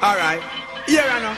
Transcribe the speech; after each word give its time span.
All 0.00 0.14
right. 0.14 0.40
Here 0.86 1.02
I 1.02 1.18
know. 1.18 1.34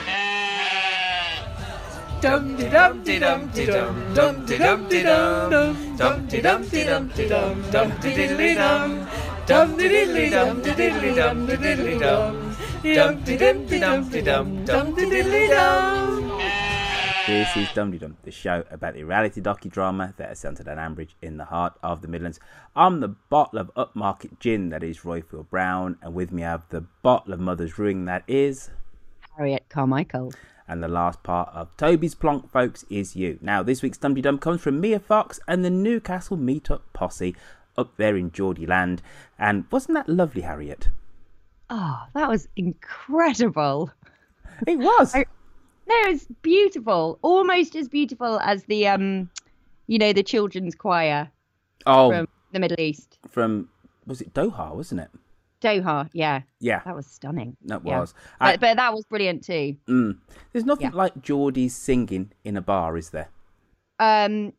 Dum 2.21 2.57
de 2.57 2.69
dum 2.69 3.03
de 3.05 3.19
dum 3.19 3.49
de 3.55 3.67
dum 3.67 3.95
dum 4.15 4.45
de 4.45 4.59
dum 4.59 4.89
de 4.91 5.03
dum 5.03 5.51
dum 5.97 6.29
de 6.29 6.43
dum 6.43 6.69
de 6.69 6.85
dum 6.85 7.09
de 7.17 7.29
dum 7.29 7.63
dum 7.73 7.91
de 8.03 8.11
diddly 8.17 8.55
dum 8.55 9.07
dum 9.49 9.77
de 9.79 9.89
diddly 9.89 10.31
dum 10.31 10.61
de 10.63 10.73
diddly 10.77 11.15
dum 11.17 11.47
de 11.47 11.57
diddly 11.57 11.99
dum 12.05 12.37
dum 12.85 13.25
de 13.25 13.37
dum 13.41 13.67
de 13.67 13.81
dum 13.81 14.11
de 14.11 14.21
dum 14.29 14.65
dum 14.67 14.95
de 14.95 15.05
diddly 15.09 15.49
dum. 15.49 16.60
This 17.31 17.57
is 17.57 17.73
Dum 17.75 17.97
Dum, 17.97 18.17
the 18.25 18.33
show 18.33 18.65
about 18.73 18.95
the 18.95 19.05
reality 19.05 19.41
docudrama 19.41 20.17
that 20.17 20.33
is 20.33 20.41
centered 20.41 20.67
on 20.67 20.79
Ambridge 20.79 21.15
in 21.23 21.37
the 21.37 21.45
heart 21.45 21.75
of 21.81 22.03
the 22.03 22.09
Midlands. 22.09 22.41
I'm 22.75 22.99
the 22.99 23.07
bottle 23.07 23.61
of 23.61 23.73
upmarket 23.77 24.41
gin 24.41 24.71
that 24.71 24.83
is 24.83 24.99
Roifield 25.03 25.49
Brown, 25.49 25.97
and 26.03 26.13
with 26.13 26.33
me 26.33 26.43
I 26.43 26.51
have 26.51 26.69
the 26.71 26.81
bottle 27.03 27.33
of 27.33 27.39
Mother's 27.39 27.75
Brewing 27.75 28.07
that 28.07 28.25
is. 28.27 28.71
Harriet 29.37 29.65
Carmichael. 29.69 30.33
And 30.67 30.83
the 30.83 30.89
last 30.89 31.23
part 31.23 31.51
of 31.55 31.69
Toby's 31.77 32.17
Plonk, 32.17 32.51
folks, 32.51 32.85
is 32.91 33.15
you. 33.15 33.39
Now, 33.41 33.63
this 33.63 33.81
week's 33.81 33.99
Dum 33.99 34.15
Dum 34.15 34.39
comes 34.39 34.61
from 34.61 34.81
Mia 34.81 34.99
Fox 34.99 35.39
and 35.47 35.65
the 35.65 35.71
Newcastle 35.71 36.37
Meetup 36.37 36.81
Posse 36.93 37.37
up 37.79 37.97
there 37.97 38.17
in 38.17 38.33
Geordie 38.33 38.67
Land. 38.67 39.03
And 39.39 39.67
wasn't 39.71 39.95
that 39.95 40.09
lovely, 40.09 40.43
Harriet? 40.43 40.89
Oh, 41.71 42.07
that 42.13 42.29
was 42.29 42.49
incredible. 42.57 43.93
It 44.67 44.81
was. 44.81 45.15
I, 45.15 45.27
no, 45.91 46.11
it's 46.11 46.27
beautiful. 46.43 47.19
Almost 47.23 47.75
as 47.77 47.89
beautiful 47.89 48.39
as 48.41 48.65
the 48.65 48.87
um, 48.89 49.29
you 49.87 49.99
know, 49.99 50.13
the 50.13 50.23
children's 50.23 50.75
choir 50.75 51.31
oh, 51.87 52.11
from 52.11 52.29
the 52.53 52.61
Middle 52.61 52.81
East. 52.81 53.19
from 53.29 53.69
was 54.07 54.21
it 54.21 54.33
Doha, 54.33 54.75
wasn't 54.75 55.01
it? 55.03 55.11
Doha, 55.61 56.09
yeah. 56.15 56.41
Yeah, 56.61 56.81
That 56.87 56.95
was 56.97 57.07
stunning. 57.07 57.55
that 57.67 57.83
Yeah. 57.85 58.01
was. 58.01 58.15
I- 58.41 58.53
But, 58.53 58.61
but 58.61 58.77
that 58.79 58.95
was 58.95 59.05
brilliant 59.05 59.45
too. 59.45 59.77
mm. 59.87 60.17
There's 60.53 60.65
nothing 60.65 60.91
Yeah. 60.93 60.97
like 60.97 61.21
Geordie's 61.21 61.75
singing 61.77 62.33
in 62.45 62.57
a 62.57 62.63
bar, 62.63 62.97
is 62.97 63.11
there? 63.11 63.29
Um, 63.99 64.55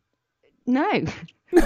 no, 0.67 0.91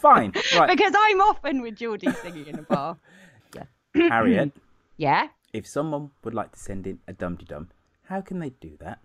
Fine, 0.00 0.32
right, 0.56 0.68
because 0.76 0.92
I'm 0.96 1.20
often 1.20 1.62
with 1.62 1.74
Geordie 1.76 2.12
singing 2.22 2.46
in 2.46 2.58
a 2.58 2.62
bar. 2.62 2.96
Yeah. 3.54 4.08
Harriet. 4.10 4.52
Yeah. 4.98 5.28
If 5.56 5.66
someone 5.66 6.10
would 6.22 6.34
like 6.34 6.52
to 6.52 6.58
send 6.58 6.86
in 6.86 6.98
a 7.08 7.14
Dum 7.14 7.36
Dum, 7.36 7.70
how 8.02 8.20
can 8.20 8.40
they 8.40 8.50
do 8.50 8.76
that? 8.80 8.98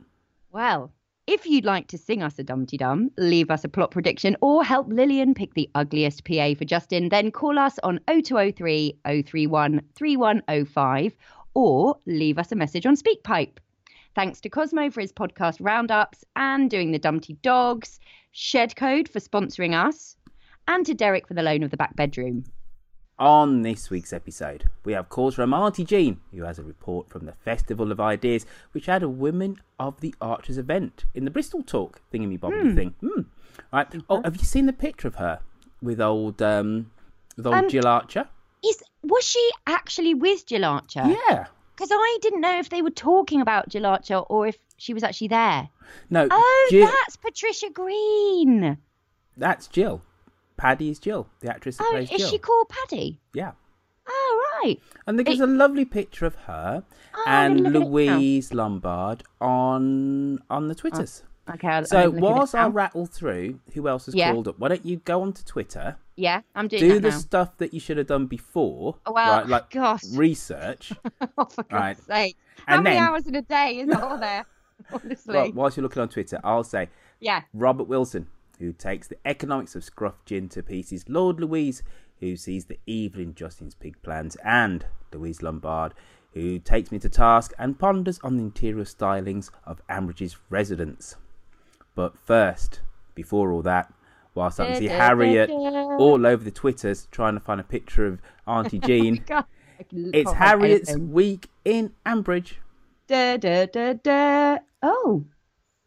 Well, 0.51 0.91
if 1.25 1.45
you'd 1.45 1.63
like 1.63 1.88
to 1.88 1.97
sing 1.97 2.22
us 2.22 2.38
a 2.39 2.44
Dumpty 2.44 2.75
Dum, 2.75 3.09
leave 3.17 3.50
us 3.50 3.63
a 3.63 3.69
plot 3.69 3.91
prediction, 3.91 4.35
or 4.41 4.62
help 4.62 4.89
Lillian 4.89 5.34
pick 5.34 5.53
the 5.53 5.69
ugliest 5.75 6.25
PA 6.25 6.53
for 6.56 6.66
Justin, 6.66 7.07
then 7.07 7.31
call 7.31 7.57
us 7.57 7.79
on 7.84 8.01
0203 8.06 9.00
031 9.06 9.81
3105 9.95 11.16
or 11.53 11.97
leave 12.06 12.38
us 12.38 12.51
a 12.51 12.57
message 12.57 12.85
on 12.85 12.97
SpeakPipe. 12.97 13.56
Thanks 14.13 14.41
to 14.41 14.50
Cosmo 14.50 14.89
for 14.89 15.00
his 15.00 15.13
podcast 15.13 15.56
roundups 15.62 16.25
and 16.35 16.69
doing 16.69 16.91
the 16.91 17.00
Dumpty 17.00 17.38
Dogs, 17.44 17.97
Shed 18.31 18.75
Code 18.75 19.07
for 19.07 19.22
sponsoring 19.22 19.73
us, 19.73 20.18
and 20.68 20.85
to 20.85 20.94
Derek 20.94 21.29
for 21.29 21.33
the 21.33 21.44
loan 21.44 21.63
of 21.63 21.72
the 21.72 21.78
back 21.78 21.95
bedroom. 21.95 22.44
On 23.21 23.61
this 23.61 23.91
week's 23.91 24.13
episode, 24.13 24.63
we 24.83 24.93
have 24.93 25.09
calls 25.09 25.35
from 25.35 25.53
Auntie 25.53 25.85
Jean, 25.85 26.19
who 26.33 26.41
has 26.41 26.57
a 26.57 26.63
report 26.63 27.07
from 27.07 27.27
the 27.27 27.33
Festival 27.33 27.91
of 27.91 27.99
Ideas, 27.99 28.47
which 28.71 28.87
had 28.87 29.03
a 29.03 29.07
Women 29.07 29.57
of 29.79 30.01
the 30.01 30.15
Archers 30.19 30.57
event 30.57 31.05
in 31.13 31.23
the 31.23 31.29
Bristol 31.29 31.61
Talk 31.61 32.01
thingy 32.11 32.39
bobbly 32.39 32.73
thing. 32.73 32.95
Hmm. 32.99 33.21
Right. 33.71 33.87
Oh, 34.09 34.23
have 34.23 34.37
you 34.37 34.43
seen 34.43 34.65
the 34.65 34.73
picture 34.73 35.07
of 35.07 35.17
her 35.17 35.39
with 35.83 36.01
old 36.01 36.41
um 36.41 36.89
with 37.37 37.45
old 37.45 37.55
Um, 37.57 37.69
Jill 37.69 37.85
Archer? 37.85 38.27
Is 38.65 38.81
was 39.03 39.23
she 39.23 39.51
actually 39.67 40.15
with 40.15 40.47
Jill 40.47 40.65
Archer? 40.65 41.03
Yeah. 41.05 41.45
Because 41.75 41.89
I 41.91 42.17
didn't 42.23 42.41
know 42.41 42.57
if 42.57 42.69
they 42.69 42.81
were 42.81 42.89
talking 42.89 43.39
about 43.39 43.69
Jill 43.69 43.85
Archer 43.85 44.17
or 44.17 44.47
if 44.47 44.57
she 44.77 44.95
was 44.95 45.03
actually 45.03 45.27
there. 45.27 45.69
No. 46.09 46.27
Oh, 46.31 46.67
Jill, 46.71 46.88
that's 46.88 47.17
Patricia 47.17 47.69
Greene. 47.69 48.79
that's 49.38 49.67
Jill. 49.67 50.01
Paddy 50.61 50.89
is 50.91 50.99
Jill, 50.99 51.27
the 51.39 51.49
actress 51.49 51.77
that 51.77 51.85
Oh, 51.88 51.91
plays 51.91 52.11
is 52.11 52.17
Jill. 52.19 52.29
she 52.29 52.38
called 52.38 52.69
Paddy? 52.69 53.19
Yeah. 53.33 53.51
Oh, 54.07 54.59
right. 54.63 54.79
And 55.07 55.17
there's 55.19 55.39
a 55.39 55.47
lovely 55.47 55.85
picture 55.85 56.25
of 56.25 56.35
her 56.47 56.83
Oh, 57.16 57.23
and 57.27 57.63
gonna 57.63 57.79
look 57.79 57.83
at 57.83 58.01
it 58.01 58.05
now. 58.05 58.16
Louise 58.17 58.53
Lombard 58.53 59.23
on 59.39 60.39
on 60.50 60.67
the 60.67 60.75
Twitters. 60.75 61.23
Oh, 61.47 61.53
okay. 61.55 61.67
I'll, 61.67 61.85
So 61.85 61.97
I'll 61.97 62.05
look 62.05 62.13
at 62.13 62.17
it 62.17 62.21
whilst 62.21 62.55
I 62.55 62.67
rattle 62.67 63.05
through 63.07 63.59
who 63.73 63.88
else 63.88 64.05
has 64.05 64.13
Yeah. 64.16 64.31
called 64.33 64.47
up, 64.47 64.59
why 64.59 64.67
don't 64.69 64.85
you 64.85 64.97
go 64.97 65.21
onto 65.23 65.44
Twitter, 65.44 65.97
yeah, 66.16 66.41
I'm 66.55 66.67
doing 66.67 66.81
do 66.83 67.00
the 67.00 67.09
now. 67.09 67.17
stuff 67.17 67.57
that 67.57 67.73
you 67.73 67.79
should 67.79 67.97
have 67.97 68.07
done 68.07 68.27
before, 68.27 68.97
Oh, 69.07 69.13
well, 69.13 69.38
right? 69.39 69.47
Like 69.47 69.69
gosh. 69.71 70.03
research. 70.13 70.94
oh, 71.38 71.45
for 71.45 71.63
God's 71.63 71.71
Right. 71.71 71.97
sake. 72.03 72.38
How 72.67 72.75
And 72.75 72.83
many 72.83 72.95
then- 72.97 73.03
hours 73.07 73.25
in 73.27 73.35
a 73.35 73.41
day 73.41 73.79
is 73.79 73.89
that 73.89 74.03
on 74.03 74.19
there? 74.19 74.45
Honestly. 74.94 75.33
well, 75.33 75.51
whilst 75.53 75.77
you're 75.77 75.83
looking 75.83 76.01
on 76.03 76.09
Twitter, 76.09 76.39
I'll 76.44 76.63
say 76.63 76.89
yeah. 77.19 77.41
Robert 77.53 77.85
Wilson, 77.85 78.27
who 78.61 78.72
takes 78.72 79.07
the 79.07 79.17
economics 79.25 79.75
of 79.75 79.83
Scruff 79.83 80.23
Gin 80.25 80.47
to 80.49 80.63
pieces, 80.63 81.05
Lord 81.09 81.39
Louise, 81.39 81.83
who 82.19 82.35
sees 82.35 82.66
the 82.66 82.79
evil 82.85 83.22
in 83.22 83.35
Justin's 83.35 83.75
pig 83.75 84.01
plans, 84.03 84.38
and 84.45 84.85
Louise 85.11 85.41
Lombard, 85.41 85.94
who 86.33 86.59
takes 86.59 86.91
me 86.91 87.00
to 87.00 87.09
task 87.09 87.53
and 87.57 87.77
ponders 87.77 88.19
on 88.23 88.38
the 88.38 88.44
interior 88.44 88.85
stylings 88.85 89.50
of 89.66 89.85
Ambridge's 89.89 90.38
residence. 90.50 91.16
But 91.95 92.17
first, 92.17 92.81
before 93.16 93.51
all 93.51 93.61
that, 93.63 93.91
whilst 94.33 94.59
I 94.59 94.67
can 94.67 94.75
see 94.75 94.88
Harriet 94.88 95.50
all 95.50 96.25
over 96.25 96.44
the 96.44 96.51
Twitters 96.51 97.07
trying 97.11 97.33
to 97.33 97.39
find 97.39 97.59
a 97.59 97.66
picture 97.66 98.05
of 98.05 98.21
Auntie 98.47 98.79
oh 98.83 98.88
Jean, 98.88 99.23
God, 99.25 99.45
it's 99.89 100.31
Harriet's 100.33 100.89
anything. 100.89 101.11
week 101.11 101.47
in 101.66 101.91
Ambridge. 102.05 102.53
Da, 103.07 103.38
da, 103.38 103.66
da, 103.66 103.94
da. 103.94 104.59
Oh. 104.81 105.25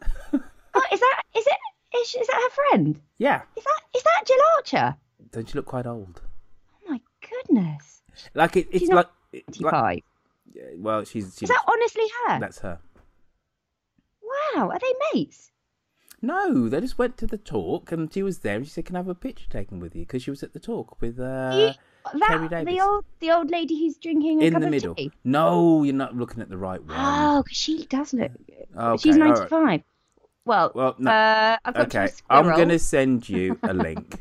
oh, 0.32 0.82
is 0.92 1.00
that 1.00 1.22
is 1.36 1.46
it? 1.46 1.73
Is, 1.96 2.14
is 2.14 2.26
that 2.26 2.40
her 2.42 2.50
friend? 2.50 3.00
Yeah, 3.18 3.42
Is 3.56 3.64
that 3.64 3.80
is 3.96 4.02
that 4.02 4.22
Jill 4.26 4.36
Archer? 4.56 4.96
don't 5.32 5.52
you 5.52 5.58
look 5.58 5.66
quite 5.66 5.86
old? 5.86 6.22
Oh 6.86 6.90
my 6.90 7.00
goodness. 7.28 8.02
Like 8.34 8.56
it, 8.56 8.68
it's 8.70 8.80
She's 8.80 8.88
like, 8.90 9.08
it's 9.32 9.60
like 9.60 10.04
yeah, 10.52 10.62
well, 10.76 11.04
she's 11.04 11.36
she 11.38 11.44
Is 11.44 11.48
that 11.50 11.62
honestly 11.66 12.04
her? 12.26 12.38
that's 12.40 12.58
her. 12.60 12.78
Wow. 14.22 14.70
Are 14.70 14.78
they 14.78 14.92
mates? 15.12 15.50
No, 16.22 16.68
they 16.68 16.80
just 16.80 16.96
went 16.98 17.18
to 17.18 17.26
the 17.26 17.36
talk 17.38 17.92
and 17.92 18.12
she 18.12 18.22
was 18.22 18.38
there 18.38 18.56
and 18.56 18.64
she 18.64 18.70
said, 18.70 18.86
Can 18.86 18.96
I 18.96 19.00
have 19.00 19.08
a 19.08 19.14
picture 19.14 19.48
taken 19.50 19.78
with 19.78 19.94
you? 19.94 20.02
Because 20.02 20.22
she 20.22 20.30
was 20.30 20.42
at 20.42 20.52
the 20.52 20.60
talk 20.60 21.00
with 21.00 21.18
uh, 21.20 21.50
You- 21.54 22.18
that 22.20 22.50
Davis. 22.50 22.74
the 22.74 22.80
old 22.82 23.04
the 23.20 23.30
old 23.30 23.50
lady 23.50 23.78
who's 23.80 23.96
drinking 23.96 24.42
a 24.42 24.46
in 24.46 24.52
the 24.60 24.68
middle. 24.70 24.94
No, 25.24 25.82
you're 25.84 25.94
not 25.94 26.14
looking 26.14 26.40
at 26.42 26.48
the 26.50 26.56
right 26.58 26.82
one. 26.82 26.96
Oh, 26.98 27.42
'cause 27.46 27.56
she 27.56 27.86
does 27.86 28.12
look. 28.12 28.30
Okay, 28.76 29.02
She's 29.02 29.16
ninety 29.16 29.46
five. 29.46 29.82
Well, 30.46 30.72
Well, 30.74 30.94
no. 30.98 31.10
uh, 31.10 31.56
I've 31.64 31.74
got 31.74 31.90
to 31.90 31.98
okay, 31.98 32.12
a 32.28 32.34
I'm 32.34 32.46
going 32.54 32.68
to 32.68 32.78
send 32.78 33.28
you 33.28 33.58
a 33.62 33.72
link. 33.72 34.20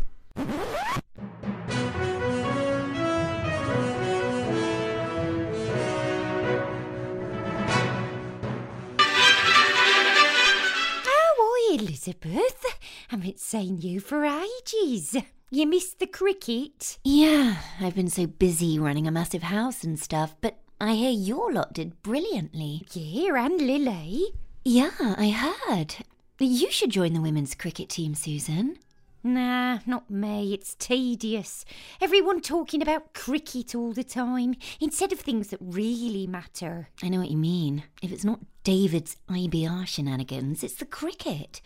How 11.05 11.51
are 11.51 11.57
you, 11.69 11.79
Elizabeth? 11.79 12.65
Haven't 13.09 13.39
seen 13.39 13.79
you 13.81 13.99
for 13.99 14.25
ages. 14.25 15.15
You 15.51 15.67
missed 15.67 15.99
the 15.99 16.07
cricket? 16.07 16.97
Yeah, 17.03 17.57
I've 17.79 17.95
been 17.95 18.09
so 18.09 18.25
busy 18.27 18.79
running 18.79 19.07
a 19.07 19.11
massive 19.11 19.43
house 19.43 19.83
and 19.83 19.99
stuff, 19.99 20.35
but 20.41 20.57
I 20.81 20.93
hear 20.95 21.11
your 21.11 21.51
lot 21.53 21.73
did 21.73 22.01
brilliantly. 22.01 22.85
Yeah, 22.93 23.45
and 23.45 23.61
Lily. 23.61 24.33
Yeah, 24.65 24.91
I 24.99 25.29
heard. 25.29 25.95
You 26.39 26.71
should 26.71 26.89
join 26.89 27.13
the 27.13 27.21
women's 27.21 27.55
cricket 27.55 27.89
team, 27.89 28.15
Susan. 28.15 28.77
Nah, 29.23 29.79
not 29.85 30.09
me. 30.09 30.53
It's 30.53 30.75
tedious. 30.75 31.63
Everyone 32.01 32.41
talking 32.41 32.81
about 32.81 33.13
cricket 33.13 33.73
all 33.73 33.93
the 33.93 34.03
time 34.03 34.55
instead 34.81 35.13
of 35.13 35.19
things 35.19 35.49
that 35.49 35.59
really 35.61 36.27
matter. 36.27 36.89
I 37.01 37.07
know 37.07 37.19
what 37.19 37.31
you 37.31 37.37
mean. 37.37 37.83
If 38.01 38.11
it's 38.11 38.25
not 38.25 38.41
David's 38.63 39.15
IBR 39.29 39.87
shenanigans, 39.87 40.63
it's 40.63 40.75
the 40.75 40.85
cricket. 40.85 41.61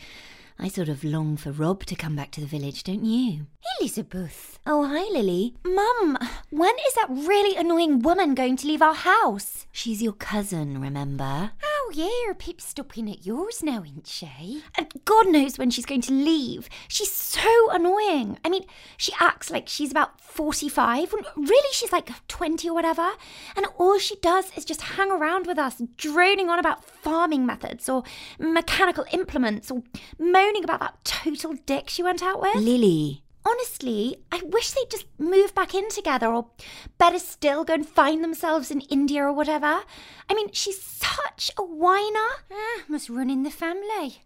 I 0.59 0.69
sort 0.69 0.89
of 0.89 1.03
long 1.03 1.37
for 1.37 1.51
Rob 1.51 1.85
to 1.85 1.95
come 1.95 2.15
back 2.15 2.31
to 2.31 2.41
the 2.41 2.47
village, 2.47 2.83
don't 2.83 3.05
you? 3.05 3.45
Elizabeth. 3.79 4.57
Oh, 4.65 4.85
hi, 4.87 5.03
Lily. 5.11 5.53
Mum, 5.63 6.17
when 6.49 6.73
is 6.87 6.93
that 6.95 7.09
really 7.09 7.55
annoying 7.55 7.99
woman 7.99 8.33
going 8.33 8.57
to 8.57 8.67
leave 8.67 8.81
our 8.81 8.95
house? 8.95 9.67
She's 9.71 10.01
your 10.01 10.13
cousin, 10.13 10.81
remember? 10.81 11.51
Oh, 11.63 11.91
yeah, 11.93 12.33
Pip's 12.37 12.65
stopping 12.65 13.09
at 13.09 13.25
yours 13.25 13.61
now, 13.61 13.83
isn't 13.83 14.07
she? 14.07 14.63
And 14.75 14.91
God 15.05 15.27
knows 15.27 15.57
when 15.59 15.69
she's 15.69 15.85
going 15.85 16.01
to 16.01 16.11
leave. 16.11 16.69
She's 16.87 17.11
so 17.11 17.69
annoying. 17.71 18.39
I 18.43 18.49
mean, 18.49 18.65
she 18.97 19.13
acts 19.19 19.51
like 19.51 19.69
she's 19.69 19.91
about 19.91 20.19
45, 20.19 21.13
when 21.13 21.23
really 21.35 21.69
she's 21.71 21.91
like 21.91 22.09
20 22.27 22.67
or 22.67 22.73
whatever. 22.73 23.11
And 23.55 23.67
all 23.77 23.99
she 23.99 24.15
does 24.17 24.51
is 24.57 24.65
just 24.65 24.81
hang 24.81 25.11
around 25.11 25.45
with 25.45 25.59
us, 25.59 25.81
droning 25.97 26.49
on 26.49 26.59
about 26.59 26.83
farming 26.83 27.45
methods 27.45 27.87
or 27.87 28.03
mechanical 28.39 29.05
implements 29.11 29.69
or 29.69 29.83
moaning 30.47 30.63
about 30.63 30.79
that 30.79 31.03
total 31.03 31.55
dick 31.65 31.89
she 31.89 32.03
went 32.03 32.23
out 32.23 32.41
with. 32.41 32.55
Lily. 32.55 33.23
Honestly, 33.45 34.17
I 34.31 34.41
wish 34.43 34.71
they'd 34.71 34.89
just 34.89 35.05
move 35.17 35.55
back 35.55 35.73
in 35.73 35.89
together, 35.89 36.27
or 36.27 36.47
better 36.97 37.19
still, 37.19 37.63
go 37.63 37.75
and 37.75 37.87
find 37.87 38.23
themselves 38.23 38.71
in 38.71 38.81
India 38.81 39.23
or 39.23 39.31
whatever. 39.31 39.83
I 40.29 40.33
mean, 40.33 40.51
she's 40.51 40.81
such 40.81 41.51
a 41.57 41.63
whiner. 41.63 42.29
Ah, 42.51 42.81
must 42.89 43.09
run 43.09 43.29
in 43.29 43.43
the 43.43 43.49
family. 43.49 44.23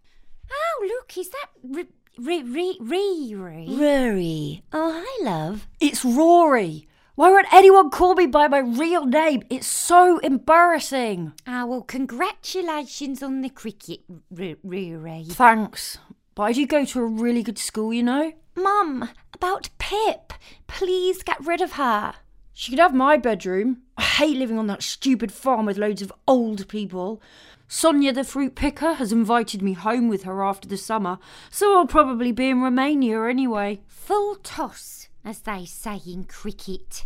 Oh, 0.51 0.85
look, 0.87 1.15
is 1.17 1.29
that 1.29 1.49
Re- 1.63 1.87
Riri? 2.19 3.69
Rory. 3.69 4.63
Oh, 4.73 5.03
hi, 5.05 5.23
love. 5.23 5.67
It's 5.79 6.03
Rory. 6.03 6.87
Why 7.21 7.29
won't 7.29 7.53
anyone 7.53 7.91
call 7.91 8.15
me 8.15 8.25
by 8.25 8.47
my 8.47 8.57
real 8.57 9.05
name? 9.05 9.43
It's 9.47 9.67
so 9.67 10.17
embarrassing. 10.23 11.33
Ah, 11.45 11.65
well, 11.65 11.83
congratulations 11.83 13.21
on 13.21 13.41
the 13.41 13.49
cricket, 13.49 13.99
R- 14.09 14.55
Riri. 14.65 15.31
Thanks. 15.31 15.99
But 16.33 16.41
I 16.41 16.53
do 16.53 16.65
go 16.65 16.83
to 16.83 16.99
a 16.99 17.05
really 17.05 17.43
good 17.43 17.59
school, 17.59 17.93
you 17.93 18.01
know? 18.01 18.33
Mum, 18.55 19.07
about 19.35 19.69
Pip. 19.77 20.33
Please 20.65 21.21
get 21.21 21.45
rid 21.45 21.61
of 21.61 21.73
her. 21.73 22.15
She 22.53 22.71
could 22.71 22.79
have 22.79 22.95
my 22.95 23.17
bedroom. 23.17 23.83
I 23.97 24.01
hate 24.01 24.37
living 24.37 24.57
on 24.57 24.65
that 24.65 24.81
stupid 24.81 25.31
farm 25.31 25.67
with 25.67 25.77
loads 25.77 26.01
of 26.01 26.11
old 26.27 26.67
people. 26.67 27.21
Sonia 27.67 28.13
the 28.13 28.23
fruit 28.23 28.55
picker 28.55 28.93
has 28.93 29.11
invited 29.11 29.61
me 29.61 29.73
home 29.73 30.09
with 30.09 30.23
her 30.23 30.43
after 30.43 30.67
the 30.67 30.75
summer, 30.75 31.19
so 31.51 31.77
I'll 31.77 31.85
probably 31.85 32.31
be 32.31 32.49
in 32.49 32.63
Romania 32.63 33.25
anyway. 33.25 33.81
Full 33.85 34.37
toss, 34.37 35.07
as 35.23 35.39
they 35.41 35.65
say 35.65 35.99
in 36.07 36.23
cricket. 36.25 37.03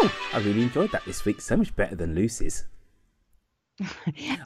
Oh, 0.00 0.14
I 0.32 0.38
really 0.38 0.62
enjoyed 0.62 0.92
that 0.92 1.04
this 1.04 1.24
week. 1.24 1.40
So 1.40 1.56
much 1.56 1.74
better 1.74 1.96
than 1.96 2.14
Lucy's. 2.14 2.64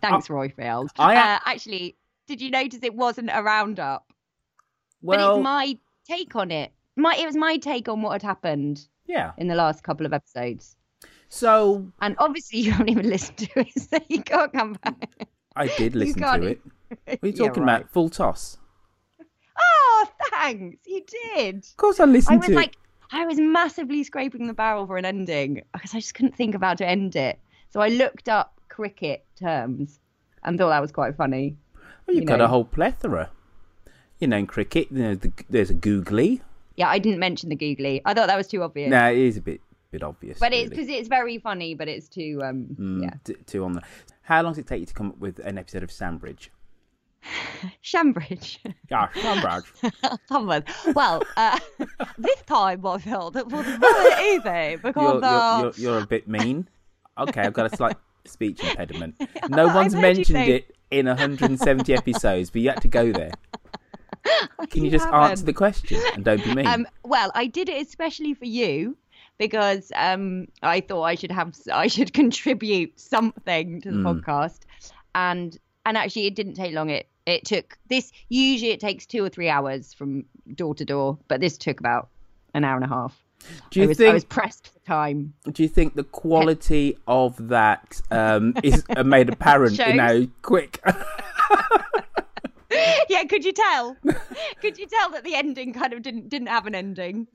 Thanks, 0.01 0.29
Roifield. 0.29 0.89
I- 0.99 1.17
uh, 1.17 1.39
actually, 1.47 1.97
did 2.27 2.41
you 2.41 2.51
notice 2.51 2.81
it 2.83 2.95
wasn't 2.95 3.31
a 3.33 3.43
roundup? 3.43 4.07
but 5.03 5.19
Well, 5.19 5.37
it's 5.37 5.45
my 5.45 5.79
take 6.09 6.37
on 6.37 6.51
it. 6.51 6.73
My 6.97 7.17
it 7.17 7.27
was 7.27 7.37
my 7.37 7.57
take 7.59 7.89
on 7.89 8.03
what 8.03 8.13
had 8.13 8.23
happened 8.23 8.87
yeah. 9.07 9.33
in 9.39 9.49
the 9.49 9.55
last 9.55 9.83
couple 9.83 10.07
of 10.07 10.13
episodes. 10.13 10.77
So 11.29 11.87
And 12.01 12.15
obviously, 12.19 12.59
you 12.65 12.71
haven't 12.73 12.89
even 12.91 13.09
listened 13.11 13.39
to 13.39 13.61
it, 13.61 13.73
so 13.79 13.99
you 14.09 14.23
can't 14.23 14.53
come 14.53 14.75
back. 14.85 15.29
I 15.57 15.67
did 15.67 15.95
listen 15.95 16.23
to 16.23 16.43
it. 16.47 16.61
What 16.89 17.19
are 17.23 17.27
you 17.27 17.33
Yeah, 17.37 17.47
talking 17.49 17.65
right. 17.65 17.81
about? 17.81 17.91
Full 17.93 18.09
toss. 18.11 18.59
Oh, 20.05 20.09
thanks. 20.31 20.79
You 20.87 21.05
did. 21.35 21.57
Of 21.59 21.77
course, 21.77 22.01
I 22.01 22.05
listened. 22.05 22.35
I 22.35 22.37
was 22.39 22.47
to 22.47 22.55
like, 22.55 22.73
it. 22.73 22.77
I 23.13 23.27
was 23.27 23.39
massively 23.39 24.03
scraping 24.05 24.47
the 24.47 24.55
barrel 24.55 24.87
for 24.87 24.97
an 24.97 25.05
ending 25.05 25.63
because 25.73 25.95
I 25.95 25.99
just 25.99 26.15
couldn't 26.15 26.35
think 26.35 26.55
of 26.55 26.63
how 26.63 26.75
to 26.75 26.87
end 26.87 27.15
it. 27.17 27.39
So 27.71 27.81
I 27.81 27.89
looked 27.89 28.29
up 28.29 28.59
cricket 28.69 29.25
terms 29.39 30.01
and 30.43 30.59
thought 30.59 30.71
that 30.71 30.81
was 30.81 30.93
quite 30.93 31.15
funny. 31.17 31.57
Well, 32.07 32.15
you've 32.15 32.23
you 32.23 32.29
got 32.29 32.39
know. 32.39 32.45
a 32.47 32.49
whole 32.49 32.65
plethora. 32.65 33.31
You 34.19 34.29
know, 34.29 34.37
in 34.39 34.47
cricket, 34.47 34.89
you 34.91 34.99
know, 35.03 35.15
the, 35.15 35.33
there's 35.51 35.71
a 35.71 35.75
googly. 35.75 36.41
Yeah, 36.77 36.89
I 36.89 36.99
didn't 36.99 37.19
mention 37.19 37.49
the 37.51 37.57
googly. 37.57 38.01
I 38.05 38.15
thought 38.15 38.29
that 38.29 38.37
was 38.37 38.47
too 38.47 38.63
obvious. 38.63 38.91
No, 38.91 39.11
it 39.11 39.19
is 39.19 39.37
a 39.37 39.41
bit 39.43 39.61
bit 39.91 40.03
obvious. 40.03 40.39
but 40.39 40.53
it's 40.55 40.71
really. 40.71 40.85
because 40.85 40.89
it's 40.89 41.09
very 41.09 41.37
funny, 41.39 41.75
but 41.75 41.87
it's 41.87 42.09
too 42.09 42.41
um 42.43 42.67
Mm, 42.81 43.03
yeah. 43.03 43.11
t- 43.25 43.37
two 43.47 43.63
on 43.65 43.73
the. 43.75 43.83
How 44.23 44.41
long 44.43 44.53
does 44.53 44.59
it 44.59 44.67
take 44.67 44.81
you 44.81 44.87
to 44.87 44.95
come 44.95 45.09
up 45.11 45.19
with 45.19 45.39
an 45.41 45.59
episode 45.59 45.83
of 45.83 45.93
Sandbridge? 45.93 46.51
Shambridge. 47.81 48.61
Yeah, 48.91 49.09
Sandbridge. 49.15 49.73
Someone. 50.29 50.65
Well, 50.95 51.23
uh, 51.37 51.59
this 52.19 52.43
time 52.43 52.85
I 52.87 52.99
felt 52.99 53.37
it 53.37 53.47
was 53.47 53.65
very 53.67 54.35
easy 54.37 54.77
because 54.83 55.23
you're, 55.23 55.25
uh, 55.25 55.61
you're, 55.61 55.73
you're, 55.77 55.93
you're 55.95 56.03
a 56.03 56.07
bit 56.07 56.29
mean. 56.29 56.69
Okay, 57.19 57.43
I've 57.43 57.53
got 57.53 57.73
a 57.73 57.77
slight 57.77 57.97
speech 58.25 58.63
impediment. 58.65 59.15
No 59.49 59.67
one's 59.67 59.95
mentioned 59.95 60.49
it 60.49 60.75
in 60.91 61.07
170 61.07 61.95
episodes, 61.95 62.51
but 62.51 62.61
you 62.63 62.71
had 62.71 62.83
to 62.83 62.89
go 62.89 63.13
there. 63.13 63.33
Can 64.71 64.85
you 64.85 64.91
just 64.91 65.07
answer 65.09 65.45
the 65.45 65.53
question 65.53 66.01
and 66.15 66.25
don't 66.25 66.43
be 66.45 66.55
mean? 66.55 66.67
Um, 66.67 66.87
well, 67.05 67.31
I 67.35 67.47
did 67.47 67.69
it 67.69 67.85
especially 67.87 68.35
for 68.35 68.45
you 68.45 68.97
because 69.39 69.91
um, 69.97 70.47
I 70.63 70.81
thought 70.81 71.03
I 71.03 71.15
should 71.17 71.33
have 71.33 71.55
I 71.73 71.87
should 71.89 72.13
contribute 72.13 72.99
something 72.99 73.81
to 73.83 73.91
the 73.91 73.97
Mm. 73.99 74.21
podcast, 74.23 74.61
and 75.15 75.59
and 75.85 75.97
actually 75.97 76.27
it 76.27 76.37
didn't 76.37 76.55
take 76.55 76.73
long. 76.73 76.91
It 76.91 77.09
it 77.27 77.45
took 77.45 77.79
this 77.89 78.13
usually 78.29 78.73
it 78.73 78.81
takes 78.81 79.07
two 79.07 79.25
or 79.25 79.29
three 79.29 79.49
hours 79.49 79.95
from 79.95 80.25
door 80.55 80.75
to 80.75 80.85
door, 80.85 81.19
but 81.29 81.41
this 81.41 81.57
took 81.59 81.81
about 81.81 82.09
an 82.55 82.65
hour 82.65 82.77
and 82.77 82.85
a 82.85 82.89
half. 82.89 83.19
Do 83.71 83.81
you 83.81 83.87
I 83.87 83.89
was, 83.89 83.99
think? 83.99 84.11
I 84.11 84.15
was 84.15 84.25
pressed 84.25 84.69
for 84.69 84.79
time. 84.81 85.35
Do 85.51 85.63
you 85.63 85.69
think 85.69 85.95
the 85.95 86.05
quality 86.05 86.97
of 87.07 87.49
that 87.49 88.01
um, 88.11 88.55
is 88.63 88.85
uh, 88.97 89.03
made 89.03 89.29
apparent 89.29 89.79
in 89.81 89.97
Shows. 89.97 89.99
how 89.99 90.27
quick? 90.43 90.81
yeah, 93.09 93.25
could 93.25 93.45
you 93.45 93.53
tell? 93.53 93.97
could 94.61 94.79
you 94.79 94.87
tell 94.87 95.11
that 95.11 95.25
the 95.25 95.35
ending 95.35 95.73
kind 95.73 95.93
of 95.93 96.03
didn't 96.03 96.29
didn't 96.29 96.49
have 96.49 96.67
an 96.67 96.75
ending? 96.75 97.27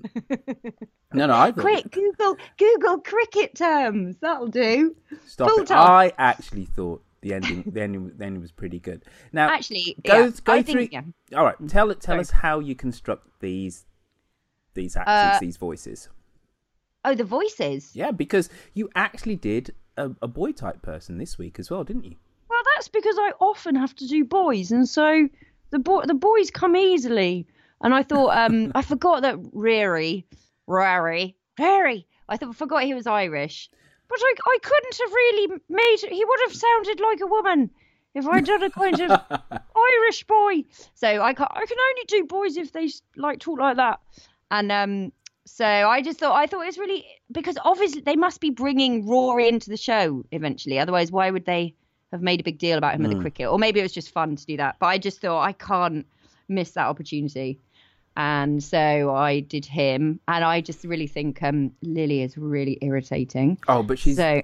no, 1.13 1.27
no, 1.27 1.33
I. 1.33 1.51
Quick, 1.51 1.91
Google 1.91 2.37
Google 2.57 2.99
cricket 2.99 3.55
terms. 3.55 4.17
That'll 4.21 4.47
do. 4.47 4.95
Stop 5.25 5.49
full 5.49 5.63
it. 5.63 5.71
I 5.71 6.13
actually 6.17 6.65
thought 6.65 7.03
the 7.27 7.35
ending, 7.35 7.63
the 7.65 7.81
ending, 7.81 8.11
the 8.17 8.25
ending 8.25 8.41
was 8.41 8.51
pretty 8.51 8.79
good. 8.79 9.03
Now, 9.33 9.49
Actually, 9.49 9.95
go 10.05 10.25
yeah, 10.25 10.31
go 10.43 10.53
I 10.53 10.63
through. 10.63 10.87
think 10.87 10.93
yeah. 10.93 11.37
All 11.37 11.45
right, 11.45 11.55
tell 11.67 11.89
it. 11.91 12.01
Tell 12.01 12.13
Sorry. 12.13 12.21
us 12.21 12.31
how 12.31 12.59
you 12.59 12.75
construct 12.75 13.27
these 13.39 13.85
these 14.73 14.95
accents, 14.95 15.37
Uh, 15.37 15.39
these 15.39 15.57
voices. 15.57 16.09
Oh, 17.03 17.15
the 17.15 17.23
voices. 17.23 17.95
Yeah, 17.95 18.11
because 18.11 18.49
you 18.73 18.89
actually 18.95 19.35
did 19.35 19.73
a, 19.97 20.11
a 20.21 20.27
boy 20.27 20.51
type 20.51 20.81
person 20.81 21.17
this 21.17 21.37
week 21.37 21.57
as 21.59 21.69
well, 21.71 21.83
didn't 21.83 22.03
you? 22.05 22.15
Well, 22.49 22.61
that's 22.75 22.87
because 22.87 23.17
I 23.17 23.31
often 23.39 23.75
have 23.75 23.95
to 23.95 24.07
do 24.07 24.23
boys, 24.25 24.71
and 24.71 24.87
so 24.87 25.27
the 25.71 25.79
boy 25.79 26.03
the 26.05 26.13
boys 26.13 26.51
come 26.51 26.75
easily. 26.75 27.47
And 27.81 27.93
I 27.93 28.01
thought, 28.03 28.35
um, 28.37 28.71
I 28.75 28.81
forgot 28.81 29.21
that 29.21 29.37
Rary, 29.53 30.25
Rary, 30.65 31.35
Rary. 31.59 32.07
I 32.29 32.37
thought 32.37 32.49
I 32.49 32.53
forgot 32.53 32.83
he 32.83 32.93
was 32.93 33.07
Irish. 33.07 33.69
But 34.09 34.19
I, 34.21 34.33
I 34.45 34.57
couldn't 34.61 34.97
have 34.97 35.11
really 35.11 35.61
made. 35.69 35.97
He 36.09 36.25
would 36.25 36.39
have 36.45 36.55
sounded 36.55 36.99
like 36.99 37.21
a 37.21 37.27
woman 37.27 37.69
if 38.13 38.27
I'd 38.27 38.45
done 38.45 38.63
a 38.63 38.69
kind 38.69 38.99
of 38.99 39.21
Irish 39.75 40.23
boy. 40.23 40.63
So 40.95 41.07
I 41.21 41.33
can't. 41.33 41.51
I 41.53 41.65
can 41.65 41.77
only 41.79 42.03
do 42.07 42.23
boys 42.25 42.57
if 42.57 42.71
they 42.71 42.89
like 43.15 43.39
talk 43.39 43.59
like 43.59 43.77
that. 43.77 43.99
And 44.49 44.71
um, 44.71 45.11
so 45.45 45.65
I 45.65 46.01
just 46.01 46.19
thought 46.19 46.35
I 46.35 46.47
thought 46.47 46.63
it 46.63 46.67
was 46.67 46.77
really 46.77 47.05
because 47.31 47.57
obviously 47.63 48.01
they 48.01 48.15
must 48.15 48.41
be 48.41 48.49
bringing 48.49 49.07
Rory 49.07 49.47
into 49.47 49.69
the 49.69 49.77
show 49.77 50.23
eventually. 50.31 50.79
Otherwise, 50.79 51.11
why 51.11 51.31
would 51.31 51.45
they 51.45 51.75
have 52.11 52.21
made 52.21 52.39
a 52.39 52.43
big 52.43 52.57
deal 52.57 52.77
about 52.77 52.95
him 52.95 53.05
at 53.05 53.11
the 53.11 53.19
cricket? 53.19 53.47
Or 53.47 53.59
maybe 53.59 53.79
it 53.79 53.83
was 53.83 53.93
just 53.93 54.11
fun 54.11 54.35
to 54.35 54.45
do 54.45 54.57
that. 54.57 54.77
But 54.79 54.87
I 54.87 54.97
just 54.97 55.21
thought 55.21 55.41
I 55.41 55.51
can't 55.51 56.05
miss 56.47 56.71
that 56.71 56.87
opportunity. 56.87 57.59
And 58.17 58.63
so 58.63 59.13
I 59.15 59.41
did 59.41 59.63
him, 59.63 60.19
and 60.27 60.43
I 60.43 60.59
just 60.59 60.83
really 60.83 61.05
think 61.05 61.43
um, 61.43 61.71
Lily 61.83 62.23
is 62.23 62.35
really 62.35 62.79
irritating. 62.81 63.59
Oh, 63.67 63.83
but 63.83 63.99
she's 63.99 64.17
so 64.17 64.41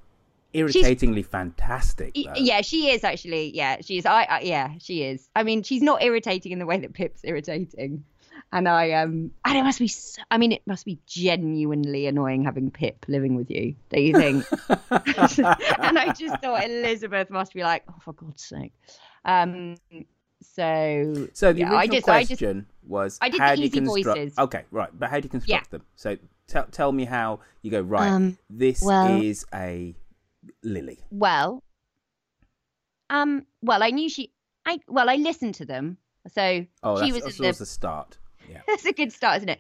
irritatingly 0.53 1.23
fantastic. 1.23 2.13
Though. 2.13 2.33
Yeah, 2.35 2.61
she 2.61 2.91
is 2.91 3.03
actually. 3.03 3.49
Yeah, 3.55 3.77
she's. 3.81 4.05
I, 4.05 4.25
I. 4.25 4.39
Yeah, 4.41 4.73
she 4.79 5.01
is. 5.01 5.27
I 5.35 5.41
mean, 5.41 5.63
she's 5.63 5.81
not 5.81 6.03
irritating 6.03 6.51
in 6.51 6.59
the 6.59 6.67
way 6.67 6.77
that 6.81 6.93
Pip's 6.93 7.21
irritating. 7.23 8.03
And 8.51 8.69
I 8.69 8.91
um. 8.91 9.31
And 9.43 9.57
it 9.57 9.63
must 9.63 9.79
be. 9.79 9.87
So, 9.87 10.21
I 10.29 10.37
mean, 10.37 10.51
it 10.51 10.61
must 10.67 10.85
be 10.85 10.99
genuinely 11.07 12.05
annoying 12.05 12.43
having 12.43 12.69
Pip 12.69 13.03
living 13.07 13.33
with 13.33 13.49
you. 13.49 13.73
Don't 13.89 14.03
you 14.03 14.13
think? 14.13 14.45
and 14.69 15.97
I 15.97 16.13
just 16.15 16.39
thought 16.43 16.63
Elizabeth 16.63 17.31
must 17.31 17.55
be 17.55 17.63
like, 17.63 17.85
oh, 17.89 17.95
for 18.01 18.13
God's 18.13 18.43
sake. 18.43 18.73
Um. 19.25 19.77
So. 20.43 21.27
So 21.33 21.53
the 21.53 21.59
yeah, 21.61 21.65
original 21.65 21.77
I 21.79 21.87
just, 21.87 22.09
I 22.09 22.19
just, 22.21 22.29
question 22.29 22.65
was 22.87 23.17
I 23.21 23.29
did 23.29 23.39
how 23.39 23.49
the 23.51 23.55
do 23.55 23.61
you 23.61 23.67
easy 23.67 23.79
construct? 23.79 24.17
voices. 24.19 24.37
Okay, 24.37 24.63
right, 24.71 24.89
but 24.97 25.09
how 25.09 25.19
do 25.19 25.25
you 25.25 25.29
construct 25.29 25.71
them? 25.71 25.81
So 25.95 26.17
tell 26.47 26.65
tell 26.65 26.91
me 26.91 27.05
how 27.05 27.39
you 27.61 27.71
go. 27.71 27.81
Right, 27.81 28.07
Um, 28.09 28.37
this 28.49 28.81
well- 28.83 29.21
is 29.21 29.45
a 29.53 29.95
lily. 30.63 30.99
well, 31.11 31.63
Um, 33.09 33.45
well, 33.61 33.83
I 33.83 33.89
knew 33.91 34.09
she. 34.09 34.31
I 34.65 34.79
well, 34.87 35.09
I 35.09 35.15
listened 35.15 35.55
to 35.55 35.65
them, 35.65 35.97
so 36.27 36.65
Oh, 36.83 36.95
she 36.97 37.11
that's, 37.11 37.13
was 37.13 37.23
that's 37.23 37.39
in 37.39 37.43
the. 37.45 37.51
the 37.59 37.65
start. 37.65 38.17
Yeah. 38.49 38.61
That's 38.67 38.85
a 38.85 38.91
good 38.91 39.13
start, 39.13 39.37
isn't 39.37 39.47
it? 39.49 39.59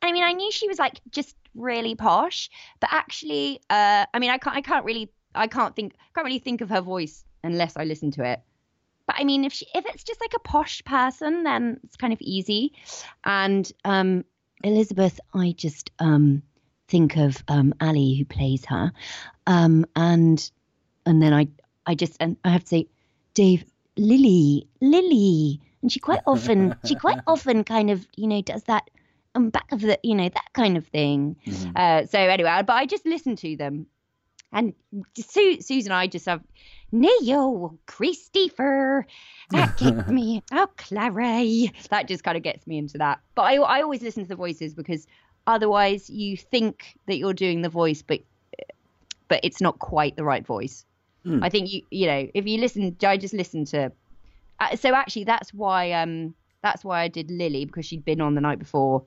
I 0.00 0.10
mean, 0.10 0.24
I 0.24 0.32
knew 0.32 0.50
she 0.50 0.66
was 0.66 0.78
like 0.78 1.00
just 1.10 1.36
really 1.54 1.94
posh, 1.94 2.48
but 2.80 2.88
actually, 2.90 3.60
uh, 3.68 4.06
I 4.14 4.18
mean, 4.18 4.30
I 4.30 4.38
can't, 4.38 4.56
I 4.56 4.62
can't 4.62 4.86
really, 4.86 5.10
I 5.34 5.46
can't 5.46 5.76
think, 5.76 5.92
can't 6.14 6.24
really 6.24 6.38
think 6.38 6.62
of 6.62 6.70
her 6.70 6.80
voice 6.80 7.24
unless 7.44 7.76
I 7.76 7.84
listen 7.84 8.10
to 8.12 8.24
it. 8.24 8.40
But 9.12 9.20
I 9.20 9.24
mean, 9.24 9.44
if 9.44 9.52
she, 9.52 9.66
if 9.74 9.84
it's 9.86 10.04
just 10.04 10.20
like 10.20 10.32
a 10.34 10.38
posh 10.38 10.82
person, 10.84 11.42
then 11.42 11.80
it's 11.84 11.96
kind 11.96 12.12
of 12.12 12.20
easy. 12.22 12.72
And 13.24 13.70
um, 13.84 14.24
Elizabeth, 14.64 15.20
I 15.34 15.54
just 15.56 15.90
um 15.98 16.42
think 16.88 17.16
of 17.16 17.42
um 17.48 17.74
Ali 17.80 18.14
who 18.16 18.24
plays 18.24 18.64
her, 18.66 18.92
um, 19.46 19.84
and 19.96 20.50
and 21.04 21.22
then 21.22 21.34
I, 21.34 21.48
I 21.84 21.94
just, 21.94 22.16
and 22.20 22.36
I 22.44 22.50
have 22.50 22.62
to 22.62 22.68
say, 22.68 22.88
Dave, 23.34 23.64
Lily, 23.96 24.66
Lily, 24.80 25.60
and 25.82 25.90
she 25.92 25.98
quite 26.00 26.20
often, 26.26 26.74
she 26.86 26.94
quite 26.94 27.18
often 27.26 27.64
kind 27.64 27.90
of, 27.90 28.06
you 28.16 28.28
know, 28.28 28.40
does 28.40 28.62
that 28.64 28.88
um 29.34 29.50
back 29.50 29.72
of 29.72 29.80
the, 29.82 29.98
you 30.02 30.14
know, 30.14 30.28
that 30.28 30.52
kind 30.54 30.76
of 30.78 30.86
thing. 30.86 31.36
Uh, 31.76 32.06
so 32.06 32.18
anyway, 32.18 32.62
but 32.66 32.74
I 32.74 32.86
just 32.86 33.04
listen 33.04 33.36
to 33.36 33.56
them, 33.56 33.88
and 34.52 34.72
Su- 35.18 35.60
Susan, 35.60 35.92
I 35.92 36.06
just 36.06 36.24
have 36.26 36.42
Neil 36.92 37.78
Christopher. 37.86 39.06
That 39.50 39.76
gets 39.78 40.08
me. 40.08 40.42
Oh, 40.52 40.68
Clarrie. 40.76 41.72
That 41.88 42.06
just 42.06 42.22
kind 42.22 42.36
of 42.36 42.42
gets 42.42 42.66
me 42.66 42.78
into 42.78 42.98
that. 42.98 43.20
But 43.34 43.42
I, 43.42 43.56
I 43.56 43.82
always 43.82 44.02
listen 44.02 44.22
to 44.22 44.28
the 44.28 44.36
voices 44.36 44.74
because 44.74 45.06
otherwise 45.46 46.08
you 46.08 46.36
think 46.36 46.98
that 47.06 47.16
you're 47.16 47.34
doing 47.34 47.62
the 47.62 47.68
voice, 47.68 48.02
but 48.02 48.20
but 49.28 49.40
it's 49.42 49.60
not 49.62 49.78
quite 49.78 50.14
the 50.16 50.24
right 50.24 50.46
voice. 50.46 50.84
I 51.40 51.48
think 51.48 51.72
you 51.72 51.82
you 51.90 52.06
know 52.06 52.28
if 52.34 52.46
you 52.46 52.58
listen, 52.58 52.96
I 53.04 53.16
just 53.16 53.32
listen 53.32 53.64
to. 53.66 53.92
Uh, 54.58 54.76
so 54.76 54.94
actually, 54.94 55.24
that's 55.24 55.54
why 55.54 55.92
um 55.92 56.34
that's 56.62 56.84
why 56.84 57.00
I 57.00 57.08
did 57.08 57.30
Lily 57.30 57.64
because 57.64 57.86
she'd 57.86 58.04
been 58.04 58.20
on 58.20 58.34
the 58.34 58.40
night 58.40 58.58
before, 58.58 59.04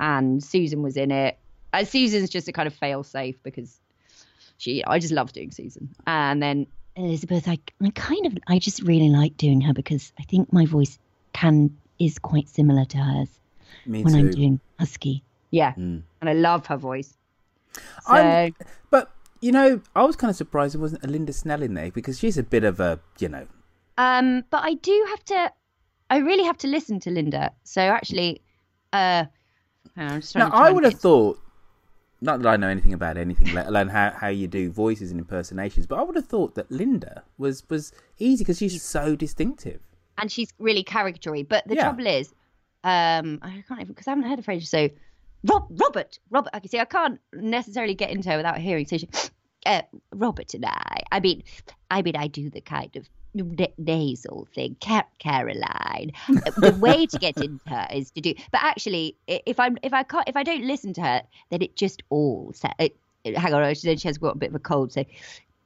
and 0.00 0.42
Susan 0.42 0.82
was 0.82 0.96
in 0.96 1.10
it. 1.10 1.38
And 1.72 1.86
Susan's 1.86 2.30
just 2.30 2.48
a 2.48 2.52
kind 2.52 2.66
of 2.66 2.74
fail 2.74 3.02
safe 3.02 3.36
because 3.42 3.78
she 4.56 4.82
I 4.84 4.98
just 4.98 5.12
love 5.12 5.32
doing 5.32 5.50
Susan. 5.50 5.94
And 6.06 6.42
then 6.42 6.66
Elizabeth, 6.98 7.48
I 7.48 7.58
I 7.82 7.90
kind 7.90 8.26
of 8.26 8.36
I 8.48 8.58
just 8.58 8.82
really 8.82 9.08
like 9.08 9.36
doing 9.36 9.60
her 9.62 9.72
because 9.72 10.12
I 10.18 10.22
think 10.24 10.52
my 10.52 10.66
voice 10.66 10.98
can 11.32 11.76
is 11.98 12.18
quite 12.18 12.48
similar 12.48 12.84
to 12.86 12.98
hers 12.98 13.28
Me 13.86 14.02
when 14.02 14.12
too. 14.14 14.18
I'm 14.20 14.30
doing 14.30 14.60
husky. 14.78 15.22
Yeah, 15.50 15.74
and 15.76 16.02
I 16.22 16.32
love 16.32 16.66
her 16.66 16.76
voice. 16.76 17.14
So 18.06 18.12
I'm- 18.14 18.54
but 18.90 19.10
you 19.40 19.52
know, 19.52 19.80
I 19.94 20.02
was 20.04 20.16
kind 20.16 20.30
of 20.30 20.36
surprised 20.36 20.74
there 20.74 20.80
wasn't 20.80 21.04
a 21.04 21.08
Linda 21.08 21.32
Snell 21.32 21.62
in 21.62 21.74
there 21.74 21.90
because 21.92 22.18
she's 22.18 22.36
a 22.36 22.42
bit 22.42 22.64
of 22.64 22.80
a, 22.80 22.98
you 23.20 23.28
know, 23.28 23.46
Um, 23.96 24.44
but 24.50 24.64
I 24.64 24.74
do 24.74 25.06
have 25.10 25.24
to. 25.26 25.52
I 26.10 26.16
really 26.18 26.44
have 26.44 26.58
to 26.58 26.66
listen 26.68 26.98
to 27.00 27.10
Linda. 27.10 27.52
So 27.64 27.80
actually, 27.80 28.40
uh, 28.92 29.24
on, 29.96 30.08
I'm 30.08 30.20
just 30.20 30.32
trying 30.32 30.48
Now, 30.48 30.50
to 30.50 30.56
I 30.56 30.70
would 30.72 30.84
have 30.84 30.94
thought, 31.00 31.38
not 32.20 32.42
that 32.42 32.48
I 32.48 32.56
know 32.56 32.68
anything 32.68 32.92
about 32.94 33.16
anything, 33.16 33.52
let 33.54 33.66
alone 33.68 33.88
how, 33.88 34.10
how 34.10 34.28
you 34.28 34.46
do 34.48 34.70
voices 34.70 35.10
and 35.10 35.20
impersonations, 35.20 35.86
but 35.86 35.98
I 35.98 36.02
would 36.02 36.16
have 36.16 36.26
thought 36.26 36.54
that 36.56 36.70
Linda 36.70 37.22
was 37.38 37.62
was 37.70 37.92
easy 38.18 38.44
because 38.44 38.58
she's 38.58 38.82
so 38.82 39.14
distinctive. 39.16 39.80
and 40.20 40.32
she's 40.32 40.52
really 40.58 40.82
caricaturey. 40.82 41.46
But 41.48 41.66
the 41.68 41.76
Yeah. 41.76 41.84
trouble 41.84 42.06
is, 42.08 42.28
um, 42.82 43.38
I 43.42 43.62
can't 43.68 43.80
even 43.80 43.86
because 43.92 44.08
I 44.08 44.10
haven't 44.10 44.24
heard 44.28 44.38
of 44.40 44.46
her. 44.46 44.60
So, 44.60 44.88
Rob, 45.44 45.66
Robert, 45.70 46.18
Robert. 46.30 46.50
I 46.52 46.58
can 46.58 46.68
see 46.68 46.80
I 46.80 46.84
can't 46.86 47.20
necessarily 47.32 47.94
get 47.94 48.10
into 48.10 48.28
her 48.30 48.36
without 48.36 48.58
hearing. 48.58 48.86
So, 48.86 48.98
she, 48.98 49.08
uh, 49.66 49.82
Robert 50.12 50.54
and 50.54 50.64
I. 50.66 51.02
I 51.12 51.20
mean, 51.20 51.44
I 51.90 52.02
mean, 52.02 52.16
I 52.16 52.26
do 52.26 52.50
the 52.50 52.60
kind 52.60 52.96
of 52.96 53.08
na- 53.44 53.66
nasal 53.78 54.48
thing, 54.54 54.76
Car- 54.82 55.06
Caroline. 55.18 56.12
the 56.28 56.76
way 56.80 57.06
to 57.06 57.18
get 57.18 57.36
into 57.36 57.68
her 57.68 57.86
is 57.92 58.10
to 58.12 58.20
do. 58.20 58.34
But 58.50 58.62
actually, 58.62 59.16
if 59.26 59.58
I'm 59.58 59.78
if 59.82 59.92
I 59.92 60.02
can't 60.02 60.28
if 60.28 60.36
I 60.36 60.42
don't 60.42 60.64
listen 60.64 60.92
to 60.94 61.00
her, 61.00 61.22
then 61.50 61.62
it 61.62 61.76
just 61.76 62.02
all. 62.10 62.54
It, 62.78 62.96
it, 63.24 63.36
hang 63.36 63.54
on, 63.54 63.74
she 63.74 63.96
has 64.04 64.18
got 64.18 64.36
a 64.36 64.38
bit 64.38 64.50
of 64.50 64.54
a 64.54 64.60
cold. 64.60 64.92
So, 64.92 65.04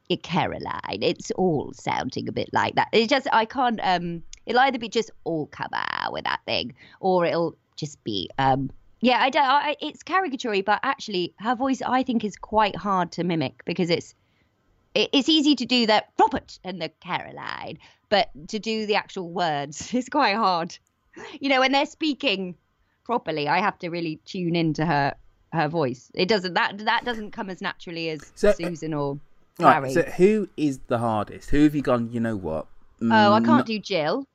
yeah, 0.09 0.17
Caroline. 0.23 1.03
It's 1.03 1.31
all 1.33 1.73
sounding 1.75 2.29
a 2.29 2.33
bit 2.33 2.51
like 2.53 2.75
that. 2.75 2.89
It 2.93 3.09
just 3.09 3.27
I 3.33 3.45
can't. 3.45 3.81
Um, 3.83 4.23
it'll 4.47 4.61
either 4.61 4.79
be 4.79 4.89
just 4.89 5.11
all 5.25 5.47
come 5.47 5.71
out 5.73 6.13
with 6.13 6.25
that 6.25 6.41
thing, 6.47 6.75
or 7.01 7.25
it'll 7.25 7.57
just 7.77 8.03
be. 8.05 8.29
Um, 8.39 8.71
yeah, 9.01 9.19
I 9.21 9.31
don't. 9.31 9.45
I, 9.45 9.77
it's 9.81 10.03
caricaturey, 10.03 10.65
but 10.65 10.81
actually, 10.83 11.35
her 11.39 11.55
voice 11.55 11.83
I 11.83 12.03
think 12.03 12.25
is 12.25 12.37
quite 12.37 12.77
hard 12.77 13.13
to 13.13 13.25
mimic 13.25 13.65
because 13.65 13.91
it's. 13.91 14.15
It, 14.95 15.11
it's 15.13 15.29
easy 15.29 15.55
to 15.57 15.67
do 15.67 15.87
that 15.87 16.09
Robert 16.19 16.59
and 16.65 16.81
the 16.81 16.91
Caroline, 17.01 17.79
but 18.09 18.31
to 18.49 18.59
do 18.59 18.87
the 18.87 18.95
actual 18.97 19.31
words 19.31 19.93
is 20.01 20.09
quite 20.09 20.37
hard. 20.37 20.77
You 21.41 21.49
know, 21.49 21.61
when 21.61 21.73
they're 21.73 21.87
speaking 21.87 22.57
properly, 23.05 23.49
I 23.49 23.59
have 23.61 23.79
to 23.81 23.89
really 23.91 24.21
tune 24.25 24.57
into 24.57 24.85
her 24.85 25.15
her 25.53 25.69
voice. 25.69 26.11
It 26.15 26.29
doesn't 26.29 26.55
that 26.55 26.79
that 26.79 27.05
doesn't 27.05 27.33
come 27.33 27.51
as 27.51 27.61
naturally 27.61 28.09
as 28.11 28.33
So- 28.35 28.53
Susan 28.53 28.95
or 28.95 29.19
Right, 29.61 29.93
so 29.93 30.03
who 30.03 30.49
is 30.57 30.79
the 30.89 30.97
hardest? 30.99 31.51
Who 31.51 31.63
have 31.65 31.75
you 31.75 31.83
gone? 31.83 32.11
You 32.11 32.21
know 32.21 32.37
what? 32.37 32.67
Oh, 33.03 33.33
I 33.35 33.41
Mm, 33.41 33.45
can't 33.45 33.67
do 33.67 33.79
Jill. 33.79 34.27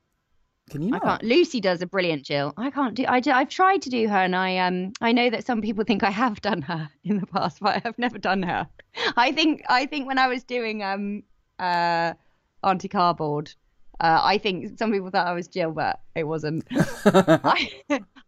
Can 0.68 0.82
you 0.82 0.94
I 0.94 0.98
can't. 0.98 1.22
Lucy 1.22 1.60
does 1.60 1.82
a 1.82 1.86
brilliant 1.86 2.24
Jill. 2.24 2.52
I 2.56 2.70
can't 2.70 2.94
do. 2.94 3.04
I 3.08 3.20
do, 3.20 3.30
I've 3.30 3.48
tried 3.48 3.82
to 3.82 3.90
do 3.90 4.08
her, 4.08 4.16
and 4.16 4.36
I 4.36 4.58
um 4.58 4.92
I 5.00 5.12
know 5.12 5.30
that 5.30 5.46
some 5.46 5.60
people 5.60 5.84
think 5.84 6.02
I 6.02 6.10
have 6.10 6.40
done 6.40 6.62
her 6.62 6.88
in 7.04 7.18
the 7.18 7.26
past, 7.26 7.60
but 7.60 7.76
I 7.76 7.80
have 7.84 7.98
never 7.98 8.18
done 8.18 8.42
her. 8.42 8.68
I 9.16 9.32
think 9.32 9.62
I 9.68 9.86
think 9.86 10.06
when 10.06 10.18
I 10.18 10.28
was 10.28 10.44
doing 10.44 10.82
um 10.82 11.22
uh 11.58 12.14
Auntie 12.62 12.88
Cardboard, 12.88 13.52
uh, 14.00 14.20
I 14.22 14.38
think 14.38 14.78
some 14.78 14.92
people 14.92 15.10
thought 15.10 15.26
I 15.26 15.32
was 15.32 15.48
Jill, 15.48 15.72
but 15.72 16.00
it 16.14 16.24
wasn't. 16.24 16.64
I, 16.70 17.70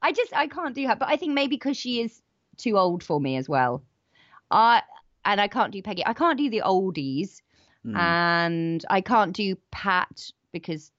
I 0.03 0.13
just 0.13 0.35
I 0.35 0.47
can't 0.47 0.75
do 0.75 0.87
her, 0.87 0.97
but 0.97 1.09
I 1.09 1.17
think 1.17 1.35
maybe 1.35 1.57
because 1.57 1.77
she 1.77 2.01
is 2.01 2.23
too 2.57 2.79
old 2.79 3.03
for 3.03 3.21
me 3.21 3.37
as 3.37 3.49
well. 3.49 3.83
I 4.51 4.83
and 5.25 5.41
I 5.41 5.49
can't 5.49 5.73
do 5.73 5.83
Peggy. 5.83 6.05
I 6.07 6.15
can't 6.15 6.39
do 6.39 6.51
the 6.51 6.63
oldies, 6.65 7.43
and 7.97 8.85
I 8.91 9.01
can't 9.01 9.33
do 9.35 9.57
Pat 9.71 10.31
because 10.53 10.91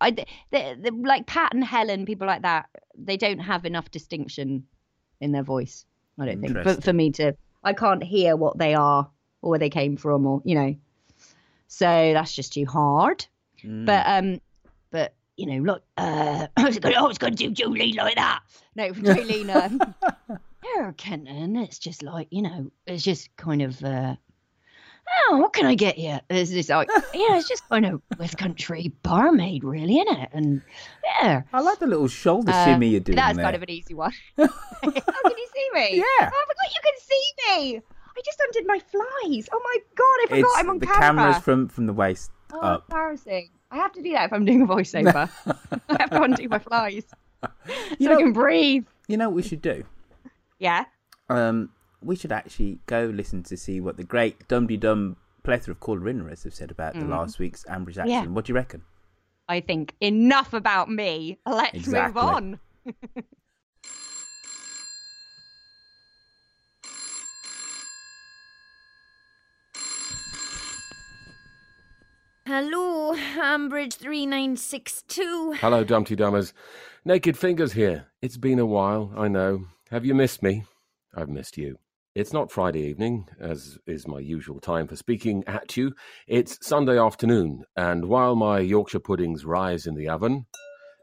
I 0.00 0.10
the, 0.10 0.26
the, 0.50 0.90
like 1.04 1.26
Pat 1.26 1.54
and 1.54 1.64
Helen, 1.64 2.06
people 2.06 2.26
like 2.26 2.42
that, 2.42 2.68
they 2.96 3.16
don't 3.16 3.38
have 3.38 3.64
enough 3.64 3.90
distinction 3.90 4.66
in 5.20 5.32
their 5.32 5.42
voice. 5.42 5.84
I 6.18 6.26
don't 6.26 6.40
think, 6.40 6.54
but 6.64 6.82
for 6.82 6.92
me 6.92 7.10
to, 7.12 7.36
I 7.62 7.72
can't 7.72 8.02
hear 8.02 8.36
what 8.36 8.58
they 8.58 8.74
are 8.74 9.10
or 9.42 9.50
where 9.50 9.58
they 9.58 9.70
came 9.70 9.96
from, 9.96 10.26
or 10.26 10.42
you 10.44 10.54
know. 10.54 10.76
So 11.68 11.86
that's 11.86 12.34
just 12.34 12.52
too 12.52 12.64
hard. 12.66 13.26
But 13.84 14.06
um, 14.06 14.40
but 14.90 15.14
you 15.36 15.46
know, 15.46 15.58
look, 15.58 15.82
uh, 15.96 16.46
I 16.56 16.64
was 16.64 16.78
gonna, 16.78 16.96
I 16.96 17.02
was 17.02 17.18
gonna 17.18 17.34
do 17.34 17.50
Julie 17.50 17.92
like 17.92 18.16
that. 18.16 18.40
No, 18.74 18.92
Jolene, 18.92 19.54
um, 19.54 19.94
yeah, 20.64 20.92
Kenton, 20.96 21.56
it's 21.56 21.78
just 21.78 22.02
like 22.02 22.28
you 22.30 22.42
know, 22.42 22.70
it's 22.86 23.02
just 23.02 23.34
kind 23.36 23.62
of. 23.62 23.82
uh 23.84 24.16
Oh, 25.28 25.38
what 25.38 25.52
can 25.52 25.66
I 25.66 25.74
get 25.74 25.98
you? 25.98 26.18
It's 26.30 26.50
just 26.50 26.68
like, 26.68 26.88
yeah, 27.14 27.36
it's 27.38 27.48
just 27.48 27.68
kind 27.68 27.86
of 27.86 28.02
West 28.18 28.38
Country 28.38 28.92
barmaid, 29.02 29.64
really, 29.64 29.98
isn't 29.98 30.16
it? 30.18 30.28
And 30.32 30.62
yeah, 31.04 31.42
I 31.52 31.60
like 31.60 31.78
the 31.78 31.86
little 31.86 32.08
shoulder 32.08 32.52
uh, 32.52 32.64
shimmy 32.64 32.88
you're 32.88 33.00
doing 33.00 33.16
That's 33.16 33.36
there. 33.36 33.44
kind 33.44 33.56
of 33.56 33.62
an 33.62 33.70
easy 33.70 33.94
one. 33.94 34.12
How 34.36 34.46
can 34.82 34.92
you 34.92 35.48
see 35.54 35.68
me? 35.74 35.96
Yeah. 35.96 36.02
Oh, 36.20 36.24
I 36.24 36.28
forgot 36.28 36.74
you 36.74 36.80
can 36.82 36.94
see 36.98 37.32
me. 37.74 37.82
I 38.16 38.20
just 38.24 38.40
undid 38.40 38.66
my 38.66 38.78
flies. 38.78 39.48
Oh 39.52 39.60
my 39.62 39.76
god, 39.94 40.04
I 40.04 40.26
forgot 40.28 40.38
it's 40.38 40.58
I'm 40.58 40.70
on 40.70 40.78
the 40.78 40.86
camera. 40.86 41.00
camera's 41.00 41.38
from 41.42 41.68
from 41.68 41.86
the 41.86 41.92
waist 41.92 42.30
Oh, 42.52 42.60
up. 42.60 42.84
embarrassing. 42.88 43.50
I 43.70 43.76
have 43.76 43.92
to 43.92 44.02
do 44.02 44.12
that 44.12 44.26
if 44.26 44.32
I'm 44.32 44.44
doing 44.44 44.62
a 44.62 44.66
voiceover. 44.66 45.28
I 45.88 45.96
have 46.00 46.10
to 46.10 46.22
undo 46.22 46.48
my 46.48 46.58
flies 46.60 47.04
so 47.42 47.48
You 47.98 48.12
I 48.12 48.16
can 48.16 48.32
breathe. 48.32 48.86
You 49.08 49.16
know 49.16 49.28
what 49.28 49.36
we 49.36 49.42
should 49.42 49.60
do? 49.60 49.84
Yeah. 50.58 50.84
Um, 51.28 51.70
we 52.06 52.16
should 52.16 52.32
actually 52.32 52.78
go 52.86 53.04
listen 53.12 53.42
to 53.42 53.56
see 53.56 53.80
what 53.80 53.96
the 53.96 54.04
great 54.04 54.46
Dum 54.48 54.66
Dum 54.66 55.16
plethora 55.42 55.72
of 55.72 55.80
callerinners 55.80 56.44
have 56.44 56.54
said 56.54 56.70
about 56.70 56.94
the 56.94 57.04
last 57.04 57.38
week's 57.38 57.64
Ambridge 57.64 57.98
action. 57.98 58.06
Mm. 58.06 58.08
Yeah. 58.08 58.26
What 58.26 58.44
do 58.44 58.50
you 58.52 58.54
reckon? 58.54 58.82
I 59.48 59.60
think 59.60 59.94
enough 60.00 60.52
about 60.52 60.90
me. 60.90 61.38
Let's 61.46 61.74
Exactly. 61.74 62.22
move 62.22 62.30
on. 62.34 62.60
Hello, 72.46 73.14
Ambridge 73.16 73.94
3962. 73.94 75.54
Hello, 75.60 75.82
Dumpty 75.82 76.14
Dummers. 76.14 76.52
Naked 77.04 77.36
Fingers 77.36 77.72
here. 77.72 78.06
It's 78.22 78.36
been 78.36 78.60
a 78.60 78.66
while, 78.66 79.12
I 79.16 79.26
know. 79.28 79.64
Have 79.90 80.04
you 80.04 80.14
missed 80.14 80.42
me? 80.42 80.64
I've 81.14 81.28
missed 81.28 81.56
you. 81.58 81.78
It's 82.16 82.32
not 82.32 82.50
Friday 82.50 82.80
evening, 82.80 83.28
as 83.38 83.76
is 83.86 84.08
my 84.08 84.20
usual 84.20 84.58
time 84.58 84.88
for 84.88 84.96
speaking 84.96 85.44
at 85.46 85.76
you. 85.76 85.92
It's 86.26 86.66
Sunday 86.66 86.98
afternoon, 86.98 87.64
and 87.76 88.06
while 88.06 88.34
my 88.34 88.60
Yorkshire 88.60 89.00
puddings 89.00 89.44
rise 89.44 89.86
in 89.86 89.96
the 89.96 90.08
oven 90.08 90.46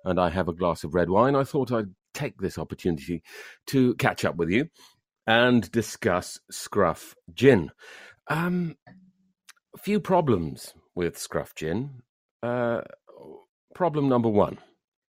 and 0.03 0.20
I 0.20 0.32
have 0.32 0.48
a 0.48 0.53
glass 0.53 0.84
of 0.84 0.96
red 0.96 1.12
wine, 1.12 1.36
I 1.36 1.43
thought 1.43 1.72
I'd 1.72 1.93
take 2.15 2.39
this 2.39 2.58
opportunity 2.58 3.22
to 3.67 3.93
catch 3.98 4.25
up 4.25 4.38
with 4.38 4.50
you 4.50 4.70
and 5.27 5.70
discuss 5.72 6.39
Scruff 6.50 7.13
Gin. 7.32 7.70
Um, 8.27 8.75
few 9.77 10.00
problems 10.00 10.74
with 10.96 11.15
Scruff 11.20 11.53
Gin. 11.53 12.01
Uh, 12.41 12.82
problem 13.75 14.10
number 14.10 14.29
one. 14.29 14.58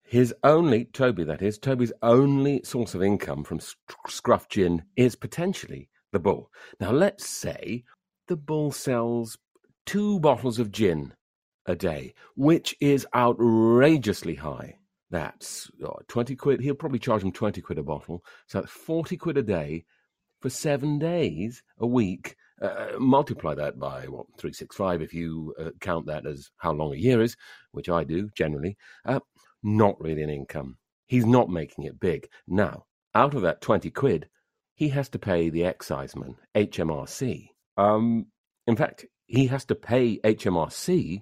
His 0.04 0.34
only, 0.44 0.86
Toby 0.86 1.24
that 1.26 1.44
is, 1.44 1.60
Toby's 1.60 1.94
only 2.02 2.64
source 2.64 2.96
of 2.96 3.04
income 3.04 3.44
from 3.44 3.62
Scruff 4.08 4.50
Gin 4.50 4.82
is 4.98 5.16
potentially 5.16 5.90
the 6.12 6.20
bull. 6.20 6.50
Now, 6.80 6.92
let's 6.92 7.28
say 7.28 7.84
the 8.28 8.36
bull 8.36 8.72
sells 8.72 9.38
two 9.86 10.20
bottles 10.20 10.60
of 10.60 10.72
gin 10.72 11.14
a 11.66 11.76
day, 11.76 12.14
which 12.36 12.76
is 12.80 13.08
outrageously 13.16 14.36
high. 14.36 14.78
That's 15.10 15.70
oh, 15.84 16.00
20 16.08 16.36
quid. 16.36 16.62
He'll 16.62 16.76
probably 16.76 17.00
charge 17.00 17.24
him 17.24 17.32
20 17.32 17.62
quid 17.62 17.78
a 17.78 17.84
bottle. 17.84 18.24
So 18.48 18.60
that's 18.62 18.72
40 18.72 19.18
quid 19.18 19.38
a 19.38 19.44
day 19.44 19.86
for 20.40 20.50
seven 20.50 20.98
days 21.00 21.62
a 21.80 21.88
week. 21.88 22.36
Uh, 22.62 22.92
multiply 23.00 23.56
that 23.56 23.80
by 23.80 24.06
what 24.06 24.28
365 24.38 25.02
if 25.02 25.14
you 25.14 25.54
uh, 25.60 25.72
count 25.80 26.06
that 26.06 26.28
as 26.28 26.52
how 26.58 26.72
long 26.72 26.94
a 26.94 26.98
year 26.98 27.22
is, 27.22 27.36
which 27.72 27.90
I 27.90 28.04
do 28.04 28.30
generally. 28.36 28.78
Uh, 29.04 29.20
not 29.64 30.00
really 30.00 30.24
an 30.24 30.30
income. 30.30 30.78
He's 31.08 31.26
not 31.26 31.50
making 31.50 31.86
it 31.86 32.00
big. 32.00 32.28
Now, 32.48 32.86
out 33.14 33.34
of 33.34 33.42
that 33.42 33.62
20 33.62 33.90
quid, 33.92 34.30
he 34.82 34.90
has 34.90 35.10
to 35.10 35.20
pay 35.20 35.48
the 35.52 35.64
exciseman, 35.64 36.36
HMRC. 36.56 37.50
Um, 37.78 38.26
in 38.66 38.76
fact, 38.76 39.06
he 39.28 39.46
has 39.46 39.64
to 39.66 39.76
pay 39.76 40.18
HMRC, 40.22 41.22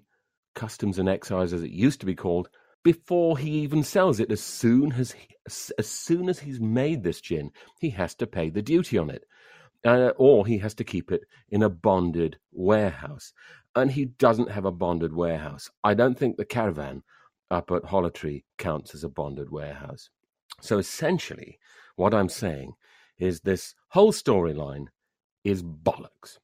Customs 0.55 0.97
and 0.97 1.09
Excise 1.09 1.51
as 1.51 1.61
it 1.61 1.71
used 1.71 1.99
to 1.99 2.05
be 2.05 2.15
called, 2.15 2.47
before 2.85 3.37
he 3.37 3.49
even 3.49 3.83
sells 3.83 4.21
it. 4.21 4.31
As 4.31 4.39
soon 4.39 4.93
as 4.93 5.11
he, 5.11 5.35
as 5.45 5.89
soon 5.89 6.29
as 6.29 6.39
he's 6.39 6.61
made 6.61 7.03
this 7.03 7.19
gin, 7.19 7.51
he 7.81 7.89
has 7.89 8.15
to 8.15 8.27
pay 8.27 8.49
the 8.49 8.61
duty 8.61 8.97
on 8.97 9.09
it, 9.09 9.25
uh, 9.85 10.11
or 10.15 10.47
he 10.47 10.59
has 10.59 10.73
to 10.75 10.85
keep 10.85 11.11
it 11.11 11.25
in 11.49 11.61
a 11.61 11.69
bonded 11.69 12.37
warehouse. 12.53 13.33
And 13.75 13.91
he 13.91 14.05
doesn't 14.05 14.51
have 14.51 14.63
a 14.63 14.71
bonded 14.71 15.13
warehouse. 15.13 15.69
I 15.83 15.95
don't 15.95 16.17
think 16.17 16.37
the 16.37 16.45
caravan 16.45 17.03
up 17.51 17.71
at 17.71 17.83
Hollowtree 17.83 18.43
counts 18.57 18.95
as 18.95 19.03
a 19.03 19.09
bonded 19.09 19.51
warehouse. 19.51 20.09
So 20.61 20.77
essentially, 20.77 21.59
what 21.97 22.13
I'm 22.13 22.29
saying 22.29 22.75
is 23.19 23.41
this 23.41 23.75
whole 23.89 24.11
storyline 24.11 24.87
is 25.43 25.61
bollocks. 25.61 26.37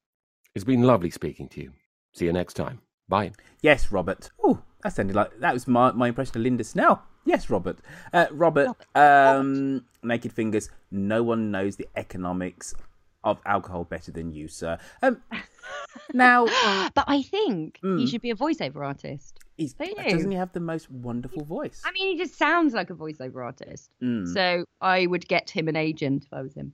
It's 0.53 0.63
been 0.63 0.84
lovely 0.84 1.10
speaking 1.10 1.50
to 1.50 1.62
you. 1.62 1.72
See 2.13 2.25
you 2.25 2.34
next 2.34 2.53
time. 2.53 2.82
Bye. 3.08 3.32
Yes, 3.62 3.91
Robert. 3.91 4.29
Oh, 4.44 4.62
that 4.84 4.94
sounded 4.94 5.15
like 5.15 5.39
that 5.39 5.53
was 5.53 5.67
my, 5.67 5.91
my 5.91 6.10
impression 6.10 6.38
of 6.38 6.44
Linda 6.44 6.63
Snell. 6.63 7.03
Yes, 7.25 7.50
Robert. 7.50 7.79
Uh, 8.13 8.27
Robert, 8.32 8.67
Robert. 8.67 8.86
Um, 8.96 9.74
Robert. 9.74 9.84
Naked 10.03 10.34
Fingers, 10.34 10.70
no 10.91 11.24
one 11.24 11.51
knows 11.51 11.75
the 11.75 11.88
economics 11.96 12.75
of 13.24 13.39
alcohol 13.46 13.84
better 13.84 14.12
than 14.12 14.32
you, 14.32 14.48
sir. 14.48 14.77
Um, 15.01 15.22
now. 16.13 16.46
but 16.94 17.05
I 17.08 17.24
think 17.24 17.79
mm, 17.84 18.00
he 18.00 18.08
should 18.08 18.22
be 18.22 18.29
a 18.29 18.36
voiceover 18.36 18.86
artist. 18.86 19.39
He's, 19.58 19.74
doesn't 19.74 20.32
he 20.32 20.38
have 20.38 20.52
the 20.52 20.60
most 20.60 20.92
wonderful 20.92 21.46
voice? 21.46 21.82
I 21.86 21.92
mean, 21.92 22.12
he 22.12 22.18
just 22.18 22.38
sounds 22.38 22.74
like 22.74 22.90
a 22.90 22.94
voiceover 22.94 23.44
artist. 23.44 23.90
Mm. 24.02 24.34
So 24.34 24.66
I 24.82 25.06
would 25.06 25.28
get 25.30 25.50
him 25.50 25.70
an 25.70 25.78
agent 25.78 26.26
if 26.26 26.34
I 26.34 26.42
was 26.42 26.54
him. 26.54 26.74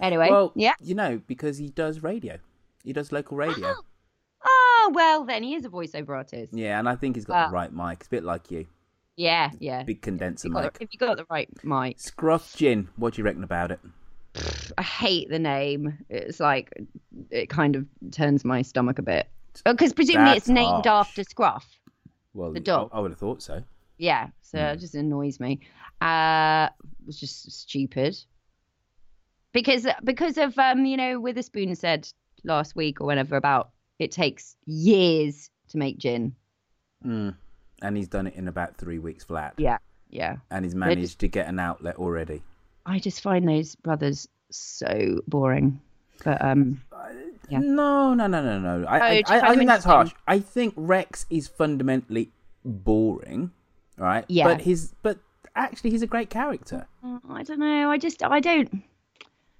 Anyway, 0.00 0.28
well, 0.30 0.52
yeah. 0.54 0.74
You 0.80 0.94
know, 0.94 1.20
because 1.26 1.58
he 1.58 1.68
does 1.68 2.02
radio. 2.02 2.38
He 2.84 2.92
does 2.92 3.10
local 3.10 3.36
radio. 3.36 3.74
Oh, 3.76 3.82
oh 4.44 4.90
well, 4.94 5.24
then 5.24 5.42
he 5.42 5.54
is 5.54 5.64
a 5.64 5.68
voiceover 5.68 6.10
artist. 6.10 6.54
Yeah, 6.54 6.78
and 6.78 6.88
I 6.88 6.94
think 6.94 7.16
he's 7.16 7.24
got 7.24 7.34
well, 7.34 7.48
the 7.48 7.54
right 7.54 7.72
mic. 7.72 7.98
It's 7.98 8.06
a 8.06 8.10
bit 8.10 8.24
like 8.24 8.50
you. 8.50 8.66
Yeah, 9.16 9.50
yeah. 9.58 9.82
Big 9.82 10.00
condenser 10.00 10.48
if 10.48 10.54
mic. 10.54 10.78
The, 10.78 10.84
if 10.84 10.88
you 10.92 10.98
got 10.98 11.16
the 11.16 11.26
right 11.28 11.48
mic. 11.64 11.98
Scruff 11.98 12.56
Gin, 12.56 12.88
what 12.96 13.14
do 13.14 13.20
you 13.20 13.24
reckon 13.24 13.44
about 13.44 13.72
it? 13.72 13.80
I 14.78 14.82
hate 14.82 15.28
the 15.28 15.38
name. 15.38 15.98
It's 16.08 16.40
like 16.40 16.72
it 17.30 17.48
kind 17.48 17.76
of 17.76 17.86
turns 18.12 18.44
my 18.44 18.62
stomach 18.62 18.98
a 18.98 19.02
bit 19.02 19.28
because 19.64 19.92
presumably 19.92 20.34
That's 20.34 20.38
it's 20.38 20.48
named 20.48 20.86
harsh. 20.86 21.08
after 21.08 21.24
Scruff. 21.24 21.79
Well, 22.34 22.52
the 22.52 22.60
dog. 22.60 22.90
I, 22.92 22.98
I 22.98 23.00
would 23.00 23.10
have 23.10 23.18
thought 23.18 23.42
so. 23.42 23.62
Yeah, 23.98 24.28
so 24.40 24.58
mm. 24.58 24.74
it 24.74 24.80
just 24.80 24.94
annoys 24.94 25.40
me. 25.40 25.60
Uh, 26.00 26.68
it 27.00 27.06
was 27.06 27.20
just 27.20 27.50
stupid. 27.52 28.18
Because 29.52 29.86
because 30.04 30.38
of 30.38 30.58
um, 30.58 30.84
you 30.84 30.96
know, 30.96 31.20
Witherspoon 31.20 31.74
said 31.74 32.08
last 32.44 32.76
week 32.76 33.00
or 33.00 33.06
whenever 33.06 33.36
about 33.36 33.70
it 33.98 34.12
takes 34.12 34.56
years 34.66 35.50
to 35.68 35.78
make 35.78 35.98
gin. 35.98 36.34
Mm. 37.04 37.34
And 37.82 37.96
he's 37.96 38.08
done 38.08 38.26
it 38.26 38.34
in 38.34 38.48
about 38.48 38.76
three 38.76 38.98
weeks 38.98 39.24
flat. 39.24 39.54
Yeah, 39.56 39.78
yeah. 40.10 40.36
And 40.50 40.64
he's 40.64 40.74
managed 40.74 41.00
just, 41.00 41.18
to 41.20 41.28
get 41.28 41.48
an 41.48 41.58
outlet 41.58 41.96
already. 41.96 42.42
I 42.86 42.98
just 42.98 43.22
find 43.22 43.48
those 43.48 43.74
brothers 43.76 44.28
so 44.50 45.20
boring. 45.26 45.80
But 46.24 46.42
um, 46.44 46.80
yeah. 47.50 47.58
No, 47.58 48.14
no, 48.14 48.26
no, 48.26 48.42
no, 48.42 48.58
no. 48.58 48.86
I, 48.86 48.98
oh, 48.98 49.02
I, 49.02 49.22
I, 49.26 49.50
I 49.50 49.54
think 49.56 49.68
that's 49.68 49.84
harsh. 49.84 50.12
I 50.26 50.38
think 50.38 50.74
Rex 50.76 51.26
is 51.30 51.48
fundamentally 51.48 52.30
boring, 52.64 53.50
right? 53.96 54.24
Yeah. 54.28 54.44
But 54.44 54.60
his, 54.62 54.94
but 55.02 55.18
actually, 55.56 55.90
he's 55.90 56.02
a 56.02 56.06
great 56.06 56.30
character. 56.30 56.86
Mm, 57.04 57.20
I 57.28 57.42
don't 57.42 57.60
know. 57.60 57.90
I 57.90 57.98
just, 57.98 58.22
I 58.22 58.40
don't. 58.40 58.82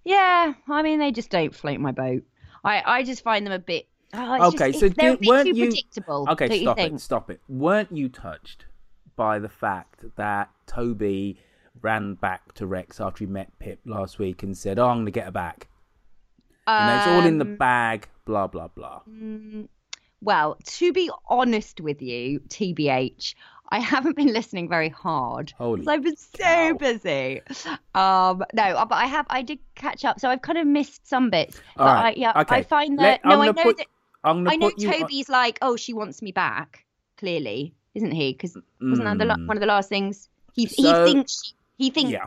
Yeah, 0.05 0.55
I 0.68 0.83
mean, 0.83 0.98
they 0.98 1.12
just 1.12 1.31
don't 1.31 1.55
float 1.55 1.79
my 1.81 1.92
boat. 1.92 2.22
I, 2.64 2.83
I 2.85 3.03
just 3.03 3.22
find 3.22 3.46
them 3.46 3.53
a 3.53 3.59
bit. 3.59 3.87
Oh, 4.12 4.48
okay, 4.48 4.72
just, 4.72 4.81
so 4.81 4.88
do, 4.88 5.18
weren't 5.22 5.55
you? 5.55 5.68
Predictable, 5.68 6.26
okay, 6.31 6.62
stop 6.62 6.79
it, 6.79 7.00
stop 7.00 7.31
it. 7.31 7.40
Weren't 7.48 7.92
you 7.92 8.09
touched 8.09 8.66
by 9.14 9.38
the 9.38 9.48
fact 9.48 10.05
that 10.16 10.50
Toby 10.66 11.38
ran 11.81 12.14
back 12.14 12.53
to 12.55 12.66
Rex 12.66 13.00
after 13.00 13.24
he 13.24 13.31
met 13.31 13.57
Pip 13.59 13.79
last 13.85 14.18
week 14.18 14.42
and 14.42 14.57
said, 14.57 14.79
"Oh, 14.79 14.88
I'm 14.88 14.96
going 14.96 15.07
to 15.07 15.12
get 15.12 15.26
her 15.26 15.31
back." 15.31 15.68
Um, 16.66 16.81
you 16.81 16.87
know, 16.87 16.99
it's 16.99 17.07
all 17.07 17.27
in 17.27 17.38
the 17.38 17.44
um, 17.44 17.57
bag, 17.57 18.09
blah, 18.25 18.46
blah, 18.46 18.68
blah. 18.68 19.01
Mm, 19.09 19.68
well, 20.20 20.59
to 20.64 20.92
be 20.92 21.11
honest 21.29 21.81
with 21.81 22.03
you, 22.03 22.40
TBH, 22.40 23.35
I 23.70 23.79
haven't 23.79 24.16
been 24.16 24.33
listening 24.33 24.68
very 24.68 24.88
hard. 24.88 25.53
Holy 25.57 25.87
I've 25.87 26.03
been 26.03 26.16
so 26.16 26.38
cow. 26.38 26.73
busy. 26.75 27.40
Um, 27.94 28.44
no, 28.53 28.62
uh, 28.62 28.85
but 28.85 28.96
I 28.96 29.07
have. 29.07 29.27
I 29.31 29.42
did 29.42 29.59
catch 29.75 30.05
up, 30.05 30.20
so 30.20 30.29
I've 30.29 30.42
kind 30.42 30.59
of 30.59 30.66
missed 30.66 31.07
some 31.07 31.31
bits. 31.31 31.61
All 31.77 31.87
but 31.87 31.94
right. 31.94 32.16
I, 32.16 32.20
yeah, 32.20 32.40
okay. 32.40 32.57
I 32.57 32.62
find 32.62 32.99
that. 32.99 33.03
Let, 33.03 33.25
no, 33.25 33.40
I 33.40 33.46
know 33.46 33.53
put, 33.53 33.77
that. 33.79 33.87
i 34.25 34.33
know 34.57 34.70
Toby's 34.70 35.29
on... 35.29 35.33
like, 35.33 35.59
oh, 35.62 35.77
she 35.77 35.92
wants 35.92 36.20
me 36.20 36.33
back. 36.33 36.85
Clearly, 37.16 37.75
isn't 37.94 38.12
he? 38.12 38.33
Because 38.33 38.57
wasn't 38.81 39.05
that 39.05 39.18
the, 39.18 39.33
mm. 39.33 39.46
one 39.46 39.57
of 39.57 39.61
the 39.61 39.66
last 39.66 39.88
things 39.88 40.29
he 40.55 40.66
so, 40.66 41.05
he 41.05 41.12
thinks 41.12 41.55
he 41.77 41.90
thinks 41.90 42.12
yeah. 42.12 42.27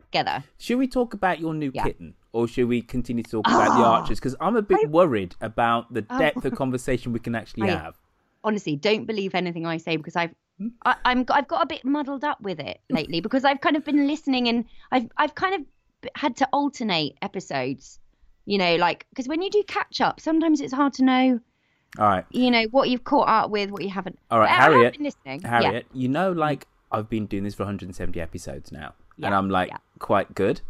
together. 0.00 0.44
Should 0.58 0.78
we 0.78 0.88
talk 0.88 1.14
about 1.14 1.40
your 1.40 1.54
new 1.54 1.70
yeah. 1.74 1.84
kitten? 1.84 2.14
Or 2.34 2.48
should 2.48 2.66
we 2.66 2.82
continue 2.82 3.22
to 3.22 3.30
talk 3.30 3.46
about 3.46 3.78
the 3.78 3.84
ah, 3.84 4.00
archers? 4.00 4.18
Because 4.18 4.34
I'm 4.40 4.56
a 4.56 4.62
bit 4.62 4.80
I... 4.84 4.88
worried 4.88 5.36
about 5.40 5.94
the 5.94 6.04
oh. 6.10 6.18
depth 6.18 6.44
of 6.44 6.54
conversation 6.56 7.12
we 7.12 7.20
can 7.20 7.36
actually 7.36 7.70
I, 7.70 7.76
have. 7.76 7.94
Honestly, 8.42 8.74
don't 8.74 9.06
believe 9.06 9.36
anything 9.36 9.64
I 9.64 9.76
say 9.76 9.96
because 9.96 10.16
I've 10.16 10.34
hmm? 10.58 10.68
I, 10.84 10.96
I'm 11.04 11.24
I've 11.30 11.46
got 11.46 11.62
a 11.62 11.66
bit 11.66 11.84
muddled 11.84 12.24
up 12.24 12.40
with 12.40 12.58
it 12.58 12.80
lately 12.90 13.20
because 13.20 13.44
I've 13.44 13.60
kind 13.60 13.76
of 13.76 13.84
been 13.84 14.08
listening 14.08 14.48
and 14.48 14.64
I've 14.90 15.08
I've 15.16 15.36
kind 15.36 15.54
of 15.54 16.10
had 16.16 16.36
to 16.38 16.48
alternate 16.52 17.16
episodes. 17.22 18.00
You 18.46 18.58
know, 18.58 18.74
like 18.76 19.06
because 19.10 19.28
when 19.28 19.40
you 19.40 19.48
do 19.48 19.62
catch 19.62 20.00
up, 20.00 20.20
sometimes 20.20 20.60
it's 20.60 20.74
hard 20.74 20.92
to 20.94 21.04
know. 21.04 21.40
All 21.98 22.08
right. 22.08 22.24
You 22.30 22.50
know 22.50 22.64
what 22.72 22.90
you've 22.90 23.04
caught 23.04 23.28
up 23.28 23.50
with, 23.50 23.70
what 23.70 23.82
you 23.82 23.90
haven't. 23.90 24.18
All 24.32 24.40
right, 24.40 24.50
Harriet. 24.50 25.00
listening. 25.00 25.42
Harriet, 25.42 25.86
yeah. 25.92 26.00
you 26.02 26.08
know, 26.08 26.34
mm. 26.34 26.38
like 26.38 26.66
I've 26.90 27.08
been 27.08 27.26
doing 27.26 27.44
this 27.44 27.54
for 27.54 27.62
170 27.62 28.20
episodes 28.20 28.72
now, 28.72 28.94
yeah. 29.16 29.26
and 29.26 29.36
I'm 29.36 29.48
like 29.48 29.68
yeah. 29.68 29.78
quite 30.00 30.34
good. 30.34 30.60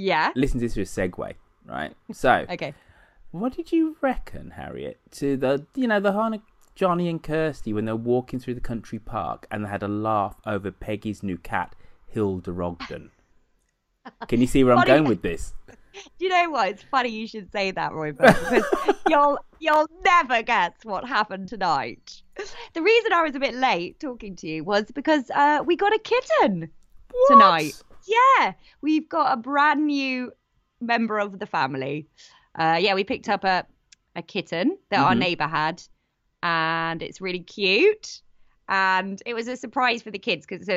Yeah. 0.00 0.32
Listen 0.34 0.60
to 0.60 0.66
this 0.66 0.78
as 0.78 0.96
a 0.96 1.08
segue, 1.08 1.34
right? 1.66 1.94
So, 2.12 2.46
okay. 2.50 2.74
What 3.32 3.54
did 3.54 3.70
you 3.70 3.96
reckon, 4.00 4.50
Harriet, 4.52 4.98
to 5.12 5.36
the 5.36 5.66
you 5.74 5.86
know 5.86 6.00
the 6.00 6.12
Hannah, 6.12 6.42
Johnny 6.74 7.08
and 7.08 7.22
Kirsty 7.22 7.72
when 7.72 7.84
they're 7.84 7.94
walking 7.94 8.40
through 8.40 8.54
the 8.54 8.60
country 8.60 8.98
park 8.98 9.46
and 9.50 9.64
they 9.64 9.68
had 9.68 9.82
a 9.82 9.88
laugh 9.88 10.40
over 10.46 10.70
Peggy's 10.70 11.22
new 11.22 11.36
cat, 11.36 11.76
Hilda 12.06 12.50
Ogden? 12.50 13.10
Can 14.28 14.40
you 14.40 14.46
see 14.46 14.64
where 14.64 14.74
I'm 14.74 14.86
going 14.86 15.04
with 15.04 15.22
this? 15.22 15.52
Do 15.92 16.24
you 16.24 16.30
know 16.30 16.50
what? 16.50 16.68
It's 16.70 16.82
funny 16.84 17.10
you 17.10 17.26
should 17.26 17.52
say 17.52 17.70
that, 17.72 17.92
Roy, 17.92 18.12
because 18.12 18.64
you'll 19.08 19.38
you'll 19.58 19.86
never 20.02 20.42
guess 20.42 20.72
what 20.84 21.04
happened 21.04 21.48
tonight. 21.48 22.22
The 22.72 22.80
reason 22.80 23.12
I 23.12 23.22
was 23.22 23.34
a 23.34 23.40
bit 23.40 23.54
late 23.54 24.00
talking 24.00 24.34
to 24.36 24.48
you 24.48 24.64
was 24.64 24.90
because 24.92 25.30
uh, 25.34 25.62
we 25.64 25.76
got 25.76 25.92
a 25.92 25.98
kitten 25.98 26.70
what? 27.10 27.32
tonight. 27.34 27.82
Yeah, 28.06 28.52
we've 28.80 29.08
got 29.08 29.32
a 29.32 29.36
brand 29.36 29.86
new 29.86 30.32
member 30.80 31.18
of 31.18 31.38
the 31.38 31.46
family. 31.46 32.06
Uh, 32.58 32.78
yeah, 32.80 32.94
we 32.94 33.04
picked 33.04 33.28
up 33.28 33.44
a 33.44 33.66
a 34.16 34.22
kitten 34.22 34.76
that 34.90 34.96
mm-hmm. 34.96 35.04
our 35.04 35.14
neighbor 35.14 35.46
had, 35.46 35.82
and 36.42 37.02
it's 37.02 37.20
really 37.20 37.40
cute. 37.40 38.22
And 38.68 39.20
it 39.26 39.34
was 39.34 39.48
a 39.48 39.56
surprise 39.56 40.02
for 40.02 40.10
the 40.10 40.18
kids 40.18 40.46
because 40.46 40.68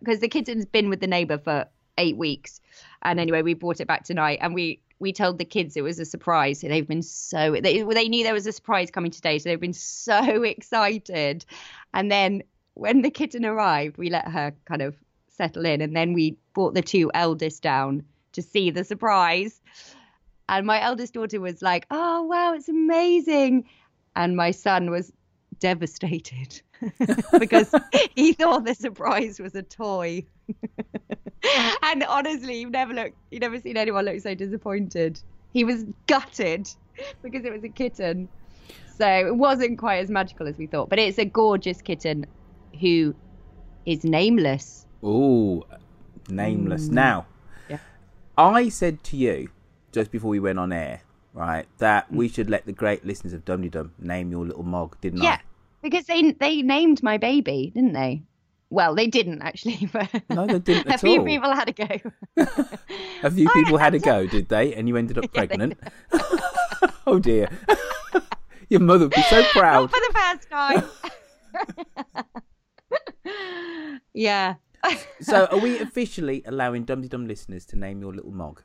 because 0.00 0.20
the 0.20 0.28
kitten's 0.28 0.64
been 0.64 0.88
with 0.88 1.00
the 1.00 1.06
neighbor 1.06 1.38
for 1.38 1.66
eight 1.98 2.16
weeks. 2.16 2.60
And 3.02 3.20
anyway, 3.20 3.42
we 3.42 3.54
brought 3.54 3.80
it 3.80 3.86
back 3.86 4.04
tonight, 4.04 4.38
and 4.40 4.54
we 4.54 4.80
we 4.98 5.12
told 5.12 5.38
the 5.38 5.44
kids 5.44 5.76
it 5.76 5.82
was 5.82 5.98
a 5.98 6.04
surprise. 6.04 6.60
They've 6.60 6.86
been 6.86 7.02
so 7.02 7.52
they 7.60 7.82
they 7.82 8.08
knew 8.08 8.24
there 8.24 8.34
was 8.34 8.46
a 8.46 8.52
surprise 8.52 8.90
coming 8.90 9.10
today, 9.10 9.38
so 9.38 9.48
they've 9.48 9.60
been 9.60 9.72
so 9.72 10.42
excited. 10.42 11.44
And 11.92 12.10
then 12.10 12.42
when 12.74 13.02
the 13.02 13.10
kitten 13.10 13.44
arrived, 13.44 13.98
we 13.98 14.10
let 14.10 14.28
her 14.28 14.52
kind 14.64 14.82
of 14.82 14.96
settle 15.36 15.66
in. 15.66 15.80
And 15.80 15.94
then 15.94 16.12
we 16.12 16.36
brought 16.54 16.74
the 16.74 16.82
two 16.82 17.10
eldest 17.14 17.62
down 17.62 18.02
to 18.32 18.42
see 18.42 18.70
the 18.70 18.84
surprise. 18.84 19.60
And 20.48 20.66
my 20.66 20.82
eldest 20.82 21.14
daughter 21.14 21.40
was 21.40 21.62
like, 21.62 21.86
"Oh 21.90 22.22
wow, 22.22 22.52
it's 22.54 22.68
amazing," 22.68 23.64
and 24.14 24.36
my 24.36 24.50
son 24.50 24.90
was 24.90 25.10
devastated 25.58 26.60
because 27.38 27.74
he 28.14 28.34
thought 28.34 28.64
the 28.64 28.74
surprise 28.74 29.40
was 29.40 29.54
a 29.54 29.62
toy. 29.62 30.24
and 31.82 32.02
honestly, 32.04 32.60
you've 32.60 32.70
never 32.70 32.92
looked, 32.92 33.16
you've 33.30 33.40
never 33.40 33.58
seen 33.58 33.76
anyone 33.76 34.04
look 34.04 34.20
so 34.20 34.34
disappointed. 34.34 35.20
He 35.52 35.64
was 35.64 35.84
gutted 36.06 36.68
because 37.22 37.44
it 37.44 37.52
was 37.52 37.64
a 37.64 37.68
kitten. 37.68 38.28
So 38.96 39.06
it 39.06 39.36
wasn't 39.36 39.78
quite 39.78 39.98
as 39.98 40.10
magical 40.10 40.46
as 40.46 40.58
we 40.58 40.66
thought, 40.66 40.88
but 40.88 40.98
it's 40.98 41.18
a 41.18 41.24
gorgeous 41.24 41.80
kitten 41.80 42.26
who 42.80 43.14
is 43.86 44.04
nameless. 44.04 44.86
Ooh, 45.04 45.62
nameless. 46.28 46.88
Mm. 46.88 46.92
Now, 46.92 47.26
Yeah. 47.68 47.78
I 48.38 48.68
said 48.68 49.02
to 49.04 49.16
you 49.16 49.48
just 49.92 50.10
before 50.10 50.30
we 50.30 50.40
went 50.40 50.58
on 50.58 50.72
air, 50.72 51.02
right, 51.32 51.66
that 51.78 52.10
Mm. 52.10 52.16
we 52.16 52.28
should 52.28 52.48
let 52.50 52.64
the 52.66 52.72
great 52.72 53.04
listeners 53.04 53.32
of 53.32 53.44
Dum 53.44 53.68
Dum 53.68 53.92
name 53.98 54.30
your 54.30 54.44
little 54.46 54.62
mog, 54.62 54.96
didn't 55.00 55.20
I? 55.20 55.24
Yeah, 55.24 55.38
because 55.82 56.06
they 56.06 56.32
they 56.32 56.62
named 56.62 57.02
my 57.02 57.18
baby, 57.18 57.70
didn't 57.74 57.92
they? 57.92 58.22
Well, 58.70 58.94
they 58.94 59.06
didn't 59.06 59.42
actually, 59.42 59.86
but 59.92 60.08
No, 60.30 60.46
they 60.46 60.58
didn't 60.58 60.88
a 60.94 60.98
few 60.98 61.20
all. 61.20 61.26
people 61.26 61.52
had 61.54 61.68
a 61.68 61.72
go. 61.72 61.86
a 63.22 63.30
few 63.30 63.48
people 63.50 63.78
had 63.78 63.94
a 63.94 63.98
go, 64.00 64.26
did 64.26 64.48
they? 64.48 64.74
And 64.74 64.88
you 64.88 64.96
ended 64.96 65.18
up 65.18 65.32
pregnant. 65.32 65.78
oh 67.06 67.18
dear. 67.20 67.48
your 68.70 68.80
mother 68.80 69.04
would 69.04 69.14
be 69.14 69.22
so 69.24 69.44
proud. 69.52 69.82
Not 69.82 69.90
for 69.90 70.00
the 70.00 70.14
first 70.18 70.50
time. 70.50 70.82
yeah. 74.12 74.54
so, 75.20 75.46
are 75.50 75.58
we 75.58 75.78
officially 75.78 76.42
allowing 76.46 76.84
Dum 76.84 77.02
Dum 77.06 77.26
listeners 77.26 77.64
to 77.66 77.76
name 77.76 78.00
your 78.00 78.14
little 78.14 78.32
mog? 78.32 78.62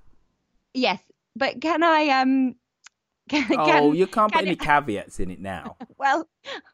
yes, 0.73 1.01
but 1.36 1.62
can 1.62 1.84
I 1.84 2.08
um? 2.21 2.55
Can, 3.29 3.45
Oh, 3.60 3.93
you 3.93 4.08
can't 4.08 4.32
put 4.32 4.39
can 4.39 4.47
any 4.47 4.55
caveats 4.69 5.19
in 5.19 5.29
it 5.29 5.39
now. 5.39 5.75
Well, 5.99 6.27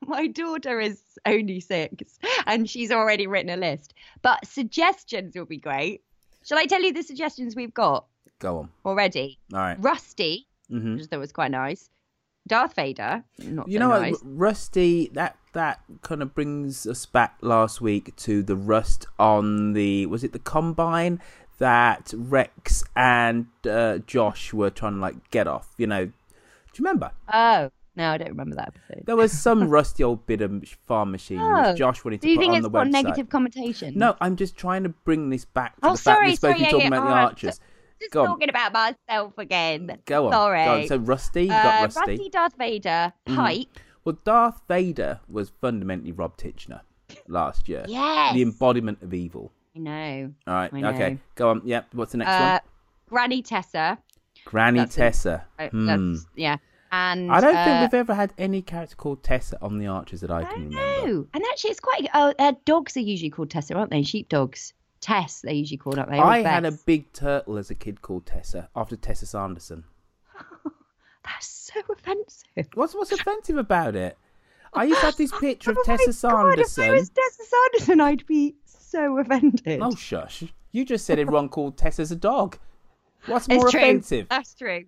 my 0.05 0.27
daughter 0.27 0.79
is 0.79 1.01
only 1.25 1.59
six 1.59 2.17
and 2.47 2.69
she's 2.69 2.91
already 2.91 3.27
written 3.27 3.49
a 3.49 3.57
list. 3.57 3.93
But 4.21 4.47
suggestions 4.47 5.35
would 5.35 5.49
be 5.49 5.57
great. 5.57 6.01
Shall 6.45 6.57
I 6.57 6.65
tell 6.65 6.81
you 6.81 6.93
the 6.93 7.03
suggestions 7.03 7.57
we've 7.57 7.73
got 7.73 8.05
Go 8.39 8.59
on. 8.59 8.69
already? 8.85 9.37
All 9.51 9.59
right. 9.59 9.75
Rusty, 9.81 10.47
Mhm. 10.71 10.93
which 10.95 11.03
I 11.03 11.07
thought 11.07 11.19
was 11.19 11.33
quite 11.33 11.51
nice. 11.51 11.89
Darth 12.47 12.75
Vader, 12.75 13.23
not 13.39 13.67
You 13.67 13.79
so 13.79 13.83
know 13.83 13.89
what, 13.89 14.01
nice. 14.01 14.19
Rusty? 14.23 15.09
That 15.13 15.37
that 15.53 15.79
kind 16.01 16.21
of 16.21 16.35
brings 16.35 16.85
us 16.85 17.05
back 17.05 17.37
last 17.41 17.81
week 17.81 18.15
to 18.17 18.43
the 18.43 18.55
rust 18.55 19.05
on 19.17 19.73
the 19.73 20.05
was 20.05 20.23
it 20.23 20.31
the 20.33 20.39
combine 20.39 21.21
that 21.57 22.13
Rex 22.15 22.83
and 22.95 23.47
uh, 23.67 23.99
Josh 23.99 24.53
were 24.53 24.69
trying 24.69 24.95
to 24.95 24.99
like 24.99 25.31
get 25.31 25.47
off. 25.47 25.69
You 25.77 25.87
know, 25.87 26.05
do 26.05 26.11
you 26.75 26.83
remember? 26.83 27.11
Oh, 27.33 27.69
no, 27.95 28.09
I 28.11 28.17
don't 28.17 28.27
remember 28.27 28.57
that 28.57 28.73
episode. 28.75 29.05
There 29.05 29.15
was 29.15 29.31
some 29.31 29.69
rusty 29.69 30.03
old 30.03 30.27
bit 30.27 30.41
of 30.41 30.51
farm 30.85 31.11
machinery 31.11 31.45
Oh. 31.49 31.69
which 31.69 31.77
Josh 31.77 32.03
wanted 32.03 32.19
to 32.21 32.27
Do 32.27 32.31
you 32.31 32.35
put 32.37 32.41
think 32.41 32.51
on 32.51 32.57
it's 32.57 32.63
the 32.65 32.69
got 32.69 32.87
website. 32.87 32.91
negative 32.91 33.29
connotation? 33.29 33.93
No, 33.97 34.17
I'm 34.19 34.35
just 34.35 34.57
trying 34.57 34.83
to 34.83 34.89
bring 34.89 35.29
this 35.29 35.45
back 35.45 35.79
to 35.79 35.87
Oh, 35.87 35.91
the 35.91 35.97
fact 35.97 36.03
sorry, 36.03 36.27
we're 36.27 36.35
supposed 36.35 36.57
to 36.57 36.63
be 36.65 36.69
talking 36.69 36.81
yeah, 36.81 36.87
about 36.87 37.03
yeah, 37.05 37.09
the 37.09 37.21
archers. 37.21 37.59
Just 38.01 38.11
Go 38.11 38.21
on. 38.21 38.27
talking 38.27 38.49
about 38.49 38.73
myself 38.73 39.37
again. 39.37 39.97
Go 40.05 40.27
on. 40.27 40.31
Sorry. 40.33 40.65
Go 40.65 40.71
on. 40.81 40.87
So 40.87 40.97
Rusty, 40.97 41.49
Uh, 41.49 41.83
Rusty. 41.83 41.99
Rusty, 42.11 42.29
Darth 42.29 42.55
Vader, 42.57 43.13
Mhm. 43.27 43.35
Pipe. 43.35 43.79
Well, 44.03 44.17
Darth 44.23 44.61
Vader 44.67 45.19
was 45.29 45.51
fundamentally 45.61 46.11
Rob 46.11 46.37
Titchener 46.37 46.81
last 47.27 47.67
year. 47.69 47.85
Yes. 47.87 48.33
The 48.33 48.41
embodiment 48.41 49.01
of 49.01 49.13
evil. 49.13 49.51
I 49.75 49.79
know. 49.79 50.33
All 50.47 50.53
right. 50.53 50.73
Know. 50.73 50.89
Okay. 50.89 51.17
Go 51.35 51.49
on. 51.49 51.61
Yep. 51.65 51.93
What's 51.93 52.11
the 52.11 52.19
next 52.19 52.29
Uh, 52.29 52.59
one? 52.61 52.71
Granny 53.09 53.41
Tessa. 53.41 53.97
Granny 54.45 54.79
that's. 54.79 54.95
Tessa. 54.95 55.45
Uh, 55.57 55.69
Hmm. 55.69 55.85
that's- 55.85 56.25
yeah. 56.35 56.57
And 56.91 57.31
I 57.31 57.41
don't 57.41 57.55
uh, 57.55 57.65
think 57.65 57.81
we've 57.81 57.99
ever 57.99 58.13
had 58.13 58.33
any 58.37 58.61
character 58.61 58.95
called 58.95 59.21
Tessa 59.23 59.57
on 59.61 59.79
the 59.79 59.87
Archers 59.87 60.21
that 60.21 60.31
I 60.31 60.43
can 60.45 60.69
remember. 60.69 61.07
No, 61.07 61.27
and 61.33 61.43
actually, 61.51 61.71
it's 61.71 61.79
quite. 61.81 62.07
Oh, 62.13 62.33
uh, 62.39 62.53
dogs 62.63 62.95
are 62.95 63.01
usually 63.01 63.31
called 63.31 63.49
Tessa, 63.49 63.73
aren't 63.73 63.91
they? 63.91 64.03
Sheepdogs. 64.03 64.73
Tess, 65.05 65.41
they're 65.41 65.53
usually 65.53 65.77
called, 65.77 65.99
aren't 65.99 66.09
they? 66.09 66.17
I 66.17 66.41
had 66.41 66.65
a 66.65 66.71
big 66.71 67.13
turtle 67.13 67.57
as 67.57 67.69
a 67.69 67.75
kid 67.75 68.01
called 68.01 68.25
Tessa 68.25 68.69
after 68.75 68.95
Tessa 68.95 69.27
Sanderson. 69.27 69.83
That's 71.23 71.47
so 71.47 71.79
offensive. 71.91 72.67
What's 72.73 72.95
what's 72.95 73.11
offensive 73.11 73.57
about 73.57 73.95
it? 73.95 74.17
I 74.73 74.85
used 74.85 75.01
to 75.01 75.05
have 75.05 75.15
this 75.15 75.31
picture 75.39 75.69
of 75.69 75.77
Oh 75.79 75.83
Tessa 75.83 76.05
God, 76.27 76.57
if 76.57 76.65
Sanderson. 76.65 76.83
I 76.85 76.91
was 76.93 77.11
Tessa 77.11 77.43
Sanderson, 77.43 78.01
I'd 78.01 78.25
be 78.25 78.55
so 78.65 79.19
offended. 79.19 79.79
Oh 79.79 79.93
shush! 79.93 80.43
You 80.71 80.83
just 80.83 81.05
said 81.05 81.19
everyone 81.19 81.49
called 81.49 81.77
Tessa's 81.77 82.11
a 82.11 82.15
dog. 82.15 82.57
What's 83.27 83.45
it's 83.47 83.57
more 83.57 83.69
true. 83.69 83.79
offensive? 83.79 84.25
That's 84.31 84.55
true. 84.55 84.85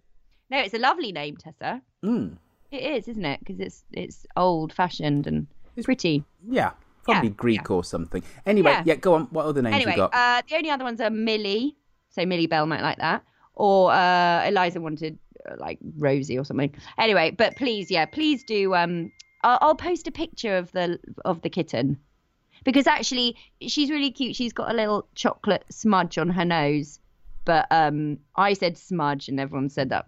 No, 0.49 0.57
it's 0.57 0.73
a 0.73 0.79
lovely 0.79 1.11
name, 1.11 1.37
Tessa. 1.37 1.79
Mm. 2.03 2.37
It 2.71 2.81
is, 2.81 3.07
isn't 3.07 3.25
it? 3.25 3.39
Because 3.41 3.59
it's 3.59 3.83
it's 3.91 4.25
old 4.35 4.73
fashioned 4.73 5.27
and 5.27 5.45
it's, 5.75 5.85
pretty. 5.85 6.23
Yeah, 6.49 6.71
probably 7.07 7.29
Yeah, 7.29 7.35
Greek 7.35 7.71
or 7.71 7.83
something. 7.83 8.23
Anyway, 8.45 8.71
yeah. 8.71 8.83
Yeah. 8.85 8.95
go 8.95 9.15
on. 9.15 9.23
What 9.31 9.45
other 9.45 9.61
names 9.61 9.75
Anyway, 9.75 9.91
you 9.91 9.97
got? 9.97 10.13
uh, 10.13 10.41
the 10.47 10.55
only 10.55 10.69
other 10.69 10.83
ones 10.83 11.01
are 11.01 11.09
Millie. 11.09 11.75
So 12.09 12.25
Millie 12.25 12.47
Bell 12.47 12.65
might 12.65 12.81
like 12.81 12.97
that. 12.97 13.23
Or 13.55 13.91
uh, 13.91 14.45
Eliza 14.45 14.79
wanted 14.81 15.17
uh, 15.49 15.55
like 15.59 15.79
Rosie 15.97 16.37
or 16.37 16.45
something. 16.45 16.73
Anyway, 16.97 17.31
but 17.31 17.55
please, 17.55 17.89
yeah, 17.89 18.05
please 18.05 18.43
do. 18.43 18.75
Um, 18.75 19.11
I'll, 19.43 19.57
I'll 19.61 19.75
post 19.75 20.07
a 20.07 20.11
picture 20.11 20.57
of 20.57 20.71
the 20.71 20.99
of 21.25 21.41
the 21.41 21.49
kitten 21.49 21.97
because 22.63 22.87
actually 22.87 23.35
she's 23.61 23.89
really 23.89 24.11
cute. 24.11 24.35
She's 24.35 24.53
got 24.53 24.71
a 24.71 24.73
little 24.73 25.07
chocolate 25.15 25.63
smudge 25.71 26.17
on 26.17 26.29
her 26.29 26.45
nose, 26.45 26.99
but 27.45 27.65
um, 27.71 28.19
I 28.35 28.53
said 28.53 28.77
smudge 28.77 29.27
and 29.29 29.39
everyone 29.39 29.69
said 29.69 29.89
that. 29.89 30.05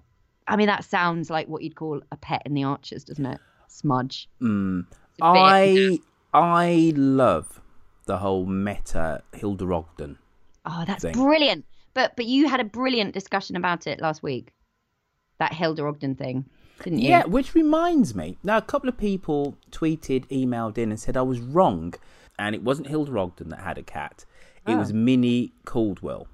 I 0.48 0.56
mean, 0.56 0.68
that 0.68 0.84
sounds 0.84 1.30
like 1.30 1.48
what 1.48 1.62
you'd 1.62 1.76
call 1.76 2.02
a 2.12 2.18
pet 2.18 2.42
in 2.46 2.54
the 2.56 2.64
Archers, 2.64 3.04
doesn't 3.04 3.26
it? 3.26 3.40
Smudge. 3.68 4.28
Mm. 4.42 4.86
I 5.22 6.00
I 6.34 6.94
love 6.96 7.62
the 8.06 8.18
whole 8.18 8.46
meta 8.46 9.24
Hilda 9.34 9.66
Ogden. 9.72 10.18
Oh, 10.66 10.84
that's 10.86 11.04
thing. 11.04 11.14
brilliant. 11.14 11.66
But 11.94 12.16
but 12.16 12.26
you 12.26 12.48
had 12.48 12.60
a 12.60 12.64
brilliant 12.64 13.14
discussion 13.14 13.56
about 13.56 13.88
it 13.88 14.00
last 14.00 14.22
week. 14.22 14.54
That 15.40 15.54
Hilda 15.54 15.84
Ogden 15.86 16.16
thing, 16.16 16.46
didn't 16.84 17.00
you? 17.00 17.10
Yeah, 17.10 17.26
which 17.26 17.56
reminds 17.56 18.14
me. 18.14 18.38
Now, 18.44 18.58
a 18.58 18.62
couple 18.62 18.90
of 18.90 18.98
people 18.98 19.58
tweeted, 19.72 20.28
emailed 20.28 20.78
in, 20.78 20.92
and 20.92 21.00
said 21.00 21.16
I 21.16 21.22
was 21.22 21.40
wrong, 21.40 21.94
and 22.38 22.54
it 22.54 22.62
wasn't 22.62 22.88
Hilda 22.88 23.18
Ogden 23.18 23.50
that 23.50 23.60
had 23.62 23.78
a 23.78 23.84
cat. 23.84 24.26
It 24.68 24.74
oh. 24.74 24.78
was 24.78 24.92
Oh. 24.92 24.96
Minnie 24.96 25.54
Caldwell. 25.66 26.28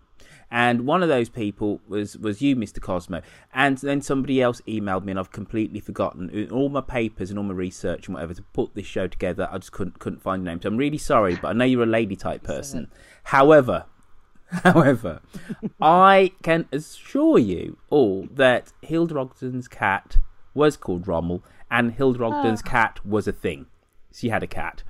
And 0.56 0.88
one 0.88 1.04
of 1.04 1.10
those 1.10 1.28
people 1.28 1.82
was 1.86 2.18
was 2.18 2.42
you, 2.42 2.56
Mr. 2.56 2.80
Cosmo. 2.80 3.22
And 3.54 3.78
then 3.80 4.02
somebody 4.02 4.42
else 4.42 4.62
emailed 4.66 5.04
me, 5.04 5.12
and 5.12 5.20
I've 5.20 5.34
completely 5.34 5.82
forgotten 5.82 6.30
in 6.30 6.50
all 6.50 6.70
my 6.70 6.80
papers 6.80 7.30
and 7.30 7.38
all 7.38 7.44
my 7.44 7.54
research 7.54 8.08
and 8.08 8.14
whatever 8.16 8.34
to 8.36 8.42
put 8.54 8.74
this 8.74 8.86
show 8.86 9.06
together. 9.06 9.50
I 9.52 9.58
just 9.58 9.74
couldn't 9.74 10.00
couldn't 10.00 10.22
find 10.22 10.46
your 10.46 10.54
name. 10.54 10.62
So 10.62 10.70
I'm 10.70 10.78
really 10.78 10.98
sorry, 10.98 11.36
but 11.36 11.50
I 11.50 11.52
know 11.52 11.66
you're 11.66 11.84
a 11.84 11.86
lady 11.86 12.16
type 12.16 12.42
person. 12.44 12.90
However, 13.24 13.84
however, 14.64 15.20
I 15.82 16.32
can 16.42 16.70
assure 16.72 17.38
you 17.38 17.78
all 17.90 18.30
that 18.32 18.72
Hilda 18.82 19.16
Ogden's 19.16 19.68
cat 19.68 20.20
was 20.54 20.78
called 20.78 21.06
Rommel, 21.06 21.44
and 21.70 21.92
Hilda 21.92 22.24
ah. 22.24 22.28
Ogden's 22.30 22.64
Oh. 22.66 22.70
cat 22.70 23.06
was 23.06 23.28
a 23.28 23.34
thing. 23.34 23.66
She 24.14 24.30
had 24.30 24.42
a 24.42 24.48
cat. 24.48 24.84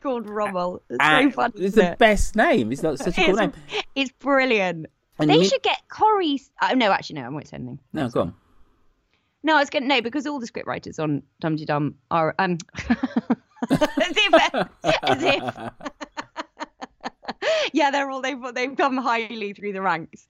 Called 0.00 0.26
Rommel. 0.26 0.80
It's 0.88 1.04
so 1.04 1.30
funny. 1.32 1.52
It's 1.58 1.74
the 1.74 1.92
it? 1.92 1.98
best 1.98 2.34
name. 2.34 2.72
It's 2.72 2.82
not 2.82 2.98
such 2.98 3.18
a 3.18 3.26
cool 3.26 3.36
name. 3.36 3.52
It's 3.94 4.10
brilliant. 4.12 4.86
And 5.18 5.30
they 5.30 5.44
should 5.44 5.62
get 5.62 5.78
Corrie. 5.88 6.40
Oh 6.62 6.74
no, 6.74 6.90
actually 6.90 7.20
no, 7.20 7.26
I 7.26 7.28
won't 7.28 7.48
say 7.48 7.56
anything. 7.56 7.78
No, 7.92 8.08
go 8.08 8.22
on. 8.22 8.34
No, 9.44 9.56
I 9.56 9.60
was 9.60 9.70
going 9.70 9.82
to 9.82 9.88
no 9.88 10.00
because 10.00 10.26
all 10.26 10.38
the 10.40 10.46
script 10.46 10.66
writers 10.68 10.98
on 10.98 11.22
Dum 11.40 11.56
Dum 11.56 11.96
are 12.10 12.34
um 12.38 12.58
as 13.70 13.78
if, 14.00 14.68
as 15.02 15.22
if 15.22 15.72
yeah 17.72 17.90
they're 17.90 18.10
all 18.10 18.20
they've 18.20 18.38
they've 18.54 18.76
come 18.76 18.96
highly 18.96 19.52
through 19.52 19.72
the 19.72 19.82
ranks. 19.82 20.26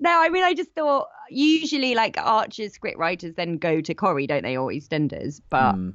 No, 0.00 0.10
I 0.10 0.28
mean 0.28 0.44
I 0.44 0.54
just 0.54 0.72
thought 0.72 1.08
usually 1.30 1.94
like 1.94 2.16
Archer's 2.18 2.72
script 2.72 2.98
writers 2.98 3.34
then 3.34 3.58
go 3.58 3.80
to 3.80 3.94
Corrie, 3.94 4.26
don't 4.26 4.42
they, 4.42 4.56
or 4.56 4.70
EastEnders? 4.70 5.40
But 5.50 5.72
Hmm. 5.74 5.90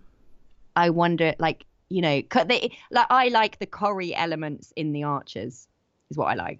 I 0.75 0.89
wonder 0.89 1.33
like 1.39 1.65
you 1.89 2.01
know 2.01 2.21
they 2.45 2.75
like 2.91 3.07
I 3.09 3.27
like 3.29 3.59
the 3.59 3.65
Corey 3.67 4.13
elements 4.15 4.73
in 4.75 4.91
the 4.93 5.03
Archers 5.03 5.67
is 6.09 6.17
what 6.17 6.25
I 6.25 6.35
like. 6.35 6.59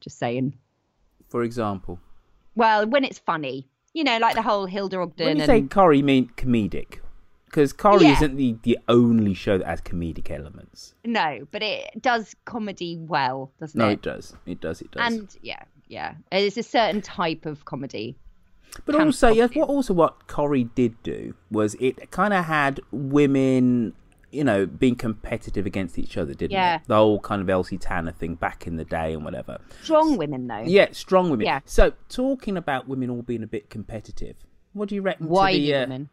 Just 0.00 0.18
saying. 0.18 0.54
For 1.28 1.42
example, 1.44 1.98
Well, 2.56 2.86
when 2.86 3.04
it's 3.04 3.18
funny, 3.18 3.68
you 3.94 4.02
know, 4.04 4.18
like 4.18 4.34
the 4.34 4.42
whole 4.42 4.66
Hilda 4.66 4.98
Ogden 4.98 5.26
when 5.26 5.36
you 5.36 5.42
and 5.42 5.48
say 5.48 5.62
Corrie, 5.62 5.98
you 5.98 6.04
mean 6.04 6.30
comedic, 6.36 6.98
because 7.46 7.72
Corrie 7.72 8.04
Yeah. 8.04 8.12
isn't 8.14 8.36
the, 8.36 8.56
the 8.62 8.78
only 8.88 9.34
show 9.34 9.58
that 9.58 9.66
has 9.66 9.80
comedic 9.80 10.30
elements. 10.30 10.94
no, 11.04 11.46
but 11.50 11.62
it 11.62 12.00
does 12.00 12.34
comedy 12.44 12.96
well, 12.98 13.52
doesn't 13.60 13.78
No, 13.78 13.84
it? 13.84 13.88
No, 13.88 13.92
it 13.92 14.02
does. 14.02 14.34
It 14.46 14.60
does. 14.60 14.80
It 14.82 14.90
does. 14.90 15.12
And 15.12 15.36
yeah, 15.42 15.62
yeah, 15.88 16.14
it's 16.32 16.56
a 16.56 16.62
certain 16.62 17.00
type 17.00 17.46
of 17.46 17.64
comedy. 17.64 18.16
But 18.86 18.94
also, 18.94 19.28
yeah, 19.30 19.48
what 19.54 19.68
also 19.68 19.92
what 19.94 20.28
Corrie 20.28 20.64
did 20.64 21.00
do 21.02 21.34
was 21.50 21.74
it 21.80 22.10
kind 22.12 22.32
of 22.32 22.44
had 22.44 22.80
women, 22.92 23.94
you 24.32 24.44
know, 24.44 24.66
being 24.66 24.94
competitive 24.96 25.66
against 25.66 25.98
each 25.98 26.16
other, 26.16 26.34
didn't 26.34 26.52
Yeah. 26.52 26.76
it? 26.76 26.82
The 26.86 26.96
whole 26.96 27.18
kind 27.20 27.42
of 27.42 27.50
Elsie 27.50 27.78
Tanner 27.78 28.12
thing 28.12 28.34
back 28.36 28.66
in 28.66 28.76
the 28.76 28.84
day 28.84 29.12
and 29.12 29.24
whatever. 29.24 29.58
Strong 29.82 30.16
women, 30.16 30.46
though. 30.46 30.62
Yeah, 30.64 30.88
strong 30.92 31.30
women. 31.30 31.46
Yeah. 31.46 31.60
So 31.64 31.92
talking 32.08 32.56
about 32.56 32.88
women 32.88 33.10
all 33.10 33.22
being 33.22 33.42
a 33.42 33.46
bit 33.48 33.70
competitive, 33.70 34.36
what 34.72 34.88
do 34.88 34.94
you 34.94 35.02
reckon? 35.02 35.26
to 35.26 35.32
the, 35.32 35.74
uh, 35.74 35.80
women. 35.80 36.08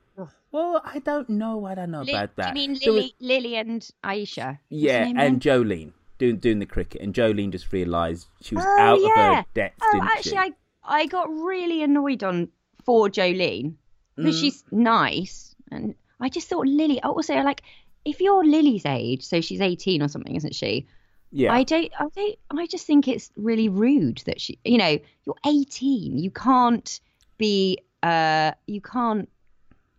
Well, 0.52 0.82
I 0.84 1.00
don't 1.00 1.30
know. 1.30 1.66
I 1.66 1.76
don't 1.76 1.92
know 1.92 2.02
Li- 2.02 2.12
about 2.14 2.36
that. 2.38 2.54
Do 2.56 2.60
you 2.60 2.68
mean 2.70 2.80
There 2.84 2.94
was- 2.94 3.14
Lily, 3.20 3.42
Lily 3.42 3.56
and 3.58 3.88
Aisha? 4.04 4.58
Yeah, 4.70 5.04
and 5.06 5.20
again? 5.20 5.40
Jolene 5.40 5.92
doing 6.18 6.38
doing 6.38 6.58
the 6.60 6.66
cricket, 6.66 7.02
and 7.02 7.14
Jolene 7.14 7.52
just 7.52 7.72
realised 7.72 8.28
she 8.42 8.56
was 8.56 8.66
Oh, 8.66 8.80
out 8.80 8.98
of 8.98 9.04
yeah. 9.04 9.36
her 9.36 9.46
depth, 9.54 9.78
Oh, 9.84 9.92
didn't 9.94 10.08
actually, 10.10 10.32
she? 10.32 10.38
I 10.38 10.52
I 10.84 11.06
got 11.06 11.30
really 11.30 11.84
annoyed 11.84 12.24
on 12.24 12.48
for 12.84 13.10
Jolene 13.10 13.76
because 14.16 14.38
Mm. 14.38 14.42
she's 14.42 14.64
nice, 14.72 15.54
and 15.70 15.94
I 16.20 16.30
just 16.30 16.48
thought 16.48 16.66
Lily. 16.66 17.00
Also, 17.04 17.36
like 17.44 17.62
if 18.08 18.22
you're 18.22 18.46
Lily's 18.46 18.86
age, 18.86 19.24
so 19.24 19.42
she's 19.42 19.62
eighteen 19.62 20.02
or 20.02 20.08
something, 20.08 20.36
isn't 20.36 20.56
she? 20.56 20.88
Yeah. 21.32 21.54
I 21.54 21.64
don't. 21.64 21.92
I 22.00 22.08
don't. 22.16 22.36
I 22.52 22.66
just 22.68 22.88
think 22.88 23.08
it's 23.08 23.30
really 23.36 23.70
rude 23.70 24.22
that 24.26 24.40
she. 24.40 24.58
You 24.64 24.78
know, 24.78 24.98
you're 25.26 25.36
eighteen. 25.46 26.18
You 26.18 26.32
can't 26.32 27.00
be. 27.38 27.78
Uh, 28.02 28.52
you 28.66 28.82
can't. 28.82 29.30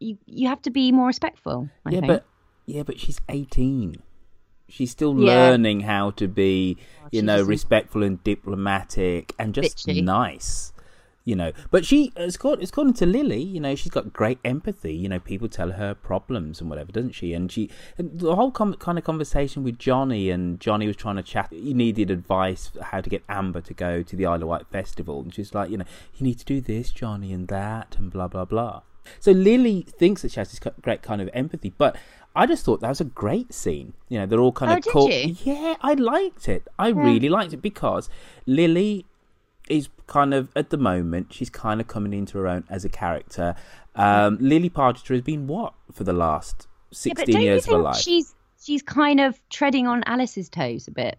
You 0.00 0.16
you 0.26 0.48
have 0.48 0.62
to 0.62 0.70
be 0.70 0.90
more 0.92 1.06
respectful. 1.06 1.68
I 1.84 1.90
yeah, 1.90 2.00
think. 2.00 2.06
but 2.12 2.24
yeah, 2.66 2.82
but 2.82 2.98
she's 2.98 3.20
eighteen. 3.28 3.96
She's 4.70 4.90
still 4.90 5.18
Yeah. 5.18 5.32
learning 5.32 5.80
how 5.80 6.10
to 6.12 6.28
be, 6.28 6.76
you 7.10 7.22
know, 7.22 7.42
respectful 7.42 8.02
and 8.02 8.22
diplomatic 8.22 9.34
and 9.38 9.54
just 9.54 9.86
Bitchy. 9.86 10.04
nice. 10.04 10.72
You 11.28 11.36
know, 11.36 11.52
but 11.70 11.84
she, 11.84 12.10
it's 12.16 12.36
according, 12.36 12.62
as 12.62 12.70
according 12.70 12.94
to 12.94 13.04
Lily, 13.06 13.42
you 13.42 13.60
know, 13.60 13.74
she's 13.74 13.92
got 13.92 14.14
great 14.14 14.38
empathy. 14.46 14.94
You 14.94 15.10
know, 15.10 15.18
people 15.18 15.46
tell 15.46 15.72
her 15.72 15.92
problems 15.94 16.58
and 16.62 16.70
whatever, 16.70 16.90
doesn't 16.90 17.12
she? 17.12 17.34
And 17.34 17.52
she, 17.52 17.68
and 17.98 18.18
the 18.18 18.34
whole 18.34 18.50
com- 18.50 18.72
kind 18.76 18.96
of 18.96 19.04
conversation 19.04 19.62
with 19.62 19.78
Johnny, 19.78 20.30
and 20.30 20.58
Johnny 20.58 20.86
was 20.86 20.96
trying 20.96 21.16
to 21.16 21.22
chat. 21.22 21.48
He 21.50 21.74
needed 21.74 22.10
advice 22.10 22.70
how 22.80 23.02
to 23.02 23.10
get 23.10 23.22
Amber 23.28 23.60
to 23.60 23.74
go 23.74 24.02
to 24.02 24.16
the 24.16 24.24
Isle 24.24 24.42
of 24.42 24.48
Wight 24.48 24.66
festival, 24.72 25.20
and 25.20 25.34
she's 25.34 25.54
like, 25.54 25.68
you 25.70 25.76
know, 25.76 25.84
you 26.16 26.24
need 26.24 26.38
to 26.38 26.46
do 26.46 26.62
this, 26.62 26.90
Johnny, 26.92 27.30
and 27.34 27.46
that, 27.48 27.96
and 27.98 28.10
blah 28.10 28.28
blah 28.28 28.46
blah. 28.46 28.80
So 29.20 29.32
Lily 29.32 29.82
thinks 29.82 30.22
that 30.22 30.32
she 30.32 30.40
has 30.40 30.48
this 30.50 30.60
great 30.80 31.02
kind 31.02 31.20
of 31.20 31.28
empathy, 31.34 31.74
but 31.76 31.94
I 32.34 32.46
just 32.46 32.64
thought 32.64 32.80
that 32.80 32.88
was 32.88 33.02
a 33.02 33.04
great 33.24 33.52
scene. 33.52 33.92
You 34.08 34.20
know, 34.20 34.26
they're 34.26 34.40
all 34.40 34.52
kind 34.52 34.72
Oh, 34.72 34.76
of 34.76 34.82
did 34.84 34.92
caught. 34.94 35.12
you? 35.12 35.36
Yeah, 35.44 35.74
I 35.82 35.92
liked 35.92 36.48
it. 36.48 36.66
I 36.78 36.88
really 36.88 37.28
liked 37.28 37.52
it 37.52 37.60
because 37.60 38.08
Lily 38.46 39.04
is 39.70 39.88
kind 40.06 40.32
of 40.34 40.48
at 40.56 40.70
the 40.70 40.76
moment 40.78 41.32
she's 41.32 41.50
kind 41.50 41.80
of 41.80 41.86
coming 41.88 42.12
into 42.12 42.38
her 42.38 42.46
own 42.48 42.64
as 42.70 42.84
a 42.84 42.88
character. 42.88 43.54
Um, 43.94 44.38
Lily 44.40 44.70
Pargetter 44.70 45.10
has 45.14 45.22
been 45.22 45.46
what 45.46 45.74
for 45.92 46.04
the 46.04 46.12
last 46.12 46.66
sixteen 46.92 47.34
don't 47.34 47.42
years 47.42 47.66
of 47.66 47.72
her 47.74 47.78
life. 47.78 47.96
she's 47.96 48.34
she's 48.62 48.82
kind 48.82 49.20
of 49.20 49.40
treading 49.50 49.86
on 49.86 50.02
Alice's 50.04 50.48
toes 50.48 50.88
a 50.88 50.90
bit? 50.90 51.18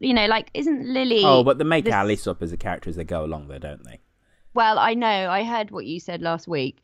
You 0.00 0.14
know, 0.14 0.26
like 0.26 0.50
isn't 0.54 0.84
Lily? 0.86 1.22
Oh, 1.24 1.44
but 1.44 1.58
they 1.58 1.64
make 1.64 1.84
this- 1.84 1.94
Alice 1.94 2.26
up 2.26 2.42
as 2.42 2.52
a 2.52 2.56
character 2.56 2.90
as 2.90 2.96
they 2.96 3.04
go 3.04 3.24
along, 3.24 3.48
though, 3.48 3.58
don't 3.58 3.84
they? 3.84 4.00
Well, 4.54 4.78
I 4.78 4.94
know. 4.94 5.06
I 5.30 5.44
heard 5.44 5.70
what 5.70 5.86
you 5.86 6.00
said 6.00 6.22
last 6.22 6.48
week, 6.48 6.78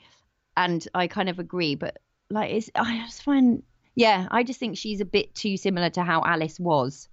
and 0.57 0.87
I 0.95 1.07
kind 1.09 1.29
of 1.29 1.39
agree. 1.39 1.75
But 1.75 1.99
like, 2.31 2.53
it's 2.53 2.71
I 2.77 2.99
just 3.05 3.23
find, 3.23 3.63
yeah, 3.97 4.29
I 4.31 4.45
just 4.45 4.61
think 4.61 4.77
she's 4.77 5.01
a 5.01 5.05
bit 5.07 5.35
too 5.35 5.57
similar 5.57 5.91
to 5.91 6.03
how 6.05 6.23
Alice 6.23 6.61
was. 6.61 7.09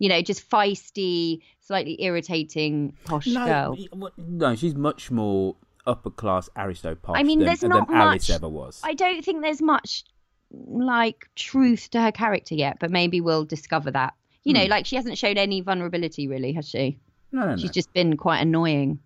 You 0.00 0.08
know, 0.08 0.20
just 0.22 0.48
feisty, 0.50 1.40
slightly 1.60 2.02
irritating, 2.02 2.94
posh 3.04 3.26
girl. 3.32 3.76
no, 4.18 4.56
she's 4.56 4.74
much 4.74 5.10
more 5.12 5.54
upper 5.86 6.10
class 6.10 6.48
aristo 6.56 6.96
I 7.06 7.22
mean, 7.22 7.38
than, 7.38 7.46
there's 7.46 7.60
than 7.60 7.70
not 7.70 7.88
Alice 7.90 8.28
much. 8.28 8.34
ever 8.34 8.48
was. 8.48 8.80
I 8.82 8.94
don't 8.94 9.24
think 9.24 9.42
there's 9.42 9.62
much 9.62 10.04
like 10.50 11.28
truth 11.36 11.90
to 11.90 12.00
her 12.00 12.10
character 12.12 12.54
yet, 12.54 12.78
but 12.80 12.90
maybe 12.90 13.20
we'll 13.20 13.44
discover 13.44 13.90
that. 13.92 14.14
You 14.42 14.54
know, 14.54 14.64
Hmm. 14.64 14.70
like 14.70 14.86
she 14.86 14.96
hasn't 14.96 15.16
shown 15.18 15.36
any 15.38 15.60
vulnerability 15.60 16.26
really, 16.26 16.52
has 16.54 16.68
she? 16.68 16.98
No, 17.30 17.42
no, 17.42 17.50
no. 17.50 17.56
She's 17.58 17.70
just 17.70 17.92
been 17.92 18.16
quite 18.16 18.40
annoying. 18.40 18.98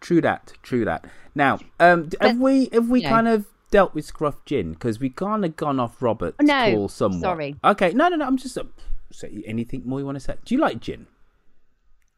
True 0.00 0.20
that. 0.20 0.52
True 0.62 0.84
that. 0.84 1.06
Now, 1.34 1.58
um, 1.80 2.08
d- 2.08 2.16
have 2.20 2.38
we 2.38 2.68
have 2.72 2.88
we 2.88 3.00
you 3.00 3.04
know. 3.04 3.10
kind 3.14 3.28
of 3.28 3.46
dealt 3.70 3.94
with 3.94 4.04
Scruff 4.04 4.44
Gin 4.44 4.72
because 4.74 5.00
we 5.00 5.08
kind 5.10 5.44
of 5.44 5.56
gone 5.56 5.80
off 5.80 6.00
Robert's 6.02 6.36
No, 6.40 6.70
call 6.74 6.88
somewhat. 6.88 7.20
sorry. 7.22 7.56
Okay. 7.64 7.92
No, 7.94 8.08
no, 8.08 8.16
no. 8.16 8.26
I'm 8.26 8.36
just. 8.36 8.56
Uh, 8.58 8.64
say 9.12 9.42
anything 9.46 9.82
more 9.84 9.98
you 10.00 10.06
want 10.06 10.16
to 10.16 10.20
say? 10.20 10.34
Do 10.44 10.54
you 10.54 10.60
like 10.60 10.80
gin? 10.80 11.06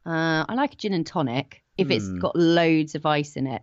Uh, 0.06 0.44
I 0.48 0.54
like 0.54 0.72
a 0.74 0.76
gin 0.76 0.92
and 0.94 1.06
tonic 1.06 1.62
if 1.76 1.90
it's 1.90 2.08
got 2.08 2.34
loads 2.34 2.94
of 2.94 3.04
ice 3.06 3.36
in 3.36 3.46
it. 3.46 3.62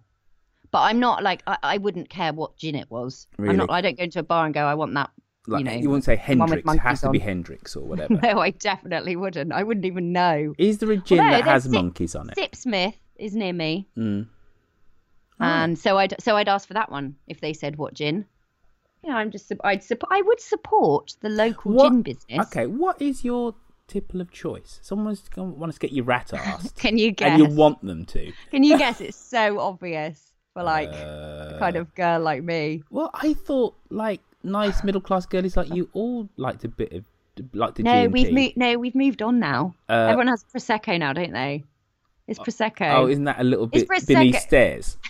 But 0.72 0.80
I'm 0.82 1.00
not 1.00 1.24
like 1.24 1.42
I, 1.48 1.58
I 1.64 1.78
wouldn't 1.78 2.10
care 2.10 2.34
what 2.34 2.58
gin 2.58 2.76
it 2.76 2.90
was. 2.92 3.28
I'm 3.40 3.46
Really? 3.46 3.58
not. 3.58 3.70
I 3.70 3.82
don't 3.82 3.98
go 3.98 4.04
into 4.04 4.20
a 4.20 4.24
bar 4.24 4.46
and 4.46 4.54
go. 4.54 4.66
I 4.66 4.74
want 4.76 4.94
that. 4.96 5.10
Like 5.48 5.60
you 5.60 5.66
know, 5.66 5.90
wouldn't 5.90 6.04
say 6.06 6.16
the 6.16 6.36
one 6.38 6.50
with 6.50 6.64
Hendrick's. 6.66 6.76
It 6.76 6.80
has 6.82 7.02
to 7.02 7.10
be. 7.12 7.20
Hendrick's 7.20 7.76
or 7.76 7.86
whatever. 7.88 8.16
No, 8.22 8.40
I 8.40 8.50
definitely 8.52 9.16
wouldn't. 9.16 9.54
I 9.54 9.64
wouldn't 9.64 9.86
even 9.86 10.12
know. 10.12 10.54
Is 10.58 10.80
there 10.80 10.92
a 10.92 10.98
gin 10.98 11.20
Although 11.20 11.32
that 11.32 11.44
has 11.46 11.64
Sip- 11.64 11.72
monkeys 11.72 12.16
on 12.16 12.30
it? 12.30 12.36
Sipsmith 12.38 12.96
is 13.18 13.36
near 13.36 13.54
me, 13.54 13.88
Mm. 13.98 14.28
and 15.40 15.78
so 15.80 15.98
I'd 15.98 16.16
so 16.20 16.36
I'd 16.36 16.50
ask 16.50 16.68
for 16.68 16.74
that 16.74 16.92
one 16.92 17.16
if 17.28 17.42
they 17.42 17.54
said 17.54 17.76
what 17.78 17.94
gin. 17.94 18.26
You 19.06 19.12
know, 19.12 19.18
I'm 19.18 19.30
just 19.30 19.52
I'd 19.64 19.84
sup- 19.84 20.04
I 20.10 20.22
would 20.24 20.40
support 20.42 21.16
the 21.22 21.30
local 21.30 21.74
What- 21.74 21.92
gin 21.92 22.02
business. 22.02 22.48
Okay. 22.48 22.66
What 22.66 23.00
is 23.02 23.24
your 23.24 23.54
tipple 23.88 24.20
of 24.20 24.32
choice? 24.32 24.80
Someone's 24.82 25.22
going 25.30 25.54
to 25.54 25.60
want 25.60 25.72
to 25.74 25.80
get 25.80 25.92
your 25.92 26.06
rat 26.06 26.34
asked. 26.34 26.76
Can 26.78 26.98
you 26.98 27.12
guess? 27.12 27.40
And 27.40 27.40
you 27.52 27.56
want 27.56 27.84
them 27.86 28.06
to. 28.06 28.32
Can 28.50 28.64
you 28.64 28.78
guess? 28.84 29.00
It's 29.02 29.16
so 29.16 29.60
obvious 29.60 30.32
for 30.54 30.64
like 30.64 30.90
Uh, 30.90 31.54
a 31.54 31.58
kind 31.60 31.76
of 31.76 31.94
girl 31.94 32.20
like 32.20 32.42
me. 32.44 32.82
Well, 32.90 33.12
I 33.14 33.34
thought 33.36 33.76
like 33.92 34.22
nice 34.42 34.84
middle 34.84 35.02
class 35.02 35.26
girlies 35.28 35.56
like 35.56 35.70
you 35.74 35.88
all 35.94 36.28
liked 36.38 36.64
a 36.66 36.68
bit 36.70 36.92
of 36.94 37.04
like 37.54 37.76
the 37.76 37.84
No, 37.84 38.08
we've 38.08 38.32
moved. 38.32 38.58
No, 38.58 38.78
we've 38.80 38.96
moved 38.96 39.22
on 39.22 39.40
now. 39.40 39.76
Uh, 39.88 39.94
Everyone 40.10 40.30
has 40.30 40.44
prosecco 40.46 40.98
now, 40.98 41.14
don't 41.14 41.34
they? 41.34 41.64
It's 42.28 42.40
prosecco. 42.40 42.92
Oh, 42.96 43.08
isn't 43.08 43.26
that 43.26 43.40
a 43.40 43.44
little 43.44 43.68
bit 43.68 43.88
Prosecco. 43.88 44.08
beneath 44.08 44.40
stairs? 44.40 44.98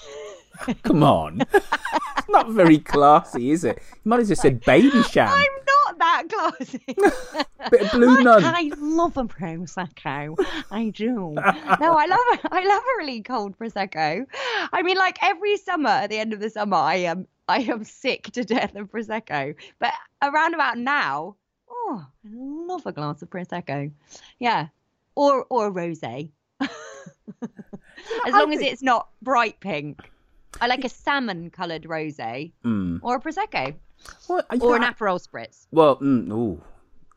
Come 0.83 1.03
on. 1.03 1.41
it's 1.53 2.29
not 2.29 2.49
very 2.49 2.79
classy, 2.79 3.51
is 3.51 3.63
it? 3.63 3.79
You 4.03 4.09
might 4.09 4.21
as 4.21 4.29
well 4.29 4.35
said 4.35 4.61
Babycham. 4.63 5.27
I'm 5.29 5.51
not 5.67 5.99
that 5.99 6.23
classy. 6.29 6.83
Bit 7.71 7.81
of 7.81 7.91
blue 7.91 8.23
nun. 8.23 8.43
I 8.43 8.71
love 8.77 9.17
a 9.17 9.25
prosecco. 9.25 10.35
I 10.71 10.89
do. 10.89 11.33
No, 11.33 11.93
I 11.93 12.05
love 12.05 12.19
a, 12.33 12.53
I 12.53 12.65
love 12.65 12.83
a 12.83 12.97
really 12.97 13.21
cold 13.21 13.57
prosecco. 13.57 14.25
I 14.73 14.81
mean, 14.81 14.97
like 14.97 15.17
every 15.21 15.57
summer, 15.57 15.89
at 15.89 16.09
the 16.09 16.17
end 16.17 16.33
of 16.33 16.39
the 16.39 16.49
summer, 16.49 16.77
I 16.77 16.95
am 16.95 17.27
I 17.47 17.59
am 17.59 17.83
sick 17.83 18.31
to 18.31 18.43
death 18.43 18.75
of 18.75 18.91
prosecco. 18.91 19.55
But 19.79 19.93
around 20.21 20.53
about 20.53 20.77
now, 20.77 21.35
oh, 21.69 22.05
I 22.25 22.29
love 22.33 22.85
a 22.85 22.91
glass 22.91 23.21
of 23.21 23.29
prosecco. 23.29 23.91
Yeah, 24.39 24.67
or 25.15 25.45
or 25.49 25.67
a 25.67 25.71
rosé. 25.71 26.29
as 26.61 28.33
long 28.33 28.53
as 28.53 28.61
it's 28.61 28.81
not 28.81 29.09
bright 29.21 29.59
pink. 29.59 29.99
I 30.61 30.67
like 30.67 30.83
a 30.85 30.89
salmon 30.89 31.49
coloured 31.49 31.83
rosé 31.83 32.51
Mm. 32.63 32.99
or 33.01 33.15
a 33.15 33.19
prosecco 33.21 33.75
Well, 34.29 34.43
I- 34.49 34.57
or 34.57 34.75
an 34.75 34.83
I- 34.83 34.91
aperol 34.93 35.19
spritz. 35.25 35.67
Well, 35.71 35.97
mm, 35.97 36.31
ooh, 36.31 36.61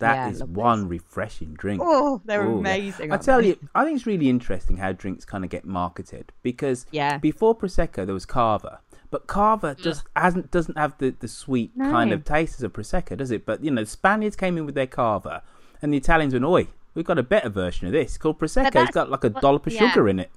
that 0.01 0.15
Yeah, 0.15 0.29
is 0.31 0.45
one 0.45 0.89
refreshing 0.89 1.55
drink. 1.55 1.81
Oh, 1.85 2.21
they're 2.25 2.45
Ooh, 2.47 2.55
yeah. 2.55 2.59
amazing. 2.61 3.11
I 3.11 3.15
aren't 3.15 3.23
tell 3.25 3.41
they? 3.41 3.49
you, 3.49 3.59
I 3.75 3.85
think 3.85 3.97
it's 3.97 4.07
really 4.07 4.29
interesting 4.29 4.77
how 4.77 4.93
drinks 4.93 5.25
kind 5.25 5.45
of 5.45 5.51
get 5.51 5.65
marketed 5.65 6.33
because 6.43 6.87
Yeah. 6.91 7.19
before 7.19 7.57
prosecco 7.57 8.05
there 8.07 8.15
was 8.15 8.27
cava, 8.27 8.81
but 9.11 9.27
cava 9.27 9.75
just 9.75 10.05
hasn't 10.15 10.51
doesn't 10.51 10.79
have 10.79 10.97
the, 10.99 11.11
the 11.19 11.29
sweet 11.29 11.73
kind 11.79 12.13
of 12.13 12.25
taste 12.25 12.57
as 12.59 12.63
a 12.63 12.69
prosecco, 12.69 13.17
does 13.17 13.31
it? 13.31 13.45
But 13.47 13.63
you 13.65 13.71
know, 13.71 13.83
the 13.83 13.87
Spaniards 13.91 14.37
came 14.37 14.57
in 14.59 14.67
with 14.67 14.75
their 14.75 14.87
cava, 14.87 15.43
and 15.83 15.93
the 15.93 15.97
Italians 15.97 16.33
went, 16.33 16.45
"Oi, 16.45 16.69
we've 16.95 17.05
got 17.05 17.19
a 17.19 17.23
better 17.23 17.49
version 17.49 17.87
of 17.89 17.93
this 17.93 18.17
called 18.19 18.39
prosecco. 18.39 18.83
It's 18.83 18.95
got 18.95 19.11
like 19.11 19.25
a 19.25 19.31
dollop 19.31 19.67
of 19.67 19.73
yeah. 19.73 19.89
sugar 19.91 20.09
in 20.09 20.19
it." 20.21 20.31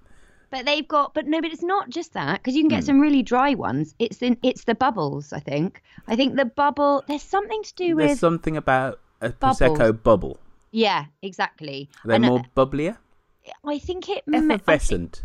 But 0.52 0.66
they've 0.66 0.88
got, 0.88 1.14
but 1.14 1.26
no, 1.28 1.42
but 1.42 1.52
it's 1.52 1.64
not 1.64 1.90
just 1.90 2.14
that 2.14 2.40
because 2.44 2.56
you 2.56 2.62
can 2.62 2.70
get 2.70 2.82
Hmm. 2.82 2.86
some 2.88 3.00
really 3.00 3.24
dry 3.24 3.54
ones. 3.56 3.96
It's 4.00 4.22
in, 4.22 4.38
it's 4.44 4.66
the 4.66 4.76
bubbles. 4.76 5.32
I 5.34 5.40
think. 5.40 5.82
I 6.08 6.16
think 6.16 6.36
the 6.36 6.46
bubble. 6.46 7.04
There's 7.08 7.24
something 7.24 7.64
to 7.64 7.74
do 7.76 7.96
There's 7.96 8.12
with. 8.12 8.20
something 8.20 8.58
about 8.58 9.00
a 9.22 9.30
Bubbles. 9.30 9.60
prosecco 9.60 10.04
bubble. 10.04 10.38
Yeah, 10.72 11.06
exactly. 11.22 11.90
They're 12.06 12.16
And, 12.16 12.26
uh, 12.26 12.30
more 12.30 12.44
bubblier, 12.56 12.98
I 13.66 13.80
think 13.80 14.10
it. 14.10 14.24
I 14.28 14.40
think- 14.40 14.52
effervescent. 14.52 15.24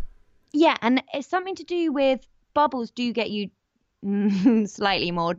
yeah, 0.53 0.77
and 0.81 1.03
it's 1.13 1.29
something 1.29 1.55
to 1.57 1.65
do 1.65 1.93
with 1.93 2.27
bubbles. 2.55 2.91
Do 2.91 3.13
get 3.13 3.31
you 3.31 3.51
mm, 4.05 4.69
slightly 4.69 5.11
more 5.11 5.39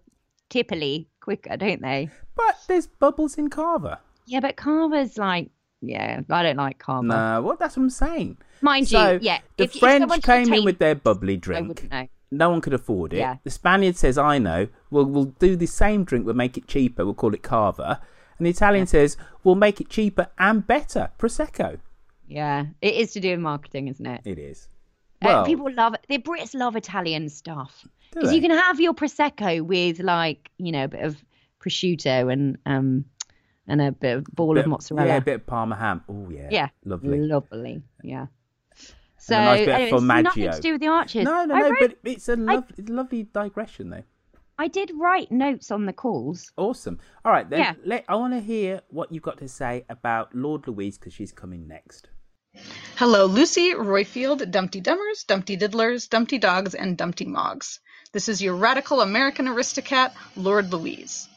tippily 0.50 1.06
quicker, 1.22 1.58
don't 1.58 1.82
they? 1.82 2.10
But 2.36 2.56
there's 2.68 2.88
bubbles 2.88 3.38
in 3.38 3.50
Cava. 3.50 4.00
Yeah, 4.26 4.40
but 4.42 4.58
Cava's 4.58 5.18
like, 5.18 5.50
yeah, 5.82 6.22
I 6.30 6.44
don't 6.44 6.58
like 6.58 6.80
Cava. 6.80 7.04
No, 7.04 7.42
well, 7.42 7.58
that's 7.60 7.78
what 7.78 7.84
I'm 7.84 7.90
saying. 7.90 8.38
Mind 8.62 8.88
so, 8.88 9.14
you, 9.14 9.20
yeah. 9.22 9.40
The 9.58 9.66
if, 9.66 9.76
if 9.76 9.80
French 9.80 10.02
someone 10.02 10.22
came 10.22 10.54
in 10.54 10.66
with 10.66 10.80
their 10.80 10.96
bubbly 10.96 11.38
drink. 11.38 11.90
No 12.30 12.50
one 12.50 12.60
could 12.60 12.74
afford 12.74 13.14
it. 13.14 13.20
Yeah. 13.20 13.38
The 13.46 13.50
Spaniard 13.50 13.96
says, 13.96 14.18
"I 14.18 14.38
know. 14.38 14.68
Well, 14.92 15.06
we'll 15.06 15.26
do 15.26 15.56
the 15.56 15.66
same 15.66 16.04
drink. 16.04 16.26
We'll 16.26 16.36
make 16.36 16.58
it 16.58 16.68
cheaper. 16.68 17.06
We'll 17.06 17.14
call 17.14 17.34
it 17.34 17.42
Cava." 17.42 18.02
And 18.38 18.46
the 18.46 18.50
Italian 18.50 18.86
says, 18.86 19.16
"We'll 19.46 19.56
make 19.56 19.80
it 19.80 19.90
cheaper 19.90 20.28
and 20.38 20.68
better, 20.68 21.12
Prosecco." 21.18 21.80
Yeah, 22.28 22.66
it 22.82 22.96
is 22.96 23.14
to 23.14 23.22
do 23.22 23.32
with 23.32 23.40
marketing, 23.40 23.88
isn't 23.88 24.06
it? 24.06 24.22
It 24.26 24.40
is. 24.40 24.68
Uh, 25.22 25.44
people 25.46 25.72
love 25.72 25.96
the 26.10 26.20
Brits 26.20 26.54
love 26.54 26.76
Italian 26.76 27.30
stuff 27.30 27.88
because 28.14 28.34
you 28.34 28.42
can 28.42 28.52
have 28.52 28.80
your 28.80 28.94
prosecco 28.94 29.62
with 29.62 30.00
like 30.00 30.50
you 30.58 30.72
know 30.72 30.84
a 30.84 30.88
bit 30.88 31.02
of 31.02 31.24
prosciutto 31.60 32.32
and 32.32 32.58
um 32.66 33.06
and 33.68 33.82
a 33.82 33.92
bit 33.92 34.18
of 34.18 34.24
ball 34.26 34.54
bit 34.54 34.66
of 34.66 34.70
mozzarella. 34.72 35.08
Yeah, 35.08 35.18
a 35.18 35.22
bit 35.22 35.36
of 35.36 35.46
Parma 35.48 35.76
ham. 35.76 36.04
Oh 36.10 36.30
yeah. 36.30 36.48
Yeah, 36.52 36.68
Lovely. 36.86 37.20
lovely. 37.20 37.82
Yeah. 38.04 38.28
So 39.20 39.36
a 39.36 39.40
nice 39.46 39.60
bit 39.60 39.68
of 39.70 39.76
anyway, 39.76 39.92
it's 39.92 40.02
nothing 40.36 40.52
to 40.52 40.62
do 40.62 40.72
with 40.74 40.82
the 40.82 40.88
archers. 40.88 41.24
No, 41.26 41.44
no, 41.46 41.56
I 41.56 41.60
no. 41.60 41.70
wrote- 41.72 41.80
But 42.04 42.12
it's 42.12 42.30
a, 42.30 42.36
lov- 42.36 42.70
it's 42.78 42.90
a 42.90 42.94
lovely 42.94 43.24
digression, 43.24 43.90
though. 43.90 44.04
I 44.60 44.68
did 44.70 44.92
write 44.96 45.32
notes 45.32 45.70
on 45.70 45.86
the 45.86 45.94
calls. 45.94 46.52
Awesome. 46.58 47.00
All 47.26 47.32
right, 47.32 47.48
then. 47.50 47.60
Yeah. 47.60 47.74
Let, 47.86 48.06
I 48.08 48.16
want 48.16 48.34
to 48.34 48.40
hear 48.40 48.82
what 48.90 49.12
you've 49.12 49.22
got 49.24 49.38
to 49.40 49.48
say 49.48 49.86
about 49.90 50.34
Lord 50.34 50.68
Louise 50.68 50.98
because 50.98 51.14
she's 51.14 51.32
coming 51.32 51.68
next. 51.68 52.10
Hello, 52.96 53.26
Lucy, 53.26 53.74
Roifield, 53.74 54.50
Dumpty 54.50 54.82
Dummers, 54.82 55.28
Dumpty 55.28 55.58
Diddlers, 55.58 56.10
Dumpty 56.10 56.40
Dogs, 56.40 56.74
and 56.74 56.98
Dumpty 56.98 57.26
Moggs. 57.26 57.80
This 58.14 58.30
is 58.30 58.42
your 58.42 58.56
radical 58.56 59.02
American 59.02 59.48
aristocrat, 59.48 60.16
Lord 60.36 60.72
Louise. 60.74 61.28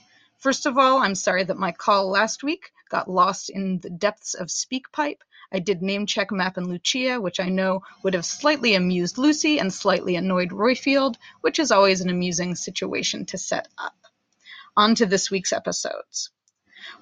First 0.40 0.64
of 0.64 0.79
all, 0.79 1.00
I'm 1.00 1.14
sorry 1.14 1.44
that 1.44 1.59
my 1.59 1.70
call 1.70 2.09
last 2.09 2.42
week 2.42 2.72
got 2.88 3.11
lost 3.11 3.50
in 3.50 3.79
the 3.81 3.90
depths 3.90 4.33
of 4.33 4.48
SpeakPipe. 4.48 5.20
I 5.53 5.59
did 5.59 5.83
name 5.83 6.07
check 6.07 6.33
Mapp 6.33 6.57
and 6.57 6.66
Lucia, 6.66 7.20
which 7.20 7.40
I 7.40 7.50
know 7.50 7.83
would 8.03 8.14
have 8.14 8.24
slightly 8.24 8.74
amused 8.74 9.18
Lucy 9.18 9.59
and 9.59 9.70
slightly 9.70 10.16
annoyed 10.16 10.48
Roifield, 10.48 11.16
which 11.42 11.59
is 11.59 11.70
always 11.70 12.00
an 12.00 12.09
amusing 12.09 12.55
situation 12.55 13.26
to 13.26 13.37
set 13.37 13.68
up. 13.76 13.96
On 14.79 14.94
to 14.94 15.05
this 15.05 15.31
week's 15.31 15.53
episodes. 15.53 16.31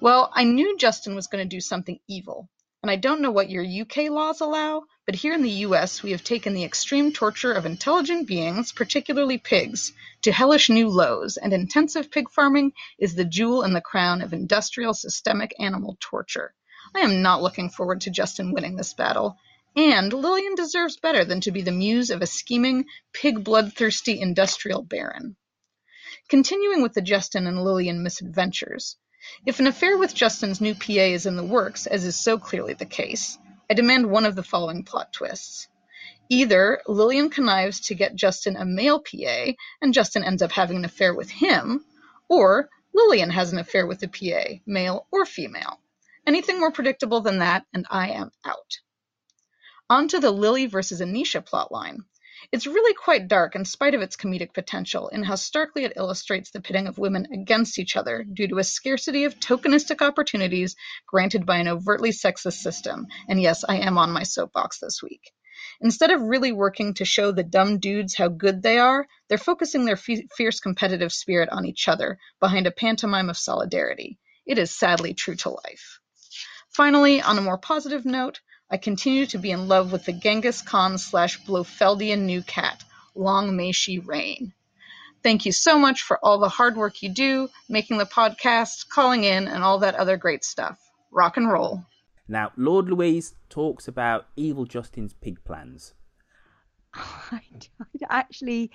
Well, 0.01 0.29
I 0.33 0.43
knew 0.43 0.77
Justin 0.77 1.15
was 1.15 1.27
going 1.27 1.47
to 1.47 1.55
do 1.55 1.61
something 1.61 2.01
evil, 2.09 2.49
and 2.81 2.89
I 2.89 2.95
don't 2.95 3.21
know 3.21 3.31
what 3.31 3.49
your 3.49 3.65
UK 3.65 4.09
laws 4.09 4.39
allow, 4.39 4.83
but 5.05 5.15
here 5.15 5.33
in 5.33 5.41
the 5.41 5.65
US 5.67 6.01
we 6.01 6.11
have 6.11 6.23
taken 6.23 6.53
the 6.53 6.63
extreme 6.63 7.11
torture 7.11 7.51
of 7.51 7.65
intelligent 7.65 8.25
beings, 8.25 8.71
particularly 8.71 9.37
pigs, 9.37 9.91
to 10.21 10.31
hellish 10.31 10.69
new 10.69 10.87
lows, 10.87 11.35
and 11.35 11.51
intensive 11.51 12.09
pig 12.09 12.29
farming 12.29 12.71
is 12.97 13.15
the 13.15 13.25
jewel 13.25 13.63
in 13.63 13.73
the 13.73 13.81
crown 13.81 14.21
of 14.21 14.31
industrial 14.31 14.93
systemic 14.93 15.53
animal 15.59 15.97
torture. 15.99 16.53
I 16.95 17.01
am 17.01 17.21
not 17.21 17.41
looking 17.41 17.69
forward 17.69 18.01
to 18.01 18.11
Justin 18.11 18.53
winning 18.53 18.77
this 18.77 18.93
battle, 18.93 19.37
and 19.75 20.13
Lillian 20.13 20.55
deserves 20.55 20.95
better 20.95 21.25
than 21.25 21.41
to 21.41 21.51
be 21.51 21.61
the 21.61 21.73
muse 21.73 22.09
of 22.09 22.21
a 22.21 22.27
scheming, 22.27 22.85
pig 23.11 23.43
bloodthirsty 23.43 24.21
industrial 24.21 24.83
baron. 24.83 25.35
Continuing 26.29 26.81
with 26.81 26.93
the 26.93 27.01
Justin 27.01 27.45
and 27.45 27.61
Lillian 27.61 28.03
misadventures, 28.03 28.95
if 29.45 29.59
an 29.59 29.67
affair 29.67 29.97
with 29.97 30.13
Justin's 30.13 30.61
new 30.61 30.75
PA 30.75 30.91
is 30.91 31.25
in 31.25 31.35
the 31.35 31.43
works, 31.43 31.87
as 31.87 32.05
is 32.05 32.19
so 32.19 32.37
clearly 32.37 32.73
the 32.73 32.85
case, 32.85 33.37
I 33.69 33.73
demand 33.73 34.09
one 34.09 34.25
of 34.25 34.35
the 34.35 34.43
following 34.43 34.83
plot 34.83 35.13
twists. 35.13 35.67
Either 36.29 36.81
Lillian 36.87 37.29
connives 37.29 37.79
to 37.81 37.95
get 37.95 38.15
Justin 38.15 38.55
a 38.55 38.65
male 38.65 38.99
PA, 38.99 39.53
and 39.81 39.93
Justin 39.93 40.23
ends 40.23 40.41
up 40.41 40.51
having 40.51 40.77
an 40.77 40.85
affair 40.85 41.13
with 41.13 41.29
him, 41.29 41.85
or 42.27 42.69
Lillian 42.93 43.31
has 43.31 43.51
an 43.51 43.59
affair 43.59 43.85
with 43.87 43.99
the 43.99 44.07
PA, 44.07 44.61
male 44.65 45.07
or 45.11 45.25
female. 45.25 45.79
Anything 46.27 46.59
more 46.59 46.71
predictable 46.71 47.21
than 47.21 47.39
that, 47.39 47.65
and 47.73 47.85
I 47.89 48.09
am 48.09 48.31
out. 48.45 48.79
On 49.89 50.07
to 50.09 50.19
the 50.19 50.31
Lily 50.31 50.67
versus 50.67 51.01
Anisha 51.01 51.43
plotline. 51.43 52.03
It's 52.51 52.67
really 52.67 52.93
quite 52.93 53.27
dark 53.27 53.55
in 53.55 53.65
spite 53.65 53.93
of 53.93 54.01
its 54.01 54.15
comedic 54.15 54.53
potential 54.53 55.09
in 55.09 55.23
how 55.23 55.35
starkly 55.35 55.83
it 55.83 55.93
illustrates 55.95 56.51
the 56.51 56.61
pitting 56.61 56.87
of 56.87 56.97
women 56.97 57.27
against 57.33 57.79
each 57.79 57.95
other 57.95 58.23
due 58.23 58.47
to 58.47 58.57
a 58.57 58.63
scarcity 58.63 59.25
of 59.25 59.39
tokenistic 59.39 60.01
opportunities 60.01 60.75
granted 61.07 61.45
by 61.45 61.57
an 61.57 61.67
overtly 61.67 62.11
sexist 62.11 62.59
system. 62.59 63.07
And 63.27 63.41
yes, 63.41 63.63
I 63.67 63.77
am 63.77 63.97
on 63.97 64.11
my 64.11 64.23
soapbox 64.23 64.79
this 64.79 65.01
week. 65.03 65.31
Instead 65.81 66.11
of 66.11 66.21
really 66.21 66.51
working 66.51 66.93
to 66.95 67.05
show 67.05 67.31
the 67.31 67.43
dumb 67.43 67.79
dudes 67.79 68.15
how 68.15 68.27
good 68.27 68.61
they 68.61 68.79
are, 68.79 69.07
they're 69.27 69.37
focusing 69.37 69.85
their 69.85 69.97
f- 69.97 70.25
fierce 70.35 70.59
competitive 70.59 71.11
spirit 71.11 71.49
on 71.49 71.65
each 71.65 71.87
other 71.87 72.17
behind 72.39 72.67
a 72.67 72.71
pantomime 72.71 73.29
of 73.29 73.37
solidarity. 73.37 74.17
It 74.45 74.57
is 74.57 74.75
sadly 74.75 75.13
true 75.13 75.35
to 75.35 75.49
life. 75.49 75.99
Finally, 76.71 77.21
on 77.21 77.37
a 77.37 77.41
more 77.41 77.57
positive 77.57 78.05
note, 78.05 78.41
I 78.71 78.77
continue 78.77 79.25
to 79.27 79.37
be 79.37 79.51
in 79.51 79.67
love 79.67 79.91
with 79.91 80.05
the 80.05 80.13
Genghis 80.13 80.61
Khan 80.61 80.97
slash 80.97 81.41
Blofeldian 81.41 82.19
new 82.21 82.43
cat. 82.43 82.83
Long 83.15 83.55
may 83.55 83.71
she 83.71 83.99
reign. 83.99 84.53
Thank 85.23 85.45
you 85.45 85.51
so 85.51 85.79
much 85.79 86.03
for 86.03 86.23
all 86.23 86.39
the 86.39 86.49
hard 86.49 86.77
work 86.77 87.01
you 87.01 87.09
do, 87.09 87.49
making 87.67 87.97
the 87.97 88.05
podcast, 88.05 88.87
calling 88.87 89.23
in, 89.23 89.47
and 89.47 89.63
all 89.63 89.79
that 89.79 89.95
other 89.95 90.17
great 90.17 90.43
stuff. 90.43 90.79
Rock 91.11 91.35
and 91.37 91.51
roll. 91.51 91.83
Now, 92.27 92.51
Lord 92.55 92.89
Louise 92.89 93.33
talks 93.49 93.87
about 93.87 94.27
Evil 94.35 94.65
Justin's 94.65 95.13
pig 95.13 95.43
plans. 95.43 95.93
I, 96.93 97.41
I 97.81 98.19
actually, 98.19 98.71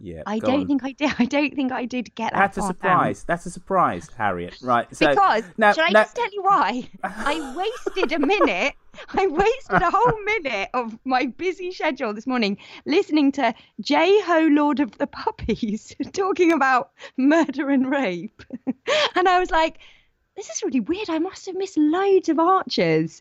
Yeah, 0.00 0.22
I 0.26 0.38
don't 0.38 0.60
on. 0.62 0.66
think 0.66 0.84
I 0.84 0.92
did. 0.92 1.12
I 1.18 1.24
don't 1.24 1.54
think 1.54 1.72
I 1.72 1.84
did 1.84 2.14
get 2.14 2.32
that. 2.32 2.38
That's 2.38 2.56
a 2.58 2.60
far 2.60 2.68
down. 2.68 2.76
surprise. 2.76 3.24
That's 3.24 3.46
a 3.46 3.50
surprise, 3.50 4.08
Harriet. 4.16 4.56
Right. 4.62 4.86
So 4.94 5.08
because 5.08 5.44
now, 5.56 5.72
should 5.72 5.84
I 5.84 5.90
now- 5.90 6.02
just 6.02 6.16
tell 6.16 6.30
you 6.32 6.42
why? 6.42 6.88
I 7.04 7.54
wasted 7.56 8.12
a 8.12 8.18
minute. 8.18 8.74
I 9.14 9.26
wasted 9.26 9.82
a 9.82 9.90
whole 9.90 10.20
minute 10.24 10.70
of 10.74 10.96
my 11.04 11.26
busy 11.26 11.72
schedule 11.72 12.12
this 12.14 12.26
morning 12.26 12.58
listening 12.86 13.32
to 13.32 13.54
J 13.80 14.20
Ho 14.22 14.48
Lord 14.50 14.80
of 14.80 14.96
the 14.98 15.06
Puppies 15.06 15.94
talking 16.12 16.52
about 16.52 16.90
murder 17.16 17.70
and 17.70 17.90
rape, 17.90 18.42
and 19.16 19.28
I 19.28 19.38
was 19.40 19.50
like, 19.50 19.78
"This 20.36 20.48
is 20.50 20.62
really 20.62 20.80
weird. 20.80 21.10
I 21.10 21.18
must 21.18 21.46
have 21.46 21.56
missed 21.56 21.76
loads 21.76 22.28
of 22.28 22.38
archers." 22.38 23.20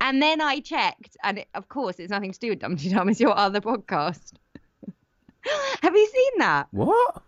And 0.00 0.20
then 0.20 0.40
I 0.42 0.60
checked, 0.60 1.16
and 1.22 1.38
it, 1.38 1.48
of 1.54 1.68
course, 1.70 1.98
it's 1.98 2.10
nothing 2.10 2.30
to 2.32 2.38
do 2.38 2.50
with 2.50 2.58
Dumpty 2.58 2.90
Dum. 2.90 3.08
It's 3.08 3.18
your 3.20 3.36
other 3.36 3.60
podcast. 3.62 4.32
have 5.82 5.94
you 5.94 6.06
seen 6.06 6.32
that 6.38 6.68
What? 6.70 7.22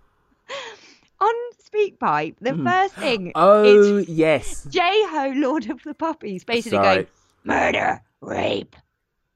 on 1.20 1.34
SpeakPipe? 1.62 2.36
The 2.40 2.54
Hmm. 2.54 2.66
first 2.66 2.94
thing 2.94 3.32
Oh 3.34 3.98
yes. 3.98 4.66
J 4.70 4.80
Ho, 4.82 5.32
Lord 5.36 5.68
of 5.70 5.82
the 5.82 5.94
Puppies, 5.94 6.44
basically 6.44 6.78
Sorry. 6.78 6.94
going 6.96 7.06
murder, 7.44 8.02
rape, 8.20 8.76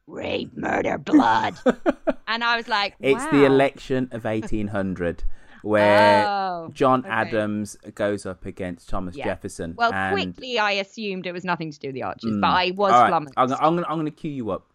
rape, 0.06 0.56
murder, 0.56 0.98
blood. 0.98 1.54
and 2.28 2.44
I 2.44 2.56
was 2.56 2.68
like, 2.68 2.94
It's 3.00 3.26
the 3.28 3.44
election 3.44 4.08
of 4.12 4.24
1800 4.24 5.24
where 5.62 6.26
Oh, 6.28 6.70
John 6.72 7.00
okay. 7.00 7.08
Adams 7.08 7.76
goes 7.94 8.26
up 8.26 8.44
against 8.46 8.88
Thomas 8.88 9.14
Yeah. 9.16 9.26
Jefferson. 9.26 9.74
Well, 9.76 9.92
and... 9.92 10.12
quickly 10.34 10.58
I 10.58 10.72
assumed 10.72 11.26
it 11.26 11.32
was 11.32 11.44
nothing 11.44 11.70
to 11.70 11.78
do 11.78 11.88
with 11.88 11.94
the 11.94 12.02
archers, 12.02 12.32
Mm. 12.32 12.40
but 12.40 12.48
I 12.50 12.72
was 12.72 12.92
All 12.92 13.00
right, 13.02 13.08
flummoxed. 13.08 13.34
I'm, 13.36 13.78
I'm 13.78 13.84
going 13.86 14.04
to 14.06 14.10
cue 14.10 14.30
you 14.30 14.50
up 14.50 14.66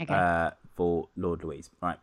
Okay. 0.00 0.12
uh, 0.14 0.50
for 0.74 1.08
Lord 1.16 1.44
Louise. 1.44 1.70
Right. 1.80 1.98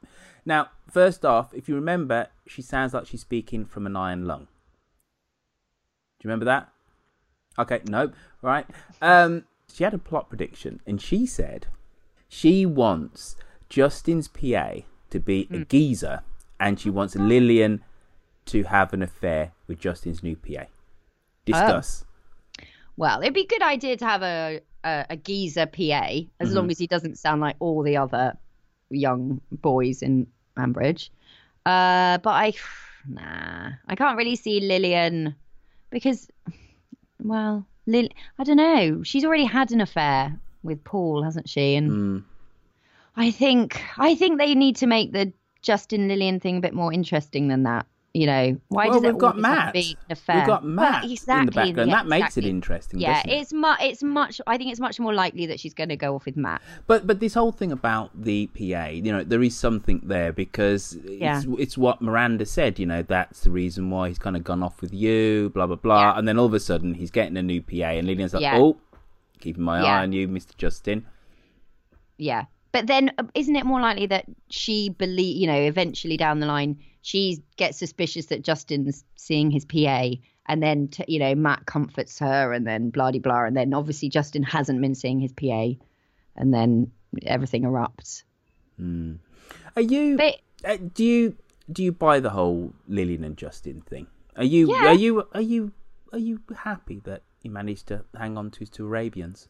Now, 0.46 0.70
first 0.90 1.24
off, 1.26 1.54
if 1.54 1.70
you 1.70 1.76
remember, 1.76 2.28
she 2.48 2.62
sounds 2.62 2.94
like 2.94 3.06
she's 3.08 3.22
speaking 3.22 3.66
from 3.66 3.86
an 3.86 3.96
iron 3.96 4.26
lung. 4.26 4.48
Do 6.20 6.28
you 6.28 6.30
remember 6.30 6.46
that? 6.46 6.70
Okay, 7.60 7.82
nope. 7.86 8.14
Right. 8.42 8.66
Um, 9.02 9.44
she 9.72 9.84
had 9.84 9.94
a 9.94 9.98
plot 9.98 10.30
prediction, 10.30 10.82
and 10.88 11.02
she 11.02 11.26
said 11.26 11.68
she 12.28 12.66
wants 12.66 13.36
Justin's 13.70 14.28
PA 14.28 14.82
to 15.10 15.20
be 15.20 15.48
a 15.52 15.60
geezer, 15.66 16.22
and 16.60 16.80
she 16.80 16.90
wants 16.90 17.16
Lillian 17.16 17.84
to 18.46 18.64
have 18.64 18.94
an 18.94 19.02
affair 19.02 19.52
with 19.68 19.80
Justin's 19.80 20.24
new 20.24 20.36
PA. 20.36 20.66
Discuss. 21.46 22.06
Well, 22.98 23.22
it'd 23.22 23.34
be 23.34 23.42
a 23.42 23.48
good 23.48 23.62
idea 23.62 23.98
to 23.98 24.06
have 24.06 24.22
a 24.24 24.62
a, 24.84 25.06
a 25.12 25.16
geezer 25.16 25.68
PA, 25.68 26.22
as 26.40 26.52
Mhm. 26.52 26.56
long 26.56 26.72
as 26.72 26.80
he 26.80 26.88
doesn't 26.88 27.18
sound 27.20 27.40
like 27.42 27.56
all 27.60 27.84
the 27.84 27.98
other 27.98 28.36
young 28.92 29.42
boys 29.52 30.02
in 30.02 30.28
Ambridge. 30.58 31.10
Uh, 31.66 32.18
but 32.20 32.32
I, 32.32 32.54
nah, 33.08 33.72
I 33.88 33.96
can't 33.96 34.18
really 34.18 34.36
see 34.36 34.60
Lillian 34.60 35.36
because, 35.90 36.28
well, 37.24 37.66
Lil, 37.88 38.10
I 38.40 38.44
don't 38.44 38.58
know. 38.58 39.04
She's 39.04 39.26
already 39.26 39.46
had 39.46 39.72
an 39.72 39.82
affair 39.82 40.38
with 40.64 40.84
Paul, 40.84 41.24
hasn't 41.24 41.50
she? 41.50 41.76
And 41.76 41.92
Mm. 41.92 42.24
I 43.18 43.30
think 43.32 43.82
I 43.98 44.16
think 44.16 44.40
they 44.40 44.56
need 44.56 44.78
to 44.78 44.88
make 44.88 45.12
the 45.12 45.34
Justin 45.62 46.08
Lillian 46.08 46.40
thing 46.40 46.58
a 46.58 46.62
bit 46.62 46.74
more 46.74 46.94
interesting 46.94 47.50
than 47.50 47.64
that. 47.64 47.86
You 48.14 48.26
know, 48.28 48.58
why 48.68 48.88
well, 48.90 48.96
does 49.00 49.04
it 49.04 49.14
we've 49.14 49.18
got 49.22 49.28
have 49.28 49.36
to 49.36 49.42
Matt. 49.42 49.74
be 49.74 49.96
an 50.08 50.12
affair? 50.12 50.36
We've 50.40 50.46
got 50.48 50.64
Well, 50.64 50.72
Matt 50.74 51.06
exactly, 51.10 51.40
in 51.40 51.46
the 51.46 51.52
background. 51.54 51.90
yeah, 51.92 51.96
that 51.96 52.08
makes 52.08 52.26
exactly. 52.28 52.46
it 52.46 52.50
interesting. 52.50 53.00
Yeah, 53.00 53.22
it? 53.22 53.30
it's 53.30 53.54
mu- 53.54 53.80
it's 53.80 54.04
much. 54.04 54.42
I 54.48 54.58
think 54.58 54.70
it's 54.70 54.82
much 54.82 55.00
more 55.00 55.14
likely 55.14 55.46
that 55.46 55.62
she's 55.62 55.74
going 55.74 55.88
to 55.90 55.96
go 55.96 56.16
off 56.16 56.26
with 56.26 56.36
Matt. 56.36 56.62
But 56.88 57.08
but 57.08 57.22
this 57.22 57.34
whole 57.36 57.54
thing 57.54 57.72
about 57.72 58.12
the 58.22 58.48
PA, 58.48 58.88
you 58.88 59.14
know, 59.14 59.24
there 59.24 59.42
is 59.42 59.56
something 59.56 60.02
there 60.04 60.34
because 60.34 60.98
Yeah. 61.06 61.38
it's 61.38 61.48
it's 61.58 61.78
what 61.78 62.02
Miranda 62.02 62.46
said. 62.46 62.80
You 62.80 62.86
know, 62.86 63.02
that's 63.02 63.42
the 63.46 63.52
reason 63.52 63.90
why 63.90 64.10
he's 64.10 64.20
kind 64.20 64.36
of 64.36 64.44
gone 64.44 64.62
off 64.62 64.82
with 64.82 64.94
you, 64.94 65.50
blah 65.54 65.66
blah 65.68 65.78
blah. 65.78 66.18
And 66.18 66.28
then 66.28 66.38
all 66.38 66.48
of 66.48 66.54
a 66.54 66.60
sudden 66.60 66.96
he's 66.96 67.12
getting 67.12 67.38
a 67.38 67.42
new 67.44 67.62
PA, 67.62 67.92
and 67.96 68.08
Lillian's 68.08 68.34
like, 68.34 68.42
Yeah. 68.42 68.58
oh, 68.58 68.76
keeping 69.40 69.64
my 69.64 69.82
Yeah. 69.84 70.00
eye 70.00 70.02
on 70.04 70.12
you, 70.12 70.28
Mister 70.28 70.54
Justin. 70.58 71.06
Yeah, 72.18 72.46
but 72.74 72.88
then 72.88 73.12
uh, 73.18 73.24
isn't 73.36 73.56
it 73.56 73.66
more 73.66 73.80
likely 73.82 74.06
that 74.08 74.26
she 74.50 74.90
believe? 74.90 75.38
You 75.38 75.48
know, 75.48 75.56
eventually 75.62 76.18
down 76.18 76.40
the 76.42 76.46
line, 76.46 76.78
she 77.02 77.44
gets 77.58 77.78
suspicious 77.78 78.28
that 78.28 78.44
Justin's 78.44 79.04
seeing 79.16 79.52
his 79.52 79.66
PA, 79.66 80.10
and 80.48 80.62
then 80.62 80.88
t- 80.88 81.06
you 81.08 81.20
know 81.20 81.36
Matt 81.36 81.66
comforts 81.66 82.20
her, 82.20 82.54
and 82.54 82.66
then 82.66 82.90
blah 82.90 83.12
de 83.12 83.20
blah, 83.20 83.46
and 83.46 83.56
then 83.56 83.74
obviously 83.74 84.10
Justin 84.10 84.44
hasn't 84.44 84.82
been 84.82 84.96
seeing 84.96 85.20
his 85.20 85.34
PA, 85.34 85.70
and 86.36 86.54
then 86.54 86.92
everything 87.26 87.64
erupts. 87.64 88.24
Hmm. 88.78 89.16
Are 89.76 89.82
you? 89.82 90.20
uh, 90.66 90.78
do 90.94 91.04
you 91.04 91.36
do 91.72 91.84
you 91.84 91.92
buy 91.92 92.20
the 92.20 92.30
whole 92.30 92.74
Lillian 92.88 93.24
and 93.24 93.38
Justin 93.38 93.82
thing? 93.82 94.08
Are 94.36 94.44
you 94.44 94.72
Yeah. 94.72 94.88
are 94.88 94.94
you 94.94 95.28
are 95.34 95.42
you 95.42 95.72
are 96.14 96.20
you 96.20 96.42
happy 96.56 97.02
that 97.06 97.24
he 97.42 97.50
managed 97.50 97.88
to 97.88 98.04
hang 98.18 98.38
on 98.38 98.52
to 98.52 98.60
his 98.60 98.70
two 98.70 98.86
Arabians? 98.86 99.50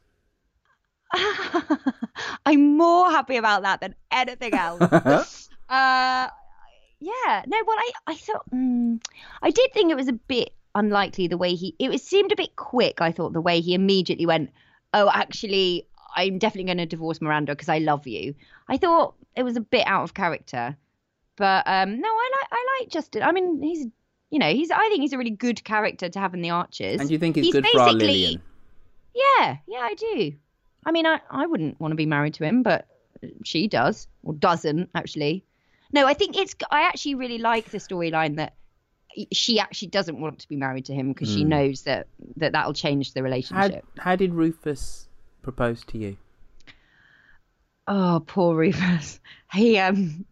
I'm 2.46 2.78
more 2.78 3.10
happy 3.10 3.36
about 3.38 3.64
that 3.64 3.82
than 3.82 3.96
anything 4.12 4.54
else. 4.54 5.50
uh, 5.70 6.28
Yeah. 7.02 7.44
No, 7.48 7.58
well, 7.68 7.78
I, 7.78 7.92
I 8.08 8.16
thought, 8.16 8.50
mm, 8.52 9.04
I 9.42 9.50
did 9.52 9.74
think 9.74 9.92
it 9.92 9.96
was 9.96 10.08
a 10.08 10.14
bit 10.14 10.54
unlikely 10.76 11.28
the 11.28 11.38
way 11.38 11.56
he, 11.56 11.76
it 11.80 12.02
seemed 12.02 12.32
a 12.32 12.36
bit 12.36 12.56
quick, 12.56 13.02
I 13.02 13.12
thought, 13.12 13.34
the 13.34 13.42
way 13.42 13.60
he 13.60 13.74
immediately 13.74 14.26
went, 14.26 14.52
oh, 14.94 15.10
actually, 15.14 15.88
I'm 16.16 16.38
definitely 16.38 16.66
going 16.66 16.78
to 16.78 16.86
divorce 16.86 17.22
Miranda 17.22 17.54
because 17.54 17.70
I 17.70 17.80
love 17.80 18.08
you. 18.08 18.36
I 18.68 18.78
thought 18.78 19.16
it 19.36 19.44
was 19.44 19.58
a 19.58 19.62
bit 19.62 19.86
out 19.88 20.04
of 20.04 20.14
character. 20.14 20.78
But 21.38 21.64
um, 21.66 22.00
no, 22.00 22.08
I 22.08 22.32
like 22.40 22.48
I 22.52 22.80
like 22.80 22.90
Justin. 22.90 23.24
I 23.24 23.32
mean, 23.32 23.64
he's 23.64 23.88
you 24.30 24.40
know 24.40 24.52
he's 24.52 24.70
I 24.70 24.88
think 24.90 25.02
he's 25.02 25.14
a 25.14 25.18
really 25.18 25.32
good 25.32 25.64
character 25.64 26.10
to 26.10 26.20
have 26.20 26.34
in 26.34 26.42
the 26.42 26.50
Archers. 26.52 27.00
And 27.02 27.10
you 27.10 27.18
think 27.18 27.36
he's, 27.36 27.52
good 27.52 27.66
for 27.68 27.80
our 27.80 27.88
basically- 27.88 28.08
Lillian? 28.08 28.42
Yeah, 29.14 29.58
yeah, 29.68 29.80
I 29.80 29.94
do. 29.96 30.34
I 30.86 30.92
mean, 30.92 31.06
I 31.06 31.20
I 31.30 31.46
wouldn't 31.46 31.80
want 31.80 31.92
to 31.94 31.96
be 31.96 32.06
married 32.06 32.34
to 32.36 32.44
him, 32.46 32.64
but 32.64 32.88
she 33.44 33.68
does 33.68 34.08
or 34.24 34.34
doesn't 34.34 34.90
actually. 34.96 35.46
No, 35.94 36.06
I 36.08 36.14
think 36.14 36.38
it's. 36.38 36.56
I 36.72 36.82
actually 36.84 37.16
really 37.16 37.38
like 37.38 37.70
the 37.72 37.78
storyline 37.80 38.38
that 38.38 38.54
she 39.34 39.60
actually 39.60 39.90
doesn't 39.90 40.20
want 40.22 40.40
to 40.40 40.48
be 40.48 40.56
married 40.56 40.86
to 40.86 40.94
him 40.94 41.10
because 41.12 41.30
she 41.30 41.44
Hmm. 41.44 41.50
knows 41.50 41.82
that 41.84 42.08
that 42.38 42.54
that'll 42.54 42.74
change 42.74 43.14
the 43.14 43.22
relationship. 43.24 43.86
how 43.98 44.16
did 44.16 44.34
Rufus 44.34 45.08
propose 45.42 45.84
to 45.86 45.98
you? 45.98 46.18
Oh, 47.88 48.24
poor 48.26 48.56
Rufus. 48.56 49.20
He 49.54 49.78
um. 49.78 50.26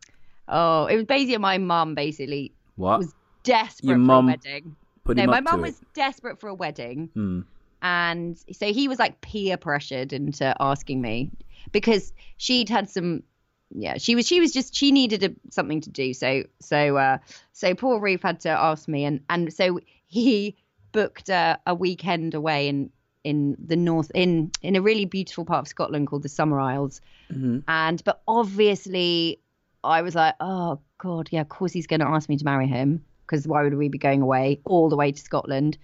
Oh, 0.48 0.86
it 0.86 0.96
was 0.96 1.06
basically 1.06 1.38
my 1.38 1.58
mum 1.58 1.94
basically 1.94 2.54
What? 2.78 3.00
was 3.00 3.14
desperate 3.44 3.86
Your 3.88 3.98
for 3.98 4.00
mum 4.00 4.26
a 4.30 4.32
wedding. 4.32 4.76
put 5.04 5.18
no, 5.18 5.24
him 5.24 5.30
my 5.30 5.42
mum 5.42 5.62
was 5.62 5.80
desperate 5.94 6.40
for 6.40 6.48
a 6.48 6.54
wedding, 6.54 7.10
Hmm. 7.14 7.42
and 7.82 8.38
so 8.54 8.72
he 8.72 8.88
was 8.88 8.98
like 8.98 9.20
peer 9.22 9.58
pressured 9.58 10.14
into 10.14 10.56
asking 10.60 11.02
me 11.02 11.32
because 11.74 12.14
she'd 12.38 12.70
had 12.70 12.90
some. 12.90 13.24
Yeah, 13.72 13.98
she 13.98 14.16
was. 14.16 14.26
She 14.28 14.40
was 14.40 14.52
just. 14.52 14.76
She 14.76 14.92
needed 14.92 15.24
a, 15.24 15.32
something 15.52 15.82
to 15.82 15.90
do. 15.90 16.14
So 16.14 16.44
so 16.60 16.98
uh 16.98 17.18
so 17.54 17.76
poor 17.76 18.00
Ruth 18.00 18.24
had 18.24 18.40
to 18.42 18.50
ask 18.50 18.88
me, 18.88 19.06
and 19.06 19.22
and 19.30 19.54
so 19.54 19.80
he 20.08 20.56
booked 20.92 21.30
a, 21.30 21.60
a 21.68 21.76
weekend 21.76 22.34
away 22.34 22.68
in 22.68 22.90
in 23.24 23.56
the 23.64 23.76
north 23.76 24.12
in 24.16 24.52
in 24.64 24.76
a 24.76 24.82
really 24.82 25.06
beautiful 25.06 25.46
part 25.46 25.60
of 25.60 25.68
Scotland 25.68 26.08
called 26.08 26.24
the 26.24 26.30
Summer 26.30 26.60
Isles 26.60 27.02
Mhm. 27.32 27.64
and 27.68 28.04
but 28.06 28.24
obviously 28.28 29.40
I 29.84 30.02
was 30.02 30.16
like, 30.16 30.36
oh 30.40 30.80
god, 30.98 31.30
yeah, 31.32 31.42
of 31.42 31.50
course 31.50 31.72
he's 31.72 31.86
going 31.86 32.00
to 32.00 32.08
ask 32.08 32.28
me 32.28 32.38
to 32.38 32.46
marry 32.46 32.66
him 32.68 33.04
because 33.22 33.48
why 33.48 33.62
would 33.64 33.76
we 33.76 33.88
be 33.90 33.98
going 34.00 34.22
away 34.24 34.62
all 34.66 34.90
the 34.90 34.96
way 34.96 35.12
to 35.12 35.22
Scotland? 35.22 35.78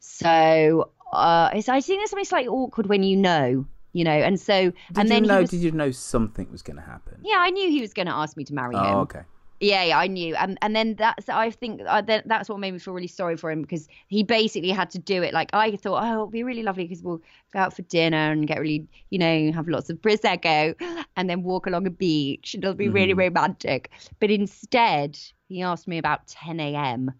So 0.00 0.90
uh, 1.12 1.50
it's, 1.54 1.68
I 1.68 1.80
think 1.80 2.00
there's 2.00 2.10
something 2.10 2.24
slightly 2.24 2.48
awkward 2.48 2.86
when 2.86 3.02
you 3.02 3.16
know, 3.16 3.66
you 3.92 4.04
know, 4.04 4.10
and 4.10 4.40
so 4.40 4.72
Did 4.92 4.98
and 4.98 5.10
then 5.10 5.26
know? 5.26 5.40
was, 5.42 5.50
Did 5.50 5.60
you 5.60 5.70
know 5.72 5.90
something 5.90 6.50
was 6.50 6.62
going 6.62 6.76
to 6.76 6.82
happen? 6.82 7.18
yeah, 7.24 7.36
I 7.38 7.50
knew 7.50 7.70
he 7.70 7.80
was 7.80 7.92
going 7.92 8.06
to 8.06 8.12
ask 8.14 8.36
me 8.36 8.44
to 8.44 8.54
marry 8.54 8.74
him. 8.76 8.84
Oh, 8.84 9.00
okay. 9.00 9.22
Yeah, 9.60 9.84
yeah, 9.84 9.98
I 9.98 10.08
knew, 10.08 10.34
and 10.34 10.58
and 10.60 10.74
then 10.74 10.96
that's 10.96 11.28
I 11.28 11.50
think 11.50 11.82
uh, 11.86 12.02
that, 12.02 12.26
that's 12.26 12.48
what 12.48 12.58
made 12.58 12.72
me 12.72 12.80
feel 12.80 12.94
really 12.94 13.06
sorry 13.06 13.36
for 13.36 13.48
him 13.48 13.62
because 13.62 13.86
he 14.08 14.24
basically 14.24 14.70
had 14.70 14.90
to 14.90 14.98
do 14.98 15.22
it. 15.22 15.32
Like 15.32 15.50
I 15.52 15.76
thought, 15.76 16.02
oh, 16.02 16.12
it'll 16.12 16.26
be 16.26 16.42
really 16.42 16.64
lovely 16.64 16.82
because 16.84 17.00
we'll 17.00 17.22
go 17.52 17.60
out 17.60 17.76
for 17.76 17.82
dinner 17.82 18.32
and 18.32 18.44
get 18.44 18.58
really, 18.58 18.88
you 19.10 19.20
know, 19.20 19.52
have 19.52 19.68
lots 19.68 19.88
of 19.88 19.98
prosecco, 19.98 20.74
and 21.16 21.30
then 21.30 21.44
walk 21.44 21.66
along 21.66 21.86
a 21.86 21.90
beach. 21.90 22.54
and 22.54 22.64
It'll 22.64 22.74
be 22.74 22.88
really 22.88 23.14
Mhm. 23.14 23.18
romantic. 23.18 23.92
But 24.18 24.32
instead, 24.32 25.16
he 25.46 25.62
asked 25.62 25.86
me 25.86 25.98
about 25.98 26.26
10 26.26 26.58
a.m. 26.58 27.12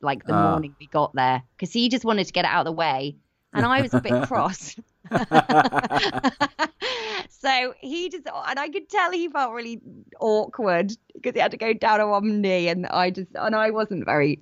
like 0.00 0.24
the 0.24 0.32
Ah. 0.32 0.52
morning 0.52 0.74
we 0.80 0.86
got 0.86 1.14
there 1.14 1.42
because 1.54 1.70
he 1.74 1.90
just 1.90 2.06
wanted 2.06 2.26
to 2.26 2.32
get 2.32 2.46
it 2.46 2.50
out 2.50 2.60
of 2.60 2.72
the 2.72 2.72
way, 2.72 3.16
and 3.52 3.66
I 3.66 3.82
was 3.82 3.92
a 3.92 4.00
bit 4.00 4.22
cross. 4.26 4.74
so 7.28 7.74
he 7.80 8.08
just 8.08 8.26
and 8.26 8.58
I 8.58 8.68
could 8.68 8.88
tell 8.88 9.12
he 9.12 9.28
felt 9.28 9.52
really 9.52 9.80
awkward 10.20 10.92
because 11.12 11.34
he 11.34 11.40
had 11.40 11.50
to 11.50 11.56
go 11.56 11.74
down 11.74 12.00
on 12.00 12.10
one 12.10 12.40
knee 12.40 12.68
and 12.68 12.86
I 12.86 13.10
just 13.10 13.28
and 13.34 13.54
I 13.54 13.70
wasn't 13.70 14.04
very 14.04 14.40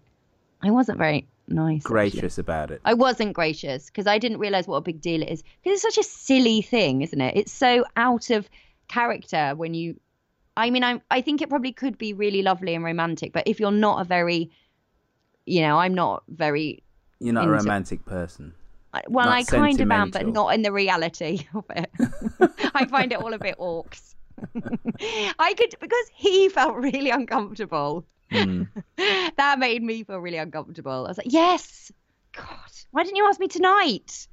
I 0.63 0.71
wasn't 0.71 0.99
very 0.99 1.27
nice. 1.49 1.83
Gracious 1.83 2.39
about 2.39 2.71
it. 2.71 2.81
I 2.85 2.95
wasn't 2.95 3.33
gracious 3.33 3.87
because 3.87 4.07
I 4.07 4.19
didn't 4.19 4.39
realize 4.39 4.69
what 4.69 4.77
a 4.77 4.83
big 4.83 5.01
deal 5.01 5.23
it 5.23 5.29
is 5.29 5.43
because 5.43 5.77
it's 5.77 5.83
such 5.83 5.99
a 5.99 6.09
silly 6.09 6.63
thing, 6.63 7.03
isn't 7.03 7.21
it? 7.21 7.37
It's 7.37 7.53
so 7.53 7.85
out 7.97 8.31
of 8.31 8.49
character 8.89 9.55
when 9.57 9.75
you 9.75 9.99
I 10.57 10.71
mean 10.71 10.85
I 10.85 11.01
I 11.11 11.23
think 11.23 11.43
it 11.43 11.49
probably 11.49 11.73
could 11.73 11.99
be 11.99 12.13
really 12.13 12.43
lovely 12.43 12.75
and 12.75 12.85
romantic, 12.85 13.33
but 13.33 13.45
if 13.47 13.59
you're 13.59 13.73
not 13.73 14.01
a 14.01 14.05
very 14.05 14.51
you 15.45 15.63
know, 15.63 15.79
I'm 15.79 15.95
not 15.95 16.23
very 16.29 16.85
You're 17.19 17.35
not 17.35 17.49
a 17.49 17.51
romantic 17.51 18.05
person. 18.05 18.55
Well, 19.09 19.29
I 19.29 19.43
kind 19.45 19.81
of 19.81 19.91
am, 19.91 20.11
but 20.11 20.27
not 20.27 20.55
in 20.55 20.63
the 20.63 20.73
reality 20.73 21.47
of 21.55 21.65
it. 21.71 21.91
I 22.75 22.87
find 22.87 23.13
it 23.13 23.19
all 23.19 23.33
a 23.33 23.39
bit 23.39 23.57
orcs. 23.59 24.15
I 25.39 25.55
could 25.57 25.75
because 25.81 26.07
he 26.15 26.49
felt 26.49 26.77
really 26.77 27.11
uncomfortable. 27.11 28.07
Hmm. 28.31 28.63
that 29.37 29.59
made 29.59 29.83
me 29.83 30.05
feel 30.05 30.19
really 30.19 30.39
uncomfortable. 30.39 31.05
I 31.05 31.09
was 31.09 31.19
like, 31.19 31.27
"Yes, 31.33 31.93
God, 32.35 32.47
why 32.91 33.05
didn't 33.05 33.17
you 33.17 33.27
ask 33.27 33.39
me 33.39 33.49
tonight?" 33.49 34.27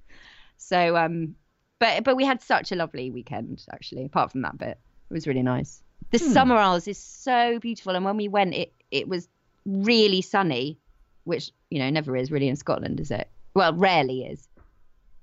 So, 0.57 0.95
um, 0.95 1.36
but 1.80 2.03
but 2.03 2.16
we 2.16 2.26
had 2.26 2.41
such 2.41 2.72
a 2.72 2.76
lovely 2.76 3.12
weekend 3.12 3.64
actually. 3.72 4.05
Apart 4.05 4.32
from 4.32 4.41
that 4.43 4.57
bit, 4.57 4.80
it 5.10 5.14
was 5.14 5.28
really 5.28 5.43
nice. 5.43 5.84
The 6.12 6.18
Hmm. 6.20 6.32
summer 6.34 6.55
isles 6.55 6.88
is 6.88 6.97
so 6.97 7.60
beautiful, 7.60 7.95
and 7.95 8.03
when 8.05 8.18
we 8.18 8.28
went, 8.28 8.53
it 8.55 8.74
it 8.91 9.07
was 9.07 9.28
really 9.66 10.22
sunny, 10.22 10.80
which 11.26 11.51
you 11.70 11.80
know 11.80 11.89
never 11.89 12.16
is 12.16 12.32
really 12.32 12.47
in 12.47 12.55
Scotland, 12.55 12.99
is 12.99 13.12
it? 13.12 13.30
Well, 13.53 13.74
rarely 13.74 14.24
is 14.24 14.47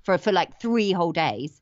for 0.07 0.17
for 0.17 0.33
like 0.33 0.59
three 0.61 0.93
whole 0.93 1.13
days. 1.13 1.61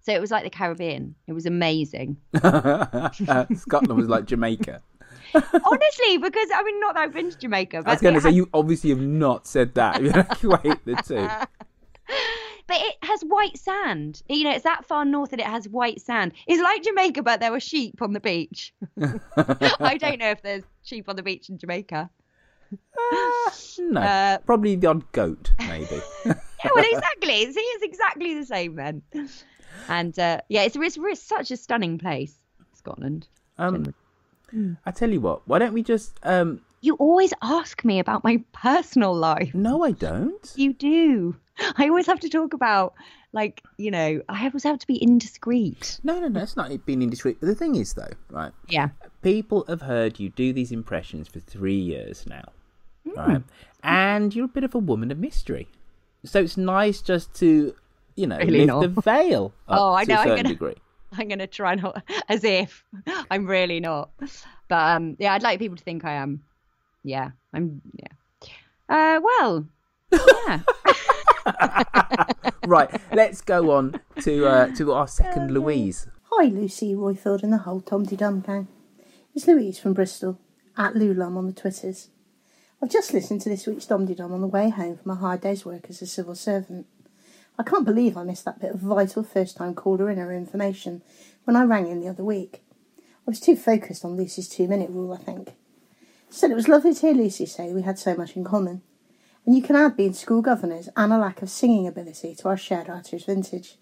So 0.00 0.12
it 0.12 0.20
was 0.20 0.30
like 0.30 0.44
the 0.44 0.50
Caribbean. 0.50 1.14
It 1.26 1.32
was 1.32 1.44
amazing. 1.46 2.16
Scotland 2.36 3.96
was 3.96 4.08
like 4.08 4.26
Jamaica. 4.26 4.80
Honestly, 5.34 6.16
because 6.18 6.48
I 6.54 6.62
mean, 6.64 6.80
not 6.80 6.94
that 6.94 7.00
I've 7.02 7.12
been 7.12 7.30
to 7.30 7.36
Jamaica, 7.38 7.82
but 7.82 7.88
I 7.88 7.92
was 7.94 8.00
going 8.00 8.14
to 8.14 8.20
say 8.20 8.28
has- 8.28 8.36
you 8.36 8.48
obviously 8.54 8.90
have 8.90 9.00
not 9.00 9.46
said 9.46 9.74
that. 9.74 10.00
You're 10.02 10.12
like, 10.12 10.42
Wait, 10.64 10.84
the 10.84 11.02
two. 11.04 11.28
But 12.66 12.76
it 12.82 12.96
has 13.02 13.22
white 13.22 13.56
sand. 13.56 14.20
You 14.28 14.44
know, 14.44 14.50
it's 14.50 14.64
that 14.64 14.84
far 14.84 15.06
north 15.06 15.30
that 15.30 15.40
it 15.40 15.46
has 15.46 15.66
white 15.70 16.02
sand. 16.02 16.32
It's 16.46 16.62
like 16.62 16.82
Jamaica, 16.82 17.22
but 17.22 17.40
there 17.40 17.50
were 17.50 17.60
sheep 17.60 18.02
on 18.02 18.12
the 18.12 18.20
beach. 18.20 18.74
I 19.00 19.96
don't 19.98 20.18
know 20.18 20.30
if 20.30 20.42
there's 20.42 20.64
sheep 20.82 21.08
on 21.08 21.16
the 21.16 21.22
beach 21.22 21.48
in 21.48 21.56
Jamaica. 21.56 22.10
No, 23.78 24.00
Uh, 24.02 24.38
probably 24.44 24.76
the 24.76 24.86
odd 24.88 25.10
goat, 25.12 25.52
maybe. 25.66 25.98
Yeah, 26.64 26.70
well, 26.74 26.84
exactly. 26.90 27.52
See, 27.52 27.60
it's 27.60 27.84
exactly 27.84 28.34
the 28.34 28.46
same 28.46 28.74
then. 28.74 29.02
And 29.88 30.18
uh, 30.18 30.40
yeah, 30.48 30.62
it's, 30.62 30.76
it's, 30.76 30.98
it's 31.00 31.22
such 31.22 31.50
a 31.50 31.56
stunning 31.56 31.98
place, 31.98 32.34
Scotland. 32.74 33.28
um, 33.58 33.94
I 34.86 34.90
tell 34.90 35.10
you 35.10 35.20
what. 35.20 35.46
Why 35.46 35.58
don't 35.58 35.72
we 35.74 35.82
just? 35.82 36.18
Um, 36.22 36.60
You 36.80 36.94
always 36.94 37.32
ask 37.42 37.84
me 37.84 37.98
about 37.98 38.24
my 38.24 38.42
personal 38.52 39.14
life. 39.14 39.54
no, 39.54 39.84
I 39.84 39.92
don't. 39.92 40.52
You 40.56 40.72
do. 40.72 41.36
I 41.76 41.88
always 41.88 42.06
have 42.06 42.20
to 42.20 42.28
talk 42.28 42.54
about, 42.54 42.94
like, 43.32 43.62
you 43.76 43.90
know, 43.90 44.22
I 44.28 44.46
always 44.46 44.62
have 44.64 44.78
to 44.78 44.86
be 44.86 44.96
indiscreet. 45.02 46.00
No, 46.02 46.18
no, 46.20 46.28
no. 46.28 46.40
It's 46.40 46.56
not 46.56 46.70
being 46.86 47.02
indiscreet. 47.02 47.38
But 47.40 47.46
the 47.46 47.54
thing 47.54 47.74
is, 47.74 47.94
though, 47.94 48.12
right? 48.30 48.52
Yeah. 48.68 48.88
People 49.22 49.64
have 49.68 49.82
heard 49.82 50.18
you 50.20 50.28
do 50.30 50.52
these 50.52 50.72
impressions 50.72 51.28
for 51.28 51.40
three 51.40 51.78
years 51.78 52.26
now, 52.26 52.44
Hmm. 53.04 53.18
right? 53.18 53.42
And 53.82 54.34
you're 54.34 54.44
a 54.46 54.48
bit 54.48 54.64
of 54.64 54.74
a 54.74 54.78
woman 54.78 55.10
of 55.10 55.18
mystery. 55.18 55.68
So 56.24 56.40
it's 56.40 56.56
nice 56.56 57.00
just 57.00 57.32
to, 57.36 57.74
you 58.16 58.26
know, 58.26 58.38
Really 58.38 58.66
lift 58.66 58.94
the 58.96 59.00
veil 59.02 59.52
up 59.68 59.80
Oh, 59.80 59.92
I 59.94 60.04
to 60.04 60.10
know, 60.10 60.16
a 60.16 60.18
I'm 60.20 60.28
certain 60.28 60.36
gonna- 60.44 60.48
degree. 60.54 60.74
I'm 61.16 61.28
going 61.28 61.38
to 61.38 61.46
try 61.46 61.74
not, 61.74 62.02
as 62.28 62.44
if 62.44 62.84
I'm 63.30 63.46
really 63.46 63.80
not. 63.80 64.10
But 64.68 64.96
um, 64.96 65.16
yeah, 65.18 65.32
I'd 65.32 65.42
like 65.42 65.58
people 65.58 65.76
to 65.78 65.82
think 65.82 66.04
I 66.04 66.12
am. 66.12 66.42
Yeah, 67.02 67.30
I'm, 67.54 67.80
yeah. 67.94 68.08
Uh, 68.90 69.20
well, 69.22 69.66
yeah. 70.12 70.60
right, 72.66 72.90
let's 73.12 73.40
go 73.40 73.70
on 73.72 74.00
to 74.20 74.46
uh, 74.46 74.74
to 74.74 74.92
our 74.92 75.06
second 75.08 75.52
Louise. 75.52 76.06
Hi, 76.30 76.44
Lucy, 76.46 76.94
Roifield, 76.94 77.42
and 77.42 77.52
the 77.52 77.58
whole 77.58 77.80
Tom 77.80 78.04
Dum 78.04 78.40
gang. 78.40 78.68
It's 79.34 79.46
Louise 79.46 79.78
from 79.78 79.94
Bristol, 79.94 80.38
at 80.76 80.94
Lulam 80.94 81.36
on 81.36 81.46
the 81.46 81.52
Twitters. 81.52 82.08
I've 82.80 82.90
just 82.90 83.12
listened 83.12 83.40
to 83.40 83.48
this 83.48 83.66
week's 83.66 83.86
Dom 83.86 84.06
Dum 84.06 84.32
on 84.32 84.40
the 84.40 84.46
way 84.46 84.70
home 84.70 84.96
from 84.96 85.10
a 85.10 85.16
hard 85.16 85.40
day's 85.40 85.64
work 85.64 85.86
as 85.88 86.00
a 86.00 86.06
civil 86.06 86.36
servant. 86.36 86.86
I 87.58 87.64
can't 87.64 87.84
believe 87.84 88.16
I 88.16 88.22
missed 88.22 88.44
that 88.44 88.60
bit 88.60 88.70
of 88.72 88.78
vital 88.78 89.24
first 89.24 89.56
time 89.56 89.74
caller 89.74 90.08
in 90.08 90.18
her 90.18 90.32
information 90.32 91.02
when 91.42 91.56
I 91.56 91.64
rang 91.64 91.88
in 91.88 92.00
the 92.00 92.06
other 92.06 92.22
week. 92.22 92.62
I 93.00 93.02
was 93.26 93.40
too 93.40 93.56
focused 93.56 94.04
on 94.04 94.16
Lucy's 94.16 94.48
two 94.48 94.68
minute 94.68 94.90
rule, 94.90 95.12
I 95.12 95.16
think. 95.16 95.54
Said 96.30 96.52
it 96.52 96.54
was 96.54 96.68
lovely 96.68 96.94
to 96.94 97.00
hear 97.00 97.14
Lucy 97.14 97.46
say 97.46 97.72
we 97.72 97.82
had 97.82 97.98
so 97.98 98.14
much 98.14 98.36
in 98.36 98.44
common. 98.44 98.82
And 99.44 99.56
you 99.56 99.62
can 99.62 99.74
add 99.74 99.96
being 99.96 100.12
school 100.12 100.40
governors 100.40 100.88
and 100.96 101.12
a 101.12 101.18
lack 101.18 101.42
of 101.42 101.50
singing 101.50 101.88
ability 101.88 102.36
to 102.36 102.48
our 102.48 102.56
shared 102.56 102.88
artist 102.88 103.26
vintage. 103.26 103.76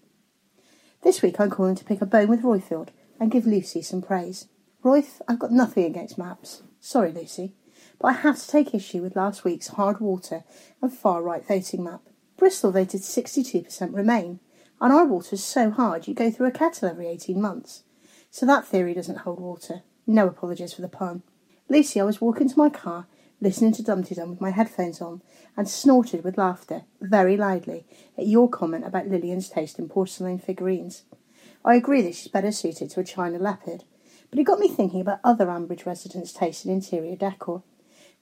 This 1.03 1.21
week 1.21 1.39
I'm 1.39 1.51
calling 1.51 1.75
to 1.75 1.85
pick 1.85 2.01
a 2.01 2.07
bone 2.07 2.29
with 2.29 2.41
Roifield 2.41 2.89
and 3.19 3.29
give 3.29 3.45
Lucy 3.45 3.83
some 3.83 4.01
praise. 4.01 4.47
Royth, 4.83 5.21
I've 5.27 5.39
got 5.39 5.51
nothing 5.51 5.85
against 5.85 6.17
maps. 6.17 6.63
Sorry, 6.79 7.11
Lucy. 7.11 7.53
But 7.99 8.07
I 8.07 8.13
have 8.13 8.39
to 8.39 8.47
take 8.47 8.73
issue 8.73 9.01
with 9.01 9.15
last 9.15 9.43
week's 9.43 9.69
hard 9.69 9.99
water 9.99 10.43
and 10.81 10.93
far 10.93 11.21
right 11.21 11.45
voting 11.45 11.83
map. 11.83 12.01
Bristol 12.37 12.71
voted 12.71 13.01
62% 13.01 13.95
Remain, 13.95 14.39
and 14.79 14.93
our 14.93 15.05
water's 15.05 15.43
so 15.43 15.71
hard 15.71 16.07
you 16.07 16.13
go 16.13 16.29
through 16.29 16.47
a 16.47 16.51
kettle 16.51 16.89
every 16.89 17.07
18 17.07 17.41
months. 17.41 17.83
So 18.29 18.45
that 18.45 18.65
theory 18.65 18.93
doesn't 18.93 19.19
hold 19.19 19.39
water. 19.39 19.81
No 20.05 20.27
apologies 20.27 20.73
for 20.73 20.81
the 20.81 20.87
pun. 20.87 21.23
Lucy, 21.69 21.99
I 21.99 22.03
was 22.03 22.21
walking 22.21 22.47
to 22.47 22.57
my 22.57 22.69
car, 22.69 23.07
listening 23.41 23.73
to 23.73 23.83
Dumpty 23.83 24.15
Dum 24.15 24.29
with 24.29 24.41
my 24.41 24.51
headphones 24.51 25.01
on, 25.01 25.21
and 25.55 25.67
snorted 25.67 26.23
with 26.23 26.37
laughter, 26.37 26.83
very 27.01 27.35
loudly, 27.35 27.85
at 28.17 28.27
your 28.27 28.47
comment 28.49 28.85
about 28.85 29.09
Lillian's 29.09 29.49
taste 29.49 29.79
in 29.79 29.89
porcelain 29.89 30.39
figurines. 30.39 31.03
I 31.65 31.75
agree 31.75 32.01
that 32.03 32.15
she's 32.15 32.27
better 32.27 32.51
suited 32.51 32.91
to 32.91 32.99
a 32.99 33.03
china 33.03 33.39
leopard, 33.39 33.83
but 34.29 34.39
it 34.39 34.43
got 34.43 34.59
me 34.59 34.67
thinking 34.67 35.01
about 35.01 35.19
other 35.23 35.47
Ambridge 35.47 35.85
residents' 35.85 36.31
taste 36.31 36.65
in 36.65 36.71
interior 36.71 37.15
decor. 37.15 37.63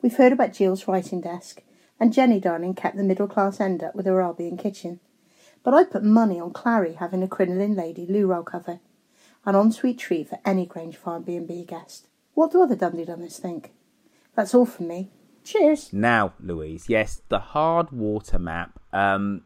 We've 0.06 0.16
heard 0.18 0.34
about 0.34 0.54
Jill's 0.54 0.88
writing 0.88 1.20
desk, 1.20 1.64
and 2.00 2.14
Jenny 2.14 2.40
Darling 2.40 2.76
kept 2.76 2.96
the 2.96 3.02
middle 3.02 3.28
class 3.28 3.60
end 3.60 3.82
up 3.82 3.96
with 3.96 4.06
her 4.06 4.22
Albion 4.22 4.56
kitchen. 4.56 5.00
But 5.64 5.74
I'd 5.74 5.90
put 5.90 6.04
money 6.04 6.40
on 6.40 6.54
Clarrie 6.54 6.98
having 6.98 7.24
a 7.24 7.28
crinoline 7.28 7.74
lady 7.76 8.06
loo 8.06 8.28
roll 8.28 8.44
cover. 8.44 8.82
An 9.48 9.56
ensuite 9.56 9.98
treat 9.98 10.30
for 10.30 10.38
any 10.46 10.68
Grange 10.68 10.96
Farm 10.96 11.24
B&B 11.24 11.66
guest. 11.68 12.06
What 12.36 12.52
do 12.52 12.62
other 12.62 12.76
Dundee 12.76 13.04
Dummers 13.04 13.40
think? 13.40 13.74
That's 14.36 14.54
all 14.54 14.68
from 14.68 14.90
me. 14.90 15.10
Cheers. 15.44 15.92
Now, 15.92 16.34
Louise, 16.40 16.86
yes, 16.88 17.24
the 17.30 17.40
hard 17.40 17.92
water 17.92 18.38
map. 18.38 18.80
Um, 18.94 19.42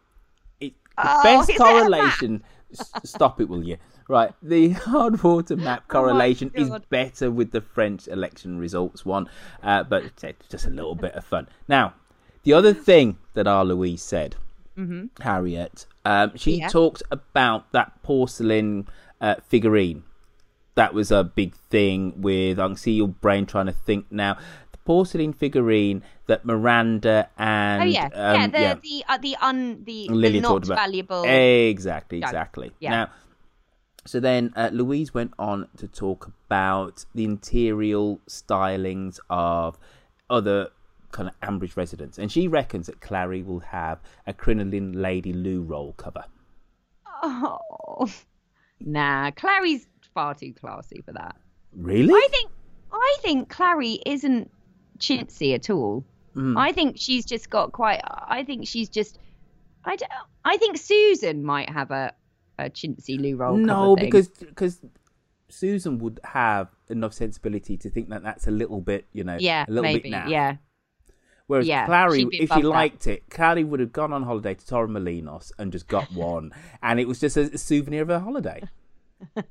it, 0.60 0.74
the 0.98 1.04
Oh, 1.10 1.24
best 1.24 1.52
is 1.52 1.56
it 1.56 1.60
correlation. 1.60 2.44
S- 2.78 2.92
stop 3.06 3.40
it, 3.40 3.48
will 3.48 3.64
you? 3.64 3.78
Right, 4.10 4.34
the 4.42 4.70
hard 4.90 5.22
water 5.22 5.56
map 5.56 5.84
Oh 5.88 5.92
correlation 5.94 6.52
is 6.56 6.72
better 6.90 7.30
with 7.30 7.52
the 7.52 7.62
French 7.62 8.08
election 8.08 8.58
results 8.58 9.06
one, 9.06 9.30
uh, 9.62 9.84
but 9.84 10.04
it's 10.04 10.50
just 10.50 10.66
a 10.66 10.72
little 10.72 10.96
bit 10.96 11.14
of 11.14 11.24
fun. 11.24 11.48
Now, 11.68 11.94
the 12.42 12.54
other 12.54 12.74
thing 12.74 13.18
that 13.36 13.46
our 13.46 13.64
Louise 13.64 14.02
said, 14.02 14.36
Mhm. 14.76 15.10
Harriet, 15.22 15.86
um, 16.06 16.32
she 16.36 16.58
Yeah. 16.58 16.70
talked 16.70 17.04
about 17.12 17.72
that 17.72 18.02
porcelain 18.02 18.88
uh, 19.22 19.36
figurine. 19.48 20.02
That 20.74 20.94
was 20.94 21.12
a 21.12 21.24
big 21.24 21.54
thing 21.70 22.14
with. 22.22 22.58
I 22.60 22.66
can 22.68 22.78
see 22.78 22.94
your 22.94 23.10
brain 23.10 23.46
trying 23.46 23.66
to 23.68 23.74
think 23.74 24.06
now. 24.10 24.38
The 24.72 24.78
porcelain 24.86 25.34
figurine 25.34 26.02
that 26.26 26.46
Miranda 26.46 27.28
and 27.38 27.84
oh 27.84 27.86
yeah, 27.86 28.08
yeah, 28.14 28.44
um, 28.46 28.52
the 28.52 28.80
the 28.82 29.04
uh, 29.08 29.18
the 29.18 29.36
un 29.42 29.84
the, 29.84 30.08
the 30.08 30.14
Lily 30.16 30.40
not 30.40 30.66
valuable. 30.66 31.26
exactly, 31.26 32.20
exactly. 32.20 32.72
Yeah. 32.80 32.92
Now, 32.92 33.10
so 34.06 34.20
then 34.20 34.54
uh, 34.56 34.70
Louise 34.72 35.14
went 35.14 35.34
on 35.38 35.68
to 35.78 35.88
talk 35.88 36.32
about 36.48 37.06
the 37.14 37.24
interior 37.24 38.16
stylings 38.28 39.20
of 39.30 39.78
other 40.30 40.70
kind 41.12 41.30
of 41.30 41.40
Ambridge 41.42 41.76
residents, 41.76 42.18
and 42.18 42.32
she 42.32 42.48
reckons 42.48 42.88
that 42.88 43.00
Clarrie 43.00 43.46
will 43.46 43.60
have 43.60 44.00
a 44.28 44.34
crinoline 44.34 44.94
lady 44.94 45.34
loo 45.34 45.62
roll 45.62 45.94
cover. 45.94 46.26
Oh, 47.22 48.08
nah, 48.80 49.32
Clarrie's 49.32 49.88
far 50.14 50.34
too 50.34 50.54
classy 50.54 51.02
for 51.06 51.14
that. 51.14 51.36
Really? 51.74 52.14
I 52.14 52.28
think 52.32 52.52
I 52.92 53.18
think 53.22 53.50
Clarrie 53.50 54.02
isn't 54.06 54.52
chintzy 55.00 55.54
at 55.54 55.70
all. 55.70 56.04
Mm. 56.36 56.58
I 56.58 56.72
think 56.72 56.98
she's 56.98 57.26
just 57.26 57.50
got 57.50 57.72
quite. 57.72 58.02
I 58.06 58.44
think 58.44 58.68
she's 58.68 58.90
just. 58.90 59.18
I 59.86 59.96
don't. 59.96 60.12
I 60.46 60.58
think 60.58 60.78
Susan 60.78 61.44
might 61.44 61.70
have 61.70 61.92
a 61.92 62.14
a 62.66 62.70
chintzy 62.70 63.20
loo 63.20 63.36
roll. 63.38 63.58
no, 63.58 63.96
because 63.96 64.28
because 64.30 64.82
Susan 65.50 65.98
would 66.00 66.20
have 66.24 66.68
enough 66.90 67.14
sensibility 67.14 67.78
to 67.78 67.90
think 67.90 68.10
that 68.10 68.24
that's 68.24 68.48
a 68.48 68.52
little 68.52 68.82
bit, 68.82 69.06
you 69.14 69.24
know, 69.24 69.38
yeah, 69.40 69.66
a 69.68 69.72
little 69.72 69.84
maybe 69.84 70.04
bit 70.04 70.12
now. 70.12 70.28
yeah. 70.28 70.56
Whereas 71.48 71.66
Yeah, 71.68 71.88
Clarrie, 71.88 72.28
if 72.32 72.52
she 72.54 72.62
that. 72.62 72.68
liked 72.68 73.08
it, 73.08 73.28
Clarrie 73.30 73.66
would 73.68 73.80
have 73.80 73.92
gone 73.92 74.14
on 74.14 74.22
holiday 74.22 74.54
to 74.54 74.64
Torremolinos 74.66 75.52
and 75.58 75.72
just 75.72 75.88
got 75.88 76.12
one, 76.14 76.52
and 76.84 77.00
it 77.00 77.08
was 77.08 77.20
just 77.20 77.38
a, 77.38 77.52
a 77.54 77.58
souvenir 77.58 78.04
of 78.04 78.10
her 78.10 78.20
holiday. 78.20 78.62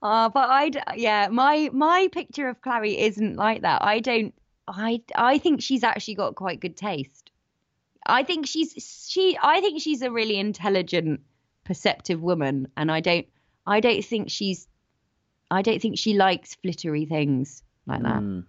Uh, 0.00 0.28
but 0.28 0.48
I, 0.48 0.70
yeah, 0.96 1.26
my 1.28 1.70
my 1.72 2.08
picture 2.12 2.48
of 2.48 2.60
Clarrie 2.60 2.96
isn't 2.98 3.34
like 3.34 3.62
that. 3.62 3.82
I 3.84 3.98
don't. 3.98 4.32
I 4.68 5.02
I 5.16 5.38
think 5.38 5.60
she's 5.60 5.82
actually 5.82 6.14
got 6.14 6.36
quite 6.36 6.60
good 6.60 6.76
taste. 6.76 7.32
I 8.06 8.22
think 8.22 8.46
she's 8.46 8.74
she. 9.10 9.36
I 9.42 9.60
think 9.60 9.82
she's 9.82 10.02
a 10.02 10.10
really 10.12 10.36
intelligent, 10.38 11.20
perceptive 11.68 12.20
woman, 12.20 12.66
and 12.76 12.90
I 12.90 12.98
don't. 13.00 13.26
I 13.66 13.78
don't 13.80 14.02
think 14.04 14.30
she's. 14.30 14.66
I 15.50 15.62
don't 15.62 15.80
think 15.80 15.98
she 15.98 16.14
likes 16.14 16.54
flittery 16.56 17.04
things 17.04 17.62
like 17.86 18.02
that. 18.02 18.20
Mm. 18.20 18.44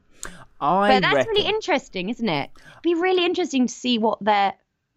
I 0.59 0.93
but 0.95 1.01
that's 1.01 1.15
reckon, 1.15 1.29
really 1.33 1.47
interesting, 1.47 2.09
isn't 2.09 2.27
it? 2.27 2.49
It'd 2.57 2.81
be 2.83 2.95
really 2.95 3.23
interesting 3.25 3.67
to 3.67 3.73
see 3.73 3.97
what 3.99 4.17
their 4.23 4.53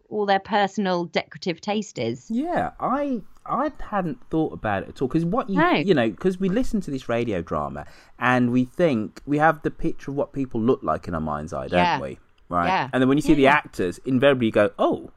all 0.09 0.25
their 0.25 0.39
personal 0.39 1.05
decorative 1.05 1.61
taste 1.61 1.97
is. 1.99 2.29
Yeah, 2.31 2.71
I 2.79 3.21
I 3.45 3.71
hadn't 3.79 4.19
thought 4.29 4.53
about 4.53 4.83
it 4.83 4.89
at 4.89 5.01
all 5.01 5.07
because 5.07 5.25
what 5.25 5.49
you 5.49 5.57
No. 5.59 5.71
you 5.73 5.93
know 5.93 6.09
because 6.09 6.39
we 6.39 6.49
listen 6.49 6.81
to 6.81 6.91
this 6.91 7.07
radio 7.09 7.41
drama 7.41 7.85
and 8.19 8.51
we 8.51 8.63
think 8.65 9.21
we 9.25 9.37
have 9.37 9.61
the 9.63 9.71
picture 9.71 10.11
of 10.11 10.17
what 10.17 10.33
people 10.33 10.61
look 10.61 10.81
like 10.83 11.07
in 11.07 11.13
our 11.15 11.21
mind's 11.21 11.53
eye, 11.53 11.67
don't 11.67 11.79
Yeah. 11.79 11.99
we? 12.01 12.19
Right. 12.49 12.67
Yeah. 12.67 12.89
And 12.91 13.01
then 13.01 13.07
when 13.09 13.17
you 13.17 13.21
see 13.21 13.33
the 13.33 13.47
actors, 13.47 13.99
invariably 14.05 14.47
you 14.47 14.51
go, 14.51 14.71
"Oh, 14.77 15.11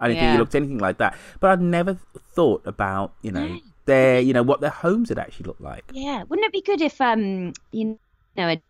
I 0.00 0.08
didn't 0.08 0.20
think 0.20 0.32
he 0.32 0.38
looked 0.38 0.54
anything 0.54 0.78
like 0.78 0.98
that." 0.98 1.16
But 1.40 1.50
I'd 1.50 1.60
never 1.62 1.98
thought 2.34 2.62
about 2.66 3.14
you 3.22 3.32
know 3.32 3.58
their 3.86 4.20
you 4.20 4.32
know 4.32 4.42
what 4.42 4.60
their 4.60 4.70
homes 4.70 5.08
had 5.08 5.18
actually 5.18 5.46
looked 5.46 5.60
like. 5.60 5.84
Yeah, 5.92 6.24
wouldn't 6.28 6.46
it 6.46 6.52
be 6.52 6.62
good 6.62 6.80
if 6.80 7.00
um 7.00 7.52
you 7.72 7.98
know 8.36 8.48
a 8.48 8.62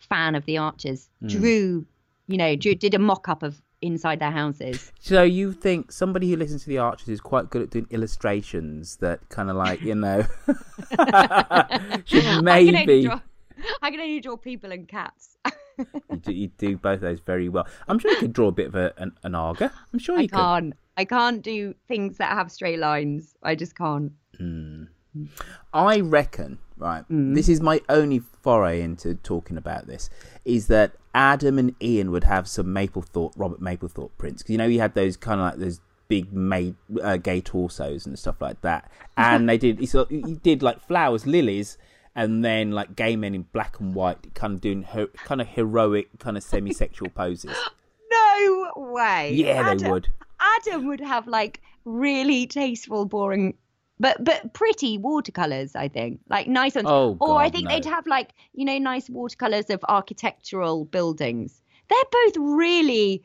fan 0.00 0.34
of 0.34 0.44
the 0.46 0.58
Archers 0.58 1.08
Mm. 1.22 1.28
drew, 1.28 1.86
you 2.26 2.36
know, 2.36 2.56
drew, 2.56 2.74
did 2.74 2.94
a 2.94 2.98
mock 2.98 3.28
up 3.28 3.42
of 3.42 3.62
inside 3.80 4.18
their 4.20 4.30
houses? 4.30 4.90
So 5.00 5.22
you 5.22 5.52
think 5.52 5.92
somebody 5.92 6.30
who 6.30 6.36
listens 6.36 6.62
to 6.64 6.68
the 6.68 6.78
Archers 6.78 7.08
is 7.08 7.20
quite 7.20 7.50
good 7.50 7.62
at 7.62 7.70
doing 7.70 7.86
illustrations 7.90 8.96
that 8.96 9.28
kind 9.28 9.50
of 9.50 9.56
like 9.56 9.80
you 9.82 9.94
know 9.94 10.24
should 12.04 12.24
I 12.24 12.64
can 12.64 12.74
maybe 12.74 13.02
draw, 13.02 13.20
I 13.82 13.90
can 13.90 14.00
only 14.00 14.20
draw 14.20 14.36
people 14.36 14.72
and 14.72 14.88
cats. 14.88 15.36
you, 15.78 16.16
do, 16.20 16.32
you 16.32 16.48
do 16.58 16.76
both 16.76 17.00
those 17.00 17.20
very 17.20 17.48
well. 17.48 17.66
I'm 17.88 17.98
sure 17.98 18.10
you 18.12 18.18
could 18.18 18.32
draw 18.32 18.48
a 18.48 18.52
bit 18.52 18.66
of 18.68 18.74
a, 18.74 18.92
an, 18.98 19.12
an 19.22 19.34
Aga. 19.34 19.72
I'm 19.92 19.98
sure 19.98 20.16
I 20.18 20.22
you 20.22 20.28
could. 20.28 20.36
can't. 20.38 20.74
I 20.96 21.04
can't 21.04 21.42
do 21.42 21.74
things 21.88 22.18
that 22.18 22.32
have 22.32 22.52
straight 22.52 22.78
lines. 22.78 23.34
I 23.42 23.54
just 23.54 23.76
can't. 23.76 24.12
I 25.72 26.00
reckon, 26.00 26.58
right, 26.76 27.04
Mm. 27.08 27.34
this 27.34 27.48
is 27.48 27.60
my 27.60 27.80
only 27.88 28.20
foray 28.42 28.80
into 28.82 29.14
talking 29.14 29.56
about 29.56 29.86
this, 29.86 30.10
is 30.44 30.66
that 30.68 30.92
Adam 31.14 31.58
and 31.58 31.74
Ian 31.82 32.10
would 32.10 32.24
have 32.24 32.48
some 32.48 32.66
Mapplethorpe, 32.66 33.32
Robert 33.36 33.60
Mapplethorpe 33.60 34.10
prints. 34.18 34.42
Because, 34.42 34.52
you 34.52 34.58
know, 34.58 34.68
he 34.68 34.78
had 34.78 34.94
those 34.94 35.16
kind 35.16 35.40
of 35.40 35.46
like 35.46 35.58
those 35.58 35.80
big 36.08 36.32
made, 36.32 36.74
uh, 37.02 37.16
gay 37.16 37.40
torsos 37.40 38.06
and 38.06 38.18
stuff 38.18 38.40
like 38.40 38.60
that. 38.62 38.90
And 39.16 39.48
they 39.48 39.58
did, 39.58 39.78
he, 39.78 39.86
sort 39.86 40.10
he 40.10 40.34
did 40.42 40.62
like 40.62 40.80
flowers, 40.80 41.26
lilies, 41.26 41.78
and 42.14 42.44
then 42.44 42.70
like 42.70 42.94
gay 42.96 43.16
men 43.16 43.34
in 43.34 43.42
black 43.42 43.80
and 43.80 43.94
white, 43.94 44.34
kind 44.34 44.54
of 44.54 44.60
doing 44.60 44.82
her, 44.82 45.06
kind 45.08 45.40
of 45.40 45.48
heroic, 45.48 46.08
kind 46.18 46.36
of 46.36 46.42
semi 46.42 46.72
sexual 46.72 47.08
poses. 47.10 47.56
No 48.10 48.70
way. 48.76 49.32
Yeah, 49.34 49.74
they 49.74 49.90
would. 49.90 50.08
Adam 50.38 50.86
would 50.86 51.00
have 51.00 51.26
like 51.26 51.60
really 51.84 52.46
tasteful, 52.46 53.06
boring, 53.06 53.54
but 53.98 54.22
but 54.22 54.52
pretty 54.52 54.98
watercolors. 54.98 55.74
I 55.74 55.88
think 55.88 56.20
like 56.28 56.46
nice 56.46 56.76
ones. 56.76 56.86
Oh, 56.88 57.14
God, 57.14 57.28
or 57.28 57.40
I 57.40 57.50
think 57.50 57.64
no. 57.64 57.70
they'd 57.70 57.84
have 57.86 58.06
like 58.06 58.30
you 58.52 58.64
know 58.64 58.78
nice 58.78 59.10
watercolors 59.10 59.68
of 59.68 59.84
architectural 59.88 60.84
buildings. 60.84 61.60
They're 61.88 61.98
both 62.12 62.36
really. 62.36 63.24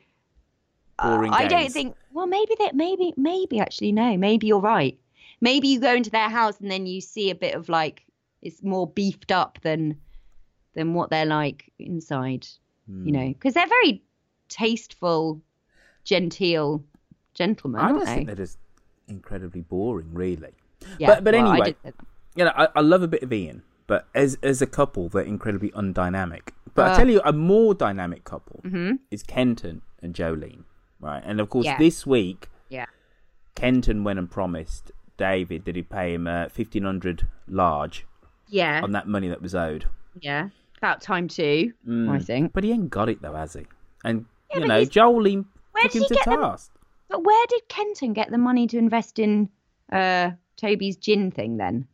uh, 0.97 1.17
Boring 1.17 1.33
I 1.33 1.47
don't 1.47 1.71
think. 1.71 1.95
Well, 2.11 2.25
maybe 2.27 2.55
that. 2.59 2.75
Maybe 2.75 3.13
maybe 3.15 3.59
actually 3.59 3.91
no. 3.91 4.17
Maybe 4.17 4.47
you're 4.47 4.59
right. 4.59 4.97
Maybe 5.39 5.67
you 5.67 5.79
go 5.79 5.93
into 5.93 6.09
their 6.09 6.29
house 6.29 6.59
and 6.59 6.71
then 6.71 6.87
you 6.87 6.99
see 6.99 7.29
a 7.29 7.35
bit 7.35 7.53
of 7.53 7.69
like 7.69 8.05
it's 8.41 8.63
more 8.63 8.87
beefed 8.87 9.31
up 9.31 9.59
than 9.61 9.97
than 10.75 10.93
what 10.93 11.09
they're 11.09 11.25
like 11.25 11.71
inside. 11.79 12.47
Hmm. 12.87 13.05
You 13.05 13.11
know, 13.11 13.27
because 13.27 13.53
they're 13.53 13.67
very 13.67 14.01
tasteful, 14.47 15.41
genteel 16.03 16.83
gentlemen, 17.33 17.79
I 17.81 17.85
aren't 17.85 17.97
just 17.99 18.05
they? 18.07 18.15
think 18.15 18.27
they're 18.27 18.35
just 18.35 18.57
incredibly 19.07 19.61
boring, 19.61 20.13
really. 20.13 20.53
Yeah, 20.97 21.07
but 21.07 21.23
but 21.23 21.33
well, 21.33 21.51
anyway, 21.51 21.75
that. 21.83 21.93
you 22.35 22.45
know, 22.45 22.51
I, 22.55 22.67
I 22.75 22.81
love 22.81 23.03
a 23.03 23.07
bit 23.07 23.23
of 23.23 23.31
Ian, 23.33 23.63
but 23.87 24.07
as 24.15 24.37
as 24.43 24.61
a 24.61 24.67
couple, 24.67 25.09
they're 25.09 25.21
incredibly 25.23 25.69
undynamic. 25.71 26.49
But 26.75 26.87
I 26.87 26.91
Uh. 26.93 26.97
tell 26.97 27.09
you, 27.09 27.21
a 27.25 27.33
more 27.33 27.73
dynamic 27.73 28.23
couple 28.23 28.61
Mhm. 28.63 28.99
is 29.11 29.23
Kenton 29.23 29.81
and 30.01 30.13
Jolene, 30.13 30.63
right? 30.99 31.21
And 31.25 31.39
of 31.39 31.49
course, 31.49 31.65
Yeah. 31.65 31.77
this 31.77 32.05
week, 32.07 32.47
Yeah. 32.69 32.85
Kenton 33.55 34.03
went 34.03 34.19
and 34.19 34.29
promised 34.31 34.91
David 35.17 35.65
that 35.65 35.75
he'd 35.75 35.89
pay 35.89 36.13
him 36.13 36.27
uh, 36.27 36.47
fifteen 36.49 36.83
hundred 36.83 37.27
large 37.47 38.05
Yeah. 38.49 38.81
on 38.83 38.91
that 38.93 39.07
money 39.07 39.29
that 39.29 39.41
was 39.41 39.55
owed. 39.55 39.85
Yeah. 40.19 40.49
About 40.77 41.01
time 41.01 41.27
too, 41.27 41.73
Mm. 41.87 42.09
I 42.09 42.19
think. 42.19 42.53
But 42.53 42.63
he 42.63 42.71
ain't 42.71 42.89
got 42.89 43.09
it 43.09 43.21
though, 43.21 43.33
has 43.35 43.53
he? 43.53 43.65
And 44.03 44.25
Yeah, 44.51 44.59
you 44.59 44.67
know, 44.67 44.75
Where 44.77 45.83
took 45.83 45.95
him 45.95 46.03
to 46.05 46.15
task. 46.15 46.71
But 47.09 47.23
where 47.23 47.45
did 47.47 47.67
Kenton 47.67 48.13
get 48.13 48.29
the 48.31 48.37
money 48.37 48.67
to 48.67 48.77
invest 48.77 49.19
in 49.19 49.49
uh, 49.91 50.31
Toby's 50.57 50.97
gin 50.97 51.31
thing 51.31 51.57
then? 51.57 51.87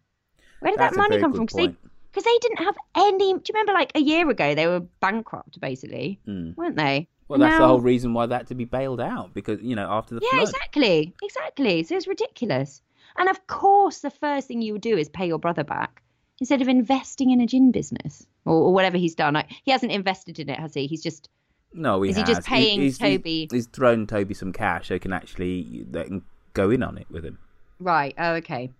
Where 0.59 0.71
did 0.71 0.79
That's 0.79 0.95
that 0.95 1.01
money 1.01 1.19
come 1.19 1.33
from? 1.33 1.45
Because 1.45 1.55
they. 1.57 1.75
'cause 2.13 2.23
they 2.23 2.37
didn't 2.41 2.63
have 2.63 2.75
any. 2.95 3.33
Do 3.33 3.39
you 3.39 3.41
remember, 3.53 3.73
like 3.73 3.91
a 3.95 3.99
year 3.99 4.29
ago, 4.29 4.55
they 4.55 4.67
were 4.67 4.79
bankrupt, 5.01 5.59
basically, 5.59 6.19
Mm. 6.27 6.55
weren't 6.55 6.77
they? 6.77 7.07
Well, 7.27 7.39
that's 7.39 7.57
the 7.57 7.65
whole 7.67 7.81
reason 7.81 8.13
why 8.13 8.25
that 8.27 8.37
had 8.37 8.47
to 8.47 8.55
be 8.55 8.65
bailed 8.65 9.01
out 9.01 9.33
because 9.33 9.59
you 9.61 9.75
know 9.75 9.89
after 9.89 10.15
the 10.15 10.21
Yeah, 10.23 10.37
flood. 10.39 10.43
exactly, 10.49 11.13
exactly. 11.23 11.83
So 11.83 11.95
it's 11.95 12.07
ridiculous. 12.07 12.81
And 13.17 13.27
of 13.29 13.47
course, 13.47 13.99
the 13.99 14.11
first 14.11 14.47
thing 14.47 14.61
you 14.61 14.73
would 14.73 14.81
do 14.81 14.95
is 14.97 15.09
pay 15.09 15.27
your 15.27 15.39
brother 15.39 15.63
back 15.63 16.01
instead 16.39 16.61
of 16.61 16.67
investing 16.67 17.31
in 17.31 17.41
a 17.41 17.45
gin 17.47 17.71
business. 17.71 18.25
or, 18.45 18.53
or 18.55 18.73
whatever 18.73 18.97
he's 18.97 19.15
done. 19.15 19.35
I, 19.35 19.45
he 19.63 19.71
hasn't 19.71 19.91
invested 19.91 20.39
in 20.39 20.49
it, 20.49 20.59
has 20.59 20.73
he? 20.73 20.85
He's 20.87 21.01
just 21.01 21.29
No, 21.73 22.01
he 22.03 22.11
Is 22.11 22.17
he 22.17 22.23
just 22.23 22.45
paying 22.45 22.81
he's, 22.81 22.97
Toby? 22.97 23.47
He's, 23.51 23.65
thrown 23.67 24.05
Toby 24.07 24.33
some 24.33 24.53
cash 24.53 24.87
so 24.89 24.93
he 24.95 24.99
can 24.99 25.13
actually 25.13 25.85
they 25.89 26.03
can 26.03 26.21
go 26.53 26.69
in 26.69 26.83
on 26.83 26.97
it 26.97 27.07
with 27.09 27.25
him. 27.25 27.39
right. 27.79 28.13
Oh, 28.17 28.33
okay. 28.35 28.71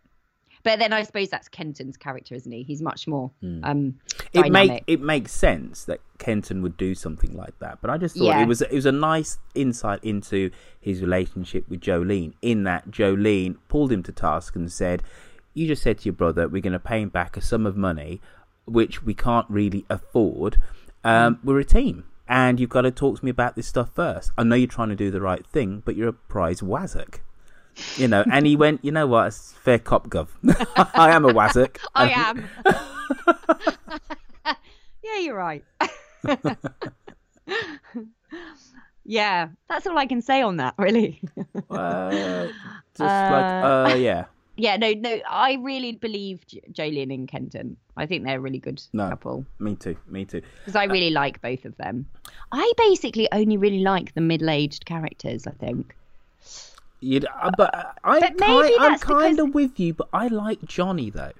But 0.63 0.79
then 0.79 0.93
I 0.93 1.03
suppose 1.03 1.29
that's 1.29 1.47
Kenton's 1.47 1.95
character, 1.95 2.33
isn't 2.33 2.51
he? 2.51 2.63
He's 2.63 2.81
much 2.81 3.07
more 3.07 3.29
um, 3.63 3.99
It 4.33 4.51
make 4.51 4.83
it 4.87 4.99
makes 4.99 5.31
sense 5.31 5.83
that 5.85 5.99
Kenton 6.17 6.63
would 6.63 6.75
do 6.75 6.95
something 6.95 7.35
like 7.37 7.59
that, 7.59 7.79
but 7.81 7.91
I 7.91 7.99
just 7.99 8.15
thought 8.17 8.23
Yeah. 8.25 8.41
it 8.41 8.47
was 8.47 8.61
it 8.63 8.71
was 8.71 8.87
a 8.87 8.91
nice 8.91 9.37
insight 9.53 10.03
into 10.03 10.49
his 10.81 11.01
relationship 11.01 11.69
with 11.69 11.81
Jolene. 11.81 12.33
In 12.41 12.63
that 12.63 12.89
Jolene 12.89 13.57
pulled 13.67 13.91
him 13.91 14.01
to 14.03 14.11
task 14.11 14.55
and 14.55 14.71
said, 14.71 15.03
"You 15.55 15.65
just 15.65 15.81
said 15.81 15.97
to 15.99 16.05
your 16.05 16.13
brother 16.13 16.47
we're 16.47 16.61
going 16.61 16.73
to 16.73 16.79
pay 16.79 17.01
him 17.01 17.09
back 17.09 17.35
a 17.35 17.41
sum 17.41 17.65
of 17.65 17.75
money, 17.75 18.21
which 18.65 19.01
we 19.01 19.15
can't 19.15 19.49
really 19.49 19.85
afford. 19.89 20.57
Um, 21.03 21.39
We're 21.43 21.59
a 21.59 21.65
team." 21.65 22.03
And 22.27 22.59
you've 22.59 22.69
got 22.71 22.81
to 22.81 22.91
talk 22.91 23.19
to 23.19 23.25
me 23.25 23.29
about 23.31 23.55
this 23.55 23.67
stuff 23.67 23.91
first. 23.93 24.31
I 24.37 24.43
know 24.43 24.55
you're 24.55 24.67
trying 24.67 24.89
to 24.89 24.95
do 24.95 25.11
the 25.11 25.21
right 25.21 25.45
thing, 25.45 25.83
but 25.85 25.95
you're 25.95 26.09
a 26.09 26.13
prize 26.13 26.61
wazzock. 26.61 27.19
You 27.97 28.07
know, 28.07 28.23
and 28.31 28.47
he 28.47 28.55
went, 28.63 28.83
you 28.83 28.91
know 28.91 29.05
what, 29.05 29.27
it's 29.27 29.53
fair 29.53 29.79
cop 29.79 30.09
gov. 30.09 30.29
I 30.95 31.11
am 31.11 31.25
a 31.25 31.29
wazzock. 31.33 31.77
I 31.95 32.09
am. 32.09 32.49
yeah, 35.03 35.19
you're 35.19 35.35
right. 35.35 35.63
yeah, 39.03 39.49
that's 39.69 39.85
all 39.85 39.97
I 39.97 40.07
can 40.07 40.21
say 40.21 40.41
on 40.41 40.57
that, 40.57 40.73
really. 40.79 41.21
Uh, 41.69 42.47
just 42.95 42.99
like, 42.99 43.63
uh, 43.63 43.95
yeah. 43.97 44.25
Yeah, 44.57 44.77
no, 44.77 44.91
no, 44.91 45.19
I 45.29 45.53
really 45.61 45.91
believe 45.93 46.45
J- 46.47 46.61
Jolene 46.71 47.13
and 47.13 47.27
Kenton. 47.27 47.75
I 47.97 48.05
think 48.05 48.23
they're 48.23 48.37
a 48.37 48.41
really 48.41 48.59
good 48.59 48.81
No, 48.93 49.09
couple 49.09 49.45
me 49.59 49.75
too, 49.75 49.97
me 50.07 50.23
too. 50.25 50.41
because 50.59 50.75
I 50.75 50.85
really 50.85 51.09
like 51.09 51.41
both 51.41 51.65
of 51.65 51.75
them. 51.77 52.05
I 52.51 52.71
basically 52.77 53.27
only 53.31 53.57
really 53.57 53.79
like 53.79 54.13
the 54.13 54.21
middle-aged 54.21 54.85
characters. 54.85 55.45
I 55.47 55.51
think. 55.51 55.95
You'd, 57.01 57.25
uh, 57.25 57.51
but 57.57 57.75
uh, 57.75 57.83
I, 58.03 58.19
But 58.21 58.37
ki- 58.37 58.45
maybe 58.47 58.75
I'm 58.79 58.97
kind 58.99 59.39
of 59.39 59.53
with 59.53 59.79
you, 59.79 59.93
but 59.93 60.07
I 60.13 60.27
like 60.27 60.63
Johnny 60.65 61.09
though. 61.09 61.33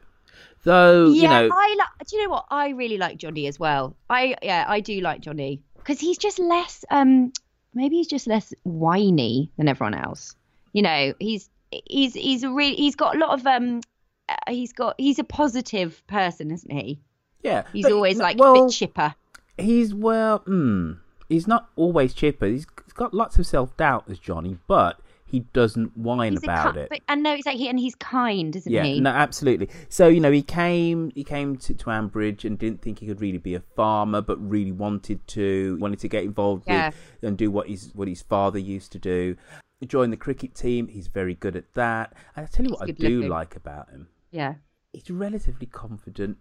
Though 0.64 1.10
yeah, 1.12 1.22
you 1.22 1.28
know, 1.48 1.50
I 1.56 1.76
like. 1.78 2.08
Do 2.08 2.16
you 2.18 2.24
know 2.24 2.30
what? 2.32 2.46
I 2.50 2.70
really 2.70 2.98
like 2.98 3.18
Johnny 3.18 3.48
as 3.48 3.60
well. 3.60 3.96
I 4.10 4.36
yeah, 4.42 4.66
I 4.68 4.80
do 4.80 5.00
like 5.00 5.22
Johnny 5.22 5.62
because 5.78 6.00
he's 6.00 6.18
just 6.18 6.40
less. 6.40 6.84
Um, 6.90 7.32
maybe 7.74 7.96
he's 7.98 8.08
just 8.08 8.28
less 8.28 8.54
whiny 8.64 9.52
than 9.58 9.68
everyone 9.68 9.94
else. 9.94 10.36
You 10.74 10.82
know, 10.82 11.14
he's 11.20 11.50
he's 11.72 12.14
he's 12.14 12.44
a 12.44 12.52
really 12.52 12.76
he's 12.76 12.96
got 12.96 13.16
a 13.16 13.20
lot 13.20 13.40
of 13.40 13.46
um. 13.48 13.82
uh, 14.30 14.36
He's 14.50 14.74
got 14.74 14.96
he's 14.98 15.20
a 15.20 15.24
positive 15.24 16.06
person, 16.08 16.52
isn't 16.52 16.72
he? 16.72 17.00
yeah, 17.44 17.64
He's 17.74 17.84
but, 17.86 17.92
always 17.94 18.18
like 18.18 18.38
a 18.40 18.54
bit 18.54 18.72
chipper. 18.72 19.14
He's 19.58 19.94
well, 19.94 20.40
hmm, 20.40 20.94
he's 21.30 21.48
not 21.48 21.70
always 21.76 22.14
chipper. 22.14 22.48
He's, 22.48 22.66
he's 22.84 22.94
got 22.94 23.14
lots 23.14 23.38
of 23.38 23.46
self 23.46 23.76
doubt 23.78 24.06
as 24.10 24.20
Johnny, 24.20 24.58
but 24.68 25.00
he 25.28 25.40
doesn't 25.54 25.98
whine 25.98 26.34
He's 26.34 26.44
about 26.44 26.78
it. 26.78 26.90
But, 26.90 27.02
and 27.08 27.24
no, 27.24 27.34
exactly, 27.34 27.68
and 27.68 27.80
he's 27.80 27.96
kind, 27.96 28.56
isn't 28.56 28.72
yeah, 28.72 28.84
he? 28.84 29.00
no, 29.00 29.10
absolutely. 29.12 29.70
So 29.90 30.08
you 30.08 30.20
know, 30.20 30.32
he 30.32 30.42
came, 30.42 31.12
he 31.16 31.24
came 31.24 31.56
to, 31.58 31.74
to 31.74 31.86
Ambridge 31.86 32.46
and 32.46 32.58
didn't 32.60 32.82
think 32.82 33.00
he 33.00 33.08
could 33.08 33.22
really 33.22 33.38
be 33.38 33.56
a 33.56 33.60
farmer, 33.76 34.22
but 34.22 34.38
really 34.40 34.72
wanted 34.72 35.26
to, 35.30 35.78
wanted 35.80 36.00
to 36.00 36.08
get 36.08 36.24
involved 36.24 36.64
Yeah. 36.68 36.88
with 36.88 36.96
and 37.30 37.38
do 37.38 37.50
what 37.52 37.68
his 37.68 37.92
what 37.94 38.08
his 38.08 38.22
father 38.22 38.60
used 38.60 38.92
to 38.94 39.00
do. 39.00 39.36
He 39.80 39.86
joined 39.86 40.14
the 40.14 40.18
cricket 40.18 40.56
team. 40.56 40.88
He's 40.88 41.08
very 41.08 41.36
good 41.36 41.56
at 41.56 41.74
that. 41.74 42.14
And 42.36 42.46
I 42.46 42.50
tell 42.50 42.66
you 42.66 42.72
what, 42.72 42.84
I 42.84 42.92
do 42.92 43.18
looking. 43.18 43.30
like 43.30 43.56
about 43.56 43.90
him. 43.90 44.08
Yeah. 44.32 44.56
He's 44.94 45.10
relatively 45.10 45.68
confident 45.68 46.38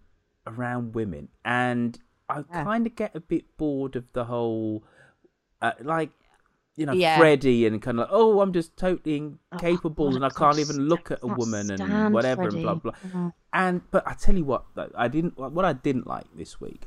around 0.47 0.93
women, 0.95 1.29
and 1.43 1.99
I 2.29 2.39
Yeah. 2.49 2.63
kind 2.63 2.87
of 2.87 2.95
get 2.95 3.15
a 3.15 3.19
bit 3.19 3.57
bored 3.57 3.95
of 3.95 4.05
the 4.13 4.25
whole, 4.25 4.83
uh, 5.61 5.73
like. 5.81 6.11
You 6.77 6.85
know, 6.85 6.91
Yeah. 6.91 7.17
Freddie, 7.17 7.65
and 7.65 7.81
kind 7.81 7.97
of 7.99 8.01
like, 8.01 8.09
oh, 8.11 8.41
I'm 8.41 8.51
just 8.51 8.75
totally 8.75 9.15
incapable, 9.15 10.07
Oh, 10.11 10.15
and 10.17 10.25
I 10.25 10.29
can't 10.29 10.59
even 10.59 10.89
look 10.89 11.09
at 11.09 11.19
a 11.23 11.27
woman 11.27 11.71
and 11.71 12.13
whatever, 12.13 12.49
and 12.49 12.61
blah 12.61 12.75
blah. 12.75 12.91
Oh. 13.15 13.31
And 13.53 13.81
but 13.91 14.05
I 14.05 14.13
tell 14.13 14.35
you 14.35 14.43
what, 14.43 14.65
though, 14.75 14.91
I 14.93 15.07
didn't. 15.07 15.37
What 15.37 15.63
I 15.63 15.71
didn't 15.71 16.05
like 16.05 16.25
this 16.35 16.59
week 16.59 16.85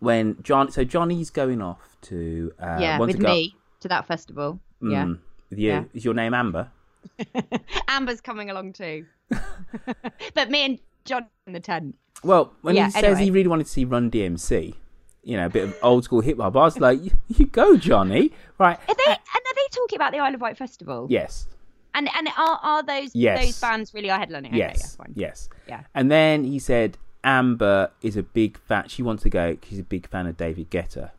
when 0.00 0.42
John. 0.42 0.72
So 0.72 0.82
Johnny's 0.82 1.30
going 1.30 1.62
off 1.62 1.96
to 2.02 2.52
uh, 2.58 2.78
yeah, 2.80 2.98
with 2.98 3.18
go, 3.20 3.32
me 3.32 3.54
to 3.78 3.86
that 3.86 4.06
festival. 4.06 4.58
Yeah. 4.82 5.04
Mm, 5.04 5.18
with 5.50 5.58
you. 5.58 5.68
Yeah. 5.68 5.84
Is 5.94 6.04
your 6.04 6.14
name 6.14 6.34
Amber? 6.34 6.70
Amber's 7.88 8.20
coming 8.20 8.50
along 8.50 8.72
too. 8.74 9.06
but 10.34 10.50
me 10.50 10.64
and 10.64 10.78
John 11.04 11.26
in 11.46 11.52
the 11.52 11.60
tent. 11.60 11.96
Well, 12.22 12.52
when 12.62 12.74
Yeah, 12.76 12.86
he 12.86 12.90
says 12.92 13.04
anyway. 13.04 13.24
he 13.24 13.30
really 13.30 13.48
wanted 13.48 13.64
to 13.64 13.70
see 13.72 13.84
Run 13.84 14.10
DMC, 14.10 14.74
you 15.22 15.36
know, 15.36 15.46
a 15.46 15.50
bit 15.50 15.64
of 15.64 15.76
old 15.82 16.04
school 16.04 16.20
hip 16.20 16.38
hop, 16.38 16.56
I 16.56 16.60
was 16.60 16.78
like, 16.80 17.00
"You 17.28 17.46
go, 17.46 17.76
Johnny!" 17.76 18.32
Right? 18.58 18.78
Are 18.88 18.94
they 18.94 19.04
and 19.06 19.18
are 19.18 19.54
they 19.54 19.68
talking 19.70 19.96
about 19.96 20.12
the 20.12 20.18
Isle 20.18 20.34
of 20.34 20.40
Wight 20.40 20.56
festival? 20.56 21.06
Yes. 21.10 21.46
And 21.94 22.08
and 22.16 22.28
are 22.36 22.58
are 22.62 22.82
those 22.82 23.14
Yes. 23.14 23.44
those 23.44 23.60
bands 23.60 23.94
really 23.94 24.10
are 24.10 24.18
headlining? 24.18 24.48
Okay, 24.48 24.56
yes. 24.58 24.96
yeah, 25.00 25.06
yes. 25.14 25.48
Yeah. 25.68 25.82
And 25.94 26.10
then 26.10 26.44
he 26.44 26.58
said 26.58 26.96
Amber 27.22 27.90
is 28.02 28.16
a 28.16 28.22
big 28.22 28.58
fan. 28.58 28.88
She 28.88 29.02
wants 29.02 29.22
to 29.24 29.30
go. 29.30 29.56
She's 29.68 29.78
a 29.78 29.84
big 29.84 30.08
fan 30.08 30.26
of 30.26 30.36
David 30.36 30.70
Guetta. 30.70 31.10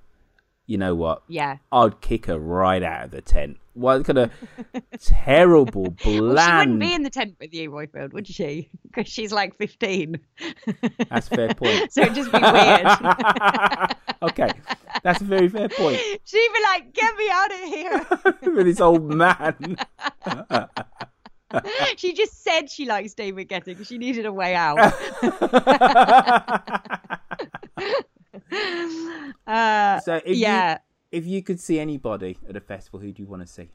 You 0.67 0.77
know 0.79 0.95
what? 0.95 1.21
Yeah. 1.27 1.57
I'd 1.71 2.01
kick 2.01 2.25
her 2.25 2.39
right 2.39 2.81
out 2.81 3.05
of 3.05 3.11
the 3.11 3.21
tent. 3.21 3.57
What 3.73 4.05
kind 4.05 4.17
of 4.17 4.31
terrible, 4.99 5.91
bland? 5.91 6.33
Well, 6.33 6.47
she 6.47 6.57
wouldn't 6.57 6.79
be 6.79 6.93
in 6.93 7.03
the 7.03 7.09
tent 7.09 7.35
with 7.39 7.53
you, 7.53 7.69
Roifield, 7.69 8.13
would 8.13 8.27
she? 8.27 8.69
Because 8.95 9.11
she's 9.11 9.33
like 9.33 9.57
15. 9.57 10.17
That's 11.09 11.27
a 11.27 11.35
fair 11.35 11.53
point. 11.53 11.91
so 11.91 12.01
it'd 12.03 12.15
just 12.15 12.31
be 12.31 12.39
weird. 12.39 12.87
okay, 14.21 14.49
that's 15.03 15.19
a 15.19 15.25
very 15.25 15.49
fair 15.49 15.67
point. 15.67 15.99
She'd 16.23 16.49
be 16.53 16.61
like, 16.63 16.93
get 16.93 17.17
me 17.17 17.29
out 17.29 17.51
of 17.51 17.59
here. 17.59 18.07
With 18.55 18.65
this 18.67 18.79
old 18.79 19.03
man. 19.13 19.75
she 21.97 22.13
just 22.13 22.41
said 22.41 22.69
she 22.69 22.85
likes 22.85 23.13
David 23.13 23.49
because 23.49 23.85
she 23.85 23.97
needed 23.97 24.25
a 24.25 24.31
way 24.31 24.55
out. 24.55 24.93
Uh, 29.47 29.99
So 30.01 30.21
if 30.25 30.37
yeah. 30.37 30.73
you 30.73 30.77
if 31.19 31.25
you 31.25 31.41
could 31.43 31.59
see 31.59 31.79
anybody 31.79 32.37
at 32.49 32.55
a 32.55 32.59
festival, 32.61 32.99
who 32.99 33.11
do 33.11 33.21
you 33.21 33.27
want 33.27 33.41
to 33.41 33.47
see? 33.47 33.69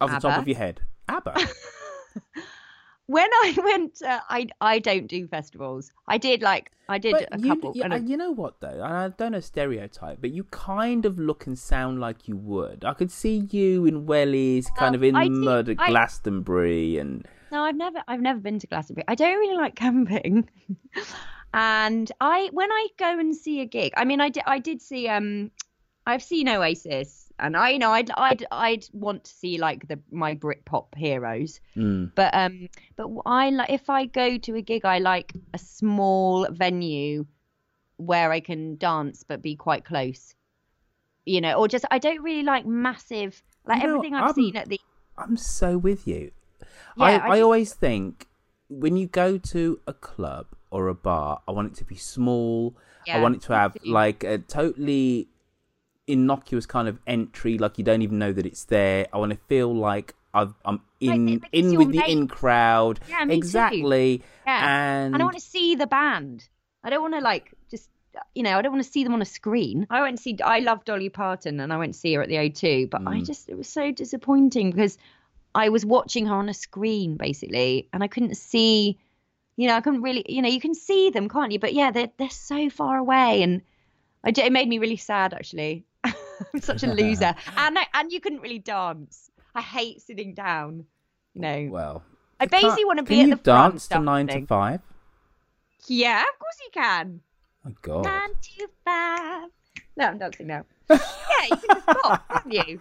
Off 0.00 0.10
the 0.10 0.18
top 0.28 0.38
of 0.40 0.48
your 0.48 0.56
head, 0.58 0.80
ABBA. 1.08 1.34
when 3.06 3.28
I 3.32 3.54
went, 3.64 4.02
uh, 4.02 4.20
I 4.28 4.46
I 4.60 4.78
don't 4.78 5.06
do 5.06 5.26
festivals. 5.26 5.92
I 6.08 6.18
did 6.18 6.42
like 6.42 6.70
I 6.88 6.98
did 6.98 7.12
But 7.12 7.28
a 7.34 7.38
you, 7.40 7.48
couple. 7.48 7.72
You, 7.74 7.82
and 7.82 7.94
I- 7.94 7.98
you 7.98 8.16
know 8.16 8.30
what 8.30 8.60
though? 8.60 8.80
I 8.82 9.08
don't 9.08 9.32
know 9.32 9.40
stereotype, 9.40 10.18
but 10.20 10.30
you 10.30 10.44
kind 10.44 11.04
of 11.06 11.18
look 11.18 11.46
and 11.46 11.58
sound 11.58 12.00
like 12.00 12.28
you 12.28 12.36
would. 12.36 12.84
I 12.84 12.94
could 12.94 13.10
see 13.10 13.46
you 13.50 13.86
in 13.86 14.06
wellies, 14.06 14.66
kind 14.76 14.92
Well, 14.92 14.94
of 14.94 15.02
in 15.02 15.16
I 15.16 15.24
the 15.24 15.30
do- 15.34 15.44
mud 15.44 15.68
at 15.70 15.80
I- 15.80 15.88
Glastonbury, 15.90 16.98
and 16.98 17.26
No, 17.52 17.62
I've 17.64 17.76
never 17.76 18.02
I've 18.08 18.20
never 18.20 18.38
been 18.40 18.58
to 18.60 18.66
Glastonbury. 18.66 19.04
I 19.08 19.14
don't 19.14 19.38
really 19.38 19.56
like 19.56 19.74
camping. 19.76 20.48
and 21.54 22.10
I 22.20 22.50
when 22.52 22.70
I 22.70 22.88
go 22.98 23.18
and 23.18 23.34
see 23.34 23.60
a 23.60 23.66
gig, 23.66 23.92
I 23.96 24.04
mean 24.04 24.20
I 24.20 24.28
did 24.28 24.42
I 24.46 24.58
did 24.58 24.82
see 24.82 25.08
um 25.08 25.50
I've 26.06 26.22
seen 26.22 26.48
Oasis 26.48 27.32
and 27.38 27.56
I 27.56 27.70
you 27.70 27.78
know 27.78 27.90
I'd 27.92 28.10
I'd 28.16 28.46
I'd 28.50 28.86
want 28.92 29.24
to 29.24 29.30
see 29.30 29.58
like 29.58 29.88
the 29.88 29.98
my 30.10 30.34
Britpop 30.34 30.94
heroes. 30.96 31.60
Mm. 31.76 32.12
But 32.14 32.34
um 32.34 32.68
but 32.96 33.08
I 33.26 33.50
like 33.50 33.70
if 33.70 33.88
I 33.90 34.06
go 34.06 34.38
to 34.38 34.54
a 34.56 34.62
gig 34.62 34.84
I 34.84 34.98
like 34.98 35.32
a 35.54 35.58
small 35.58 36.46
venue 36.50 37.26
where 37.96 38.30
I 38.30 38.40
can 38.40 38.76
dance 38.76 39.24
but 39.26 39.42
be 39.42 39.56
quite 39.56 39.84
close. 39.84 40.34
You 41.24 41.40
know, 41.40 41.54
or 41.54 41.66
just 41.68 41.84
I 41.90 41.98
don't 41.98 42.22
really 42.22 42.44
like 42.44 42.66
massive 42.66 43.42
like 43.66 43.82
You 43.82 43.88
know, 43.88 43.94
everything 43.96 44.14
I've 44.14 44.24
I'm- 44.24 44.34
seen 44.34 44.56
at 44.56 44.68
the 44.68 44.80
I'm 45.18 45.36
so 45.38 45.78
with 45.78 46.06
you. 46.06 46.30
Yeah, 46.98 47.04
I, 47.04 47.12
I 47.16 47.36
I, 47.38 47.40
always 47.40 47.72
think 47.72 48.28
when 48.68 48.96
you 48.98 49.06
go 49.06 49.38
to 49.38 49.80
a 49.86 49.92
club 49.94 50.46
or 50.76 50.88
a 50.88 50.94
bar, 50.94 51.40
I 51.48 51.52
want 51.52 51.72
it 51.72 51.76
to 51.78 51.84
be 51.84 51.96
small. 51.96 52.74
I 53.12 53.20
want 53.20 53.36
it 53.36 53.42
to 53.42 53.52
have 53.54 53.72
too. 53.82 53.90
like 53.90 54.24
a 54.24 54.38
totally 54.38 55.28
innocuous 56.06 56.66
kind 56.66 56.88
of 56.88 56.98
entry, 57.06 57.58
like 57.58 57.78
you 57.78 57.84
don't 57.84 58.02
even 58.02 58.18
know 58.18 58.32
that 58.32 58.46
it's 58.46 58.64
there. 58.64 59.06
I 59.12 59.18
want 59.18 59.32
to 59.32 59.38
feel 59.48 59.74
like 59.74 60.14
I've, 60.34 60.54
I'm 60.64 60.80
in 61.00 61.38
because 61.38 61.72
in 61.72 61.78
with 61.78 61.92
the 61.92 62.10
in 62.10 62.28
crowd. 62.28 63.00
Yeah, 63.08 63.24
me 63.24 63.34
too. 63.34 63.38
exactly. 63.38 64.22
Yeah. 64.46 65.06
And 65.06 65.16
I 65.16 65.24
want 65.24 65.36
to 65.36 65.40
see 65.42 65.74
the 65.74 65.86
band. 65.86 66.48
I 66.84 66.90
don't 66.90 67.02
want 67.02 67.14
to 67.14 67.20
like 67.20 67.52
just 67.70 67.88
you 68.34 68.42
know, 68.42 68.56
I 68.58 68.62
don't 68.62 68.72
want 68.72 68.84
to 68.84 68.90
see 68.90 69.04
them 69.04 69.12
on 69.14 69.22
a 69.22 69.26
screen. 69.26 69.86
I 69.90 70.00
went 70.02 70.16
to 70.18 70.22
see 70.22 70.36
I 70.44 70.60
love 70.60 70.84
Dolly 70.84 71.08
Parton 71.08 71.60
and 71.60 71.72
I 71.72 71.76
went 71.76 71.94
to 71.94 71.98
see 71.98 72.14
her 72.14 72.22
at 72.22 72.28
the 72.28 72.36
O2, 72.36 72.90
but 72.90 73.02
I 73.06 73.20
Mm. 73.20 73.26
just 73.26 73.48
it 73.48 73.56
was 73.56 73.68
so 73.68 73.92
disappointing 73.92 74.70
because 74.70 74.96
I 75.54 75.68
was 75.70 75.84
watching 75.86 76.26
her 76.26 76.34
on 76.34 76.48
a 76.48 76.54
screen 76.54 77.16
basically 77.16 77.88
and 77.92 78.02
I 78.02 78.08
couldn't 78.08 78.36
see 78.36 78.98
you 79.56 79.68
know, 79.68 79.74
I 79.74 79.80
couldn't 79.80 80.02
really 80.02 80.24
you 80.28 80.42
know, 80.42 80.48
you 80.48 80.60
can 80.60 80.74
see 80.74 81.10
them, 81.10 81.28
can't 81.28 81.52
you? 81.52 81.58
But 81.58 81.74
yeah, 81.74 81.90
they're 81.90 82.10
they're 82.16 82.30
so 82.30 82.70
far 82.70 82.96
away 82.98 83.42
and 83.42 83.62
I, 84.24 84.32
it 84.36 84.52
made 84.52 84.68
me 84.68 84.78
really 84.78 84.96
sad 84.96 85.34
actually. 85.34 85.84
I'm 86.04 86.60
such 86.60 86.82
a 86.82 86.92
loser. 86.92 87.34
and 87.56 87.78
I, 87.78 87.86
and 87.94 88.12
you 88.12 88.20
couldn't 88.20 88.40
really 88.40 88.58
dance. 88.58 89.30
I 89.54 89.62
hate 89.62 90.02
sitting 90.02 90.34
down. 90.34 90.86
You 91.34 91.42
know. 91.42 91.68
well, 91.70 92.02
I 92.40 92.46
basically 92.46 92.84
want 92.84 92.98
to 92.98 93.02
be 93.02 93.20
at 93.20 93.30
the 93.30 93.36
front. 93.36 93.74
dance 93.74 93.88
to 93.88 93.98
nine 93.98 94.26
to 94.28 94.46
five? 94.46 94.80
Yeah, 95.86 96.20
of 96.20 96.38
course 96.38 96.56
you 96.64 96.70
can. 96.72 97.20
My 97.64 97.72
God. 97.82 98.04
Nine 98.04 98.30
to 98.30 98.68
five. 98.84 99.50
No, 99.96 100.06
I'm 100.06 100.18
dancing 100.18 100.46
now. 100.46 100.64
yeah, 100.90 100.98
you 101.50 101.56
can 101.56 101.68
just 101.74 101.86
pop, 101.86 102.28
can't 102.28 102.52
you? 102.52 102.80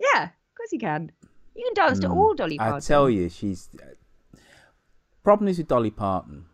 Yeah, 0.00 0.24
of 0.24 0.54
course 0.56 0.72
you 0.72 0.78
can. 0.78 1.12
You 1.54 1.64
can 1.64 1.74
dance 1.74 1.98
to 2.00 2.08
Mm. 2.08 2.16
all 2.16 2.34
Dolly 2.34 2.58
Parton. 2.58 2.68
I 2.68 2.70
Parton. 2.74 2.86
tell 2.86 3.10
you, 3.10 3.28
she's. 3.28 3.68
Problem 5.22 5.48
is 5.48 5.58
with 5.58 5.68
Dolly 5.68 5.90
Parton. 5.90 6.46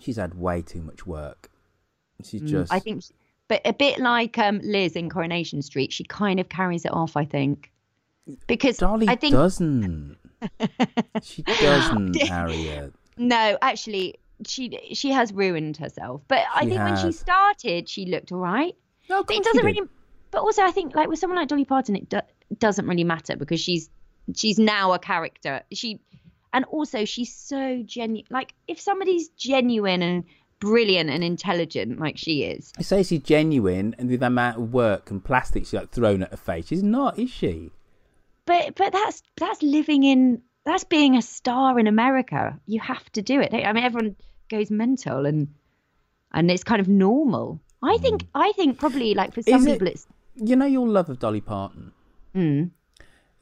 She's 0.00 0.16
had 0.16 0.34
way 0.34 0.62
too 0.62 0.80
much 0.82 1.06
work. 1.06 1.50
She's 2.24 2.40
Mm, 2.42 2.46
just. 2.48 2.72
I 2.72 2.78
think, 2.78 3.02
she... 3.02 3.10
but 3.48 3.60
a 3.64 3.72
bit 3.72 3.98
like 3.98 4.38
um, 4.38 4.60
Liz 4.62 4.96
in 4.96 5.10
Coronation 5.10 5.60
Street, 5.62 5.92
she 5.92 6.04
kind 6.04 6.40
of 6.40 6.48
carries 6.48 6.84
it 6.84 6.92
off. 6.92 7.16
I 7.16 7.24
think 7.24 7.70
because 8.46 8.78
Dolly 8.78 9.08
I 9.08 9.16
think 9.16 9.32
doesn't. 9.34 10.16
she 11.22 11.42
doesn't, 11.42 12.16
Harriet. 12.28 12.94
no, 13.18 13.58
actually, 13.60 14.16
she 14.46 14.78
she 14.94 15.10
has 15.10 15.32
ruined 15.32 15.76
herself. 15.76 16.22
But 16.28 16.44
I 16.54 16.62
She 16.62 16.68
think 16.70 16.80
when 16.82 16.96
she 16.96 17.12
started, 17.12 17.88
she 17.88 18.06
looked 18.06 18.32
all 18.32 18.38
right. 18.38 18.74
No, 19.10 19.22
but 19.24 19.36
it 19.36 19.42
doesn't 19.44 19.64
really. 19.64 19.82
But 20.30 20.42
also, 20.42 20.62
I 20.62 20.70
think 20.70 20.94
like 20.94 21.08
with 21.08 21.18
someone 21.18 21.36
like 21.38 21.48
Dolly 21.48 21.64
Parton, 21.66 21.96
it 21.96 22.08
do, 22.08 22.20
doesn't 22.58 22.86
really 22.86 23.04
matter 23.04 23.36
because 23.36 23.60
she's 23.60 23.90
she's 24.34 24.58
now 24.58 24.92
a 24.92 24.98
character. 24.98 25.62
She 25.72 26.00
and 26.52 26.64
also 26.66 27.04
she's 27.04 27.34
so 27.34 27.82
genuine. 27.84 28.26
Like 28.30 28.54
if 28.68 28.80
somebody's 28.80 29.28
genuine 29.30 30.02
and 30.02 30.24
brilliant 30.58 31.08
and 31.10 31.24
intelligent 31.24 31.98
like 31.98 32.18
she 32.18 32.42
is, 32.44 32.72
You 32.76 32.84
say 32.84 33.02
she's 33.02 33.22
genuine, 33.22 33.94
and 33.98 34.10
with 34.10 34.20
the 34.20 34.26
amount 34.26 34.58
of 34.58 34.72
work 34.72 35.10
and 35.10 35.24
plastic 35.24 35.64
she's 35.64 35.74
like 35.74 35.90
thrown 35.90 36.22
at 36.22 36.30
her 36.30 36.36
face, 36.36 36.66
she's 36.68 36.82
not, 36.82 37.18
is 37.18 37.30
she? 37.30 37.70
but 38.46 38.74
but 38.74 38.92
that's 38.92 39.22
that's 39.36 39.62
living 39.62 40.02
in 40.02 40.42
that's 40.64 40.84
being 40.84 41.16
a 41.16 41.22
star 41.22 41.78
in 41.78 41.86
America. 41.86 42.58
You 42.66 42.80
have 42.80 43.10
to 43.12 43.22
do 43.22 43.40
it. 43.40 43.54
I 43.54 43.72
mean, 43.72 43.84
everyone 43.84 44.16
goes 44.48 44.70
mental 44.70 45.24
and 45.24 45.48
and 46.32 46.50
it's 46.50 46.64
kind 46.64 46.80
of 46.80 46.88
normal. 46.88 47.60
I 47.82 47.96
think 47.98 48.24
mm. 48.24 48.28
I 48.34 48.52
think 48.52 48.78
probably 48.78 49.14
like 49.14 49.32
for 49.34 49.42
some 49.42 49.60
Is 49.60 49.66
it- 49.66 49.72
people 49.72 49.88
it's 49.88 50.06
You 50.36 50.56
know 50.56 50.66
your 50.66 50.86
love 50.88 51.08
of 51.08 51.18
Dolly 51.18 51.40
Parton. 51.40 51.92
Mm. 52.34 52.70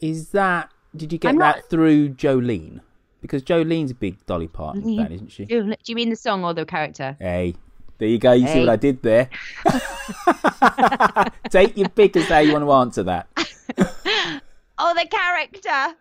Is 0.01 0.31
that? 0.31 0.71
Did 0.97 1.13
you 1.13 1.19
get 1.19 1.29
I'm 1.31 1.39
that 1.39 1.57
not- 1.57 1.71
through 1.71 2.11
Jolene? 2.11 2.81
Because 3.21 3.43
Jolene's 3.43 3.91
a 3.91 3.95
big 3.95 4.25
Dolly 4.27 4.47
Parton 4.49 4.89
You- 4.89 5.03
fan, 5.03 5.13
isn't 5.13 5.33
she? 5.33 5.45
Do 5.45 5.63
do 5.65 5.77
you 5.87 5.95
mean 5.97 6.11
the 6.11 6.17
song 6.17 6.45
or 6.45 6.55
the 6.55 6.65
character? 6.65 7.17
Hey, 7.21 7.55
there 7.99 8.09
you 8.09 8.19
go. 8.19 8.33
You 8.33 8.47
see 8.49 8.61
what 8.61 8.69
I 8.69 8.77
did 8.77 9.03
there. 9.03 9.29
Take 11.51 11.77
your 11.77 11.89
pick 11.89 12.17
as 12.17 12.29
how 12.29 12.39
you 12.39 12.53
want 12.53 12.65
to 12.65 12.73
answer 12.73 13.03
that. 13.05 13.29
Oh, 14.81 14.95
the 14.95 15.09
character. 15.09 15.97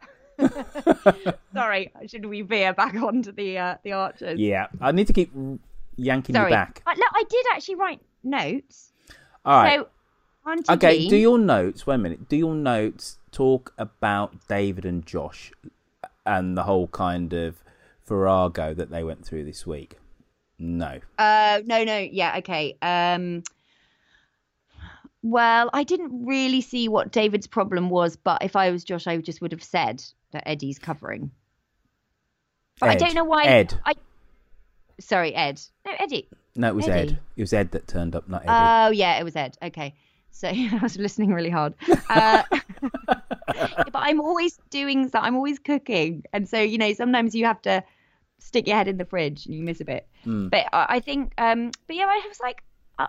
Sorry, 1.51 1.91
should 2.05 2.27
we 2.27 2.43
veer 2.43 2.71
back 2.73 2.93
onto 2.93 3.31
the 3.31 3.57
uh, 3.57 3.75
the 3.83 3.93
archers? 3.93 4.39
Yeah, 4.39 4.67
I 4.79 4.91
need 4.91 5.07
to 5.07 5.13
keep 5.13 5.31
yanking 5.95 6.35
Sorry. 6.35 6.51
you 6.51 6.55
back. 6.55 6.83
I, 6.85 6.93
look, 6.93 7.07
I 7.11 7.23
did 7.27 7.43
actually 7.53 7.73
write 7.73 8.01
notes. 8.23 8.91
All 9.45 9.63
right. 9.63 9.79
So, 9.79 9.87
Okay, 10.69 10.99
Jean. 10.99 11.09
do 11.09 11.15
your 11.15 11.37
notes. 11.37 11.85
Wait 11.85 11.95
a 11.95 11.97
minute. 11.97 12.29
Do 12.29 12.37
your 12.37 12.55
notes 12.55 13.17
talk 13.31 13.73
about 13.77 14.47
David 14.47 14.85
and 14.85 15.05
Josh 15.05 15.51
and 16.25 16.57
the 16.57 16.63
whole 16.63 16.87
kind 16.87 17.33
of 17.33 17.63
farrago 18.05 18.73
that 18.73 18.89
they 18.89 19.03
went 19.03 19.25
through 19.25 19.43
this 19.43 19.67
week? 19.67 19.97
No. 20.59 20.99
Uh, 21.17 21.61
no, 21.65 21.83
no, 21.83 21.97
yeah, 21.97 22.37
okay. 22.39 22.77
Um, 22.81 23.43
well, 25.21 25.69
I 25.73 25.83
didn't 25.83 26.25
really 26.25 26.61
see 26.61 26.87
what 26.87 27.11
David's 27.11 27.47
problem 27.47 27.89
was, 27.89 28.15
but 28.15 28.43
if 28.43 28.55
I 28.55 28.71
was 28.71 28.83
Josh, 28.83 29.07
I 29.07 29.17
just 29.17 29.41
would 29.41 29.51
have 29.51 29.63
said 29.63 30.03
that 30.31 30.47
Eddie's 30.47 30.79
covering. 30.79 31.31
But 32.79 32.89
I 32.89 32.95
don't 32.95 33.13
know 33.13 33.23
why. 33.23 33.43
Ed. 33.43 33.79
I 33.85 33.93
sorry, 34.99 35.33
Ed. 35.33 35.59
No, 35.85 35.93
Eddie. 35.99 36.27
No, 36.55 36.69
it 36.69 36.75
was 36.75 36.87
Eddie. 36.87 37.11
Ed. 37.11 37.19
It 37.35 37.41
was 37.41 37.53
Ed 37.53 37.71
that 37.71 37.87
turned 37.87 38.15
up, 38.15 38.29
not 38.29 38.43
Eddie. 38.43 38.51
Oh 38.51 38.91
yeah, 38.91 39.19
it 39.19 39.23
was 39.23 39.35
Ed. 39.35 39.57
Okay, 39.61 39.95
so 40.31 40.47
I 40.51 40.79
was 40.81 40.97
listening 40.97 41.33
really 41.33 41.49
hard. 41.49 41.73
Uh, 42.09 42.43
but 42.81 43.95
I'm 43.95 44.21
always 44.21 44.57
doing 44.69 45.09
so. 45.09 45.19
I'm 45.19 45.35
always 45.35 45.59
cooking, 45.59 46.23
and 46.31 46.47
so 46.47 46.59
you 46.59 46.77
know 46.77 46.93
sometimes 46.93 47.35
you 47.35 47.45
have 47.45 47.61
to 47.63 47.83
stick 48.39 48.67
your 48.67 48.77
head 48.77 48.87
in 48.87 48.97
the 48.97 49.05
fridge 49.05 49.45
and 49.45 49.55
you 49.55 49.63
miss 49.63 49.81
a 49.81 49.85
bit. 49.85 50.07
Mm. 50.25 50.49
But 50.49 50.67
I, 50.71 50.85
I 50.89 50.99
think, 50.99 51.33
um, 51.37 51.71
but 51.87 51.95
yeah, 51.95 52.05
I 52.05 52.21
was 52.27 52.39
like, 52.39 52.63
uh, 52.99 53.07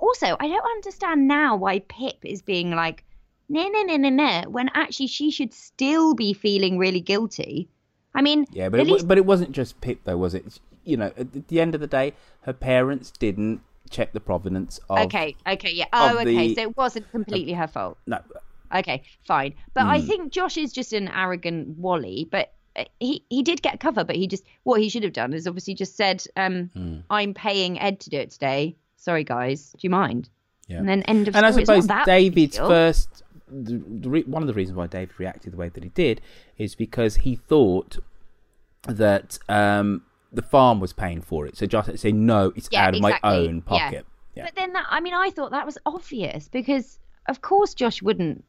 also 0.00 0.36
I 0.38 0.48
don't 0.48 0.64
understand 0.64 1.28
now 1.28 1.56
why 1.56 1.78
Pip 1.80 2.16
is 2.24 2.42
being 2.42 2.72
like, 2.72 3.04
no, 3.48 3.66
no, 3.68 3.82
no, 3.82 3.96
no, 3.96 4.08
no, 4.10 4.42
when 4.48 4.70
actually 4.74 5.06
she 5.06 5.30
should 5.30 5.54
still 5.54 6.14
be 6.14 6.32
feeling 6.32 6.78
really 6.78 7.00
guilty. 7.00 7.68
I 8.14 8.22
mean, 8.22 8.46
Yeah, 8.52 8.68
but 8.68 8.80
it, 8.80 8.86
least 8.86 9.06
but 9.06 9.18
it 9.18 9.26
wasn't 9.26 9.52
just 9.52 9.80
Pip 9.80 10.00
though, 10.04 10.16
was 10.16 10.34
it? 10.34 10.58
You 10.84 10.96
know, 10.96 11.12
at 11.16 11.48
the 11.48 11.60
end 11.60 11.74
of 11.74 11.80
the 11.80 11.86
day, 11.86 12.14
her 12.42 12.52
parents 12.52 13.10
didn't 13.10 13.60
check 13.90 14.12
the 14.12 14.20
provenance 14.20 14.78
of. 14.90 14.98
okay, 15.06 15.36
okay, 15.46 15.72
yeah. 15.72 15.86
Oh, 15.92 16.18
okay, 16.18 16.48
the- 16.48 16.54
so 16.54 16.60
it 16.62 16.76
wasn't 16.76 17.10
completely 17.10 17.52
her 17.54 17.66
fault. 17.66 17.98
No, 18.06 18.18
Okay, 18.74 19.02
fine. 19.24 19.54
But 19.74 19.86
I 19.86 20.00
Mm. 20.00 20.06
think 20.08 20.32
Josh 20.32 20.56
is 20.56 20.72
just 20.72 20.92
an 20.92 21.06
arrogant 21.08 21.78
Wally. 21.78 22.26
But 22.30 22.52
uh, 22.74 22.84
he 22.98 23.24
he 23.30 23.42
did 23.44 23.62
get 23.62 23.78
cover, 23.78 24.02
but 24.02 24.16
he 24.16 24.26
just 24.26 24.42
what 24.64 24.80
he 24.80 24.88
should 24.88 25.04
have 25.04 25.12
done 25.12 25.32
is 25.32 25.46
obviously 25.46 25.74
just 25.74 25.96
said, 25.96 26.24
um, 26.36 26.70
Hmm. 26.74 26.96
"I'm 27.08 27.32
paying 27.32 27.78
Ed 27.78 28.00
to 28.00 28.10
do 28.10 28.16
it 28.18 28.30
today. 28.32 28.74
Sorry, 28.96 29.22
guys. 29.22 29.70
Do 29.72 29.78
you 29.82 29.90
mind?" 29.90 30.28
Yeah. 30.66 30.78
And 30.78 30.88
then 30.88 31.02
end 31.02 31.28
of 31.28 31.36
and 31.36 31.46
I 31.46 31.50
story. 31.52 31.62
Not 31.62 31.66
suppose 31.66 31.86
that 31.86 32.06
David's 32.06 32.58
first, 32.58 33.22
the, 33.48 33.80
the 33.88 34.10
re, 34.10 34.22
one 34.24 34.42
of 34.42 34.48
the 34.48 34.54
reasons 34.54 34.76
why 34.76 34.88
David 34.88 35.14
reacted 35.20 35.52
the 35.52 35.56
way 35.56 35.68
that 35.68 35.84
he 35.84 35.90
did 35.90 36.20
is 36.58 36.74
because 36.74 37.14
he 37.18 37.36
thought 37.36 37.98
that 38.88 39.38
um, 39.48 40.02
the 40.32 40.42
farm 40.42 40.80
was 40.80 40.92
paying 40.92 41.20
for 41.20 41.46
it. 41.46 41.56
So 41.56 41.66
Josh 41.66 41.86
say 41.96 42.12
"No, 42.12 42.52
it's 42.56 42.68
Yeah, 42.72 42.84
out 42.84 42.88
of 42.90 42.96
exactly. 42.96 43.30
my 43.30 43.36
own 43.36 43.62
pocket." 43.62 44.06
Yeah. 44.34 44.44
But 44.44 44.54
then 44.54 44.72
that, 44.74 44.86
I 44.90 45.00
mean, 45.00 45.14
I 45.14 45.30
thought 45.30 45.50
that 45.52 45.64
was 45.64 45.78
obvious 45.86 46.48
because, 46.48 46.98
of 47.26 47.40
course, 47.40 47.72
Josh 47.74 48.02
wouldn't. 48.02 48.44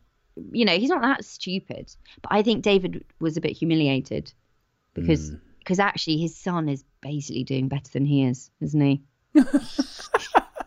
You 0.51 0.65
know, 0.65 0.77
he's 0.77 0.89
not 0.89 1.01
that 1.01 1.23
stupid. 1.25 1.95
But 2.21 2.31
I 2.31 2.41
think 2.43 2.61
David 2.63 3.03
was 3.19 3.37
a 3.37 3.41
bit 3.41 3.55
humiliated 3.57 4.31
because 4.93 5.29
Hmm. 5.29 5.35
because 5.59 5.79
actually 5.79 6.17
his 6.17 6.35
son 6.35 6.67
is 6.69 6.83
basically 7.01 7.43
doing 7.43 7.67
better 7.67 7.89
than 7.91 8.05
he 8.05 8.23
is, 8.23 8.51
isn't 8.61 8.81
he? 8.81 9.01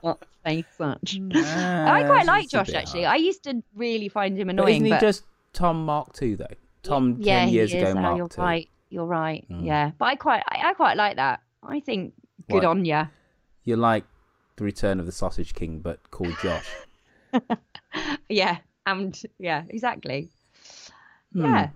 Let's 0.02 0.24
face 0.44 0.64
such. 0.78 1.20
I 1.34 2.02
quite 2.06 2.26
like 2.26 2.48
Josh 2.48 2.66
bit 2.68 2.76
actually. 2.76 3.06
I 3.06 3.16
used 3.16 3.42
to 3.44 3.62
really 3.74 4.08
find 4.08 4.36
him 4.38 4.46
But 4.46 4.52
annoying. 4.54 4.74
isn't 4.76 4.84
he 4.86 4.90
but 4.92 5.00
just 5.00 5.24
Tom 5.52 5.84
Mark 5.84 6.10
II 6.20 6.34
though? 6.36 6.46
Tom 6.82 7.16
yeah, 7.20 7.40
ten 7.40 7.48
he 7.48 7.54
years 7.56 7.74
is. 7.74 7.82
ago 7.82 7.90
Oh, 7.90 8.00
Mark 8.00 8.16
you're 8.16 8.26
II. 8.26 8.42
right. 8.44 8.68
You're 8.90 9.06
right. 9.06 9.46
Mm. 9.50 9.64
Yeah, 9.64 9.92
but 9.98 10.04
I 10.06 10.16
quite 10.16 10.42
I, 10.48 10.70
I 10.70 10.74
quite 10.74 10.96
like 10.96 11.16
that. 11.16 11.40
I 11.62 11.80
think 11.80 12.12
good 12.48 12.56
What? 12.56 12.64
on 12.64 12.84
ya. 12.84 13.06
You're 13.64 13.76
like 13.76 14.04
the 14.56 14.64
Return 14.64 15.00
of 15.00 15.06
the 15.06 15.12
Sausage 15.12 15.54
King, 15.54 15.80
but 15.80 16.10
called 16.10 16.34
Josh. 16.42 16.66
Yeah, 18.28 18.58
and 18.86 19.20
yeah, 19.38 19.64
exactly. 19.68 20.28
Hmm. 21.32 21.44
Yeah. 21.44 21.68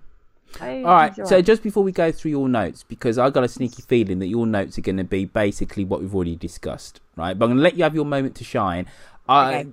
I- 0.60 0.76
All 0.78 0.94
right. 0.94 1.12
he's 1.14 1.28
So 1.28 1.42
just 1.42 1.62
before 1.62 1.82
we 1.82 1.90
go 1.90 2.12
through 2.12 2.30
your 2.30 2.48
notes, 2.48 2.84
because 2.84 3.18
I 3.18 3.30
got 3.30 3.42
a 3.42 3.48
sneaky 3.48 3.82
feeling 3.82 4.20
that 4.20 4.28
your 4.28 4.46
notes 4.46 4.78
are 4.78 4.82
going 4.82 4.98
to 4.98 5.04
be 5.04 5.24
basically 5.24 5.84
what 5.84 6.00
we've 6.00 6.14
already 6.14 6.36
discussed, 6.36 7.00
right? 7.16 7.36
But 7.36 7.46
I'm 7.46 7.50
going 7.52 7.58
to 7.58 7.62
let 7.64 7.76
you 7.76 7.82
have 7.82 7.94
your 7.94 8.04
moment 8.04 8.36
to 8.36 8.44
shine. 8.44 8.86
I 9.28 9.54
Okay. 9.54 9.68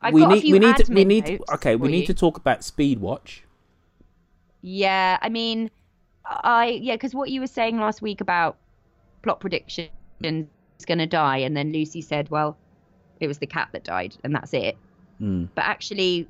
I've 0.00 0.14
we 0.14 0.20
got 0.20 0.32
a 0.32 0.34
need 0.34 0.52
we 0.52 0.58
need 0.58 0.76
to, 0.76 0.92
we 0.92 1.04
need 1.04 1.26
to, 1.26 1.38
okay 1.54 1.74
we 1.76 1.86
for 1.88 1.90
need 1.90 2.00
you. 2.00 2.06
to 2.06 2.14
talk 2.14 2.36
about 2.36 2.62
Speed 2.64 3.00
Watch. 3.00 3.44
Yeah, 4.60 5.18
I 5.20 5.28
mean, 5.28 5.70
I 6.24 6.80
yeah, 6.82 6.94
because 6.94 7.14
what 7.14 7.30
you 7.30 7.40
were 7.40 7.46
saying 7.46 7.78
last 7.78 8.02
week 8.02 8.20
about 8.20 8.56
plot 9.22 9.40
prediction 9.40 9.88
is 10.22 10.84
going 10.86 10.98
to 10.98 11.06
die, 11.06 11.38
and 11.38 11.56
then 11.56 11.72
Lucy 11.72 12.02
said, 12.02 12.30
"Well, 12.30 12.56
it 13.20 13.26
was 13.26 13.38
the 13.38 13.46
cat 13.46 13.68
that 13.72 13.84
died, 13.84 14.16
and 14.24 14.34
that's 14.34 14.52
it." 14.54 14.76
Mm. 15.20 15.48
But 15.54 15.64
actually, 15.64 16.28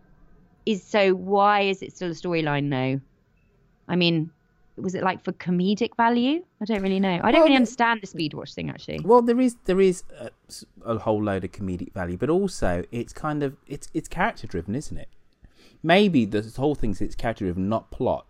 is 0.66 0.82
so 0.82 1.14
why 1.14 1.62
is 1.62 1.82
it 1.82 1.94
still 1.94 2.10
a 2.10 2.14
storyline 2.14 2.70
though? 2.70 3.00
I 3.88 3.96
mean, 3.96 4.30
was 4.76 4.94
it 4.94 5.02
like 5.02 5.22
for 5.22 5.32
comedic 5.32 5.96
value? 5.96 6.42
I 6.60 6.64
don't 6.64 6.82
really 6.82 7.00
know. 7.00 7.20
I 7.22 7.30
don't 7.30 7.40
Well, 7.40 7.42
really 7.44 7.56
understand 7.56 8.00
the 8.00 8.06
speed 8.06 8.34
watch 8.34 8.54
thing 8.54 8.70
actually. 8.70 9.00
Well, 9.00 9.22
there 9.22 9.40
is 9.40 9.56
there 9.64 9.80
is 9.80 10.04
a, 10.18 10.30
a 10.84 10.98
whole 10.98 11.22
load 11.22 11.44
of 11.44 11.52
comedic 11.52 11.92
value, 11.92 12.16
but 12.16 12.30
also 12.30 12.84
it's 12.90 13.12
kind 13.12 13.42
of 13.42 13.56
it's 13.66 13.88
it's 13.92 14.08
character 14.08 14.46
driven, 14.46 14.74
isn't 14.74 14.96
it? 14.96 15.08
Maybe 15.82 16.24
the 16.24 16.42
whole 16.56 16.74
thing's 16.74 17.00
it's 17.00 17.14
character 17.14 17.46
driven, 17.46 17.68
not 17.68 17.90
plot. 17.90 18.26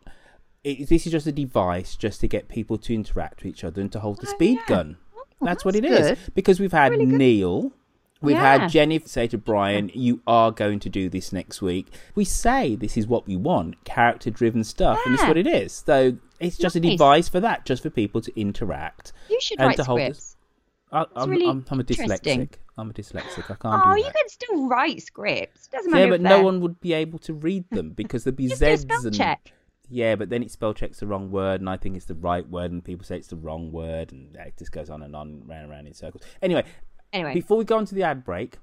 It, 0.65 0.89
this 0.89 1.07
is 1.07 1.13
just 1.13 1.27
a 1.27 1.33
device 1.33 1.97
just 1.97 2.21
to 2.21 2.29
get 2.29 2.49
people 2.49 2.79
to 2.79 2.95
interact 2.95 3.43
with 3.43 3.47
each 3.47 3.65
other 3.65 3.81
and 3.81 3.91
to 3.93 4.01
hold 4.01 4.21
the 4.21 4.27
speed 4.27 4.61
gun. 4.67 4.97
Oh, 5.17 5.25
that's, 5.41 5.65
what 5.65 5.75
it 5.75 5.85
is. 5.85 6.07
Oh, 6.07 6.09
good. 6.11 6.19
Because 6.35 6.61
we've 6.61 6.71
had 6.73 6.93
Neil, 6.93 7.73
we've 8.21 8.37
Yeah. 8.37 8.59
had 8.59 8.71
Jenny 8.71 9.01
say 9.01 9.27
to 9.27 9.39
Brian, 9.39 9.91
"You 9.93 10.21
are 10.27 10.53
going 10.53 10.79
to 10.81 10.89
do 10.89 11.09
this 11.09 11.33
next 11.33 11.61
week." 11.63 11.89
We 12.15 12.25
say 12.25 12.77
this 12.77 12.97
is 12.97 13.09
what 13.09 13.27
we 13.27 13.37
want, 13.37 13.83
character 13.85 14.31
driven 14.31 14.63
stuff, 14.63 15.01
and 15.05 15.15
this 15.15 15.23
is 15.23 15.27
what 15.27 15.37
it 15.37 15.49
is. 15.49 15.83
So 15.85 16.17
it's 16.39 16.57
just 16.57 16.77
a 16.77 16.81
device 16.81 17.29
for 17.29 17.41
that, 17.41 17.65
just 17.67 17.83
for 17.83 17.91
people 17.91 18.21
to 18.21 18.41
interact. 18.41 19.13
You 19.29 19.41
should 19.41 19.59
and 19.59 19.67
write 19.69 19.77
to 19.79 19.85
hold 19.85 20.01
scripts. 20.01 20.37
I, 20.93 21.07
I'm, 21.17 21.31
really 21.31 21.49
I'm, 21.49 21.65
I'm 21.71 21.81
a 21.81 21.85
dyslexic. 21.85 22.51
I'm 22.79 22.91
a 22.91 22.93
dyslexic. 22.93 23.45
I 23.51 23.55
can't 23.55 23.83
Oh, 23.85 23.95
do 23.95 23.99
you 23.99 24.05
can 24.05 24.29
still 24.29 24.69
write 24.69 25.03
scripts. 25.03 25.67
Doesn't 25.69 25.91
matter. 25.91 26.05
Yeah, 26.05 26.11
but 26.11 26.21
no 26.21 26.43
one 26.43 26.61
would 26.61 26.81
be 26.81 26.93
able 26.93 27.19
to 27.21 27.35
read 27.35 27.65
them 27.71 27.91
because 27.91 28.25
there'd 28.25 28.37
be 28.37 28.47
Just 28.49 28.61
do 28.61 28.67
a 28.67 28.77
Z's 28.77 29.05
and 29.07 29.15
check. 29.15 29.53
Yeah, 29.93 30.17
but 30.17 30.31
then 30.31 30.43
it 30.43 30.51
spell 30.51 30.73
checks 30.73 31.01
the 31.01 31.07
wrong 31.07 31.31
word, 31.31 31.61
and 31.61 31.69
I 31.69 31.77
think 31.77 31.97
it's 31.97 32.07
the 32.07 32.15
right 32.15 32.49
word, 32.49 32.73
and 32.73 32.83
people 32.83 33.05
say 33.05 33.19
it's 33.19 33.29
the 33.29 33.37
wrong 33.37 33.71
word, 33.71 34.11
and 34.11 34.35
it 34.37 34.55
just 34.59 34.73
goes 34.73 34.89
on 34.89 35.03
and 35.03 35.15
on, 35.15 35.43
round 35.47 35.63
and 35.65 35.71
round 35.71 35.87
in 35.87 35.93
circles. 35.93 36.23
Anyway, 36.41 36.65
Anyway, 37.13 37.35
before 37.35 37.59
we 37.59 37.65
go 37.65 37.77
on 37.77 37.85
to 37.85 37.95
the 37.95 38.03
ad 38.03 38.25
break, 38.25 38.57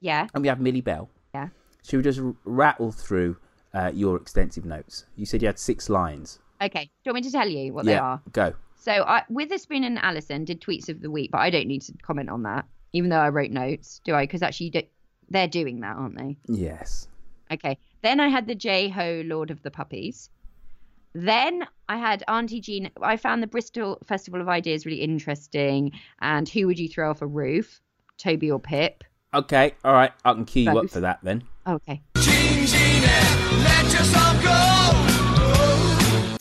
yeah, 0.00 0.26
and 0.34 0.42
we 0.42 0.48
have 0.48 0.60
Millie 0.60 0.82
Bell, 0.82 1.08
yeah. 1.34 1.48
should 1.82 1.96
we 1.96 2.02
just 2.02 2.20
rattle 2.44 2.92
through 2.92 3.38
uh, 3.72 3.90
your 3.94 4.16
extensive 4.16 4.66
notes? 4.66 5.06
You 5.16 5.24
said 5.24 5.40
you 5.40 5.48
had 5.48 5.58
six 5.58 5.88
lines. 5.88 6.40
Okay. 6.60 6.84
Do 6.84 6.90
you 7.04 7.12
want 7.12 7.24
me 7.24 7.30
to 7.30 7.32
tell 7.32 7.48
you 7.48 7.72
what 7.72 7.86
they 7.86 7.96
are? 7.96 8.20
go. 8.32 8.52
So 8.76 8.92
I, 8.92 9.22
Witherspoon 9.30 9.82
and 9.84 9.98
Alison 9.98 10.44
did 10.44 10.60
tweets 10.60 10.88
of 10.90 11.00
the 11.00 11.10
week, 11.10 11.30
but 11.30 11.38
I 11.38 11.48
don't 11.50 11.66
need 11.66 11.82
to 11.82 11.92
comment 12.02 12.28
on 12.28 12.42
that, 12.44 12.66
even 12.92 13.10
though 13.10 13.18
I 13.18 13.30
wrote 13.30 13.50
notes, 13.50 14.00
do 14.04 14.14
I? 14.14 14.24
Because 14.24 14.42
actually, 14.42 14.70
don't- 14.70 14.88
they're 15.30 15.48
doing 15.48 15.80
that, 15.80 15.96
aren't 15.96 16.16
they? 16.18 16.36
Yes. 16.48 17.08
Okay. 17.50 17.78
Then 18.02 18.20
I 18.20 18.28
had 18.28 18.46
the 18.46 18.54
J 18.54 18.88
Ho 18.90 19.22
Lord 19.24 19.50
of 19.50 19.62
the 19.62 19.70
Puppies. 19.70 20.28
Then 21.18 21.66
I 21.88 21.96
had 21.96 22.22
Auntie 22.28 22.60
Jean. 22.60 22.90
I 23.00 23.16
found 23.16 23.42
the 23.42 23.46
Bristol 23.46 23.96
Festival 24.04 24.38
of 24.38 24.50
Ideas 24.50 24.84
really 24.84 25.00
interesting. 25.00 25.92
And 26.20 26.46
who 26.46 26.66
would 26.66 26.78
you 26.78 26.90
throw 26.90 27.08
off 27.08 27.22
a 27.22 27.26
roof? 27.26 27.80
Toby 28.18 28.50
or 28.50 28.60
Pip? 28.60 29.02
Okay, 29.32 29.72
all 29.82 29.94
right. 29.94 30.12
I 30.26 30.34
can 30.34 30.44
cue 30.44 30.64
you 30.64 30.78
up 30.78 30.90
for 30.90 31.00
that 31.00 31.20
then. 31.22 31.44
Okay. 31.66 32.02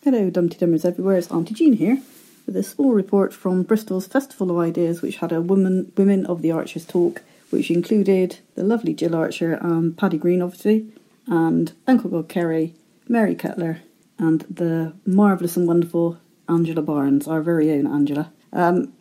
Hello, 0.04 0.30
Dumpty 0.30 0.58
Dummers 0.58 0.84
everywhere. 0.84 1.16
It's 1.16 1.32
Auntie 1.32 1.54
Jean 1.54 1.74
here 1.74 2.02
with 2.46 2.58
a 2.58 2.64
small 2.64 2.92
report 2.92 3.34
from 3.34 3.64
Bristol's 3.64 4.08
Festival 4.08 4.52
of 4.52 4.58
Ideas, 4.58 5.02
which 5.02 5.18
had 5.18 5.32
a 5.32 5.40
woman, 5.40 5.94
Women 5.96 6.26
of 6.26 6.42
the 6.42 6.52
Archers 6.52 6.86
talk, 6.86 7.22
which 7.50 7.72
included 7.72 8.40
the 8.56 8.64
lovely 8.64 8.94
Jill 8.94 9.16
Archer 9.16 9.54
and 9.54 9.98
Paddy 9.98 10.18
Greene, 10.18 10.42
obviously, 10.42 10.88
and 11.28 11.72
Uncle 11.88 12.10
God 12.10 12.28
Kerry, 12.28 12.74
Mary 13.08 13.36
Cutler, 13.36 13.80
and 14.18 14.42
the 14.50 14.94
marvellous 15.06 15.58
and 15.58 15.68
wonderful 15.68 16.18
Angela 16.48 16.82
Barnes, 16.82 17.28
our 17.28 17.42
very 17.42 17.72
own 17.72 17.88
Angela. 17.88 18.32
Um, 18.54 18.94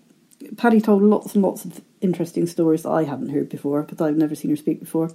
Paddy 0.57 0.81
told 0.81 1.03
lots 1.03 1.35
and 1.35 1.43
lots 1.43 1.65
of 1.65 1.81
interesting 2.01 2.47
stories 2.47 2.83
that 2.83 2.91
I 2.91 3.05
hadn't 3.05 3.31
heard 3.31 3.49
before, 3.49 3.83
but 3.83 4.01
I've 4.01 4.17
never 4.17 4.35
seen 4.35 4.51
her 4.51 4.57
speak 4.57 4.81
before. 4.81 5.11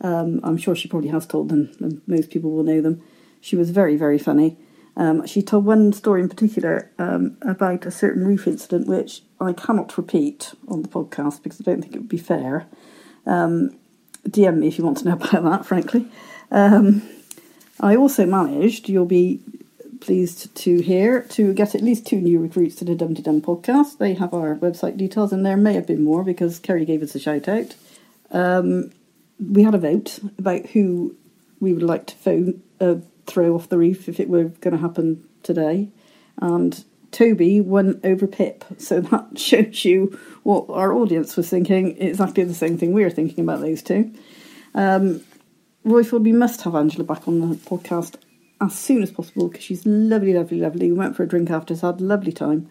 Um, 0.00 0.40
I'm 0.44 0.56
sure 0.56 0.76
she 0.76 0.88
probably 0.88 1.08
has 1.08 1.26
told 1.26 1.48
them, 1.48 1.70
and 1.80 2.02
most 2.06 2.30
people 2.30 2.50
will 2.50 2.62
know 2.62 2.80
them. 2.80 3.02
She 3.40 3.56
was 3.56 3.70
very, 3.70 3.96
very 3.96 4.18
funny. 4.18 4.56
Um, 4.96 5.26
she 5.26 5.42
told 5.42 5.64
one 5.64 5.92
story 5.92 6.20
in 6.20 6.28
particular 6.28 6.90
um, 6.98 7.36
about 7.42 7.86
a 7.86 7.90
certain 7.90 8.26
roof 8.26 8.46
incident, 8.46 8.88
which 8.88 9.22
I 9.40 9.52
cannot 9.52 9.96
repeat 9.96 10.54
on 10.66 10.82
the 10.82 10.88
podcast 10.88 11.42
because 11.42 11.60
I 11.60 11.64
don't 11.64 11.82
think 11.82 11.94
it 11.94 11.98
would 11.98 12.08
be 12.08 12.18
fair. 12.18 12.66
Um, 13.26 13.78
DM 14.28 14.58
me 14.58 14.68
if 14.68 14.78
you 14.78 14.84
want 14.84 14.98
to 14.98 15.04
know 15.04 15.12
about 15.20 15.44
that, 15.44 15.66
frankly. 15.66 16.08
Um, 16.50 17.02
I 17.80 17.96
also 17.96 18.26
managed, 18.26 18.88
you'll 18.88 19.06
be 19.06 19.40
pleased 20.00 20.54
to 20.54 20.80
hear, 20.80 21.22
to 21.22 21.52
get 21.52 21.74
at 21.74 21.82
least 21.82 22.06
two 22.06 22.20
new 22.20 22.38
recruits 22.40 22.76
to 22.76 22.84
the 22.84 22.94
Dumpty 22.94 23.22
Dum 23.22 23.40
podcast. 23.40 23.98
They 23.98 24.14
have 24.14 24.34
our 24.34 24.56
website 24.56 24.96
details, 24.96 25.32
and 25.32 25.44
there 25.44 25.56
may 25.56 25.74
have 25.74 25.86
been 25.86 26.02
more 26.02 26.24
because 26.24 26.58
Kerry 26.58 26.84
gave 26.84 27.02
us 27.02 27.14
a 27.14 27.18
shout 27.18 27.48
out. 27.48 27.74
Um, 28.30 28.90
we 29.38 29.62
had 29.62 29.74
a 29.74 29.78
vote 29.78 30.18
about 30.38 30.66
who 30.66 31.16
we 31.60 31.72
would 31.72 31.82
like 31.82 32.06
to 32.06 32.14
phone, 32.16 32.62
uh, 32.80 32.96
throw 33.26 33.54
off 33.54 33.68
the 33.68 33.78
roof 33.78 34.08
if 34.08 34.20
it 34.20 34.28
were 34.28 34.44
going 34.44 34.74
to 34.74 34.80
happen 34.80 35.26
today. 35.42 35.88
And 36.40 36.84
Toby 37.10 37.60
won 37.60 38.00
over 38.04 38.26
Pip. 38.26 38.64
So 38.78 39.00
that 39.00 39.38
shows 39.38 39.84
you 39.84 40.18
what 40.42 40.66
our 40.68 40.92
audience 40.92 41.36
was 41.36 41.48
thinking. 41.48 42.00
Exactly 42.00 42.44
the 42.44 42.54
same 42.54 42.78
thing 42.78 42.92
we 42.92 43.04
were 43.04 43.10
thinking 43.10 43.44
about 43.44 43.60
those 43.60 43.82
two. 43.82 44.12
Um, 44.74 45.22
Roifield, 45.88 46.24
we 46.24 46.32
must 46.32 46.62
have 46.62 46.74
Angela 46.74 47.04
back 47.04 47.26
on 47.26 47.40
the 47.40 47.56
podcast 47.56 48.16
as 48.60 48.78
soon 48.78 49.02
as 49.02 49.10
possible 49.10 49.48
because 49.48 49.64
she's 49.64 49.86
lovely, 49.86 50.34
lovely, 50.34 50.60
lovely. 50.60 50.90
We 50.92 50.98
went 50.98 51.16
for 51.16 51.22
a 51.22 51.28
drink 51.28 51.50
after, 51.50 51.74
so 51.74 51.86
had 51.86 52.00
a 52.00 52.04
lovely 52.04 52.32
time. 52.32 52.70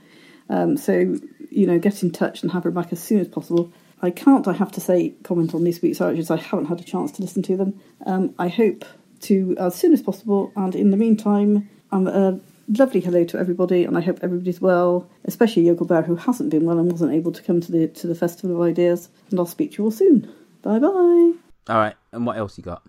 Um, 0.50 0.78
so, 0.78 1.16
you 1.50 1.66
know, 1.66 1.80
get 1.80 2.04
in 2.04 2.12
touch 2.12 2.44
and 2.44 2.52
have 2.52 2.64
her 2.64 2.72
back 2.72 2.94
as 2.94 3.02
soon 3.02 3.20
as 3.20 3.28
possible. 3.28 3.72
I 4.02 4.12
can't, 4.12 4.48
I 4.48 4.54
have 4.54 4.72
to 4.74 4.82
say, 4.82 5.16
comment 5.24 5.56
on 5.56 5.64
this 5.64 5.82
week's 5.82 6.00
Archers. 6.00 6.30
I 6.30 6.38
haven't 6.38 6.66
had 6.66 6.80
a 6.80 6.84
chance 6.84 7.12
to 7.14 7.22
listen 7.22 7.42
to 7.44 7.58
them. 7.58 7.80
Um, 8.06 8.36
I 8.38 8.48
hope 8.48 8.86
to 9.22 9.56
as 9.60 9.74
soon 9.74 9.94
as 9.94 10.02
possible. 10.02 10.52
And 10.56 10.76
in 10.76 10.92
the 10.92 10.98
meantime, 10.98 11.70
um, 11.92 12.08
a 12.08 12.40
lovely 12.68 13.00
hello 13.00 13.24
to 13.26 13.40
everybody, 13.40 13.84
and 13.84 13.98
I 13.98 14.02
hope 14.02 14.20
everybody's 14.22 14.62
well, 14.62 15.10
especially 15.26 15.64
Yokel 15.64 15.88
Bear, 15.88 16.04
who 16.04 16.16
hasn't 16.16 16.52
been 16.52 16.66
well 16.66 16.78
and 16.78 16.92
wasn't 16.92 17.14
able 17.14 17.32
to 17.32 17.42
come 17.42 17.62
to 17.62 17.72
the 17.72 17.88
to 17.88 18.08
the 18.08 18.16
Festival 18.16 18.58
of 18.58 18.68
Ideas. 18.68 19.10
And 19.32 19.40
I'll 19.40 19.48
speak 19.48 19.72
to 19.72 19.78
you 19.80 19.86
all 19.86 19.92
soon. 19.92 20.32
Bye 20.62 20.78
bye. 20.80 21.34
All 21.70 21.76
right, 21.76 21.96
and 22.12 22.26
what 22.26 22.38
else 22.38 22.58
you 22.58 22.64
got? 22.64 22.84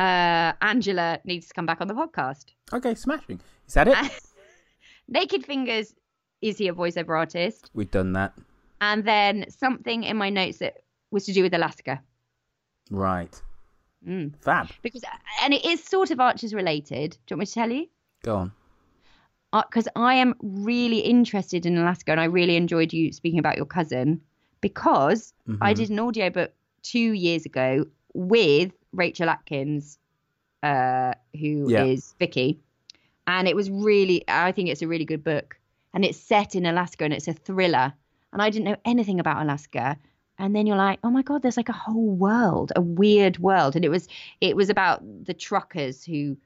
Uh, 0.00 0.52
Angela 0.62 1.18
needs 1.24 1.48
to 1.48 1.54
come 1.54 1.66
back 1.66 1.80
on 1.80 1.88
the 1.88 1.94
podcast. 1.94 2.46
Okay, 2.72 2.94
smashing. 2.94 3.40
Is 3.68 3.74
that 3.74 3.86
it? 3.88 3.96
Naked 5.08 5.44
Fingers 5.44 5.94
is 6.40 6.56
he 6.56 6.68
a 6.68 6.72
voiceover 6.72 7.16
artist? 7.18 7.70
We've 7.74 7.90
done 7.90 8.12
that. 8.14 8.32
And 8.80 9.04
then 9.04 9.44
something 9.50 10.04
in 10.04 10.16
my 10.16 10.30
notes 10.30 10.58
that 10.58 10.78
was 11.10 11.26
to 11.26 11.32
do 11.34 11.42
with 11.42 11.52
Alaska. 11.52 12.00
Right. 12.90 13.42
Mm. 14.08 14.32
Fab. 14.40 14.70
Because 14.82 15.02
and 15.42 15.52
it 15.52 15.64
is 15.66 15.84
sort 15.84 16.10
of 16.10 16.18
Archers 16.20 16.54
related. 16.54 17.10
Do 17.26 17.34
you 17.34 17.36
want 17.36 17.40
me 17.40 17.46
to 17.46 17.52
tell 17.52 17.70
you? 17.70 17.86
Go 18.22 18.36
on. 18.36 18.52
Because 19.52 19.86
I 19.96 20.14
am 20.14 20.34
really 20.40 21.00
interested 21.00 21.66
in 21.66 21.76
Alaska, 21.76 22.12
and 22.12 22.20
I 22.20 22.24
really 22.24 22.56
enjoyed 22.56 22.92
you 22.92 23.12
speaking 23.12 23.38
about 23.40 23.56
your 23.56 23.66
cousin 23.66 24.20
because 24.62 25.34
I 25.60 25.72
Mhm. 25.72 25.76
did 25.76 25.90
an 25.90 26.00
audiobook 26.00 26.52
two 26.82 27.12
years 27.12 27.44
ago 27.44 27.84
with 28.14 28.72
Rachel 28.92 29.28
Atkins, 29.28 29.98
uh, 30.62 31.14
who 31.38 31.68
is 31.68 32.14
Yeah. 32.14 32.18
Vicky, 32.18 32.60
and 33.26 33.48
it 33.48 33.56
was 33.56 33.70
really 33.70 34.24
I 34.28 34.52
think 34.52 34.68
it's 34.68 34.82
a 34.82 34.88
really 34.88 35.04
good 35.04 35.24
book, 35.24 35.58
and 35.94 36.04
it's 36.04 36.18
set 36.18 36.54
in 36.54 36.66
Alaska 36.66 37.04
and 37.04 37.12
it's 37.14 37.28
a 37.28 37.32
thriller, 37.32 37.92
and 38.32 38.42
I 38.42 38.50
didn't 38.50 38.64
know 38.66 38.76
anything 38.84 39.20
about 39.20 39.42
Alaska. 39.42 39.96
And 40.38 40.56
then 40.56 40.66
you're 40.66 40.76
like, 40.78 40.98
oh 41.04 41.10
my 41.10 41.20
god, 41.20 41.42
there's 41.42 41.58
like 41.58 41.68
a 41.68 41.74
whole 41.74 42.08
world, 42.14 42.72
a 42.74 42.80
weird 42.80 43.38
world, 43.38 43.76
and 43.76 43.84
it 43.84 43.90
was 43.90 44.08
it 44.40 44.56
was 44.56 44.70
about 44.70 45.02
the 45.26 45.34
truckers 45.34 46.02
who 46.02 46.36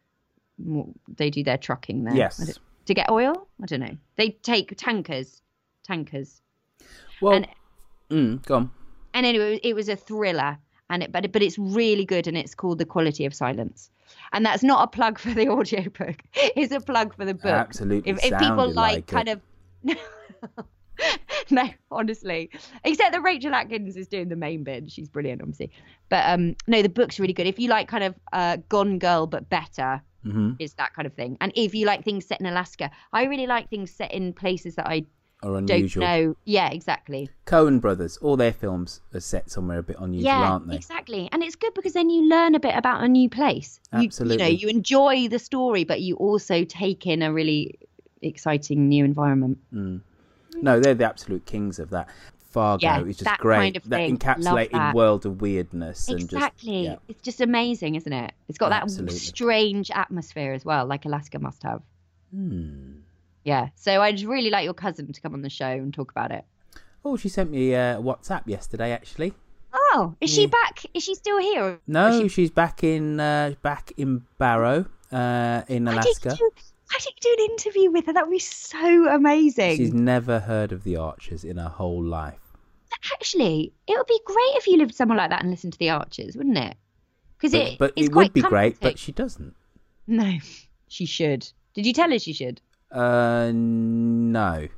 they 1.17 1.31
do 1.31 1.43
their 1.45 1.59
trucking 1.59 2.05
there. 2.05 2.15
Yes. 2.17 2.59
To 2.87 2.95
get 2.95 3.09
oil. 3.11 3.49
I 3.63 3.67
don't 3.67 3.81
know. 3.81 3.97
They 4.17 4.31
take 4.31 4.77
tankers, 4.77 5.41
tankers. 5.85 6.43
Well, 7.21 7.35
and 7.35 7.49
mm, 8.11 8.45
go 8.47 8.57
on. 8.57 8.71
and 9.15 9.25
anyway, 9.25 9.59
it 9.63 9.75
was 9.75 9.89
a 9.89 9.97
thriller, 9.97 10.59
and 10.91 11.03
it 11.03 11.13
but 11.13 11.31
but 11.33 11.43
it's 11.43 11.59
really 11.59 12.05
good, 12.05 12.27
and 12.27 12.37
it's 12.37 12.55
called 12.55 12.79
The 12.79 12.85
Quality 12.85 13.25
of 13.27 13.35
Silence. 13.35 13.91
And 14.33 14.45
that's 14.45 14.63
not 14.63 14.85
a 14.85 14.87
plug 14.87 15.19
for 15.19 15.33
the 15.33 15.49
audiobook. 15.57 16.17
It's 16.35 16.73
a 16.73 16.81
plug 16.81 17.15
for 17.17 17.25
the 17.25 17.35
book. 17.35 17.47
Absolutely 17.47 18.13
If, 18.13 18.25
if 18.25 18.39
people 18.39 18.71
like, 18.73 18.75
like 18.75 19.07
kind 19.07 19.29
it. 19.29 19.41
of. 19.87 19.99
no, 21.51 21.69
honestly. 21.91 22.51
Except 22.85 23.13
that 23.13 23.23
Rachel 23.23 23.55
Atkins 23.55 23.97
is 23.97 24.07
doing 24.07 24.29
the 24.29 24.37
main 24.37 24.63
bit. 24.65 24.91
She's 24.91 25.09
brilliant, 25.09 25.41
obviously. 25.43 25.71
But 26.09 26.25
um, 26.29 26.55
no, 26.67 26.83
the 26.83 26.89
book's 26.89 27.19
really 27.19 27.33
good. 27.33 27.47
If 27.47 27.59
you 27.59 27.69
like 27.69 27.89
kind 27.89 28.05
of 28.05 28.15
uh, 28.33 28.59
Gone 28.69 28.99
Girl 28.99 29.27
but 29.27 29.49
better, 29.49 30.03
Mhm. 30.25 30.57
is 30.59 30.73
that 30.75 30.95
kind 30.95 31.05
of 31.05 31.13
thing. 31.13 31.37
And 31.43 31.53
if 31.55 31.75
you 31.75 31.85
like 31.85 32.03
things 32.03 32.25
set 32.25 32.41
in 32.41 32.47
Alaska, 32.47 32.91
I 33.13 33.25
really 33.25 33.47
like 33.47 33.69
things 33.69 33.91
set 33.91 34.11
in 34.11 34.33
places 34.33 34.75
that 34.77 34.87
I 34.87 35.05
Don't 35.53 35.71
unusual. 35.71 36.03
know. 36.03 36.37
Yeah, 36.45 36.71
exactly. 36.71 37.29
Coen 37.47 37.81
Brothers, 37.81 38.17
all 38.19 38.37
their 38.37 38.53
films 38.53 39.01
are 39.13 39.21
set 39.21 39.51
somewhere 39.51 39.79
a 39.79 39.83
bit 39.83 39.97
unusual, 39.99 40.27
yeah, 40.27 40.51
aren't 40.53 40.69
they? 40.69 40.77
exactly. 40.77 41.29
And 41.33 41.43
it's 41.43 41.57
good 41.57 41.75
because 41.75 41.93
then 41.93 42.11
you 42.11 42.29
learn 42.29 42.55
a 42.55 42.61
bit 42.61 42.75
about 42.77 43.03
a 43.05 43.09
new 43.09 43.29
place. 43.29 43.81
You- 43.93 44.09
You, 44.21 44.37
know, 44.37 44.47
you 44.47 44.69
enjoy 44.69 45.29
the 45.29 45.39
story, 45.39 45.85
but 45.85 46.01
you 46.01 46.17
also 46.17 46.65
take 46.65 47.07
in 47.07 47.23
a 47.23 47.33
really 47.33 47.79
exciting 48.23 48.89
new 48.89 49.05
environment. 49.05 49.59
Mm. 49.73 50.01
No, 50.63 50.81
they're 50.81 50.95
the 50.95 51.05
absolute 51.05 51.45
kings 51.47 51.79
of 51.79 51.91
that. 51.91 52.09
Fargo 52.51 52.85
Yeah, 52.87 53.01
is 53.01 53.17
just 53.17 53.25
that 53.25 53.39
great. 53.41 53.57
kind 53.59 53.77
of 53.77 53.89
that 53.91 53.97
thing. 53.97 54.11
Love 54.13 54.21
encapsulated 54.39 54.71
that. 54.73 54.95
world 54.95 55.27
of 55.27 55.41
weirdness 55.41 56.09
and 56.09 56.21
Exactly. 56.21 56.85
just 56.85 56.91
yeah. 56.93 56.97
It's 57.09 57.21
just 57.21 57.41
amazing, 57.41 57.97
isn't 57.97 58.13
it? 58.13 58.33
It's 58.49 58.59
got 58.59 58.69
that 58.71 58.89
strange 59.11 59.91
atmosphere 59.91 60.53
as 60.53 60.65
well, 60.65 60.87
like 60.87 61.05
Alaska 61.05 61.41
must 61.41 61.65
have. 61.65 61.83
Hmm. 62.33 62.93
Yeah. 63.45 63.69
So 63.77 64.01
I'd 64.03 64.21
really 64.23 64.51
like 64.51 64.65
your 64.65 64.75
cousin 64.75 65.13
to 65.13 65.21
come 65.21 65.35
on 65.35 65.43
the 65.43 65.51
show 65.51 65.67
and 65.69 65.93
talk 65.93 66.11
about 66.11 66.31
it. 66.33 66.45
Oh, 67.05 67.17
she 67.17 67.29
sent 67.29 67.51
me 67.51 67.75
a 67.75 67.99
WhatsApp 68.01 68.47
yesterday. 68.47 68.91
Actually, 68.93 69.35
Oh, 69.77 70.15
is 70.21 70.31
she 70.31 70.47
back? 70.47 70.85
Is 70.95 71.03
she 71.03 71.15
still 71.15 71.39
here? 71.39 71.79
No, 71.87 72.23
she- 72.23 72.29
she's 72.29 72.51
back 72.51 72.83
in 72.85 73.19
uh, 73.21 73.55
back 73.63 73.93
in 73.97 74.23
Barrow, 74.39 74.87
uh, 75.13 75.63
in 75.69 75.87
I 75.89 75.93
Alaska. 75.93 76.31
did 76.31 76.39
do, 76.39 76.51
I 76.93 76.99
did 77.01 77.13
do 77.21 77.37
an 77.39 77.51
interview 77.51 77.91
with 77.91 78.07
her. 78.07 78.13
That 78.13 78.27
would 78.27 78.33
be 78.33 78.39
so 78.39 79.09
amazing. 79.13 79.77
She's 79.77 79.93
never 79.93 80.39
heard 80.41 80.71
of 80.73 80.85
the 80.85 80.97
Archers 80.97 81.45
in 81.45 81.57
her 81.57 81.69
whole 81.69 82.03
life. 82.03 82.39
Actually, 83.13 83.73
it 83.87 83.97
would 83.99 84.07
be 84.07 84.21
great 84.25 84.57
if 84.57 84.67
you 84.67 84.79
lived 84.79 84.95
somewhere 84.95 85.19
like 85.19 85.31
that 85.31 85.43
and 85.43 85.51
listened 85.51 85.73
to 85.73 85.79
the 85.79 85.91
Archers, 85.91 86.37
wouldn't 86.37 86.57
it? 86.59 86.77
Because 87.37 87.53
it, 87.55 87.79
but 87.79 87.93
it 87.97 88.15
would 88.15 88.33
be 88.33 88.41
great, 88.43 88.79
but 88.81 88.99
she 88.99 89.13
doesn't. 89.13 89.55
No, 90.07 90.39
she 90.89 91.05
should. 91.05 91.47
Did 91.75 91.85
you 91.85 91.93
tell 91.93 92.11
her 92.11 92.19
she 92.19 92.33
should? 92.33 92.61
Uh, 92.91 93.51
no. 93.55 94.69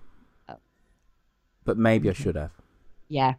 Oh. 0.48 0.56
But 1.64 1.78
maybe 1.78 2.10
I 2.10 2.12
should 2.12 2.36
have. 2.36 2.50
Yeah. 3.08 3.34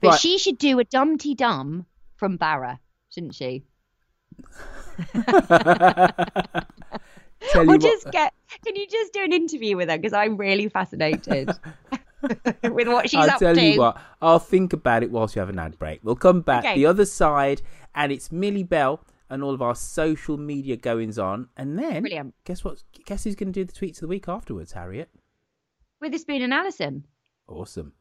But 0.00 0.10
Right. 0.12 0.20
she 0.20 0.38
should 0.38 0.58
do 0.58 0.78
a 0.78 0.84
Dumpty 0.84 1.34
Dum 1.34 1.86
from 2.16 2.36
Barrow, 2.36 2.78
shouldn't 3.10 3.34
she? 3.34 3.64
tell 5.12 6.12
or 7.56 7.62
you 7.64 7.68
what- 7.70 7.80
just 7.80 8.10
get. 8.10 8.32
Can 8.64 8.76
you 8.76 8.86
just 8.86 9.12
do 9.12 9.22
an 9.24 9.32
interview 9.32 9.76
with 9.76 9.88
her? 9.90 9.96
Because 9.98 10.12
I'm 10.12 10.36
really 10.36 10.68
fascinated 10.68 11.48
with 12.62 12.88
what 12.88 13.10
she's 13.10 13.20
I'll 13.20 13.30
up 13.30 13.38
tell 13.38 13.54
to. 13.54 13.62
you 13.62 13.78
what, 13.80 13.98
I'll 14.22 14.38
think 14.38 14.72
about 14.72 15.02
it 15.02 15.10
whilst 15.10 15.34
you 15.36 15.40
have 15.40 15.48
an 15.48 15.58
ad 15.58 15.78
break. 15.78 16.00
We'll 16.02 16.14
come 16.16 16.40
back 16.40 16.64
Okay. 16.64 16.74
the 16.76 16.86
other 16.86 17.04
side, 17.04 17.62
and 17.94 18.12
it's 18.12 18.30
Millie 18.32 18.62
Bell 18.62 19.00
and 19.30 19.42
all 19.42 19.54
of 19.54 19.62
our 19.62 19.74
social 19.74 20.36
media 20.36 20.76
goings 20.76 21.18
on. 21.18 21.48
And 21.56 21.78
then, 21.78 22.02
Brilliant. 22.02 22.34
guess 22.44 22.64
what? 22.64 22.82
Guess 23.06 23.24
who's 23.24 23.34
going 23.34 23.52
to 23.52 23.60
do 23.60 23.64
the 23.64 23.72
tweets 23.72 23.96
of 23.96 24.00
the 24.02 24.08
week 24.08 24.28
afterwards, 24.28 24.72
Harriet? 24.72 25.10
Witherspoon 26.00 26.42
and 26.42 26.52
Alison. 26.52 27.04
Awesome. 27.48 27.92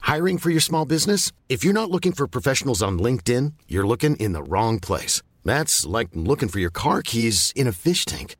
Hiring 0.00 0.38
for 0.38 0.50
your 0.50 0.60
small 0.60 0.84
business? 0.84 1.30
If 1.48 1.62
you're 1.64 1.72
not 1.72 1.90
looking 1.90 2.12
for 2.12 2.26
professionals 2.26 2.82
on 2.82 2.98
LinkedIn, 2.98 3.52
you're 3.68 3.86
looking 3.86 4.16
in 4.16 4.32
the 4.32 4.42
wrong 4.42 4.80
place. 4.80 5.22
That's 5.44 5.86
like 5.86 6.08
looking 6.14 6.48
for 6.48 6.58
your 6.58 6.70
car 6.70 7.02
keys 7.02 7.52
in 7.54 7.66
a 7.68 7.72
fish 7.72 8.04
tank. 8.04 8.36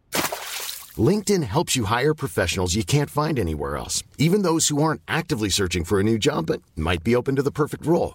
LinkedIn 0.99 1.45
helps 1.45 1.76
you 1.76 1.85
hire 1.85 2.12
professionals 2.14 2.74
you 2.74 2.83
can't 2.85 3.09
find 3.11 3.39
anywhere 3.39 3.76
else, 3.76 4.03
even 4.18 4.43
those 4.43 4.68
who 4.68 4.83
aren't 4.83 5.03
actively 5.07 5.49
searching 5.49 5.85
for 5.85 6.01
a 6.01 6.03
new 6.03 6.18
job 6.18 6.47
but 6.47 6.61
might 6.76 7.05
be 7.05 7.14
open 7.14 7.37
to 7.37 7.43
the 7.43 7.53
perfect 7.53 7.87
role. 7.87 8.14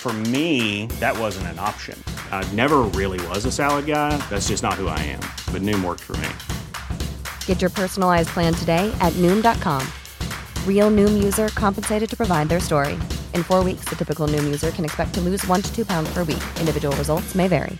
For 0.00 0.14
me, 0.14 0.86
that 0.98 1.14
wasn't 1.18 1.48
an 1.48 1.58
option. 1.58 2.02
I 2.32 2.42
never 2.54 2.78
really 2.78 3.20
was 3.28 3.44
a 3.44 3.52
salad 3.52 3.84
guy. 3.84 4.16
That's 4.30 4.48
just 4.48 4.62
not 4.62 4.80
who 4.80 4.88
I 4.88 4.98
am. 5.00 5.20
But 5.52 5.60
Noom 5.60 5.84
worked 5.84 6.00
for 6.00 6.16
me. 6.16 6.30
Get 7.44 7.60
your 7.60 7.68
personalized 7.68 8.30
plan 8.30 8.54
today 8.54 8.90
at 9.02 9.12
Noom.com. 9.18 9.86
Real 10.66 10.90
Noom 10.90 11.22
user 11.22 11.48
compensated 11.48 12.08
to 12.08 12.16
provide 12.16 12.48
their 12.48 12.60
story. 12.60 12.94
In 13.34 13.42
four 13.42 13.62
weeks, 13.62 13.84
the 13.90 13.94
typical 13.94 14.26
Noom 14.26 14.44
user 14.44 14.70
can 14.70 14.86
expect 14.86 15.12
to 15.16 15.20
lose 15.20 15.46
one 15.46 15.60
to 15.60 15.70
two 15.74 15.84
pounds 15.84 16.10
per 16.14 16.24
week. 16.24 16.42
Individual 16.58 16.96
results 16.96 17.34
may 17.34 17.46
vary. 17.46 17.78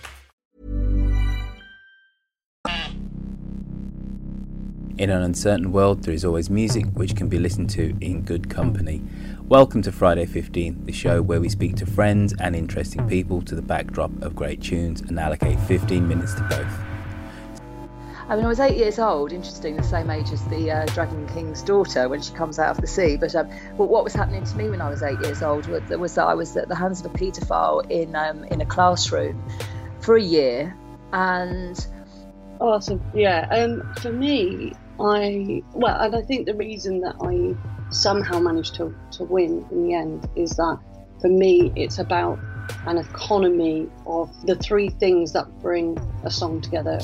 In 4.99 5.09
an 5.09 5.23
uncertain 5.23 5.73
world, 5.73 6.03
there 6.03 6.13
is 6.13 6.27
always 6.27 6.51
music 6.51 6.85
which 6.93 7.17
can 7.17 7.29
be 7.29 7.39
listened 7.39 7.71
to 7.71 7.97
in 8.03 8.21
good 8.21 8.51
company. 8.51 9.01
Welcome 9.51 9.83
to 9.83 9.91
Friday 9.91 10.27
15, 10.27 10.87
the 10.87 10.93
show 10.93 11.23
where 11.23 11.41
we 11.41 11.49
speak 11.49 11.75
to 11.79 11.85
friends 11.85 12.33
and 12.39 12.55
interesting 12.55 13.09
people 13.09 13.43
to 13.43 13.57
the 13.57 13.63
backdrop 13.63 14.13
of 14.23 14.37
great 14.37 14.63
tunes 14.63 15.01
and 15.01 15.19
allocate 15.19 15.59
15 15.59 16.07
minutes 16.07 16.35
to 16.35 16.43
both. 16.43 17.61
I 18.29 18.37
mean, 18.37 18.45
I 18.45 18.49
was 18.49 18.61
eight 18.61 18.77
years 18.77 19.01
old, 19.01 19.33
interesting, 19.33 19.75
the 19.75 19.83
same 19.83 20.09
age 20.09 20.31
as 20.31 20.45
the 20.45 20.71
uh, 20.71 20.87
Dragon 20.95 21.27
King's 21.27 21.63
daughter 21.63 22.09
when 22.09 22.23
she 22.23 22.33
comes 22.33 22.61
out 22.61 22.77
of 22.77 22.81
the 22.81 22.87
sea. 22.87 23.17
But, 23.17 23.35
um, 23.35 23.51
but 23.77 23.87
what 23.87 24.05
was 24.05 24.15
happening 24.15 24.45
to 24.45 24.57
me 24.57 24.71
when 24.71 24.81
I 24.81 24.89
was 24.89 25.03
eight 25.03 25.19
years 25.19 25.43
old 25.43 25.67
was, 25.67 25.83
was 25.91 26.15
that 26.15 26.27
I 26.27 26.35
was 26.35 26.57
at 26.57 26.69
the 26.69 26.77
hands 26.77 27.05
of 27.05 27.13
a 27.13 27.19
paedophile 27.19 27.91
in, 27.91 28.15
um, 28.15 28.45
in 28.45 28.61
a 28.61 28.67
classroom 28.67 29.43
for 29.99 30.15
a 30.15 30.23
year. 30.23 30.77
And 31.13 31.85
Oh, 32.61 32.79
so 32.79 33.01
yeah. 33.15 33.49
Um, 33.51 33.95
for 34.01 34.13
me, 34.13 34.75
I 35.01 35.63
well, 35.73 35.99
and 35.99 36.15
I 36.15 36.21
think 36.23 36.47
the 36.47 36.55
reason 36.55 37.01
that 37.01 37.17
I 37.21 37.57
somehow 37.91 38.39
managed 38.39 38.75
to 38.77 38.95
to 39.13 39.25
win 39.25 39.67
in 39.71 39.87
the 39.87 39.95
end 39.95 40.29
is 40.37 40.57
that 40.57 40.79
for 41.21 41.29
me, 41.29 41.71
it's 41.77 41.99
about 41.99 42.39
an 42.87 42.97
economy 42.97 43.89
of 44.07 44.31
the 44.47 44.57
three 44.57 44.89
things 44.89 45.33
that 45.33 45.47
bring 45.61 45.99
a 46.25 46.31
song 46.31 46.63
together. 46.63 46.99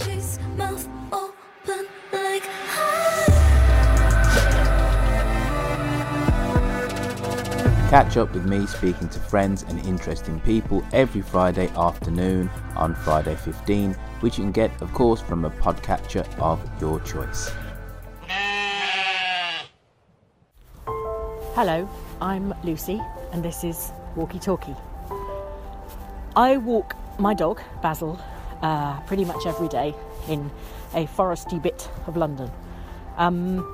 Catch 7.90 8.16
up 8.16 8.32
with 8.32 8.46
me 8.46 8.66
speaking 8.66 9.08
to 9.10 9.20
friends 9.20 9.62
and 9.68 9.84
interesting 9.86 10.40
people 10.40 10.84
every 10.92 11.20
Friday 11.20 11.68
afternoon 11.76 12.50
on 12.74 12.94
Friday 12.94 13.36
15, 13.36 13.92
which 14.20 14.38
you 14.38 14.44
can 14.44 14.52
get, 14.52 14.70
of 14.82 14.92
course, 14.92 15.20
from 15.20 15.44
a 15.44 15.50
podcatcher 15.50 16.26
of 16.38 16.58
your 16.80 17.00
choice. 17.00 17.52
Hello, 21.56 21.88
I'm 22.20 22.52
Lucy, 22.64 23.00
and 23.32 23.42
this 23.42 23.64
is 23.64 23.90
Walkie 24.14 24.38
Talkie. 24.38 24.76
I 26.36 26.58
walk 26.58 26.94
my 27.18 27.32
dog, 27.32 27.62
Basil, 27.80 28.20
uh, 28.60 29.00
pretty 29.06 29.24
much 29.24 29.46
every 29.46 29.68
day 29.68 29.94
in 30.28 30.50
a 30.92 31.06
foresty 31.06 31.58
bit 31.62 31.88
of 32.06 32.18
London. 32.18 32.50
Um, 33.16 33.66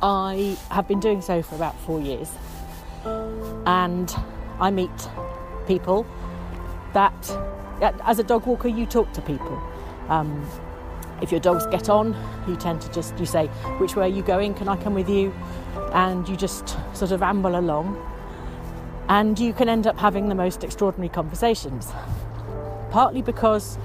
I 0.00 0.56
have 0.70 0.88
been 0.88 1.00
doing 1.00 1.20
so 1.20 1.42
for 1.42 1.54
about 1.54 1.78
four 1.80 2.00
years, 2.00 2.30
and 3.04 4.10
I 4.58 4.70
meet 4.70 5.10
people 5.66 6.06
that, 6.94 7.30
as 7.82 8.18
a 8.18 8.24
dog 8.24 8.46
walker, 8.46 8.68
you 8.68 8.86
talk 8.86 9.12
to 9.12 9.20
people. 9.20 9.62
Um, 10.08 10.48
if 11.22 11.30
your 11.30 11.40
dogs 11.40 11.66
get 11.66 11.88
on, 11.88 12.14
you 12.48 12.56
tend 12.56 12.80
to 12.82 12.90
just 12.92 13.18
you 13.18 13.26
say, 13.26 13.46
"Which 13.78 13.96
way 13.96 14.06
are 14.06 14.14
you 14.14 14.22
going? 14.22 14.54
Can 14.54 14.68
I 14.68 14.76
come 14.76 14.94
with 14.94 15.08
you?" 15.08 15.32
And 15.92 16.28
you 16.28 16.36
just 16.36 16.76
sort 16.92 17.10
of 17.10 17.22
amble 17.22 17.58
along, 17.58 17.96
and 19.08 19.38
you 19.38 19.52
can 19.52 19.68
end 19.68 19.86
up 19.86 19.98
having 19.98 20.28
the 20.28 20.34
most 20.34 20.64
extraordinary 20.64 21.08
conversations. 21.08 21.92
Partly 22.90 23.22
because 23.22 23.78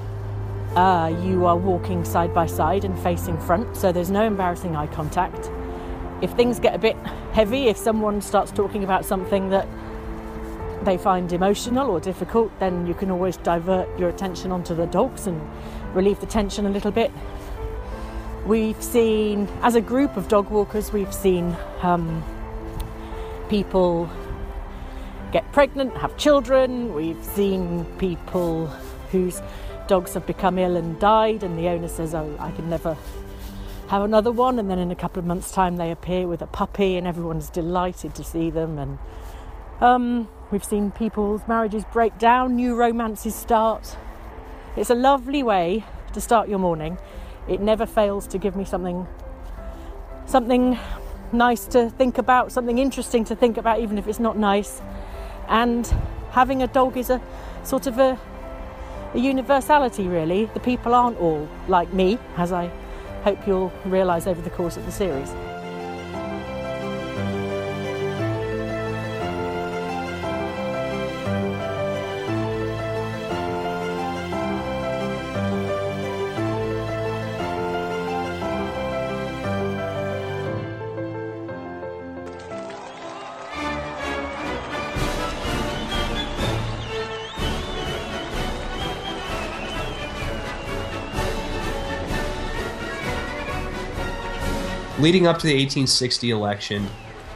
uh, 0.76 1.14
you 1.24 1.46
are 1.46 1.56
walking 1.56 2.04
side 2.04 2.34
by 2.34 2.46
side 2.46 2.84
and 2.86 2.98
facing 3.00 3.40
front, 3.40 3.78
so 3.78 3.92
there's 3.92 4.12
no 4.12 4.26
embarrassing 4.26 4.76
eye 4.76 4.88
contact. 4.88 5.50
If 6.22 6.32
things 6.32 6.60
get 6.60 6.76
a 6.76 6.80
bit 6.80 6.96
heavy, 7.34 7.68
if 7.68 7.78
someone 7.78 8.22
starts 8.22 8.52
talking 8.52 8.84
about 8.84 9.06
something 9.06 9.50
that 9.50 9.68
they 10.84 10.98
find 10.98 11.32
emotional 11.34 11.90
or 11.90 12.00
difficult, 12.00 12.52
then 12.60 12.86
you 12.86 12.94
can 12.94 13.12
always 13.12 13.38
divert 13.38 13.88
your 14.00 14.10
attention 14.10 14.52
onto 14.52 14.76
the 14.76 14.86
dogs 14.88 15.28
and 15.28 15.42
relieve 15.96 16.20
the 16.20 16.26
tension 16.26 16.66
a 16.66 16.70
little 16.70 16.92
bit. 16.92 17.12
We've 18.46 18.82
seen, 18.82 19.48
as 19.64 19.76
a 19.76 19.82
group 19.82 20.18
of 20.18 20.28
dog 20.28 20.50
walkers, 20.52 20.94
we've 20.94 21.14
seen 21.14 21.56
um, 21.82 22.24
people 23.50 24.10
get 25.32 25.52
pregnant, 25.52 25.96
have 25.98 26.16
children. 26.18 26.94
We've 26.94 27.24
seen 27.24 27.86
people 27.98 28.68
whose 29.12 29.42
dogs 29.88 30.14
have 30.14 30.28
become 30.28 30.60
ill 30.60 30.76
and 30.76 31.00
died, 31.00 31.44
and 31.44 31.58
the 31.58 31.70
owner 31.70 31.88
says, 31.88 32.14
Oh, 32.14 32.36
I 32.40 32.52
can 32.52 32.70
never 32.70 32.96
have 33.88 34.04
another 34.04 34.32
one. 34.32 34.60
And 34.60 34.70
then 34.70 34.80
in 34.80 34.92
a 34.92 34.96
couple 34.96 35.20
of 35.20 35.26
months' 35.26 35.52
time, 35.52 35.78
they 35.78 35.92
appear 35.92 36.28
with 36.28 36.42
a 36.42 36.48
puppy, 36.48 36.98
and 36.98 37.08
everyone's 37.08 37.50
delighted 37.50 38.14
to 38.16 38.24
see 38.24 38.50
them. 38.50 38.78
And 38.78 39.00
um, 39.82 40.28
we've 40.52 40.64
seen 40.64 40.92
people's 40.92 41.42
marriages 41.48 41.84
break 41.92 42.18
down, 42.20 42.56
new 42.56 42.76
romances 42.76 43.34
start. 43.34 43.98
It's 44.76 44.90
a 44.90 44.96
lovely 44.96 45.42
way 45.42 45.86
to 46.12 46.20
start 46.20 46.50
your 46.50 46.60
morning. 46.60 46.98
It 47.48 47.62
never 47.62 47.86
fails 47.86 48.28
to 48.28 48.38
give 48.38 48.58
me 48.58 48.66
something, 48.66 49.08
something 50.26 50.78
nice 51.32 51.66
to 51.68 51.90
think 51.90 52.18
about, 52.18 52.52
something 52.52 52.78
interesting 52.78 53.24
to 53.26 53.38
think 53.38 53.56
about, 53.56 53.80
even 53.80 53.98
if 53.98 54.06
it's 54.06 54.20
not 54.20 54.38
nice. 54.38 54.82
And 55.48 55.88
having 56.32 56.62
a 56.62 56.68
dog 56.68 56.98
is 56.98 57.10
a 57.10 57.22
sort 57.64 57.88
of 57.88 58.00
a, 58.00 58.20
a 59.14 59.18
universality, 59.18 60.10
really. 60.10 60.46
The 60.54 60.60
people 60.60 60.94
aren't 60.94 61.20
all 61.20 61.48
like 61.70 61.94
me, 61.94 62.20
as 62.36 62.52
I 62.52 62.70
hope 63.24 63.48
you'll 63.48 63.72
realise 63.86 64.28
over 64.28 64.42
the 64.42 64.50
course 64.50 64.76
of 64.76 64.86
the 64.86 64.92
series. 64.92 65.34
Leading 95.06 95.28
up 95.28 95.38
to 95.38 95.46
the 95.46 95.54
1860 95.54 96.32
election, 96.32 96.88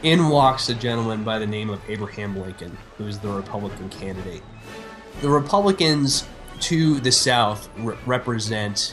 in 0.02 0.28
walks 0.28 0.68
a 0.70 0.74
gentleman 0.74 1.22
by 1.22 1.38
the 1.38 1.46
name 1.46 1.70
of 1.70 1.80
Abraham 1.88 2.36
Lincoln, 2.36 2.76
who 2.98 3.06
is 3.06 3.20
the 3.20 3.28
Republican 3.28 3.88
candidate. 3.90 4.42
The 5.20 5.30
Republicans 5.30 6.26
to 6.62 6.98
the 6.98 7.12
South 7.12 7.70
re- 7.78 7.96
represent 8.06 8.92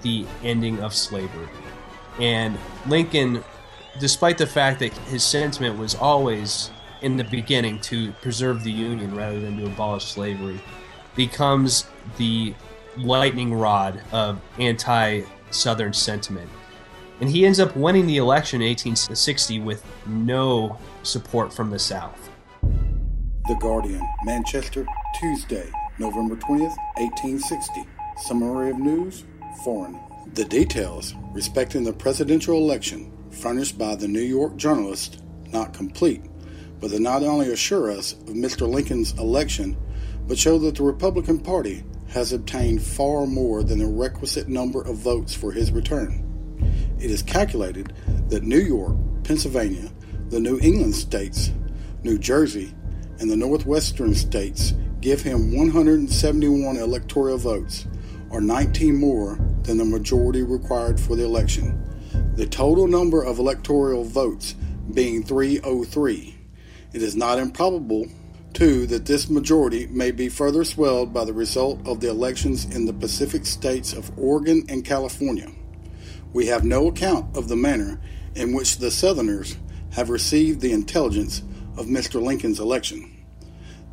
the 0.00 0.24
ending 0.42 0.80
of 0.80 0.94
slavery. 0.94 1.50
And 2.18 2.56
Lincoln, 2.86 3.44
despite 4.00 4.38
the 4.38 4.46
fact 4.46 4.80
that 4.80 4.94
his 4.94 5.22
sentiment 5.22 5.78
was 5.78 5.94
always 5.94 6.70
in 7.02 7.18
the 7.18 7.24
beginning 7.24 7.78
to 7.80 8.12
preserve 8.22 8.64
the 8.64 8.72
Union 8.72 9.14
rather 9.14 9.38
than 9.38 9.58
to 9.58 9.66
abolish 9.66 10.06
slavery, 10.06 10.62
becomes 11.14 11.84
the 12.16 12.54
lightning 12.96 13.52
rod 13.52 14.00
of 14.12 14.40
anti 14.58 15.24
Southern 15.50 15.92
sentiment. 15.92 16.48
And 17.20 17.28
he 17.28 17.44
ends 17.44 17.58
up 17.58 17.76
winning 17.76 18.06
the 18.06 18.18
election 18.18 18.62
in 18.62 18.68
1860 18.68 19.60
with 19.60 19.84
no 20.06 20.78
support 21.02 21.52
from 21.52 21.70
the 21.70 21.78
South. 21.78 22.30
The 22.62 23.56
Guardian, 23.60 24.06
Manchester, 24.24 24.86
Tuesday, 25.18 25.70
November 25.98 26.36
20th, 26.36 26.76
1860. 26.96 27.86
Summary 28.18 28.70
of 28.70 28.78
news 28.78 29.24
Foreign. 29.64 29.98
The 30.34 30.44
details 30.44 31.14
respecting 31.32 31.84
the 31.84 31.92
presidential 31.92 32.56
election 32.56 33.12
furnished 33.30 33.78
by 33.78 33.94
the 33.94 34.08
New 34.08 34.20
York 34.20 34.56
journalist 34.56 35.22
not 35.52 35.72
complete, 35.72 36.22
but 36.80 36.90
they 36.90 36.98
not 36.98 37.22
only 37.22 37.52
assure 37.52 37.90
us 37.90 38.12
of 38.12 38.34
Mr. 38.34 38.68
Lincoln's 38.68 39.12
election, 39.12 39.76
but 40.26 40.38
show 40.38 40.58
that 40.58 40.76
the 40.76 40.82
Republican 40.82 41.38
Party 41.38 41.84
has 42.08 42.32
obtained 42.32 42.82
far 42.82 43.26
more 43.26 43.62
than 43.62 43.78
the 43.78 43.86
requisite 43.86 44.48
number 44.48 44.82
of 44.82 44.96
votes 44.96 45.34
for 45.34 45.52
his 45.52 45.72
return. 45.72 46.27
It 46.98 47.10
is 47.10 47.22
calculated 47.22 47.92
that 48.28 48.42
New 48.42 48.60
York, 48.60 48.96
Pennsylvania, 49.24 49.90
the 50.28 50.40
New 50.40 50.58
England 50.60 50.94
states, 50.94 51.50
New 52.02 52.18
Jersey, 52.18 52.74
and 53.18 53.30
the 53.30 53.36
Northwestern 53.36 54.14
states 54.14 54.74
give 55.00 55.22
him 55.22 55.54
171 55.54 56.76
electoral 56.76 57.38
votes, 57.38 57.86
or 58.30 58.40
19 58.40 58.96
more 58.96 59.38
than 59.62 59.78
the 59.78 59.84
majority 59.84 60.42
required 60.42 60.98
for 60.98 61.16
the 61.16 61.24
election. 61.24 61.84
The 62.34 62.46
total 62.46 62.86
number 62.86 63.22
of 63.22 63.38
electoral 63.38 64.04
votes 64.04 64.54
being 64.92 65.22
303. 65.22 66.34
It 66.92 67.02
is 67.02 67.16
not 67.16 67.38
improbable, 67.38 68.06
too, 68.54 68.86
that 68.86 69.06
this 69.06 69.28
majority 69.28 69.86
may 69.88 70.10
be 70.10 70.28
further 70.28 70.64
swelled 70.64 71.12
by 71.12 71.24
the 71.24 71.32
result 71.32 71.86
of 71.86 72.00
the 72.00 72.08
elections 72.08 72.64
in 72.64 72.86
the 72.86 72.92
Pacific 72.92 73.44
states 73.44 73.92
of 73.92 74.10
Oregon 74.18 74.64
and 74.68 74.84
California. 74.84 75.50
We 76.32 76.46
have 76.46 76.64
no 76.64 76.88
account 76.88 77.36
of 77.36 77.48
the 77.48 77.56
manner 77.56 78.00
in 78.34 78.52
which 78.52 78.78
the 78.78 78.90
Southerners 78.90 79.56
have 79.92 80.10
received 80.10 80.60
the 80.60 80.72
intelligence 80.72 81.42
of 81.76 81.86
Mr. 81.86 82.20
Lincoln's 82.20 82.60
election. 82.60 83.14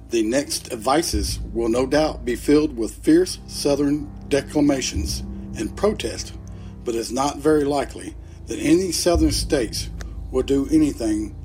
The 0.09 0.23
next 0.23 0.71
advices 0.71 1.39
will 1.53 1.69
no 1.69 1.85
doubt 1.85 2.25
be 2.25 2.35
filled 2.35 2.77
with 2.77 3.03
fierce 3.03 3.39
Southern 3.47 4.11
declamations 4.27 5.21
and 5.57 5.75
protest, 5.75 6.33
but 6.83 6.95
it's 6.95 7.11
not 7.11 7.37
very 7.37 7.63
likely 7.63 8.15
that 8.47 8.59
any 8.59 8.91
Southern 8.91 9.31
states 9.31 9.89
will 10.31 10.43
do 10.43 10.67
anything 10.71 11.35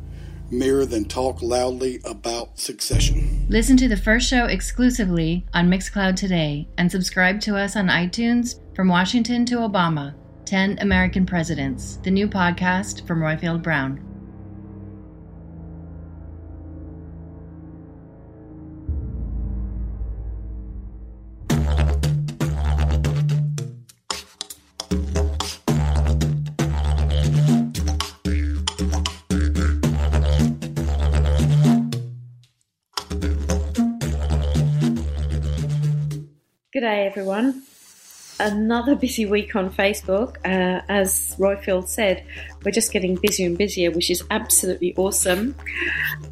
mere 0.50 0.84
than 0.84 1.04
talk 1.04 1.40
loudly 1.40 2.00
about 2.04 2.58
secession. 2.58 3.46
Listen 3.48 3.76
to 3.76 3.88
the 3.88 3.96
first 3.96 4.28
show 4.28 4.46
exclusively 4.46 5.46
on 5.54 5.70
Mixcloud 5.70 6.16
today 6.16 6.68
and 6.76 6.90
subscribe 6.90 7.40
to 7.42 7.56
us 7.56 7.76
on 7.76 7.86
iTunes 7.86 8.56
from 8.74 8.88
Washington 8.88 9.44
to 9.46 9.56
Obama 9.56 10.14
10 10.50 10.78
American 10.80 11.24
Presidents, 11.24 12.00
the 12.02 12.10
new 12.10 12.26
podcast 12.26 13.06
from 13.06 13.20
Roifield 13.20 13.62
Brown. 13.62 14.00
Good 36.72 36.80
day, 36.80 37.06
everyone. 37.06 37.62
Another 38.40 38.94
busy 38.96 39.26
week 39.26 39.54
on 39.54 39.70
Facebook. 39.70 40.36
Uh, 40.44 40.80
as 40.88 41.36
Roifield 41.38 41.88
said, 41.88 42.24
we're 42.64 42.70
just 42.70 42.90
getting 42.90 43.16
busier 43.16 43.46
and 43.46 43.58
busier, 43.58 43.90
which 43.90 44.10
is 44.10 44.24
absolutely 44.30 44.94
awesome. 44.96 45.54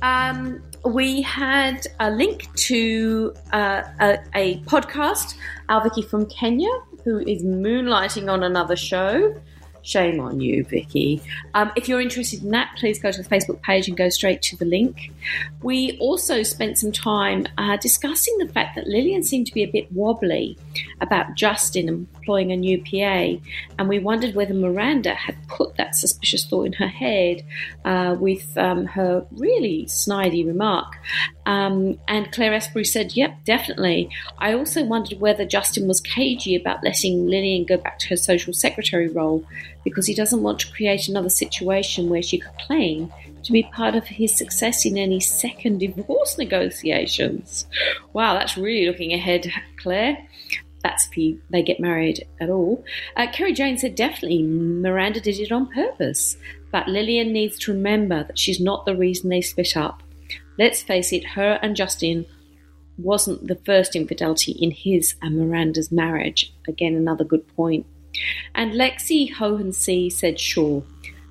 Um, 0.01 0.63
we 0.85 1.21
had 1.21 1.87
a 2.01 2.11
link 2.11 2.53
to 2.55 3.35
uh, 3.53 3.83
a, 4.01 4.19
a 4.35 4.61
podcast, 4.61 5.35
Vicky 5.83 6.03
from 6.03 6.25
Kenya, 6.27 6.71
who 7.05 7.19
is 7.19 7.43
moonlighting 7.43 8.33
on 8.33 8.43
another 8.43 8.77
show. 8.77 9.35
Shame 9.83 10.21
on 10.21 10.41
you, 10.41 10.65
Vicky. 10.65 11.23
Um, 11.55 11.73
if 11.77 11.89
you're 11.89 12.01
interested 12.01 12.43
in 12.43 12.51
that, 12.51 12.77
please 12.77 13.01
go 13.01 13.11
to 13.11 13.23
the 13.23 13.29
Facebook 13.29 13.63
page 13.63 13.89
and 13.89 13.97
go 13.97 14.09
straight 14.09 14.43
to 14.43 14.57
the 14.57 14.65
link. 14.65 15.13
We 15.63 15.97
also 15.99 16.43
spent 16.43 16.79
some 16.79 16.93
time 16.93 17.47
uh, 17.57 17.77
discussing 17.77 18.37
the 18.39 18.49
fact 18.49 18.75
that 18.77 18.87
Lillian 18.87 19.23
seemed 19.23 19.47
to 19.47 19.55
be 19.55 19.63
a 19.63 19.71
bit 19.71 19.91
wobbly 19.93 20.59
about 21.01 21.35
Justin 21.37 21.89
employing 21.89 22.53
a 22.53 22.57
new 22.57 22.83
PA, 22.83 23.41
and 23.79 23.89
we 23.89 23.99
wondered 23.99 24.35
whether 24.35 24.53
Miranda 24.53 25.15
had 25.15 25.37
put 25.49 25.77
that 25.77 25.95
suspicious 25.95 26.45
thought 26.45 26.67
in 26.67 26.73
her 26.75 26.89
head 26.89 27.43
uh, 27.85 28.17
with 28.19 28.57
um, 28.59 28.85
her 28.87 29.25
really 29.33 29.87
snidey 29.87 30.47
remark. 30.47 30.97
Um, 31.47 31.99
and 32.09 32.31
Claire 32.31 32.53
Espry 32.53 32.87
said, 32.87 33.17
Yep, 33.17 33.45
definitely. 33.45 34.11
I 34.37 34.53
also 34.53 34.85
wondered 34.85 35.19
whether 35.19 35.47
Justin 35.47 35.89
was 35.89 36.01
cagey 36.01 36.55
about 36.55 36.85
letting 36.85 37.27
Lillian 37.27 37.65
go 37.65 37.79
back 37.79 37.99
to 38.01 38.09
her 38.09 38.17
social 38.17 38.53
secretary 38.53 39.09
role 39.09 39.47
because 39.89 40.07
he 40.07 40.15
doesn't 40.15 40.43
want 40.43 40.61
to 40.61 40.73
create 40.73 41.09
another 41.09 41.29
situation 41.29 42.09
where 42.09 42.23
she 42.23 42.39
could 42.39 42.57
claim 42.67 43.13
to 43.43 43.53
be 43.53 43.63
part 43.63 43.95
of 43.95 44.07
his 44.07 44.37
success 44.37 44.85
in 44.85 44.99
any 44.99 45.21
second 45.21 45.79
divorce 45.79 46.37
negotiations. 46.39 47.67
Wow, 48.13 48.35
that's 48.35 48.57
really 48.57 48.87
looking 48.87 49.13
ahead, 49.13 49.51
Claire. 49.79 50.19
That's 50.83 51.07
if 51.07 51.13
he, 51.13 51.41
they 51.51 51.63
get 51.63 51.81
married 51.81 52.27
at 52.41 52.51
all. 52.51 52.85
Uh, 53.17 53.27
Kerry 53.33 53.53
Jane 53.53 53.79
said 53.79 53.95
definitely 53.95 54.43
Miranda 54.43 55.21
did 55.21 55.39
it 55.39 55.51
on 55.51 55.73
purpose, 55.73 56.37
but 56.71 56.89
Lillian 56.89 57.33
needs 57.33 57.59
to 57.61 57.73
remember 57.73 58.25
that 58.25 58.39
she's 58.39 58.61
not 58.61 58.87
the 58.87 58.97
reason 58.97 59.29
they 59.29 59.41
split 59.41 59.77
up. 59.77 60.03
Let's 60.59 60.83
face 60.83 61.13
it, 61.13 61.25
her 61.25 61.59
and 61.63 61.77
Justin 61.77 62.27
wasn't 62.97 63.47
the 63.47 63.61
first 63.65 63.95
infidelity 63.95 64.53
in 64.53 64.73
his 64.73 65.15
and 65.23 65.39
Miranda's 65.39 65.93
marriage. 65.93 66.53
Again, 66.67 66.97
another 66.97 67.25
good 67.25 67.47
point. 67.55 67.87
And 68.55 68.73
Lexi 68.73 69.33
Hohensee 69.33 70.13
said 70.13 70.39
sure, 70.41 70.83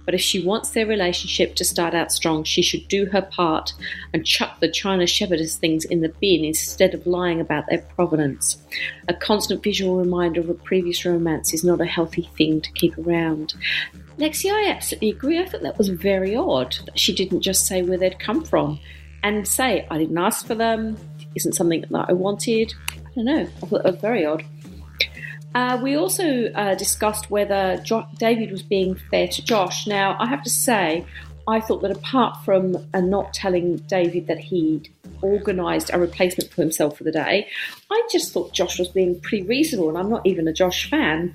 but 0.07 0.13
if 0.13 0.21
she 0.21 0.41
wants 0.41 0.69
their 0.69 0.85
relationship 0.85 1.55
to 1.55 1.65
start 1.65 1.93
out 1.93 2.13
strong, 2.13 2.45
she 2.45 2.61
should 2.61 2.87
do 2.87 3.07
her 3.07 3.21
part 3.21 3.73
and 4.13 4.25
chuck 4.25 4.61
the 4.61 4.71
China 4.71 5.05
Shepherdess 5.05 5.57
things 5.57 5.83
in 5.83 5.99
the 5.99 6.07
bin 6.07 6.45
instead 6.45 6.93
of 6.93 7.05
lying 7.05 7.41
about 7.41 7.65
their 7.67 7.81
provenance. 7.81 8.57
A 9.09 9.13
constant 9.13 9.61
visual 9.61 9.97
reminder 9.97 10.39
of 10.39 10.49
a 10.49 10.53
previous 10.53 11.03
romance 11.03 11.53
is 11.53 11.65
not 11.65 11.81
a 11.81 11.85
healthy 11.85 12.29
thing 12.37 12.61
to 12.61 12.71
keep 12.71 12.97
around. 12.97 13.53
Lexi, 14.17 14.49
I 14.49 14.69
absolutely 14.69 15.09
agree. 15.09 15.39
I 15.39 15.45
thought 15.45 15.61
that 15.63 15.77
was 15.77 15.89
very 15.89 16.35
odd 16.37 16.77
that 16.85 16.97
she 16.97 17.13
didn't 17.13 17.41
just 17.41 17.67
say 17.67 17.81
where 17.81 17.97
they'd 17.97 18.17
come 18.17 18.45
from 18.45 18.79
and 19.23 19.45
say, 19.45 19.85
I 19.91 19.97
didn't 19.97 20.17
ask 20.17 20.47
for 20.47 20.55
them, 20.55 20.97
isn't 21.35 21.53
something 21.53 21.81
that 21.81 22.05
I 22.07 22.13
wanted. 22.13 22.73
I 22.95 23.15
don't 23.15 23.25
know. 23.25 23.41
I 23.41 23.45
thought 23.45 23.83
that 23.83 23.91
was 23.91 24.01
very 24.01 24.25
odd. 24.25 24.45
Uh, 25.57 25.75
we 25.81 25.95
also 25.95 26.51
uh, 26.53 26.75
discussed 26.75 27.31
whether 27.31 27.81
jo- 27.83 28.05
David 28.19 28.51
was 28.51 28.61
being 28.61 28.93
fair 29.09 29.27
to 29.27 29.43
Josh. 29.43 29.87
Now, 29.87 30.15
I 30.19 30.27
have 30.27 30.43
to 30.43 30.51
say, 30.51 31.03
I 31.47 31.61
thought 31.61 31.81
that 31.81 31.89
apart 31.89 32.45
from 32.45 32.77
uh, 32.93 33.01
not 33.01 33.33
telling 33.33 33.77
David 33.87 34.27
that 34.27 34.37
he'd 34.37 34.93
organised 35.23 35.89
a 35.91 35.97
replacement 35.97 36.51
for 36.53 36.61
himself 36.61 36.95
for 36.95 37.05
the 37.05 37.11
day, 37.11 37.47
I 37.89 38.07
just 38.11 38.33
thought 38.33 38.53
Josh 38.53 38.77
was 38.77 38.89
being 38.89 39.19
pretty 39.19 39.47
reasonable, 39.47 39.89
and 39.89 39.97
I'm 39.97 40.11
not 40.11 40.27
even 40.27 40.47
a 40.47 40.53
Josh 40.53 40.87
fan. 40.91 41.33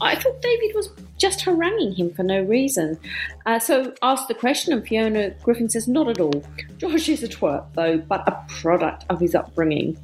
I 0.00 0.16
thought 0.16 0.42
David 0.42 0.74
was 0.74 0.90
just 1.16 1.42
haranguing 1.42 1.94
him 1.94 2.12
for 2.12 2.24
no 2.24 2.42
reason. 2.42 2.98
Uh, 3.46 3.60
so 3.60 3.94
asked 4.02 4.26
the 4.26 4.34
question, 4.34 4.72
and 4.72 4.84
Fiona 4.84 5.30
Griffin 5.40 5.70
says, 5.70 5.86
Not 5.86 6.08
at 6.08 6.18
all. 6.18 6.42
Josh 6.78 7.08
is 7.08 7.22
a 7.22 7.28
twerp, 7.28 7.66
though, 7.74 7.98
but 7.98 8.26
a 8.26 8.44
product 8.48 9.04
of 9.08 9.20
his 9.20 9.36
upbringing. 9.36 9.96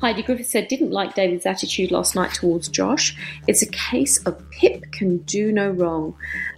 Heidi 0.00 0.22
Griffith 0.22 0.46
said, 0.46 0.68
didn't 0.68 0.90
like 0.90 1.14
David's 1.14 1.46
attitude 1.46 1.90
last 1.90 2.14
night 2.14 2.34
towards 2.34 2.68
Josh. 2.68 3.16
It's 3.46 3.62
a 3.62 3.66
case 3.66 4.22
of 4.24 4.48
Pip 4.50 4.90
can 4.92 5.18
do 5.18 5.52
no 5.52 5.70
wrong. 5.70 6.14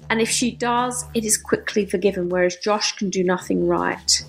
And 0.08 0.20
if 0.20 0.28
she 0.28 0.50
does, 0.50 1.04
it 1.14 1.24
is 1.24 1.36
quickly 1.36 1.86
forgiven, 1.86 2.28
whereas 2.28 2.56
Josh 2.56 2.96
can 2.96 3.10
do 3.10 3.22
nothing 3.22 3.68
right. 3.68 4.24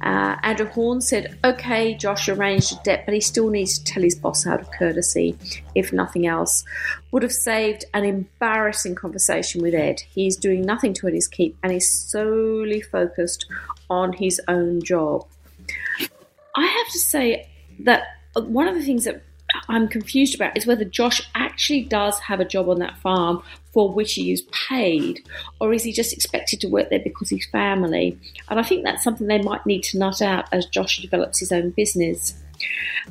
Uh, 0.00 0.36
Andrew 0.42 0.66
Horn 0.66 1.00
said, 1.00 1.38
okay, 1.44 1.94
Josh 1.94 2.28
arranged 2.28 2.72
a 2.72 2.82
debt, 2.84 3.04
but 3.04 3.14
he 3.14 3.20
still 3.20 3.50
needs 3.50 3.78
to 3.78 3.84
tell 3.84 4.02
his 4.02 4.14
boss 4.14 4.46
out 4.46 4.60
of 4.60 4.70
courtesy, 4.70 5.36
if 5.74 5.92
nothing 5.92 6.26
else. 6.26 6.64
Would 7.10 7.22
have 7.22 7.32
saved 7.32 7.84
an 7.92 8.04
embarrassing 8.04 8.94
conversation 8.94 9.62
with 9.62 9.74
Ed. 9.74 10.02
He's 10.08 10.36
doing 10.36 10.62
nothing 10.62 10.94
to 10.94 11.06
his 11.06 11.28
keep 11.28 11.56
and 11.62 11.72
is 11.72 11.90
solely 11.90 12.80
focused 12.80 13.46
on 13.90 14.14
his 14.14 14.40
own 14.48 14.82
job. 14.82 15.26
I 16.56 16.66
have 16.66 16.92
to 16.92 16.98
say 16.98 17.48
that 17.80 18.04
one 18.44 18.68
of 18.68 18.74
the 18.74 18.82
things 18.82 19.04
that 19.04 19.22
I'm 19.68 19.88
confused 19.88 20.34
about 20.34 20.56
is 20.56 20.66
whether 20.66 20.84
Josh 20.84 21.22
actually 21.34 21.82
does 21.82 22.18
have 22.20 22.40
a 22.40 22.44
job 22.44 22.68
on 22.68 22.78
that 22.80 22.98
farm 22.98 23.42
for 23.72 23.92
which 23.92 24.14
he 24.14 24.32
is 24.32 24.42
paid, 24.68 25.26
or 25.60 25.72
is 25.72 25.82
he 25.82 25.92
just 25.92 26.12
expected 26.12 26.60
to 26.60 26.68
work 26.68 26.90
there 26.90 27.00
because 27.00 27.28
he's 27.28 27.46
family? 27.46 28.18
And 28.48 28.58
I 28.58 28.62
think 28.62 28.84
that's 28.84 29.04
something 29.04 29.26
they 29.26 29.42
might 29.42 29.66
need 29.66 29.82
to 29.84 29.98
nut 29.98 30.22
out 30.22 30.46
as 30.52 30.66
Josh 30.66 31.00
develops 31.00 31.38
his 31.40 31.52
own 31.52 31.70
business. 31.70 32.34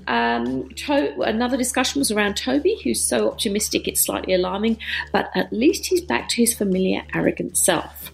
Um, 0.08 0.70
to- 0.70 1.22
another 1.22 1.56
discussion 1.56 2.00
was 2.00 2.12
around 2.12 2.36
Toby, 2.36 2.80
who's 2.84 3.04
so 3.04 3.30
optimistic 3.30 3.88
it's 3.88 4.04
slightly 4.04 4.34
alarming, 4.34 4.78
but 5.12 5.30
at 5.36 5.54
least 5.54 5.86
he's 5.86 6.02
back 6.02 6.30
to 6.30 6.38
his 6.38 6.54
familiar, 6.54 7.04
arrogant 7.14 7.58
self. 7.58 8.12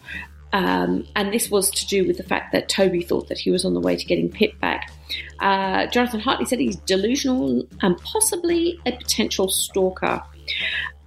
Um, 0.54 1.08
and 1.16 1.34
this 1.34 1.50
was 1.50 1.70
to 1.72 1.88
do 1.88 2.06
with 2.06 2.18
the 2.18 2.24
fact 2.24 2.52
that 2.52 2.68
Toby 2.68 3.02
thought 3.02 3.30
that 3.30 3.38
he 3.38 3.52
was 3.52 3.64
on 3.64 3.74
the 3.74 3.80
way 3.80 3.96
to 3.96 4.06
getting 4.06 4.30
Pip 4.30 4.60
back. 4.60 4.92
Uh, 5.40 5.88
Jonathan 5.88 6.20
Hartley 6.20 6.46
said 6.46 6.60
he's 6.60 6.76
delusional 6.76 7.66
and 7.82 7.98
possibly 8.00 8.80
a 8.86 8.92
potential 8.92 9.48
stalker. 9.50 10.22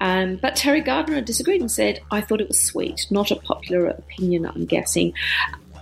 Um, 0.00 0.36
but 0.36 0.56
Terry 0.56 0.80
Gardner 0.80 1.20
disagreed 1.20 1.60
and 1.60 1.70
said, 1.70 2.00
I 2.10 2.20
thought 2.20 2.40
it 2.40 2.48
was 2.48 2.62
sweet, 2.62 3.06
not 3.10 3.30
a 3.30 3.36
popular 3.36 3.86
opinion, 3.86 4.46
I'm 4.46 4.64
guessing. 4.64 5.12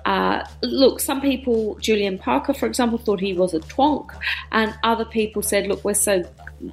Uh, 0.05 0.45
look, 0.63 1.01
some 1.01 1.21
people, 1.21 1.77
Julian 1.81 2.19
Parker, 2.19 2.53
for 2.53 2.67
example, 2.67 2.99
thought 2.99 3.21
he 3.21 3.33
was 3.33 3.55
a 3.55 3.61
twonk, 3.61 4.11
and 4.51 4.75
other 4.83 5.05
people 5.05 5.43
said, 5.43 5.67
look, 5.67 5.85
we're 5.85 5.95
so 5.95 6.25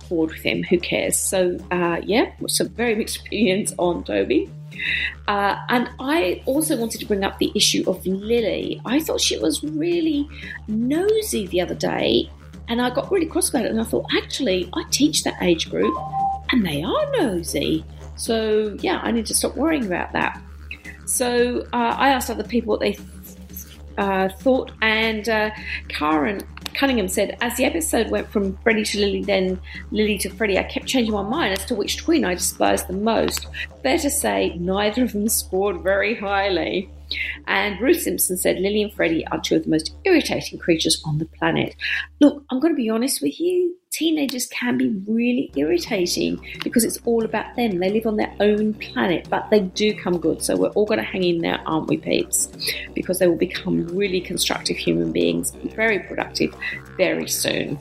bored 0.09 0.31
with 0.31 0.41
him, 0.41 0.63
who 0.63 0.79
cares? 0.79 1.17
So, 1.17 1.57
uh, 1.71 2.01
yeah, 2.03 2.31
some 2.47 2.69
very 2.69 2.95
mixed 2.95 3.17
opinions 3.17 3.73
on 3.77 4.03
Toby. 4.03 4.49
Uh, 5.27 5.57
and 5.69 5.89
I 5.99 6.41
also 6.45 6.77
wanted 6.77 6.99
to 6.99 7.05
bring 7.05 7.23
up 7.23 7.37
the 7.39 7.51
issue 7.55 7.83
of 7.87 8.05
Lily. 8.05 8.81
I 8.85 8.99
thought 8.99 9.21
she 9.21 9.37
was 9.37 9.63
really 9.63 10.27
nosy 10.67 11.47
the 11.47 11.61
other 11.61 11.75
day, 11.75 12.29
and 12.67 12.81
I 12.81 12.89
got 12.89 13.11
really 13.11 13.25
cross 13.25 13.49
about 13.49 13.65
it. 13.65 13.71
And 13.71 13.81
I 13.81 13.83
thought, 13.83 14.05
actually, 14.15 14.69
I 14.73 14.83
teach 14.91 15.23
that 15.23 15.35
age 15.41 15.69
group, 15.69 15.95
and 16.51 16.65
they 16.65 16.83
are 16.83 17.11
nosy. 17.17 17.83
So, 18.15 18.77
yeah, 18.81 18.99
I 19.03 19.11
need 19.11 19.25
to 19.27 19.33
stop 19.33 19.55
worrying 19.55 19.85
about 19.85 20.11
that. 20.13 20.41
So, 21.05 21.67
uh, 21.73 21.95
I 21.97 22.09
asked 22.09 22.29
other 22.29 22.43
people 22.43 22.69
what 22.69 22.79
they 22.79 22.97
uh, 23.97 24.29
thought, 24.29 24.71
and 24.81 25.27
uh, 25.27 25.51
Karen 25.89 26.41
Cunningham 26.73 27.07
said, 27.07 27.37
as 27.41 27.57
the 27.57 27.65
episode 27.65 28.09
went 28.09 28.29
from 28.29 28.57
Freddie 28.57 28.83
to 28.83 28.99
Lily, 28.99 29.23
then 29.23 29.59
Lily 29.91 30.17
to 30.19 30.29
Freddie, 30.29 30.59
I 30.59 30.63
kept 30.63 30.85
changing 30.85 31.13
my 31.13 31.23
mind 31.23 31.59
as 31.59 31.65
to 31.65 31.75
which 31.75 31.97
twin 31.97 32.25
I 32.25 32.33
despised 32.35 32.87
the 32.87 32.93
most. 32.93 33.47
To 33.83 34.09
say, 34.09 34.55
neither 34.59 35.03
of 35.03 35.13
them 35.13 35.27
scored 35.27 35.81
very 35.81 36.15
highly. 36.15 36.89
And 37.47 37.79
Ruth 37.79 38.01
Simpson 38.01 38.37
said, 38.37 38.59
Lily 38.59 38.81
and 38.83 38.93
Freddie 38.93 39.25
are 39.27 39.39
two 39.41 39.55
of 39.55 39.63
the 39.63 39.69
most 39.69 39.95
irritating 40.05 40.59
creatures 40.59 41.01
on 41.05 41.17
the 41.17 41.25
planet. 41.25 41.75
Look, 42.19 42.43
I'm 42.49 42.59
going 42.59 42.73
to 42.73 42.77
be 42.77 42.89
honest 42.89 43.21
with 43.21 43.39
you. 43.39 43.75
Teenagers 43.91 44.47
can 44.47 44.77
be 44.77 44.89
really 45.07 45.51
irritating 45.55 46.39
because 46.63 46.83
it's 46.85 46.99
all 47.05 47.25
about 47.25 47.55
them. 47.55 47.79
They 47.79 47.89
live 47.89 48.05
on 48.05 48.17
their 48.17 48.33
own 48.39 48.75
planet, 48.75 49.27
but 49.29 49.49
they 49.49 49.61
do 49.61 49.95
come 49.95 50.19
good. 50.19 50.43
So 50.43 50.55
we're 50.55 50.69
all 50.69 50.85
going 50.85 50.99
to 50.99 51.03
hang 51.03 51.23
in 51.23 51.39
there, 51.39 51.59
aren't 51.65 51.87
we, 51.87 51.97
peeps? 51.97 52.49
Because 52.93 53.17
they 53.17 53.27
will 53.27 53.35
become 53.35 53.87
really 53.87 54.21
constructive 54.21 54.77
human 54.77 55.11
beings, 55.11 55.51
very 55.75 55.99
productive 55.99 56.53
very 56.97 57.27
soon. 57.27 57.79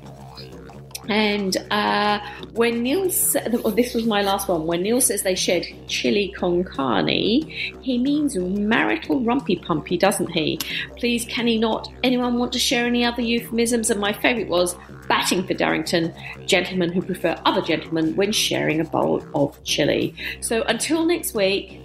And 1.08 1.56
uh, 1.70 2.20
when 2.52 2.82
Neil 2.82 3.10
said, 3.10 3.54
well, 3.64 3.72
this 3.72 3.94
was 3.94 4.04
my 4.04 4.22
last 4.22 4.48
one, 4.48 4.66
when 4.66 4.82
Neil 4.82 5.00
says 5.00 5.22
they 5.22 5.34
shared 5.34 5.66
chili 5.86 6.32
con 6.36 6.64
carne, 6.64 7.08
he 7.08 7.98
means 7.98 8.36
marital 8.36 9.20
rumpy 9.20 9.62
pumpy, 9.64 9.98
doesn't 9.98 10.30
he? 10.30 10.58
Please, 10.96 11.24
can 11.24 11.46
he 11.46 11.58
not? 11.58 11.90
Anyone 12.02 12.38
want 12.38 12.52
to 12.52 12.58
share 12.58 12.86
any 12.86 13.04
other 13.04 13.22
euphemisms? 13.22 13.90
And 13.90 14.00
my 14.00 14.12
favourite 14.12 14.48
was 14.48 14.76
batting 15.08 15.46
for 15.46 15.54
Darrington, 15.54 16.14
gentlemen 16.46 16.92
who 16.92 17.00
prefer 17.00 17.40
other 17.44 17.62
gentlemen 17.62 18.14
when 18.14 18.30
sharing 18.30 18.80
a 18.80 18.84
bowl 18.84 19.24
of 19.34 19.62
chili. 19.64 20.14
So 20.40 20.62
until 20.64 21.06
next 21.06 21.34
week, 21.34 21.82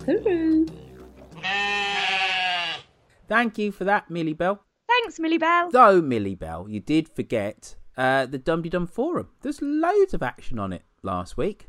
hooroo. 0.00 0.70
Thank 3.28 3.58
you 3.58 3.72
for 3.72 3.84
that, 3.84 4.10
Millie 4.10 4.34
Bell. 4.34 4.62
Thanks, 4.86 5.18
Millie 5.18 5.38
Bell. 5.38 5.70
Though, 5.70 6.00
Millie 6.00 6.36
Bell, 6.36 6.68
you 6.68 6.80
did 6.80 7.08
forget 7.08 7.74
uh, 7.96 8.26
the 8.26 8.38
Dum 8.38 8.62
Dum 8.62 8.86
Forum. 8.86 9.28
There's 9.42 9.62
loads 9.62 10.14
of 10.14 10.22
action 10.22 10.58
on 10.58 10.72
it 10.72 10.82
last 11.02 11.36
week, 11.36 11.68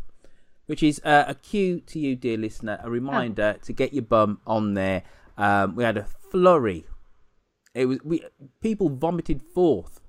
which 0.65 0.83
is 0.83 1.01
uh, 1.03 1.25
a 1.27 1.35
cue 1.35 1.79
to 1.81 1.99
you, 1.99 2.15
dear 2.15 2.37
listener, 2.37 2.79
a 2.83 2.89
reminder 2.89 3.55
oh. 3.57 3.65
to 3.65 3.73
get 3.73 3.93
your 3.93 4.03
bum 4.03 4.41
on 4.45 4.73
there. 4.73 5.03
Um, 5.37 5.75
we 5.75 5.83
had 5.83 5.97
a 5.97 6.03
flurry. 6.03 6.85
It 7.73 7.85
was 7.85 7.99
we 8.03 8.23
people 8.61 8.89
vomited 8.89 9.41
forth, 9.41 10.01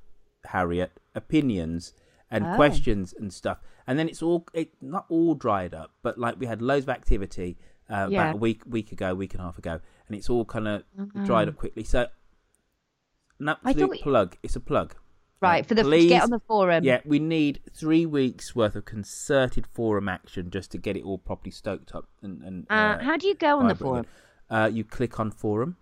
Harriet, 0.46 0.92
opinions 1.14 1.92
and 2.30 2.44
oh. 2.44 2.54
questions 2.56 3.14
and 3.18 3.32
stuff, 3.32 3.58
and 3.86 3.98
then 3.98 4.08
it's 4.08 4.22
all 4.22 4.46
it 4.52 4.70
not 4.80 5.06
all 5.08 5.34
dried 5.34 5.74
up, 5.74 5.92
but 6.02 6.18
like 6.18 6.38
we 6.38 6.46
had 6.46 6.62
loads 6.62 6.84
of 6.84 6.90
activity 6.90 7.58
uh, 7.90 8.08
yeah. 8.10 8.22
about 8.22 8.34
a 8.34 8.38
week 8.38 8.62
week 8.66 8.92
ago, 8.92 9.14
week 9.14 9.34
and 9.34 9.40
a 9.40 9.44
half 9.44 9.58
ago, 9.58 9.80
and 10.06 10.16
it's 10.16 10.30
all 10.30 10.44
kind 10.44 10.66
of 10.66 10.82
mm-hmm. 10.98 11.24
dried 11.24 11.48
up 11.48 11.56
quickly. 11.56 11.84
So 11.84 12.06
an 13.38 13.48
absolute 13.50 14.00
plug. 14.00 14.36
It's 14.42 14.56
a 14.56 14.60
plug. 14.60 14.94
Right, 15.40 15.64
for 15.64 15.74
the 15.74 15.84
Please, 15.84 16.04
to 16.04 16.08
get 16.08 16.22
on 16.24 16.30
the 16.30 16.40
forum. 16.40 16.82
Yeah, 16.82 17.00
we 17.04 17.20
need 17.20 17.60
three 17.72 18.06
weeks 18.06 18.56
worth 18.56 18.74
of 18.74 18.84
concerted 18.84 19.68
forum 19.68 20.08
action 20.08 20.50
just 20.50 20.72
to 20.72 20.78
get 20.78 20.96
it 20.96 21.04
all 21.04 21.18
properly 21.18 21.52
stoked 21.52 21.94
up. 21.94 22.08
And, 22.22 22.42
and 22.42 22.66
uh, 22.68 22.72
uh, 22.72 22.98
how 22.98 23.16
do 23.16 23.28
you 23.28 23.34
go 23.34 23.58
on 23.58 23.68
the 23.68 23.74
forum? 23.76 24.06
Uh, 24.50 24.68
you 24.72 24.82
click 24.82 25.20
on 25.20 25.30
forum 25.30 25.76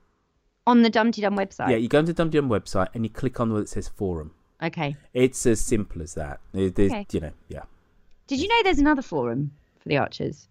on 0.66 0.82
the 0.82 0.90
Dumdy 0.90 1.22
Dum 1.22 1.36
website. 1.36 1.70
Yeah, 1.70 1.76
you 1.76 1.88
go 1.88 2.02
to 2.02 2.12
the 2.12 2.24
Dumdy 2.24 2.32
Dum 2.32 2.48
website 2.48 2.88
and 2.94 3.04
you 3.04 3.10
click 3.10 3.40
on 3.40 3.52
where 3.52 3.62
it 3.62 3.68
says 3.68 3.88
forum. 3.88 4.32
Okay. 4.62 4.96
It's 5.14 5.46
as 5.46 5.60
simple 5.60 6.02
as 6.02 6.14
that. 6.14 6.40
Okay. 6.54 7.06
You 7.12 7.20
know, 7.20 7.32
yeah. 7.48 7.62
Did 8.26 8.40
you 8.40 8.48
know 8.48 8.62
there's 8.64 8.78
another 8.78 9.02
forum 9.02 9.52
for 9.78 9.88
the 9.88 9.98
Archers? 9.98 10.48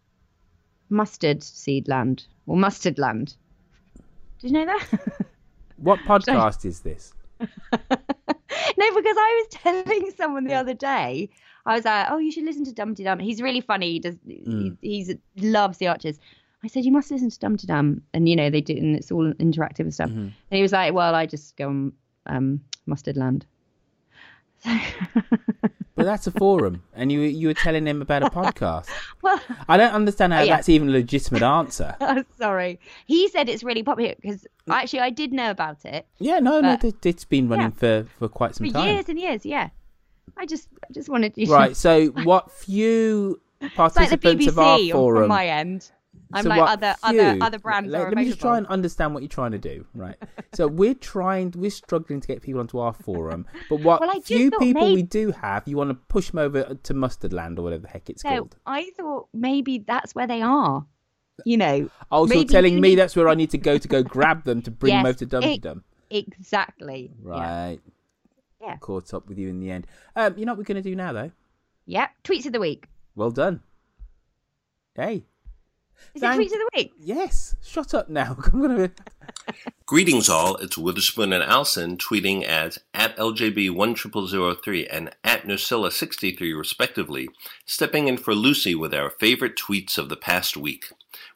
Mustard 0.90 1.44
Seed 1.44 1.88
Land 1.88 2.26
or 2.46 2.56
Mustard 2.56 3.00
Land. 3.00 3.36
Did 4.40 4.52
you 4.52 4.54
know 4.54 4.66
that? 4.66 5.26
what 5.78 6.00
podcast 6.02 6.66
is 6.66 6.82
this? 6.82 7.14
no, 8.78 8.96
because 8.96 9.18
I 9.18 9.44
was 9.44 9.48
telling 9.62 10.12
someone 10.18 10.46
the 10.46 10.54
other 10.54 10.74
day, 10.74 11.30
I 11.66 11.76
was 11.76 11.86
like, 11.86 12.08
"Oh, 12.10 12.18
you 12.18 12.32
should 12.32 12.46
listen 12.46 12.66
to 12.66 12.74
Dumdy 12.74 13.04
Dum. 13.04 13.20
He's 13.20 13.42
really 13.42 13.62
funny. 13.62 13.94
He 13.94 14.00
does. 14.00 14.16
Mm. 14.16 14.78
He 14.82 14.98
he's, 14.98 15.16
loves 15.38 15.78
the 15.78 15.88
Archers." 15.88 16.20
I 16.64 16.68
said, 16.68 16.86
"You 16.86 16.92
must 16.92 17.12
listen 17.12 17.30
to 17.30 17.40
Dumdy 17.40 17.68
Dum," 17.68 18.02
and 18.14 18.28
you 18.28 18.36
know 18.36 18.50
they 18.50 18.62
do, 18.62 18.76
and 18.76 18.96
it's 18.96 19.12
all 19.12 19.32
interactive 19.34 19.82
and 19.82 19.94
stuff. 19.94 20.10
Mm-hmm. 20.10 20.20
And 20.20 20.34
he 20.50 20.62
was 20.62 20.72
like, 20.72 20.94
"Well, 20.94 21.16
I 21.16 21.26
just 21.26 21.56
go 21.58 21.70
on 21.70 21.94
um, 22.26 22.62
Mustard 22.86 23.18
Land." 23.18 23.46
But 25.96 26.04
that's 26.04 26.28
a 26.28 26.32
forum, 26.32 26.84
and 26.94 27.12
you 27.12 27.22
you 27.22 27.48
were 27.48 27.54
telling 27.54 27.86
him 27.86 28.02
about 28.02 28.24
a 28.24 28.30
podcast. 28.30 28.88
well, 29.22 29.40
I 29.68 29.78
don't 29.78 29.94
understand 29.94 30.34
how 30.34 30.42
oh, 30.42 30.44
yeah. 30.44 30.56
that's 30.56 30.70
even 30.70 30.90
a 30.90 30.92
legitimate 30.92 31.44
answer. 31.44 31.96
Oh, 32.08 32.24
sorry, 32.38 32.80
he 33.06 33.28
said 33.30 33.50
it's 33.50 33.64
really 33.64 33.84
popular 33.84 34.14
because 34.22 34.46
mm. 34.68 34.74
actually 34.74 35.00
I 35.00 35.10
did 35.10 35.34
know 35.34 35.50
about 35.50 35.84
it. 35.86 36.06
Yeah, 36.20 36.40
no, 36.40 36.62
no, 36.62 36.78
it's 36.82 37.26
been 37.26 37.50
running 37.50 37.74
yeah. 37.82 38.04
for 38.04 38.08
for 38.20 38.28
quite 38.28 38.56
some 38.56 38.68
for 38.68 38.74
time, 38.74 38.88
years 38.88 39.10
and 39.10 39.20
years. 39.20 39.46
Yeah, 39.46 39.70
I 40.38 40.46
just 40.46 40.70
I 40.84 40.94
just 40.94 41.10
wanted 41.10 41.34
you. 41.36 41.52
Right, 41.52 41.76
so 41.86 42.08
what 42.08 42.52
few 42.52 43.42
participants 43.76 44.46
like 44.46 44.48
of 44.48 44.60
our 44.60 44.80
forum 44.92 45.24
from 45.24 45.30
my 45.30 45.48
end 45.48 45.92
I'm 46.34 46.44
so 46.44 46.50
like 46.50 46.62
other 46.62 46.96
few, 47.08 47.22
other 47.22 47.44
other 47.44 47.60
brands. 47.60 47.90
Let, 47.90 48.04
let 48.10 48.16
me 48.16 48.26
just 48.26 48.40
try 48.40 48.58
and 48.58 48.68
understand 48.68 49.14
what 49.14 49.24
you're 49.24 49.30
trying 49.30 49.52
to 49.52 49.58
do, 49.58 49.86
right? 49.94 50.16
so 50.54 50.68
we're 50.68 50.94
trying, 50.94 51.54
we're 51.56 51.72
struggling 51.72 52.22
to 52.22 52.28
get 52.28 52.42
people 52.42 52.60
onto 52.60 52.80
our 52.80 52.94
forum, 52.94 53.46
but 53.70 53.82
what 53.82 54.02
well, 54.02 54.22
few 54.22 54.52
people 54.52 54.82
maybe... 54.82 54.96
we 54.96 55.04
do 55.04 55.32
have, 55.32 55.64
you 55.68 55.78
want 55.78 55.90
to 55.90 55.96
push 55.96 56.32
them 56.32 56.40
over 56.40 56.76
to 56.76 56.94
Mustard 56.94 57.34
Land 57.34 57.60
or 57.60 57.64
whatever 57.64 57.84
the 57.84 57.90
heck 57.90 58.10
it's 58.10 58.24
no, 58.24 58.32
called. 58.32 58.56
I 58.66 58.92
thought 58.98 59.28
maybe 59.34 59.80
that's 59.80 60.16
where 60.16 60.28
they 60.28 60.42
are. 60.42 60.86
You 61.44 61.58
know. 61.58 61.90
Also, 62.12 62.44
telling 62.46 62.80
me 62.80 62.96
that's 62.96 63.16
where 63.16 63.28
I 63.28 63.36
need 63.36 63.50
to 63.50 63.58
go 63.58 63.78
to 63.78 63.88
go 63.88 64.04
grab 64.04 64.46
them 64.46 64.62
to 64.62 64.72
bring 64.72 64.94
yes, 64.94 65.04
them 65.04 65.10
over 65.10 65.20
to 65.20 65.26
Dumdy 65.26 65.62
Dum. 65.62 65.84
Exactly. 66.10 67.12
Right. 67.22 67.80
Yeah. 68.62 68.68
yeah. 68.68 68.78
Caught 68.78 69.14
up 69.14 69.28
with 69.28 69.38
you 69.38 69.50
in 69.50 69.60
the 69.60 69.72
end. 69.72 69.88
Um, 70.16 70.38
you 70.38 70.46
know 70.46 70.54
what 70.54 70.60
we're 70.60 70.64
going 70.64 70.82
to 70.82 70.90
do 70.90 70.96
now, 70.96 71.12
though? 71.12 71.32
Yep. 71.88 72.10
Tweets 72.24 72.46
of 72.46 72.54
the 72.54 72.60
week. 72.60 72.88
Well 73.16 73.32
done. 73.32 73.62
Hey. 74.96 75.26
Is 76.14 76.22
Thank... 76.22 76.34
it 76.34 76.50
tweet 76.50 76.52
of 76.54 76.60
the 76.60 76.70
week? 76.76 76.94
Yes. 77.00 77.56
Shut 77.62 77.94
up 77.94 78.10
now. 78.10 78.38
I'm 78.54 78.62
gonna. 78.62 78.92
Greetings 79.86 80.30
all. 80.30 80.56
It's 80.58 80.78
Witherspoon 80.78 81.34
and 81.34 81.44
Alison 81.44 81.98
tweeting 81.98 82.44
as 82.44 82.80
at 82.94 83.16
LJB10003 83.18 84.88
and 84.90 85.16
at 85.24 85.44
Nocilla63 85.44 86.58
respectively, 86.58 87.30
stepping 87.66 88.08
in 88.08 88.18
for 88.18 88.34
Lucy 88.34 88.76
with 88.76 88.94
our 88.94 89.10
favorite 89.10 89.56
tweets 89.56 89.98
of 89.98 90.10
the 90.10 90.16
past 90.16 90.58
week. 90.58 90.86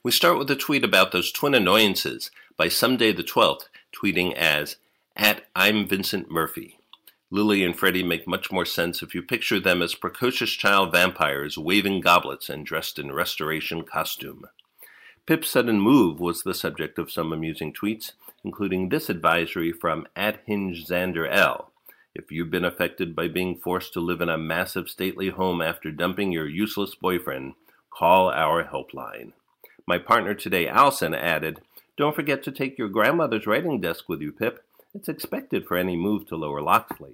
We 0.02 0.12
start 0.12 0.38
with 0.38 0.50
a 0.50 0.56
tweet 0.56 0.84
about 0.84 1.12
those 1.12 1.32
twin 1.32 1.54
annoyances 1.54 2.32
by 2.58 2.70
Someday 2.70 3.12
the 3.12 3.24
12th, 3.24 3.66
tweeting 3.94 4.34
as 4.34 4.78
at 5.16 5.44
I'm 5.56 5.86
Vincent 5.86 6.32
Murphy. 6.32 6.79
Lily 7.32 7.64
and 7.64 7.78
Freddie 7.78 8.04
make 8.04 8.28
much 8.28 8.52
more 8.52 8.66
sense 8.66 9.04
if 9.04 9.14
you 9.14 9.22
picture 9.22 9.60
them 9.60 9.84
as 9.84 9.94
precocious 9.94 10.50
child 10.50 10.92
vampires 10.92 11.60
waving 11.60 12.02
goblets 12.02 12.50
and 12.50 12.66
dressed 12.66 12.98
in 12.98 13.12
restoration 13.12 13.84
costume. 13.84 14.48
Pip's 15.28 15.50
sudden 15.50 15.80
move 15.80 16.20
was 16.20 16.42
the 16.42 16.56
subject 16.56 16.98
of 16.98 17.12
some 17.12 17.32
amusing 17.32 17.72
tweets, 17.72 18.14
including 18.44 18.90
this 18.90 19.12
advisory 19.12 19.72
from 19.72 20.08
at 20.16 20.42
Hinge 20.48 20.88
Xander 20.88 21.28
L. 21.32 21.72
If 22.16 22.32
you've 22.32 22.50
been 22.50 22.66
affected 22.66 23.16
by 23.16 23.28
being 23.28 23.56
forced 23.56 23.94
to 23.94 24.00
live 24.00 24.22
in 24.22 24.30
a 24.30 24.38
massive 24.38 24.90
stately 24.90 25.30
home 25.30 25.62
after 25.62 25.92
dumping 25.92 26.32
your 26.32 26.48
useless 26.48 26.96
boyfriend, 26.96 27.54
call 27.92 28.32
our 28.32 28.64
helpline. 28.64 29.34
My 29.86 30.00
partner 30.00 30.34
today, 30.34 30.68
Alison, 30.68 31.14
added, 31.14 31.62
Don't 31.96 32.16
forget 32.16 32.42
to 32.44 32.52
take 32.52 32.80
your 32.80 32.90
grandmother's 32.90 33.46
writing 33.46 33.80
desk 33.80 34.10
with 34.10 34.22
you, 34.22 34.32
Pip. 34.32 34.66
It's 34.94 35.08
expected 35.08 35.68
for 35.68 35.78
any 35.78 35.96
move 35.96 36.26
to 36.28 36.36
Lower 36.36 36.62
Loxley. 36.62 37.12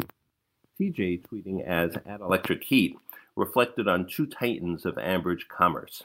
TJ, 0.80 1.23
tweeting 1.23 1.65
as 1.65 1.97
at 2.06 2.22
Electric 2.22 2.64
Heat, 2.64 2.95
reflected 3.35 3.88
on 3.88 4.07
two 4.07 4.26
titans 4.26 4.85
of 4.85 4.95
Ambridge 4.95 5.47
commerce. 5.49 6.03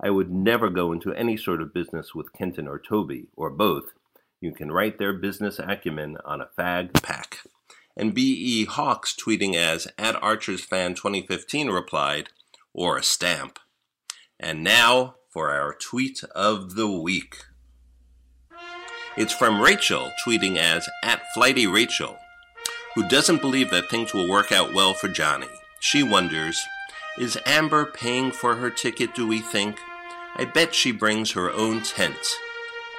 I 0.00 0.10
would 0.10 0.30
never 0.30 0.70
go 0.70 0.92
into 0.92 1.12
any 1.12 1.36
sort 1.36 1.60
of 1.60 1.74
business 1.74 2.14
with 2.14 2.32
Kenton 2.32 2.68
or 2.68 2.78
Toby, 2.78 3.26
or 3.34 3.50
both. 3.50 3.92
You 4.40 4.52
can 4.52 4.70
write 4.70 4.98
their 4.98 5.12
business 5.12 5.58
acumen 5.58 6.16
on 6.24 6.40
a 6.40 6.48
fag 6.56 7.02
pack. 7.02 7.40
And 7.96 8.14
B.E. 8.14 8.66
Hawks, 8.66 9.14
tweeting 9.14 9.54
as 9.56 9.88
at 9.98 10.20
Archers 10.22 10.64
Fan 10.64 10.94
2015, 10.94 11.68
replied, 11.70 12.28
or 12.72 12.96
a 12.96 13.02
stamp. 13.02 13.58
And 14.38 14.62
now 14.62 15.16
for 15.28 15.50
our 15.50 15.74
tweet 15.74 16.22
of 16.34 16.76
the 16.76 16.90
week. 16.90 17.36
It's 19.16 19.32
from 19.32 19.60
Rachel, 19.60 20.12
tweeting 20.24 20.56
as 20.56 20.88
at 21.02 21.22
Flighty 21.34 21.66
Rachel, 21.66 22.16
who 22.94 23.08
doesn't 23.08 23.40
believe 23.40 23.70
that 23.70 23.90
things 23.90 24.14
will 24.14 24.28
work 24.28 24.52
out 24.52 24.72
well 24.72 24.94
for 24.94 25.08
Johnny. 25.08 25.48
She 25.80 26.02
wonders, 26.02 26.60
is 27.18 27.38
Amber 27.44 27.86
paying 27.86 28.30
for 28.30 28.56
her 28.56 28.70
ticket, 28.70 29.14
do 29.14 29.26
we 29.26 29.40
think? 29.40 29.78
I 30.36 30.44
bet 30.44 30.74
she 30.74 30.92
brings 30.92 31.32
her 31.32 31.50
own 31.50 31.82
tent 31.82 32.36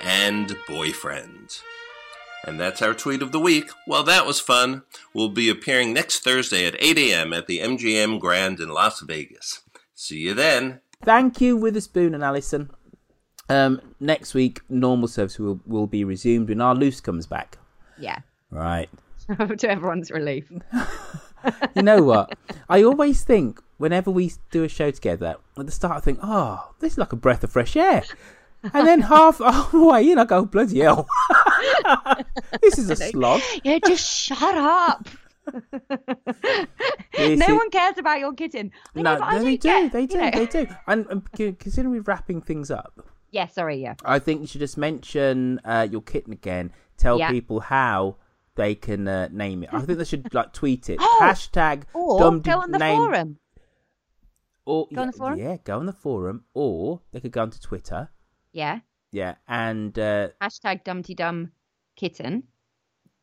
and 0.01 0.55
boyfriend. 0.67 1.59
And 2.45 2.59
that's 2.59 2.81
our 2.81 2.93
tweet 2.93 3.21
of 3.21 3.31
the 3.31 3.39
week. 3.39 3.69
Well, 3.88 4.03
that 4.03 4.25
was 4.25 4.39
fun. 4.39 4.83
We'll 5.13 5.29
be 5.29 5.49
appearing 5.49 5.93
next 5.93 6.19
Thursday 6.19 6.65
at 6.65 6.75
8 6.79 6.97
a.m. 6.97 7.33
at 7.33 7.47
the 7.47 7.59
MGM 7.59 8.19
Grand 8.19 8.59
in 8.59 8.69
Las 8.69 8.99
Vegas. 9.01 9.61
See 9.93 10.19
you 10.19 10.33
then. 10.33 10.81
Thank 11.03 11.39
you, 11.39 11.55
Witherspoon 11.55 12.13
and 12.13 12.23
Alison. 12.23 12.69
Um, 13.49 13.81
next 13.99 14.34
week, 14.34 14.61
normal 14.69 15.07
service 15.07 15.38
will, 15.39 15.59
will 15.65 15.88
be 15.88 16.03
resumed 16.03 16.49
when 16.49 16.61
our 16.61 16.73
loose 16.76 17.01
comes 17.01 17.27
back. 17.27 17.57
Yeah. 17.99 18.19
Right. 18.49 18.89
to 19.57 19.69
everyone's 19.69 20.11
relief. 20.11 20.51
You 21.76 21.81
know 21.81 22.03
what? 22.03 22.38
I 22.69 22.84
always 22.84 23.23
think 23.23 23.59
whenever 23.80 24.11
we 24.11 24.31
do 24.51 24.63
a 24.63 24.68
show 24.68 24.91
together, 24.91 25.38
at 25.57 25.65
the 25.65 25.72
start 25.72 25.97
I 25.97 25.99
think, 25.99 26.19
oh, 26.22 26.72
this 26.80 26.91
is 26.93 26.97
like 26.99 27.13
a 27.13 27.15
breath 27.15 27.43
of 27.43 27.51
fresh 27.51 27.76
air. 27.76 28.03
And 28.76 28.85
then 28.88 29.01
half 29.01 29.39
halfway 29.39 30.11
in, 30.11 30.19
I 30.19 30.26
go, 30.26 30.45
bloody 30.45 30.81
hell. 30.81 31.07
this 32.61 32.77
is 32.77 32.91
a 32.91 32.95
slog. 32.95 33.41
Yeah, 33.63 33.80
just 33.84 34.07
shut 34.07 34.55
up. 34.55 35.07
No 35.89 35.95
is- 37.18 37.39
one 37.41 37.72
cares 37.72 37.97
about 37.97 38.19
your 38.19 38.34
kitten. 38.34 38.72
I 38.95 39.01
No, 39.01 39.18
know, 39.18 39.30
no, 39.31 39.43
they 39.43 39.57
don't 39.57 39.57
do, 39.57 39.57
get- 39.57 39.91
they 39.93 40.05
do, 40.05 40.31
they 40.31 40.45
do. 40.45 40.68
And, 40.85 41.07
and 41.09 41.23
c- 41.35 41.53
considering 41.53 41.91
we're 41.91 42.01
wrapping 42.03 42.41
things 42.41 42.69
up, 42.69 43.01
Yeah, 43.32 43.48
sorry, 43.48 43.78
yeah. 43.82 43.95
I 44.03 44.20
think 44.20 44.41
you 44.41 44.48
should 44.48 44.60
just 44.62 44.78
mention 44.78 45.60
uh, 45.64 45.88
your 45.90 46.02
kitten 46.02 46.34
again. 46.34 46.72
Tell 46.98 47.18
Yeah. 47.18 47.30
people 47.32 47.62
how 47.62 48.18
they 48.56 48.76
can 48.76 49.08
uh, 49.08 49.30
name 49.32 49.64
it. 49.64 49.70
I 49.74 49.80
think 49.82 49.98
they 49.98 50.03
should 50.06 50.34
like 50.34 50.52
tweet 50.53 50.90
it. 50.90 50.98
Oh, 51.02 51.20
Hashtag 51.22 51.84
Or 51.94 52.20
go 52.40 52.60
on 52.60 52.72
the 52.72 52.78
name. 52.78 52.98
forum. 52.98 53.38
Or, 54.66 54.88
Go 54.94 55.02
on 55.02 55.08
the 55.08 55.14
forum? 55.14 55.40
Yeah, 55.40 55.58
go 55.64 55.80
on 55.80 55.86
the 55.86 55.94
forum. 55.94 56.44
Or 56.53 57.02
they 57.12 57.20
could 57.20 57.32
go 57.32 57.41
onto 57.41 57.58
Twitter. 57.60 58.10
Yeah. 58.52 58.80
Yeah, 59.12 59.36
and 59.48 59.98
uh, 59.98 60.30
Hashtag 60.41 60.84
Dumdy 60.84 61.16
Dum 61.16 61.52
Kitten. 61.95 62.44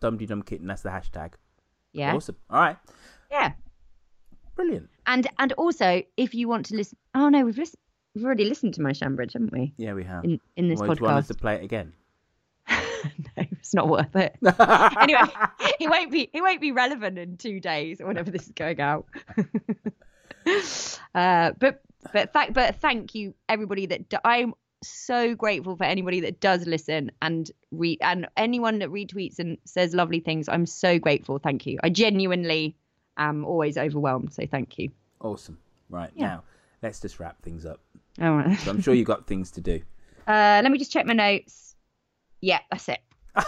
Dum 0.01 0.19
Dum 0.19 0.43
Kitten. 0.43 0.67
That's 0.67 0.83
the 0.83 0.91
hashtag. 0.91 1.35
Yeah. 1.93 2.15
Awesome. 2.15 2.37
All 2.51 2.61
right. 2.61 2.77
Yeah. 3.31 3.53
Brilliant. 4.55 4.91
And 5.07 5.27
and 5.39 5.53
also, 5.53 6.03
if 6.17 6.35
you 6.35 6.49
want 6.49 6.67
to 6.67 6.77
listen, 6.77 6.99
oh 7.15 7.29
no, 7.29 7.45
we've 7.45 7.57
listened. 7.57 7.79
We've 8.19 8.25
already 8.25 8.47
listened 8.47 8.75
to 8.75 8.83
my 8.83 8.93
Shambridge, 8.93 9.35
haven't 9.35 9.53
we? 9.53 9.73
Yeah, 9.77 9.93
we 9.93 10.03
have. 10.03 10.25
In 10.25 10.41
in 10.57 10.69
this 10.69 10.81
Well, 10.81 10.93
do 10.93 10.99
you 11.01 11.05
want 11.07 11.19
us 11.19 11.29
to 11.29 11.35
play 11.35 11.55
it 11.55 11.63
again? 11.63 11.93
No, 13.37 13.45
it's 13.53 13.75
not 13.75 13.89
worth 13.89 14.17
it. 14.17 14.37
anyway, 14.43 15.21
it 15.79 15.89
won't 15.89 16.11
be 16.11 16.29
he 16.33 16.41
won't 16.43 16.61
be 16.61 16.73
relevant 16.73 17.17
in 17.17 17.37
two 17.37 17.61
days 17.61 18.01
or 18.01 18.07
whenever 18.09 18.29
this 18.33 18.47
is 18.47 18.53
going 18.53 18.81
out. 18.81 19.07
uh, 21.15 21.53
but 21.61 21.81
but 22.13 22.33
thank 22.33 22.55
but 22.55 22.75
thank 22.81 23.15
you 23.15 23.35
everybody 23.49 23.87
that 23.87 24.09
d- 24.09 24.17
I'm 24.25 24.53
so 24.83 25.37
grateful 25.37 25.77
for 25.77 25.85
anybody 25.85 26.19
that 26.21 26.41
does 26.41 26.67
listen 26.67 27.13
and 27.23 27.53
read 27.71 27.99
and 28.01 28.27
anyone 28.37 28.81
that 28.81 28.89
retweets 28.91 29.39
and 29.39 29.59
says 29.65 29.95
lovely 29.95 30.19
things. 30.19 30.49
I'm 30.49 30.67
so 30.67 30.99
grateful. 30.99 31.39
Thank 31.39 31.67
you. 31.67 31.79
I 31.85 31.91
genuinely 31.91 32.75
am 33.17 33.45
always 33.45 33.79
overwhelmed. 33.79 34.33
So 34.35 34.45
thank 34.45 34.77
you. 34.77 34.91
Awesome. 35.21 35.59
Right 35.89 36.11
Yeah. 36.17 36.27
now, 36.27 36.43
let's 36.83 36.99
just 36.99 37.21
wrap 37.21 37.41
things 37.43 37.65
up. 37.65 37.79
All 38.21 38.37
right. 38.37 38.59
So 38.59 38.71
I'm 38.71 38.81
sure 38.81 38.95
you've 38.95 39.07
got 39.07 39.27
things 39.27 39.51
to 39.53 39.61
do. 39.61 39.81
Uh, 40.29 40.61
let 40.63 40.71
me 40.71 40.77
just 40.77 40.93
check 40.93 41.07
my 41.07 41.15
notes. 41.15 41.75
Yeah, 42.43 42.59
that's 42.71 42.87
it. 42.91 42.99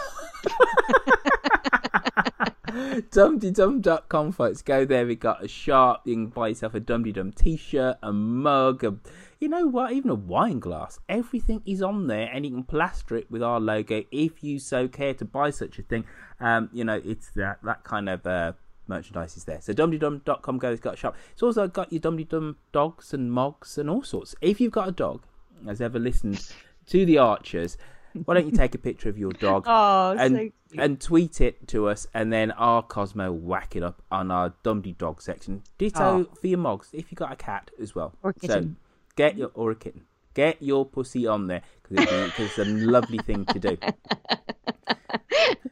dumdydum.com 2.71 4.31
folks 4.31 4.61
go 4.61 4.85
there 4.85 5.05
we 5.05 5.15
got 5.15 5.43
a 5.43 5.47
shop 5.47 6.01
you 6.05 6.13
can 6.15 6.27
buy 6.27 6.47
yourself 6.47 6.73
a 6.73 6.79
dumdydum 6.79 7.35
t-shirt 7.35 7.97
a 8.01 8.13
mug 8.13 8.83
a, 8.83 8.95
you 9.39 9.49
know 9.49 9.67
what 9.67 9.91
even 9.91 10.09
a 10.09 10.15
wine 10.15 10.59
glass 10.59 10.97
everything 11.09 11.61
is 11.65 11.81
on 11.81 12.07
there 12.07 12.29
and 12.33 12.45
you 12.45 12.51
can 12.51 12.63
plaster 12.63 13.17
it 13.17 13.29
with 13.29 13.43
our 13.43 13.59
logo 13.59 14.03
if 14.11 14.43
you 14.43 14.57
so 14.57 14.87
care 14.87 15.13
to 15.13 15.25
buy 15.25 15.49
such 15.49 15.79
a 15.79 15.81
thing 15.83 16.05
um 16.39 16.69
you 16.71 16.83
know 16.83 17.01
it's 17.03 17.29
that 17.31 17.59
that 17.63 17.83
kind 17.83 18.07
of 18.07 18.25
uh 18.25 18.53
merchandise 18.87 19.37
is 19.37 19.45
there 19.45 19.61
so 19.61 19.73
dumdydum.com 19.73 20.57
go 20.57 20.71
it's 20.71 20.81
got 20.81 20.95
a 20.95 20.97
shop 20.97 21.15
it's 21.31 21.43
also 21.43 21.67
got 21.67 21.91
your 21.91 22.01
dumdydum 22.01 22.55
dogs 22.71 23.13
and 23.13 23.31
mogs 23.31 23.77
and 23.77 23.89
all 23.89 24.03
sorts 24.03 24.35
if 24.41 24.59
you've 24.59 24.71
got 24.71 24.87
a 24.87 24.91
dog 24.91 25.23
has 25.65 25.81
ever 25.81 25.99
listened 25.99 26.51
to 26.85 27.05
the 27.05 27.17
archers 27.17 27.77
why 28.25 28.33
don't 28.33 28.45
you 28.45 28.51
take 28.51 28.75
a 28.75 28.77
picture 28.77 29.09
of 29.09 29.17
your 29.17 29.31
dog 29.31 29.63
Oh, 29.67 30.15
and 30.17 30.35
so 30.35 30.49
and 30.77 30.99
tweet 30.99 31.41
it 31.41 31.67
to 31.69 31.87
us, 31.87 32.07
and 32.13 32.31
then 32.31 32.51
our 32.51 32.81
Cosmo 32.81 33.31
whack 33.31 33.75
it 33.75 33.83
up 33.83 34.01
on 34.11 34.31
our 34.31 34.53
Dumdy 34.63 34.97
Dog 34.97 35.21
section. 35.21 35.63
Ditto 35.77 36.27
oh. 36.29 36.35
for 36.39 36.47
your 36.47 36.59
mogs 36.59 36.89
if 36.93 37.11
you 37.11 37.15
got 37.15 37.31
a 37.31 37.35
cat 37.35 37.71
as 37.79 37.95
well. 37.95 38.13
Or 38.23 38.31
a 38.31 38.33
kitten. 38.33 38.77
So 38.77 39.13
get 39.15 39.37
your 39.37 39.51
or 39.53 39.71
a 39.71 39.75
kitten. 39.75 40.05
Get 40.33 40.61
your 40.61 40.85
pussy 40.85 41.27
on 41.27 41.47
there 41.47 41.61
because 41.83 42.31
it's 42.39 42.57
a 42.57 42.65
lovely 42.65 43.17
thing 43.19 43.45
to 43.45 43.59
do. 43.59 43.77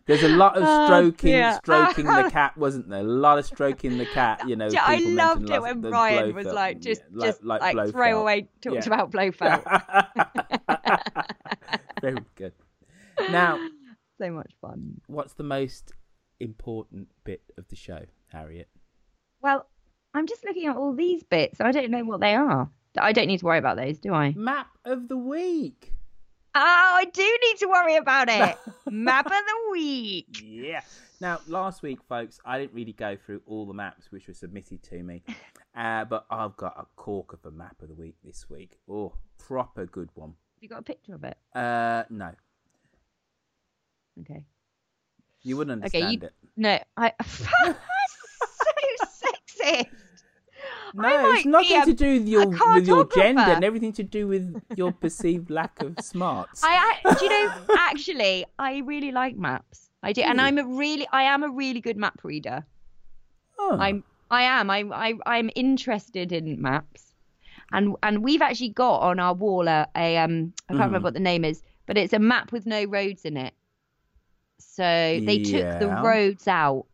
There's 0.06 0.24
a 0.24 0.28
lot 0.30 0.58
of 0.58 0.64
Oh, 0.66 0.86
stroking, 0.86 1.32
dear. 1.34 1.54
stroking 1.64 2.06
the 2.06 2.30
cat, 2.32 2.58
wasn't 2.58 2.90
there? 2.90 3.02
A 3.02 3.04
lot 3.04 3.38
of 3.38 3.46
stroking 3.46 3.98
the 4.00 4.08
cat. 4.08 4.42
You 4.48 4.56
know, 4.56 4.68
I 4.76 4.98
loved 5.00 5.48
it 5.50 5.62
when 5.62 5.82
Brian 5.82 6.34
was 6.34 6.48
like 6.48 6.80
just 6.82 7.02
Yeah, 7.16 7.28
just 7.28 7.44
like, 7.44 7.62
Blofeld. 7.62 7.92
throw 7.92 8.20
away 8.20 8.48
talked 8.62 8.76
Yeah. 8.78 8.86
about 8.88 9.12
Blofeld. 9.12 9.64
Very 12.02 12.20
good. 12.36 12.54
Now, 13.32 13.60
so 14.20 14.32
much 14.32 14.52
fun. 14.62 15.02
what's 15.08 15.34
the 15.34 15.44
most 15.44 15.92
important 16.40 17.10
bit 17.24 17.42
of 17.58 17.68
the 17.68 17.76
show, 17.76 18.06
Harriet? 18.32 18.70
Well, 19.42 19.68
I'm 20.14 20.26
just 20.26 20.44
looking 20.46 20.68
at 20.68 20.76
all 20.76 20.94
these 20.96 21.24
bits. 21.24 21.62
I 21.62 21.72
don't 21.72 21.92
know 21.92 22.04
what 22.04 22.20
they 22.20 22.36
are. 22.36 22.70
I 22.98 23.12
don't 23.14 23.28
need 23.28 23.40
to 23.40 23.46
worry 23.46 23.58
about 23.60 23.78
those, 23.78 23.98
do 24.00 24.14
I? 24.14 24.34
Map 24.36 24.68
of 24.86 25.08
the 25.08 25.18
week. 25.18 25.94
Oh, 26.56 26.60
I 26.96 27.06
do 27.06 27.38
need 27.44 27.58
to 27.60 27.68
worry 27.68 27.96
about 27.98 28.28
it. 28.30 28.58
Map 28.92 29.26
of 29.28 29.32
the 29.32 29.72
week. 29.72 30.42
Yeah. 30.44 30.82
Now, 31.22 31.40
last 31.48 31.84
week, 31.84 32.00
folks, 32.10 32.40
I 32.44 32.58
didn't 32.60 32.74
really 32.74 32.94
go 32.94 33.16
through 33.16 33.42
all 33.46 33.66
the 33.68 33.74
maps 33.74 34.12
which 34.12 34.28
were 34.28 34.34
submitted 34.34 34.82
to 34.84 35.04
me, 35.04 35.22
uh, 35.76 36.06
but 36.06 36.26
I've 36.32 36.56
got 36.58 36.76
a 36.80 36.86
cork 36.96 37.34
of 37.34 37.46
a 37.46 37.52
map 37.52 37.76
of 37.82 37.90
the 37.90 37.94
week 37.94 38.16
this 38.24 38.50
week. 38.50 38.80
Oh, 38.90 39.14
proper 39.38 39.86
good 39.86 40.10
one. 40.16 40.30
Have 40.30 40.64
you 40.64 40.70
got 40.70 40.80
a 40.80 40.84
picture 40.84 41.14
of 41.14 41.24
it? 41.24 41.38
Uh, 41.54 42.04
no, 42.10 42.32
Okay. 44.22 44.44
you 45.44 45.56
wouldn't 45.58 45.86
Okay, 45.86 46.02
understand 46.02 46.22
you 46.24 46.28
it. 46.28 46.34
no, 46.58 46.80
I 46.98 47.14
so 47.26 47.76
sexist. 49.06 49.88
No, 50.94 51.32
it's 51.34 51.46
nothing 51.46 51.82
a- 51.82 51.86
to 51.86 51.94
do 51.94 52.14
with 52.20 52.28
your 52.28 52.48
with 52.48 52.88
your 52.88 53.06
gender 53.06 53.42
and 53.42 53.64
everything 53.64 53.94
to 53.94 54.04
do 54.04 54.28
with 54.28 54.62
your 54.76 54.92
perceived 54.92 55.50
lack 55.50 55.82
of 55.82 55.96
smarts. 56.02 56.64
I, 56.64 56.98
I 57.06 57.14
do 57.14 57.26
you 57.26 57.30
know 57.32 57.54
actually 57.78 58.46
I 58.58 58.78
really 58.80 59.12
like 59.12 59.36
maps. 59.38 59.90
I 60.02 60.14
do, 60.14 60.22
and 60.22 60.40
I'm 60.40 60.58
a 60.58 60.66
really 60.66 61.08
I 61.12 61.24
am 61.24 61.44
a 61.44 61.50
really 61.50 61.82
good 61.82 61.98
map 61.98 62.20
reader. 62.24 62.66
Oh. 63.60 63.78
I'm 63.80 64.04
I 64.32 64.44
am 64.44 64.70
I 64.70 64.84
I 64.94 65.14
I'm 65.26 65.50
interested 65.56 66.32
in 66.32 66.62
maps, 66.62 67.14
and 67.72 67.96
and 68.04 68.24
we've 68.24 68.42
actually 68.42 68.70
got 68.70 69.00
on 69.02 69.20
our 69.20 69.34
wall 69.34 69.68
a, 69.68 69.88
a 69.96 70.18
um 70.18 70.54
I 70.70 70.74
can't 70.74 70.82
Mhm. 70.82 70.86
remember 70.86 71.04
what 71.08 71.14
the 71.16 71.20
name 71.20 71.44
is, 71.44 71.62
but 71.86 71.98
it's 71.98 72.14
a 72.14 72.20
map 72.20 72.52
with 72.52 72.66
no 72.66 72.86
roads 72.86 73.26
in 73.26 73.36
it. 73.38 73.54
So 74.58 74.84
they 74.84 75.40
took 75.44 75.80
the 75.80 75.88
roads 76.04 76.48
out. 76.48 76.86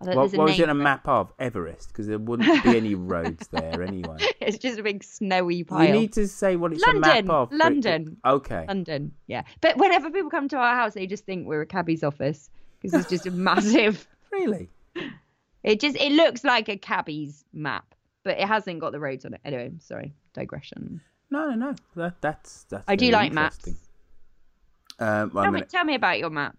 What, 0.00 0.16
what 0.16 0.38
was 0.38 0.60
it 0.60 0.68
a 0.68 0.74
map 0.74 1.08
of 1.08 1.32
Everest? 1.40 1.88
Because 1.88 2.06
there 2.06 2.18
wouldn't 2.18 2.62
be 2.62 2.76
any 2.76 2.94
roads 2.94 3.48
there 3.48 3.82
anyway. 3.82 4.16
It's 4.40 4.56
just 4.56 4.78
a 4.78 4.82
big 4.82 5.02
snowy 5.04 5.64
pile. 5.64 5.86
You 5.86 5.92
need 5.92 6.12
to 6.14 6.26
say 6.28 6.56
what 6.56 6.72
it's 6.72 6.80
London, 6.86 7.04
a 7.04 7.22
map 7.22 7.30
of. 7.30 7.52
London. 7.52 8.16
Okay. 8.24 8.64
London, 8.66 9.12
yeah. 9.26 9.42
But 9.60 9.76
whenever 9.76 10.10
people 10.10 10.30
come 10.30 10.48
to 10.48 10.56
our 10.56 10.74
house, 10.74 10.94
they 10.94 11.06
just 11.06 11.26
think 11.26 11.46
we're 11.46 11.60
a 11.62 11.66
cabbie's 11.66 12.02
office 12.02 12.48
because 12.80 12.98
it's 13.00 13.10
just 13.10 13.26
a 13.26 13.30
massive. 13.48 14.06
Really? 14.32 14.70
It 15.64 15.80
just 15.80 15.96
it 15.96 16.12
looks 16.12 16.44
like 16.44 16.68
a 16.68 16.76
cabbie's 16.78 17.44
map, 17.52 17.94
but 18.22 18.38
it 18.38 18.46
hasn't 18.46 18.78
got 18.80 18.92
the 18.92 19.00
roads 19.00 19.24
on 19.26 19.34
it. 19.34 19.40
Anyway, 19.44 19.72
sorry, 19.80 20.14
digression. 20.32 21.00
No, 21.30 21.50
no, 21.50 21.54
no. 21.54 21.74
That, 21.96 22.20
that's 22.22 22.64
that's. 22.70 22.84
I 22.88 22.96
do 22.96 23.10
like 23.10 23.32
maps. 23.32 23.68
Um, 25.00 25.30
well, 25.34 25.44
Tell 25.44 25.52
me, 25.52 25.58
gonna- 25.60 25.66
tell 25.70 25.84
me 25.84 25.94
about 25.94 26.18
your 26.18 26.30
map. 26.30 26.56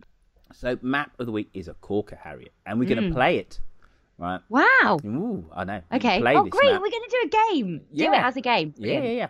So, 0.54 0.78
map 0.82 1.12
of 1.20 1.26
the 1.26 1.32
week 1.32 1.50
is 1.54 1.68
a 1.68 1.74
Corker 1.76 2.16
Harriet, 2.16 2.52
and 2.66 2.80
we're 2.80 2.90
going 2.90 3.02
to 3.04 3.10
Mm. 3.10 3.14
play 3.14 3.38
it. 3.38 3.60
Right. 4.18 4.42
Wow. 4.50 5.00
Ooh, 5.06 5.50
I 5.56 5.64
know. 5.64 5.82
Okay. 5.94 6.20
Play 6.20 6.36
Oh, 6.36 6.44
great. 6.44 6.72
map. 6.72 6.82
We're 6.82 6.90
going 6.90 7.04
to 7.10 7.10
do 7.10 7.28
a 7.28 7.54
game. 7.54 7.78
Do 7.94 8.04
it 8.04 8.12
Yeah. 8.12 8.28
as 8.28 8.36
a 8.36 8.42
game. 8.42 8.74
Yeah, 8.78 9.00
yeah, 9.02 9.12
yeah. 9.12 9.28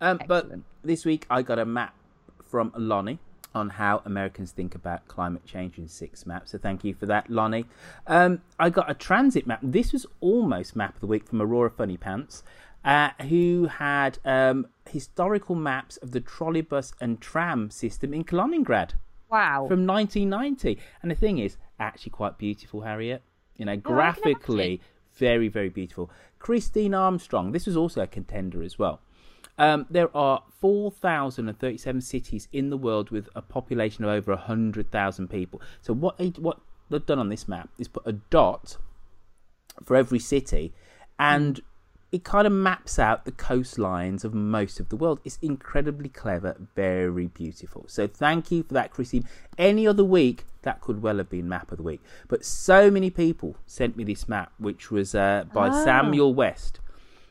Um, 0.00 0.18
but 0.26 0.50
this 0.82 1.04
week 1.04 1.26
I 1.28 1.42
got 1.42 1.58
a 1.58 1.66
map 1.66 1.94
from 2.46 2.72
Lonnie 2.74 3.18
on 3.54 3.68
how 3.68 4.00
Americans 4.06 4.52
think 4.52 4.74
about 4.74 5.06
climate 5.08 5.44
change 5.44 5.76
in 5.76 5.88
six 5.88 6.24
maps. 6.24 6.52
So 6.52 6.58
thank 6.58 6.84
you 6.84 6.94
for 6.94 7.04
that, 7.06 7.28
Lonnie. 7.28 7.66
Um, 8.06 8.40
I 8.58 8.70
got 8.70 8.90
a 8.90 8.94
transit 8.94 9.46
map. 9.46 9.58
This 9.62 9.92
was 9.92 10.06
almost 10.20 10.74
map 10.74 10.94
of 10.94 11.00
the 11.00 11.06
week 11.06 11.26
from 11.28 11.42
Aurora 11.42 11.68
Funny 11.70 11.98
Pants, 11.98 12.42
uh, 12.82 13.10
who 13.28 13.66
had 13.66 14.18
um, 14.24 14.68
historical 14.88 15.54
maps 15.54 15.98
of 15.98 16.12
the 16.12 16.20
trolleybus 16.22 16.94
and 16.98 17.20
tram 17.20 17.70
system 17.70 18.14
in 18.14 18.24
Kaliningrad. 18.24 18.92
Wow. 19.30 19.66
From 19.68 19.86
1990. 19.86 20.78
And 21.02 21.10
the 21.10 21.14
thing 21.14 21.38
is, 21.38 21.56
actually 21.78 22.10
quite 22.10 22.38
beautiful, 22.38 22.82
Harriet. 22.82 23.22
You 23.56 23.66
know, 23.66 23.76
graphically, 23.76 24.80
very, 25.14 25.48
very 25.48 25.68
beautiful. 25.68 26.10
Christine 26.38 26.94
Armstrong, 26.94 27.52
this 27.52 27.66
was 27.66 27.76
also 27.76 28.00
a 28.00 28.06
contender 28.06 28.62
as 28.62 28.78
well. 28.78 29.00
Um, 29.58 29.86
there 29.90 30.14
are 30.16 30.42
4,037 30.60 32.00
cities 32.00 32.48
in 32.50 32.70
the 32.70 32.78
world 32.78 33.10
with 33.10 33.28
a 33.34 33.42
population 33.42 34.04
of 34.04 34.10
over 34.10 34.32
100,000 34.32 35.28
people. 35.28 35.60
So, 35.82 35.92
what, 35.92 36.18
what 36.38 36.60
they've 36.88 37.04
done 37.04 37.18
on 37.18 37.28
this 37.28 37.46
map 37.46 37.68
is 37.78 37.88
put 37.88 38.06
a 38.06 38.12
dot 38.12 38.78
for 39.84 39.96
every 39.96 40.18
city 40.18 40.72
and 41.18 41.60
it 42.12 42.24
kind 42.24 42.46
of 42.46 42.52
maps 42.52 42.98
out 42.98 43.24
the 43.24 43.30
coastlines 43.32 44.24
of 44.24 44.34
most 44.34 44.80
of 44.80 44.88
the 44.88 44.96
world. 44.96 45.20
It's 45.24 45.38
incredibly 45.40 46.08
clever, 46.08 46.56
very 46.74 47.28
beautiful. 47.28 47.84
So 47.88 48.06
thank 48.08 48.50
you 48.50 48.64
for 48.64 48.74
that, 48.74 48.90
Christine. 48.90 49.24
Any 49.56 49.86
other 49.86 50.02
week, 50.04 50.44
that 50.62 50.80
could 50.80 51.02
well 51.02 51.18
have 51.18 51.30
been 51.30 51.48
map 51.48 51.70
of 51.70 51.76
the 51.78 51.84
week. 51.84 52.00
But 52.28 52.44
so 52.44 52.90
many 52.90 53.10
people 53.10 53.56
sent 53.66 53.96
me 53.96 54.02
this 54.04 54.28
map, 54.28 54.52
which 54.58 54.90
was 54.90 55.14
uh, 55.14 55.44
by 55.54 55.68
Oh. 55.68 55.84
Samuel 55.84 56.34
West, 56.34 56.80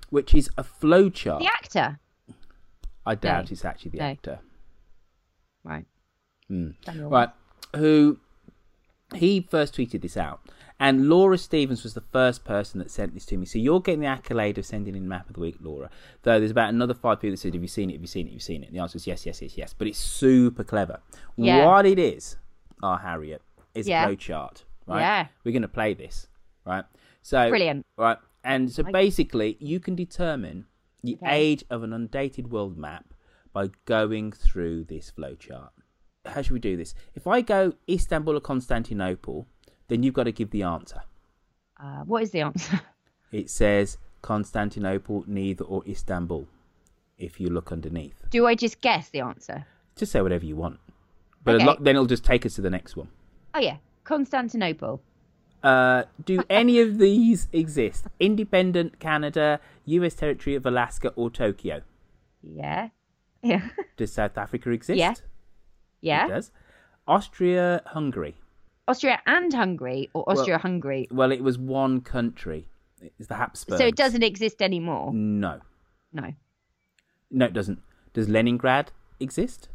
which 0.10 0.34
is 0.34 0.50
a 0.58 0.64
flowchart. 0.64 1.40
The 1.40 1.48
actor. 1.48 2.00
I 3.06 3.16
doubt 3.16 3.46
No. 3.46 3.52
it's 3.52 3.66
actually 3.66 3.92
the 3.92 3.98
No. 4.00 4.06
actor. 4.06 4.40
Right. 5.64 5.86
Mm. 6.50 6.76
Right. 7.10 7.30
Who 7.76 8.18
he 9.16 9.42
first 9.42 9.76
tweeted 9.76 10.02
this 10.02 10.16
out. 10.18 10.40
And 10.82 11.10
Laura 11.10 11.38
Stevens 11.38 11.84
was 11.84 11.94
the 11.94 12.02
first 12.14 12.46
person 12.46 12.80
that 12.80 12.90
sent 12.90 13.14
this 13.14 13.26
to 13.26 13.38
me. 13.38 13.46
So 13.46 13.60
you're 13.60 13.82
getting 13.82 14.00
the 14.00 14.06
accolade 14.08 14.58
of 14.58 14.66
sending 14.66 14.96
in 14.96 15.08
Map 15.10 15.28
of 15.28 15.34
the 15.36 15.42
Week, 15.42 15.58
Laura. 15.60 15.90
Though 16.24 16.40
there's 16.40 16.52
about 16.52 16.70
another 16.70 16.94
five 16.94 17.20
people 17.20 17.32
that 17.34 17.38
said, 17.38 17.54
Have 17.54 17.62
you 17.62 17.68
seen 17.68 17.90
it? 17.90 17.94
Have 17.94 18.02
you 18.02 18.08
seen 18.08 18.28
it? 18.28 18.30
Have 18.30 18.34
you 18.36 18.40
seen 18.40 18.64
it? 18.64 18.68
And 18.68 18.76
the 18.78 18.82
answer 18.82 18.96
is 18.96 19.06
yes, 19.06 19.26
yes, 19.26 19.42
yes, 19.42 19.58
yes. 19.58 19.76
But 19.78 19.88
it's 19.88 20.00
super 20.00 20.64
clever. 20.64 21.02
Yeah. 21.36 21.66
What 21.66 21.86
it 21.86 22.00
is, 22.00 22.38
our 22.82 22.98
Harriet, 23.00 23.42
is 23.76 23.88
Yeah. 23.90 24.08
a 24.08 24.10
flowchart. 24.16 24.64
Right? 24.88 25.02
Yeah. 25.02 25.28
We're 25.44 25.52
going 25.52 25.64
to 25.64 25.68
play 25.68 25.94
this. 25.94 26.28
Right? 26.66 26.86
So 27.22 27.50
Brilliant. 27.50 27.86
Right. 27.98 28.18
And 28.46 28.72
so 28.72 28.84
basically, 28.84 29.58
you 29.60 29.82
can 29.82 29.96
determine 29.96 30.66
the 31.04 31.16
Okay. 31.16 31.28
age 31.30 31.66
of 31.70 31.84
an 31.84 31.92
undated 31.92 32.52
world 32.52 32.78
map 32.78 33.14
by 33.52 33.70
going 33.84 34.32
through 34.32 34.86
this 34.86 35.12
flowchart. 35.12 35.72
How 36.26 36.42
should 36.42 36.52
we 36.54 36.60
do 36.60 36.78
this? 36.78 36.94
If 37.16 37.28
I 37.28 37.42
go 37.42 37.74
Istanbul 37.90 38.38
or 38.38 38.42
Constantinople, 38.42 39.48
then 39.90 40.02
you've 40.04 40.14
got 40.14 40.24
to 40.24 40.32
give 40.32 40.52
the 40.52 40.64
answer. 40.64 41.02
Uh, 41.78 42.04
what 42.06 42.24
is 42.24 42.32
the 42.32 42.42
answer? 42.42 42.80
It 43.32 43.50
says 43.50 43.98
Constantinople, 44.24 45.24
neither 45.28 45.64
or 45.64 45.84
Istanbul. 45.88 46.48
If 47.20 47.40
you 47.40 47.50
look 47.50 47.72
underneath, 47.72 48.24
Do 48.32 48.48
I 48.48 48.56
just 48.56 48.82
guess 48.82 49.10
the 49.10 49.20
answer? 49.20 49.66
just 49.96 50.12
say 50.14 50.22
whatever 50.22 50.46
you 50.46 50.56
want. 50.56 50.80
But 51.44 51.52
a 51.54 51.56
Okay. 51.58 51.66
lot, 51.66 51.84
then 51.84 51.96
it'll 51.96 52.08
just 52.08 52.24
take 52.26 52.46
us 52.46 52.56
to 52.56 52.62
the 52.62 52.70
next 52.72 52.96
one. 52.96 53.10
Oh 53.54 53.60
yeah, 53.60 53.78
Constantinople. 54.06 55.02
Uh, 55.62 56.04
do 56.26 56.42
any 56.50 56.80
of 56.80 56.98
these 56.98 57.48
exist? 57.54 58.06
Independent 58.20 59.00
Canada, 59.00 59.60
U.S. 59.86 60.16
territory 60.16 60.56
of 60.56 60.66
Alaska, 60.66 61.12
or 61.16 61.30
Tokyo? 61.30 61.82
Yeah. 62.42 62.90
Yeah. 63.44 63.70
Does 63.98 64.12
South 64.14 64.38
Africa 64.38 64.72
exist? 64.72 64.98
Yeah. 64.98 65.14
Yeah. 66.02 66.26
It 66.26 66.30
does. 66.30 66.52
Austria, 67.08 67.82
Hungary. 67.88 68.36
Austria 68.90 69.22
and 69.26 69.54
Hungary, 69.54 70.10
or 70.14 70.24
Well- 70.28 70.40
Austria-Hungary. 70.40 71.08
Well, 71.12 71.32
it 71.32 71.42
was 71.44 71.58
one 71.58 72.02
country. 72.02 72.68
It's 73.02 73.28
the 73.28 73.36
Habsburgs. 73.36 73.80
So 73.80 73.86
it 73.88 73.96
doesn't 73.96 74.24
exist 74.24 74.62
anymore. 74.62 75.14
No. 75.14 75.60
No. 76.12 76.34
No, 77.32 77.46
it 77.46 77.54
doesn't. 77.54 77.80
Does 78.14 78.28
Leningrad 78.28 78.92
exist? 79.20 79.70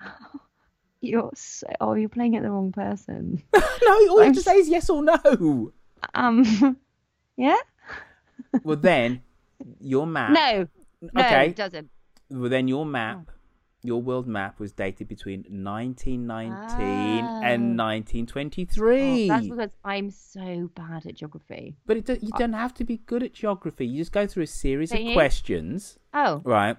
You're 1.00 1.30
so. 1.34 1.66
Oh, 1.80 1.92
you're 1.94 2.08
playing 2.08 2.36
at 2.36 2.42
the 2.42 2.50
wrong 2.50 2.72
person. 2.72 3.42
no, 3.54 3.60
all 3.90 4.18
you 4.18 4.24
have 4.24 4.34
to 4.34 4.42
say 4.42 4.56
is 4.56 4.68
yes 4.68 4.88
or 4.90 5.02
no. 5.02 5.72
Um. 6.14 6.76
Yeah. 7.38 7.56
Well, 8.64 8.78
then 8.78 9.20
your 9.78 10.06
map. 10.06 10.30
No. 10.30 10.66
No, 11.12 11.20
Okay. 11.22 11.48
it 11.48 11.56
doesn't. 11.56 11.90
Well, 12.30 12.48
then 12.48 12.66
your 12.66 12.86
map, 12.86 13.30
your 13.86 14.02
world 14.02 14.26
map, 14.26 14.58
was 14.60 14.72
dated 14.72 15.08
between 15.08 15.44
1919 15.48 17.24
Oh. 17.24 17.40
and 17.42 17.76
1923. 17.76 19.24
Oh, 19.24 19.28
that's 19.28 19.48
because 19.48 19.70
I'm 19.84 20.10
so 20.10 20.70
bad 20.74 21.06
at 21.06 21.14
geography. 21.16 21.76
But 21.86 21.96
it, 21.98 22.04
do- 22.06 22.18
you 22.20 22.30
uh, 22.34 22.38
don't 22.38 22.52
have 22.52 22.74
to 22.74 22.84
be 22.84 22.98
good 23.06 23.22
at 23.22 23.32
geography. 23.34 23.86
You 23.86 23.98
just 23.98 24.12
go 24.12 24.26
through 24.26 24.44
a 24.44 24.46
series 24.48 24.92
of 24.92 25.00
you? 25.00 25.12
questions, 25.14 25.98
Oh. 26.14 26.40
right? 26.44 26.76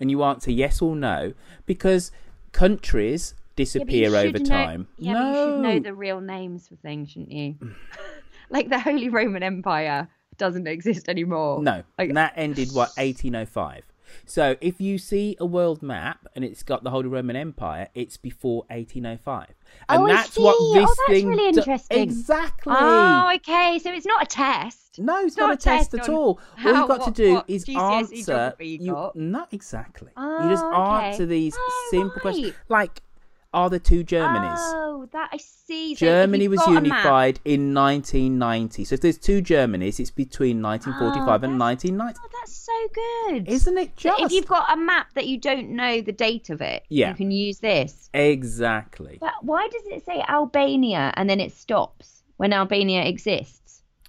And 0.00 0.10
you 0.10 0.22
answer 0.22 0.50
yes 0.50 0.80
or 0.80 0.96
no 0.96 1.34
because 1.66 2.10
countries 2.52 3.34
Yeah, 3.36 3.40
disappear 3.56 4.14
over 4.16 4.38
know- 4.38 4.44
time. 4.44 4.88
yeah, 4.98 5.12
no, 5.12 5.20
but 5.20 5.28
you 5.28 5.34
should 5.44 5.62
know 5.62 5.78
the 5.90 5.94
real 5.94 6.20
names 6.20 6.68
for 6.68 6.76
things, 6.76 7.10
shouldn't 7.10 7.32
you? 7.32 7.56
like 8.50 8.68
the 8.70 8.80
Holy 8.80 9.08
Roman 9.08 9.42
Empire 9.42 10.08
doesn't 10.38 10.66
exist 10.66 11.08
anymore. 11.08 11.62
No, 11.62 11.82
and 11.98 12.16
that 12.16 12.32
ended 12.36 12.68
what 12.72 12.90
1805. 12.96 13.82
So 14.26 14.56
if 14.60 14.80
you 14.80 14.98
see 14.98 15.36
a 15.40 15.46
world 15.46 15.82
map 15.82 16.26
and 16.34 16.44
it's 16.44 16.62
got 16.62 16.84
the 16.84 16.90
Holy 16.90 17.08
Roman 17.08 17.36
Empire, 17.36 17.88
it's 17.94 18.16
before 18.16 18.64
1805, 18.68 19.46
and 19.88 20.02
oh, 20.02 20.06
that's 20.06 20.36
what 20.36 20.56
oh, 20.58 20.74
this 20.74 20.88
oh, 20.88 20.94
that's 20.98 21.10
thing 21.18 21.28
really 21.28 21.52
do- 21.52 21.58
interesting. 21.60 21.98
exactly. 22.02 22.72
Oh, 22.76 23.32
okay. 23.36 23.78
So 23.82 23.92
it's 23.92 24.06
not 24.06 24.22
a 24.22 24.26
test. 24.26 24.98
No, 24.98 25.20
it's 25.24 25.36
not, 25.36 25.52
a 25.54 25.56
test, 25.56 25.94
at 25.94 26.08
all. 26.08 26.40
All 26.64 26.74
you've 26.74 26.88
got 26.88 27.04
to 27.04 27.10
do 27.12 27.34
what 27.34 27.44
is 27.48 27.64
GCSE 27.64 28.18
answer. 28.28 28.54
You 28.58 28.78
You, 28.80 29.10
not 29.14 29.52
exactly. 29.52 30.10
you 30.16 30.48
just 30.50 30.64
Oh, 30.64 30.68
okay. 30.96 31.06
answer 31.08 31.26
these 31.26 31.54
Oh, 31.56 31.88
simple 31.90 32.20
questions, 32.20 32.54
like 32.68 33.00
are 33.52 33.68
the 33.70 33.78
two 33.80 34.04
Germanys? 34.04 34.58
Oh, 34.58 35.08
that 35.12 35.30
I 35.32 35.36
see. 35.38 35.94
So 35.94 36.06
Germany 36.06 36.46
was 36.48 36.58
got 36.60 36.68
a 36.68 36.72
map- 36.72 36.84
unified 36.84 37.40
in 37.44 37.74
1990. 37.74 38.84
So 38.84 38.94
if 38.94 39.00
there's 39.00 39.18
two 39.18 39.42
Germanys, 39.42 39.98
it's 39.98 40.10
between 40.10 40.62
1945 40.62 41.42
and 41.44 41.58
1990. 41.58 42.20
Oh, 42.22 42.28
that's 42.40 42.54
so 42.56 43.32
good. 43.32 43.48
Isn't 43.48 43.78
it 43.78 43.90
So 43.96 44.10
just? 44.10 44.22
if 44.22 44.32
you've 44.32 44.46
got 44.46 44.72
a 44.72 44.76
map 44.76 45.08
that 45.14 45.26
you 45.26 45.38
don't 45.38 45.70
know 45.70 46.00
the 46.00 46.12
date 46.12 46.50
of 46.50 46.60
it, 46.60 46.84
Yeah. 46.88 47.08
you 47.10 47.14
can 47.16 47.30
use 47.30 47.58
this. 47.58 48.08
Exactly. 48.14 49.18
But 49.20 49.32
why 49.42 49.68
does 49.68 49.82
it 49.86 50.04
say 50.04 50.22
Albania 50.28 51.12
and 51.16 51.28
then 51.28 51.40
it 51.40 51.52
stops 51.52 52.22
when 52.36 52.52
Albania 52.52 53.04
exists? 53.04 53.59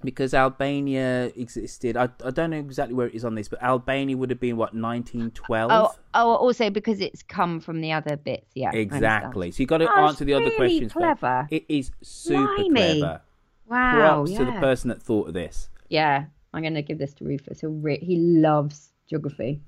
Because 0.04 0.34
Albania 0.34 1.32
existed. 1.36 1.96
I, 1.98 2.10
I 2.26 2.32
don't 2.32 2.50
know 2.50 2.58
exactly 2.58 2.94
where 2.96 3.08
it 3.08 3.14
is 3.16 3.24
on 3.26 3.36
this, 3.36 3.48
but 3.48 3.62
Albania 3.62 4.18
would 4.18 4.30
have 4.30 4.40
been, 4.40 4.58
what, 4.58 4.74
1912? 4.74 5.72
Oh, 5.72 5.94
oh, 6.14 6.36
also 6.36 6.70
because 6.70 7.00
it's 7.00 7.24
come 7.24 7.60
from 7.60 7.82
the 7.82 7.92
other 7.92 8.18
bits. 8.18 8.48
Yeah, 8.56 8.72
Exactly. 8.74 9.52
So 9.52 9.62
you've 9.62 9.70
got 9.70 9.80
to 9.80 9.90
Oh, 9.90 10.08
answer 10.08 10.26
the 10.26 10.34
other 10.34 10.46
really 10.46 10.56
questions. 10.58 10.94
first. 10.94 11.20
clever. 11.20 11.48
It 11.52 11.66
is 11.70 11.92
super 12.02 12.56
Blimey. 12.58 13.00
clever. 13.00 13.22
Wow. 13.68 13.96
Props 13.96 14.32
yeah. 14.32 14.38
to 14.40 14.46
the 14.46 14.52
person 14.54 14.90
that 14.90 15.02
thought 15.02 15.28
of 15.30 15.34
this. 15.34 15.70
Yeah, 15.90 16.26
I'm 16.54 16.62
going 16.62 16.74
to 16.74 16.82
give 16.82 16.98
this 16.98 17.14
to 17.16 17.26
Rufus. 17.26 17.60
Re- 17.64 18.00
he 18.04 18.18
loves 18.18 18.90
geography. 19.10 19.62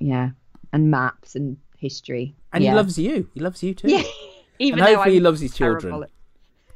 Yeah, 0.00 0.30
and 0.72 0.90
maps 0.90 1.34
and 1.36 1.56
history. 1.78 2.34
And 2.52 2.62
yeah. 2.64 2.70
he 2.70 2.76
loves 2.76 2.98
you. 2.98 3.28
He 3.34 3.40
loves 3.40 3.62
you 3.62 3.74
too. 3.74 3.88
Yeah, 3.90 4.02
even 4.60 4.78
and 4.78 4.86
though 4.88 4.94
hopefully 4.94 5.14
he 5.16 5.20
loves 5.20 5.40
his 5.40 5.52
terrible 5.54 5.80
children. 5.80 6.08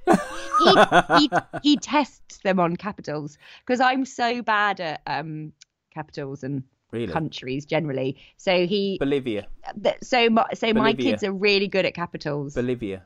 He, 0.09 1.19
he, 1.19 1.31
he 1.63 1.77
tests 1.77 2.39
them 2.39 2.59
on 2.61 2.77
capitals 2.77 3.39
because 3.67 3.81
I'm 3.81 4.05
so 4.05 4.43
bad 4.43 4.81
at 4.81 5.03
um 5.07 5.53
capitals 5.93 6.43
and 6.43 6.63
Really? 6.91 7.13
countries 7.13 7.67
generally. 7.67 8.17
So 8.39 8.67
he 8.67 8.97
Bolivia. 8.99 9.47
th- 9.83 9.97
so 10.03 10.31
my 10.31 10.47
so 10.55 10.73
my 10.73 10.95
kids 10.95 11.23
are 11.23 11.33
really 11.33 11.69
good 11.69 11.85
at 11.85 11.93
capitals. 11.95 12.55
Bolivia. 12.55 13.03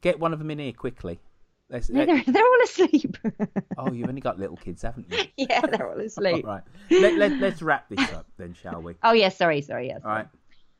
Get 0.00 0.20
one 0.20 0.32
of 0.32 0.38
them 0.38 0.50
in 0.52 0.60
here 0.60 0.72
quickly. 0.72 1.18
Let's, 1.68 1.90
No, 1.90 2.06
they're, 2.06 2.22
they're 2.24 2.44
all 2.44 2.62
asleep. 2.62 3.16
oh, 3.78 3.90
you've 3.90 4.08
only 4.08 4.20
got 4.20 4.38
little 4.38 4.56
kids, 4.56 4.82
haven't 4.82 5.10
you? 5.10 5.24
yeah, 5.50 5.60
they're 5.62 5.90
all 5.92 5.98
asleep. 5.98 6.46
right. 6.46 6.62
Let, 6.88 7.16
let, 7.18 7.32
let's 7.40 7.60
wrap 7.62 7.88
this 7.88 7.98
up 8.12 8.26
then, 8.38 8.54
shall 8.54 8.80
we? 8.80 8.94
Oh 9.02 9.10
yes, 9.12 9.36
sorry, 9.36 9.60
sorry, 9.62 9.88
yes. 9.88 10.02
All 10.04 10.10
right. 10.12 10.28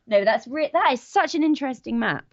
No, 0.07 0.25
that's 0.25 0.47
re- 0.47 0.71
that 0.73 0.93
is 0.93 1.03
such 1.03 1.35
an 1.35 1.43
interesting 1.43 1.99
map. 1.99 2.25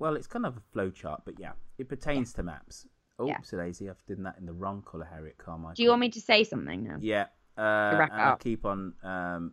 Well, 0.00 0.16
it's 0.16 0.26
kind 0.26 0.46
of 0.46 0.56
a 0.56 0.60
flow 0.72 0.90
chart, 0.90 1.22
but 1.24 1.38
yeah, 1.38 1.52
it 1.78 1.88
pertains 1.88 2.32
to 2.32 2.42
maps. 2.42 2.86
Oh, 3.18 3.26
Yeah. 3.26 3.36
so 3.42 3.58
lazy. 3.58 3.88
I've 3.90 4.04
done 4.06 4.22
that 4.24 4.36
in 4.38 4.46
the 4.46 4.52
wrong 4.52 4.82
colour, 4.90 5.04
Harriet 5.08 5.36
Carmichael. 5.38 5.74
Do 5.74 5.82
you 5.82 5.90
want 5.90 6.00
me 6.00 6.08
to 6.08 6.20
say 6.20 6.42
something 6.42 6.82
now? 6.84 6.96
Yeah. 7.00 7.26
Uh, 7.58 7.96
wrap 7.98 8.08
it 8.08 8.12
and 8.14 8.22
I'll 8.22 8.32
up? 8.32 8.40
keep 8.42 8.64
on. 8.64 8.94
Um, 9.04 9.52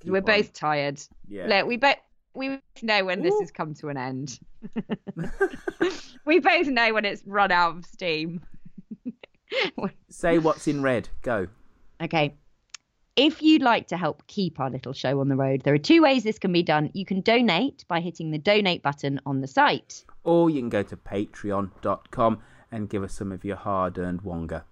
keep 0.00 0.12
We're 0.12 0.18
on- 0.18 0.24
both 0.24 0.52
tired. 0.52 1.00
Yeah. 1.26 1.46
Look, 1.46 1.66
we 1.66 1.76
both 1.78 1.96
we 2.34 2.60
know 2.82 3.04
when 3.06 3.22
this 3.22 3.34
has 3.40 3.50
come 3.50 3.72
to 3.72 3.88
an 3.88 3.96
end. 3.96 4.38
we 6.26 6.38
both 6.40 6.66
know 6.66 6.92
when 6.92 7.06
it's 7.06 7.22
run 7.26 7.50
out 7.50 7.76
of 7.78 7.86
steam. 7.86 8.42
Say 10.10 10.38
what's 10.38 10.68
in 10.68 10.82
red. 10.82 11.08
Go. 11.22 11.46
Okay. 12.02 12.34
If 13.16 13.40
you'd 13.40 13.62
like 13.62 13.88
to 13.88 13.96
help 13.96 14.22
keep 14.26 14.60
our 14.60 14.68
little 14.68 14.92
show 14.92 15.20
on 15.20 15.28
the 15.28 15.36
road, 15.36 15.62
there 15.62 15.72
are 15.72 15.78
two 15.78 16.02
ways 16.02 16.22
this 16.22 16.38
can 16.38 16.52
be 16.52 16.62
done. 16.62 16.90
You 16.92 17.06
can 17.06 17.22
donate 17.22 17.86
by 17.88 18.00
hitting 18.00 18.30
the 18.30 18.36
donate 18.36 18.82
button 18.82 19.22
on 19.24 19.40
the 19.40 19.46
site. 19.46 20.04
Or 20.22 20.50
you 20.50 20.60
can 20.60 20.68
go 20.68 20.82
to 20.82 20.98
patreon.com 20.98 22.42
and 22.70 22.90
give 22.90 23.02
us 23.02 23.14
some 23.14 23.32
of 23.32 23.42
your 23.42 23.56
hard 23.56 23.96
earned 23.96 24.20
wonga. 24.20 24.64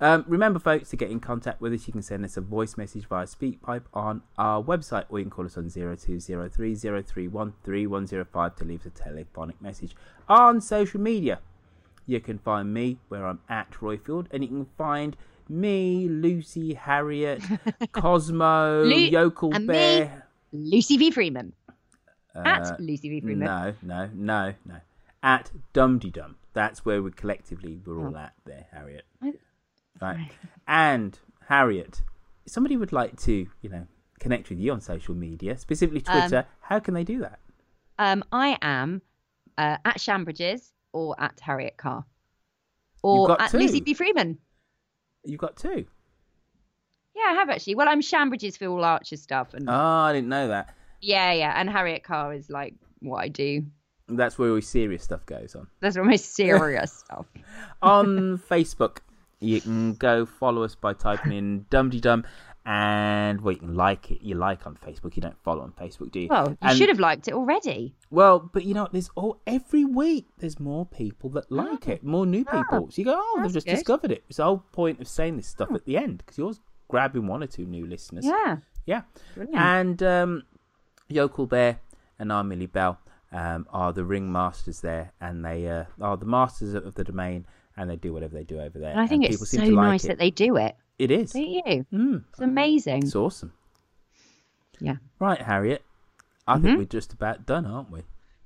Um, 0.00 0.24
remember, 0.26 0.58
folks, 0.58 0.90
to 0.90 0.96
get 0.96 1.12
in 1.12 1.20
contact 1.20 1.60
with 1.60 1.72
us, 1.72 1.86
you 1.86 1.92
can 1.92 2.02
send 2.02 2.24
us 2.24 2.36
a 2.36 2.40
voice 2.40 2.76
message 2.76 3.06
via 3.06 3.26
SpeakPipe 3.26 3.84
on 3.94 4.22
our 4.36 4.60
website, 4.60 5.04
or 5.08 5.20
you 5.20 5.26
can 5.26 5.30
call 5.30 5.46
us 5.46 5.56
on 5.56 5.66
0203031305 5.66 8.56
to 8.56 8.64
leave 8.64 8.84
a 8.84 8.90
telephonic 8.90 9.62
message. 9.62 9.94
On 10.28 10.60
social 10.60 11.00
media, 11.00 11.38
you 12.08 12.18
can 12.18 12.38
find 12.38 12.74
me 12.74 12.98
where 13.06 13.24
I'm 13.24 13.38
at 13.48 13.70
Roifield, 13.70 14.26
and 14.32 14.42
you 14.42 14.48
can 14.48 14.66
find 14.76 15.16
me, 15.48 16.08
Lucy, 16.08 16.74
Harriet, 16.74 17.42
Cosmo, 17.92 18.82
Lu- 18.84 18.94
Yokel 18.94 19.54
and 19.54 19.66
me, 19.66 19.72
Bear. 19.72 20.26
Lucy 20.52 20.96
V. 20.96 21.10
Freeman. 21.10 21.52
Uh, 22.34 22.42
At 22.44 22.80
Lucy 22.80 23.08
V. 23.08 23.20
Freeman. 23.20 23.46
No, 23.46 23.74
no, 23.82 24.10
no, 24.14 24.54
no. 24.66 24.76
At 25.22 25.50
Dumdy 25.72 26.10
Dum. 26.12 26.36
That's 26.52 26.84
where 26.84 27.02
we 27.02 27.10
collectively 27.12 27.80
we're 27.84 27.98
all 27.98 28.14
Oh. 28.16 28.18
at 28.20 28.32
there, 28.44 28.66
Harriet. 28.72 29.04
Right. 30.00 30.30
And 30.68 31.18
Harriet, 31.48 32.02
somebody 32.46 32.76
would 32.76 32.92
like 32.92 33.20
to, 33.22 33.46
you 33.62 33.68
know, 33.68 33.86
connect 34.20 34.50
with 34.50 34.58
you 34.58 34.72
on 34.72 34.80
social 34.80 35.14
media, 35.14 35.56
specifically 35.58 36.02
Um, 36.06 36.20
Twitter, 36.20 36.46
how 36.60 36.78
can 36.80 36.94
they 36.94 37.04
do 37.04 37.20
that? 37.20 37.38
Um, 37.98 38.24
I 38.32 38.58
am 38.62 39.02
uh, 39.58 39.76
at 39.84 39.98
Shambridges 39.98 40.72
or 40.92 41.14
at 41.20 41.38
Harriet 41.40 41.76
Carr. 41.76 42.04
Or 43.02 43.40
at 43.40 43.50
two. 43.50 43.58
Lucy 43.58 43.80
B. 43.80 43.94
Freeman. 43.94 44.38
You've 45.24 45.40
got 45.40 45.56
two. 45.56 45.86
Yeah, 47.14 47.22
I 47.28 47.32
have 47.34 47.48
actually. 47.50 47.76
Well, 47.76 47.88
I'm 47.88 48.00
Shambridges 48.00 48.58
for 48.58 48.66
all 48.66 48.84
Archer 48.84 49.16
stuff. 49.16 49.54
and 49.54 49.68
Oh, 49.68 49.72
I 49.72 50.12
didn't 50.12 50.28
know 50.28 50.48
that. 50.48 50.74
Yeah, 51.00 51.32
yeah. 51.32 51.52
And 51.56 51.70
Harriet 51.70 52.02
Carr 52.02 52.32
is 52.34 52.50
like 52.50 52.74
what 53.00 53.18
I 53.18 53.28
do. 53.28 53.64
That's 54.08 54.38
where 54.38 54.50
all 54.50 54.60
serious 54.60 55.02
stuff 55.04 55.24
goes 55.26 55.54
on. 55.54 55.66
That's 55.80 55.96
where 55.96 56.04
my 56.04 56.16
serious 56.16 56.92
stuff. 57.06 57.26
on 57.82 58.38
Facebook, 58.50 58.98
you 59.40 59.60
can 59.60 59.94
go 59.94 60.26
follow 60.26 60.62
us 60.62 60.74
by 60.74 60.92
typing 60.92 61.32
in 61.32 61.60
Dumdy 61.70 62.00
Dum, 62.00 62.24
and 62.66 63.40
well, 63.42 63.52
you 63.52 63.58
can 63.58 63.74
like 63.74 64.10
it. 64.10 64.22
You 64.22 64.36
like 64.36 64.66
on 64.66 64.76
Facebook. 64.76 65.16
You 65.16 65.22
don't 65.22 65.38
follow 65.42 65.62
on 65.62 65.72
Facebook, 65.72 66.10
do 66.10 66.20
you? 66.20 66.28
Well, 66.28 66.50
you 66.50 66.58
And- 66.62 66.78
should 66.78 66.88
have 66.88 66.98
liked 67.00 67.28
it 67.28 67.34
already. 67.34 67.94
Well, 68.10 68.38
but 68.52 68.64
you 68.64 68.72
know, 68.74 68.88
there's 68.90 69.10
all 69.16 69.40
every 69.46 69.84
week. 69.84 70.26
There's 70.38 70.58
more 70.58 70.86
people 70.86 71.30
that 71.30 71.50
like 71.50 71.88
it, 71.88 72.02
more 72.02 72.26
new 72.26 72.44
people. 72.44 72.90
So 72.90 73.00
you 73.00 73.04
go, 73.04 73.16
oh, 73.16 73.40
they've 73.42 73.52
just 73.52 73.66
good. 73.66 73.74
discovered 73.74 74.12
it. 74.12 74.24
It's 74.28 74.38
the 74.38 74.44
whole 74.44 74.64
point 74.72 75.00
of 75.00 75.08
saying 75.08 75.36
this 75.36 75.46
stuff 75.46 75.72
at 75.72 75.84
the 75.84 75.96
end 75.96 76.18
because 76.18 76.38
you're 76.38 76.54
grabbing 76.88 77.26
one 77.26 77.42
or 77.42 77.46
two 77.46 77.66
new 77.66 77.86
listeners. 77.86 78.24
Yeah. 78.24 78.58
yeah. 78.86 79.02
Brilliant. 79.34 79.56
And 79.62 80.02
um, 80.02 80.42
Yokel 81.08 81.46
Bear 81.46 81.80
and 82.18 82.32
I, 82.32 82.42
Millie 82.42 82.66
Bell, 82.66 82.98
um, 83.32 83.66
are 83.70 83.92
the 83.92 84.04
ring 84.04 84.30
masters 84.30 84.80
there, 84.80 85.12
and 85.20 85.44
they 85.44 85.66
uh, 85.68 85.84
are 86.00 86.16
the 86.16 86.24
masters 86.26 86.74
of 86.74 86.94
the 86.94 87.04
domain, 87.04 87.46
and 87.76 87.90
they 87.90 87.96
do 87.96 88.12
whatever 88.12 88.34
they 88.34 88.44
do 88.44 88.60
over 88.60 88.78
there. 88.78 88.92
And 88.92 89.00
I 89.00 89.06
think 89.06 89.24
people 89.24 89.42
it's 89.42 89.50
seem 89.50 89.60
so 89.60 89.66
to 89.66 89.74
like 89.74 89.86
nice 89.86 90.04
it. 90.04 90.08
that 90.08 90.18
they 90.18 90.30
do 90.30 90.56
it. 90.56 90.76
It 90.98 91.10
is. 91.10 91.32
Don't 91.32 91.48
you? 91.48 91.86
Mm. 91.92 92.24
It's 92.30 92.40
amazing. 92.40 93.02
It's 93.02 93.16
awesome. 93.16 93.52
Yeah. 94.80 94.96
Right, 95.18 95.40
Harriet. 95.40 95.82
I 96.46 96.56
Mhm. 96.56 96.62
think 96.62 96.78
we're 96.78 96.84
just 96.84 97.12
about 97.12 97.46
done, 97.46 97.66
aren't 97.66 97.90
we? 97.90 98.00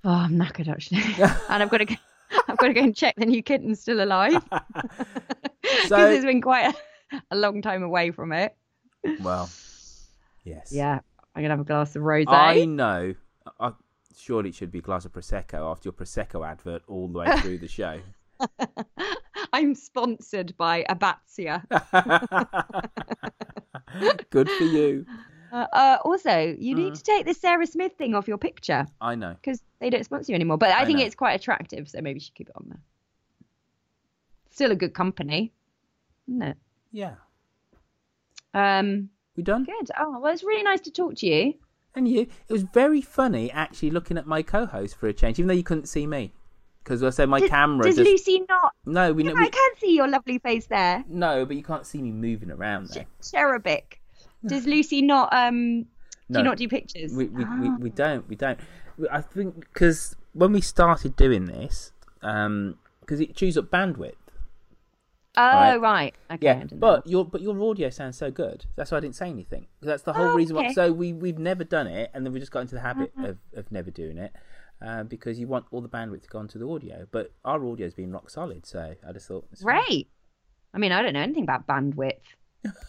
Oh, 0.04 0.10
I'm 0.10 0.32
knackered 0.32 0.68
actually, 0.68 1.02
and 1.48 1.62
I've 1.62 1.68
got 1.70 1.78
to 1.78 1.84
go. 1.84 1.94
I've 2.46 2.56
got 2.58 2.68
to 2.68 2.72
go 2.74 2.82
and 2.82 2.94
check 2.94 3.16
the 3.16 3.26
new 3.26 3.42
kitten's 3.42 3.80
still 3.80 4.02
alive 4.02 4.42
because 5.62 5.88
So- 5.88 6.10
it's 6.10 6.24
been 6.24 6.40
quite 6.42 6.74
a, 7.12 7.20
a 7.32 7.36
long 7.36 7.62
time 7.62 7.82
away 7.82 8.10
from 8.12 8.32
it. 8.32 8.54
Well, 9.20 9.48
yes. 10.44 10.70
Yeah, 10.72 11.00
I'm 11.34 11.42
gonna 11.42 11.50
have 11.54 11.60
a 11.60 11.64
glass 11.64 11.96
of 11.96 12.02
rosé. 12.02 12.26
I 12.28 12.64
know. 12.64 13.14
I, 13.58 13.72
surely 14.16 14.50
it 14.50 14.54
should 14.54 14.70
be 14.70 14.78
a 14.78 14.82
glass 14.82 15.04
of 15.04 15.12
prosecco 15.12 15.70
after 15.70 15.86
your 15.88 15.92
prosecco 15.94 16.46
advert 16.46 16.82
all 16.86 17.08
the 17.08 17.18
way 17.18 17.36
through 17.40 17.58
the 17.58 17.68
show. 17.68 17.98
I'm 19.52 19.74
sponsored 19.74 20.56
by 20.56 20.84
Abatzia. 20.88 21.62
Good 24.30 24.50
for 24.50 24.64
you. 24.64 25.06
uh, 25.52 25.66
uh, 25.72 25.98
also, 26.04 26.54
you 26.58 26.74
Mm. 26.74 26.78
need 26.78 26.94
to 26.96 27.02
take 27.02 27.26
the 27.26 27.34
Sarah 27.34 27.66
Smith 27.66 27.92
thing 27.96 28.14
off 28.14 28.28
your 28.28 28.38
picture 28.38 28.86
I 29.00 29.14
know. 29.14 29.34
because 29.34 29.62
they 29.80 29.90
don't 29.90 30.04
sponsor 30.04 30.32
you 30.32 30.36
anymore. 30.36 30.58
But 30.58 30.70
I, 30.70 30.82
I 30.82 30.84
think 30.84 30.98
know. 30.98 31.04
it's 31.06 31.14
quite 31.14 31.34
attractive, 31.34 31.88
so 31.88 32.00
maybe 32.00 32.18
you 32.18 32.24
should 32.24 32.34
keep 32.34 32.48
it 32.48 32.56
on 32.56 32.66
there. 32.68 32.80
Still 34.50 34.72
a 34.72 34.76
good 34.76 34.94
company, 34.94 35.52
isn't 36.28 36.42
it? 36.42 36.56
Yeah. 36.92 37.14
Um, 38.54 39.10
we 39.36 39.42
done? 39.42 39.64
Good. 39.64 39.90
Oh, 39.98 40.18
well, 40.20 40.32
it's 40.32 40.42
really 40.42 40.62
nice 40.64 40.80
to 40.82 40.90
talk 40.90 41.14
to 41.16 41.26
you. 41.26 41.54
And 41.94 42.08
you, 42.08 42.22
it 42.22 42.52
was 42.52 42.62
very 42.62 43.00
funny 43.00 43.50
actually 43.50 43.90
looking 43.90 44.18
at 44.18 44.26
my 44.26 44.42
co-host 44.42 44.96
for 44.96 45.08
a 45.08 45.12
change, 45.12 45.38
even 45.38 45.48
though 45.48 45.54
you 45.54 45.62
couldn't 45.64 45.86
see 45.88 46.06
me, 46.06 46.32
because 46.88 47.02
I 47.02 47.10
said 47.10 47.28
my 47.28 47.40
camera. 47.46 47.84
Does 47.84 47.96
just... 47.96 48.08
Lucy 48.08 48.44
not? 48.48 48.72
No, 48.86 49.12
we, 49.12 49.24
Yeah, 49.24 49.34
we 49.34 49.44
I 49.44 49.48
can 49.50 49.70
see 49.78 49.94
your 49.94 50.08
lovely 50.08 50.38
face 50.38 50.66
there. 50.66 51.04
no, 51.08 51.44
but 51.44 51.54
you 51.56 51.62
can't 51.62 51.86
see 51.86 52.00
me 52.00 52.10
moving 52.12 52.50
around 52.50 52.88
there. 52.88 53.04
Cherubic. 53.22 54.00
Does 54.46 54.66
Lucy 54.66 55.02
not? 55.02 55.28
Um, 55.32 55.82
do 55.82 55.86
No. 56.30 56.38
you 56.40 56.44
not 56.44 56.56
do 56.56 56.68
pictures? 56.68 57.12
We 57.14 57.26
we, 57.26 57.44
we, 57.44 57.68
Ah. 57.68 57.76
we 57.78 57.90
don't 57.90 58.28
we 58.28 58.36
don't. 58.36 58.58
I 59.10 59.20
think 59.20 59.60
because 59.60 60.16
when 60.32 60.52
we 60.52 60.60
started 60.60 61.14
doing 61.16 61.44
this, 61.46 61.92
because 62.20 63.20
it 63.20 63.34
chews 63.36 63.58
up 63.58 63.66
bandwidth. 63.66 64.14
Oh 65.36 65.42
right. 65.42 65.76
right. 65.78 66.14
Okay. 66.32 66.46
yeah, 66.46 66.64
but 66.72 67.06
your 67.06 67.24
but 67.24 67.40
your 67.42 67.60
audio 67.62 67.90
sounds 67.90 68.16
so 68.16 68.30
good. 68.30 68.64
That's 68.76 68.90
why 68.90 68.96
I 68.98 69.00
didn't 69.00 69.14
say 69.16 69.28
anything. 69.28 69.66
That's 69.80 70.02
the 70.02 70.12
whole 70.12 70.28
Oh, 70.28 70.34
reason. 70.34 70.56
Why, 70.56 70.64
okay. 70.66 70.72
so 70.74 70.92
we 70.92 71.12
we've 71.12 71.38
never 71.38 71.64
done 71.64 71.86
it, 71.86 72.10
and 72.14 72.24
then 72.26 72.32
we 72.32 72.40
just 72.40 72.50
got 72.50 72.60
into 72.60 72.74
the 72.74 72.80
habit 72.80 73.12
Uh-huh. 73.16 73.28
of, 73.28 73.38
of 73.54 73.70
never 73.72 73.90
doing 73.90 74.18
it, 74.18 74.32
uh, 74.82 75.02
because 75.04 75.38
you 75.38 75.46
want 75.48 75.66
all 75.70 75.80
the 75.80 75.88
bandwidth 75.88 76.22
to 76.22 76.28
go 76.28 76.38
onto 76.38 76.58
the 76.58 76.66
audio. 76.68 77.06
But 77.10 77.32
our 77.44 77.62
audio's 77.64 77.94
been 77.94 78.12
rock 78.12 78.30
solid, 78.30 78.66
so 78.66 78.94
I 79.06 79.12
just 79.12 79.26
thought. 79.28 79.46
Great. 79.62 80.08
I 80.74 80.78
mean, 80.78 80.92
I 80.92 81.02
don't 81.02 81.14
know 81.14 81.20
anything 81.20 81.44
about 81.44 81.66
bandwidth, 81.66 82.20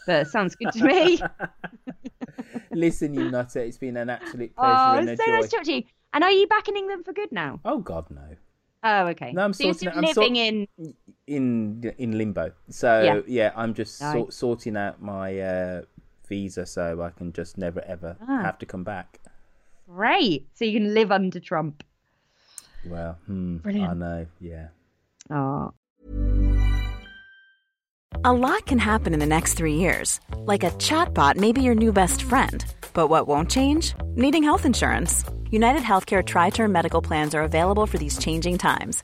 but 0.05 0.21
it 0.21 0.27
sounds 0.27 0.55
good 0.55 0.71
to 0.73 0.83
me. 0.83 1.19
Listen, 2.71 3.13
you 3.13 3.29
nutter, 3.31 3.59
it's 3.59 3.77
been 3.77 3.97
an 3.97 4.09
absolute 4.09 4.55
pleasure 4.55 4.73
oh, 4.77 4.97
and 4.97 5.09
a 5.09 5.17
so 5.17 5.25
joy. 5.25 5.31
nice 5.31 5.43
to 5.49 5.55
talk 5.55 5.63
to 5.65 5.73
you. 5.73 5.83
And 6.13 6.23
are 6.23 6.31
you 6.31 6.47
back 6.47 6.67
in 6.67 6.75
England 6.77 7.05
for 7.05 7.13
good 7.13 7.31
now? 7.31 7.59
Oh 7.65 7.79
God, 7.79 8.05
no. 8.09 8.21
Oh, 8.83 9.07
okay. 9.07 9.33
No, 9.33 9.43
I'm 9.43 9.53
so 9.53 9.65
you're 9.65 9.73
sorting 9.73 9.89
still 9.91 10.03
it- 10.03 10.07
I'm 10.07 10.13
sort- 10.13 10.31
living 10.31 10.35
in. 10.77 10.93
in 11.27 11.93
in 11.97 12.17
limbo. 12.17 12.51
So 12.69 13.01
yeah, 13.01 13.21
Yeah. 13.27 13.51
I'm 13.55 13.73
just 13.73 14.01
Nice. 14.01 14.13
sort, 14.13 14.33
sorting 14.33 14.77
out 14.77 15.01
my 15.01 15.39
uh, 15.39 15.81
visa 16.27 16.65
so 16.65 17.01
I 17.01 17.09
can 17.09 17.33
just 17.33 17.57
never 17.57 17.81
ever 17.85 18.15
Ah. 18.21 18.41
have 18.43 18.57
to 18.59 18.65
come 18.65 18.83
back. 18.83 19.19
Great. 19.89 20.47
So 20.53 20.65
you 20.65 20.79
can 20.79 20.93
live 20.93 21.11
under 21.11 21.39
Trump. 21.39 21.83
Well, 22.85 23.17
hmm, 23.25 23.57
I 23.65 23.93
know. 23.93 24.25
Yeah. 24.39 24.67
Oh. 25.29 25.73
A 28.23 28.33
lot 28.33 28.65
can 28.65 28.79
happen 28.79 29.13
in 29.13 29.19
the 29.19 29.25
next 29.25 29.53
three 29.53 29.75
years. 29.75 30.19
Like 30.37 30.63
a 30.63 30.71
chatbot 30.71 31.37
may 31.37 31.51
be 31.51 31.61
your 31.61 31.75
new 31.75 31.91
best 31.91 32.21
friend. 32.21 32.63
But 32.93 33.07
what 33.07 33.27
won't 33.27 33.49
change? 33.49 33.93
Needing 34.15 34.43
health 34.43 34.65
insurance. 34.65 35.23
United 35.51 35.81
Healthcare 35.81 36.25
Tri 36.25 36.49
Term 36.49 36.71
Medical 36.71 37.01
Plans 37.01 37.33
are 37.33 37.43
available 37.43 37.85
for 37.85 37.97
these 37.97 38.17
changing 38.17 38.57
times. 38.57 39.03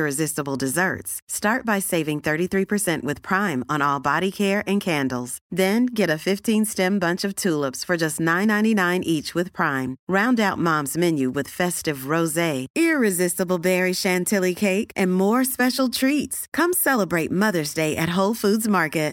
irresistible 0.00 0.56
desserts. 0.56 1.20
Start 1.28 1.66
by 1.66 1.80
saving 1.80 2.20
33% 2.20 3.02
with 3.02 3.22
Prime 3.22 3.64
on 3.68 3.82
all 3.82 4.00
body 4.00 4.30
care 4.32 4.62
and 4.66 4.80
candles. 4.80 5.38
Then 5.50 5.86
get 5.86 6.10
a 6.10 6.22
15-stem 6.28 6.98
bunch 6.98 7.22
of 7.22 7.34
tulips 7.36 7.84
for 7.84 7.96
just 7.96 8.18
$9.99 8.18 9.02
each 9.04 9.34
with 9.34 9.52
Prime. 9.52 9.96
Round 10.08 10.40
out 10.40 10.58
Mom's 10.58 10.96
menu 10.96 11.30
with 11.30 11.56
festive 11.60 12.08
rosé, 12.14 12.66
irresistible 12.74 13.58
berry 13.58 13.92
chantilly 13.92 14.54
cake, 14.54 14.92
and 14.96 15.14
more 15.14 15.44
special 15.44 15.88
treats. 15.88 16.46
Come 16.52 16.72
celebrate 16.72 17.30
Mother's 17.30 17.74
Day 17.74 17.96
at 17.96 18.16
Whole 18.16 18.34
Foods 18.34 18.66
Market. 18.66 19.10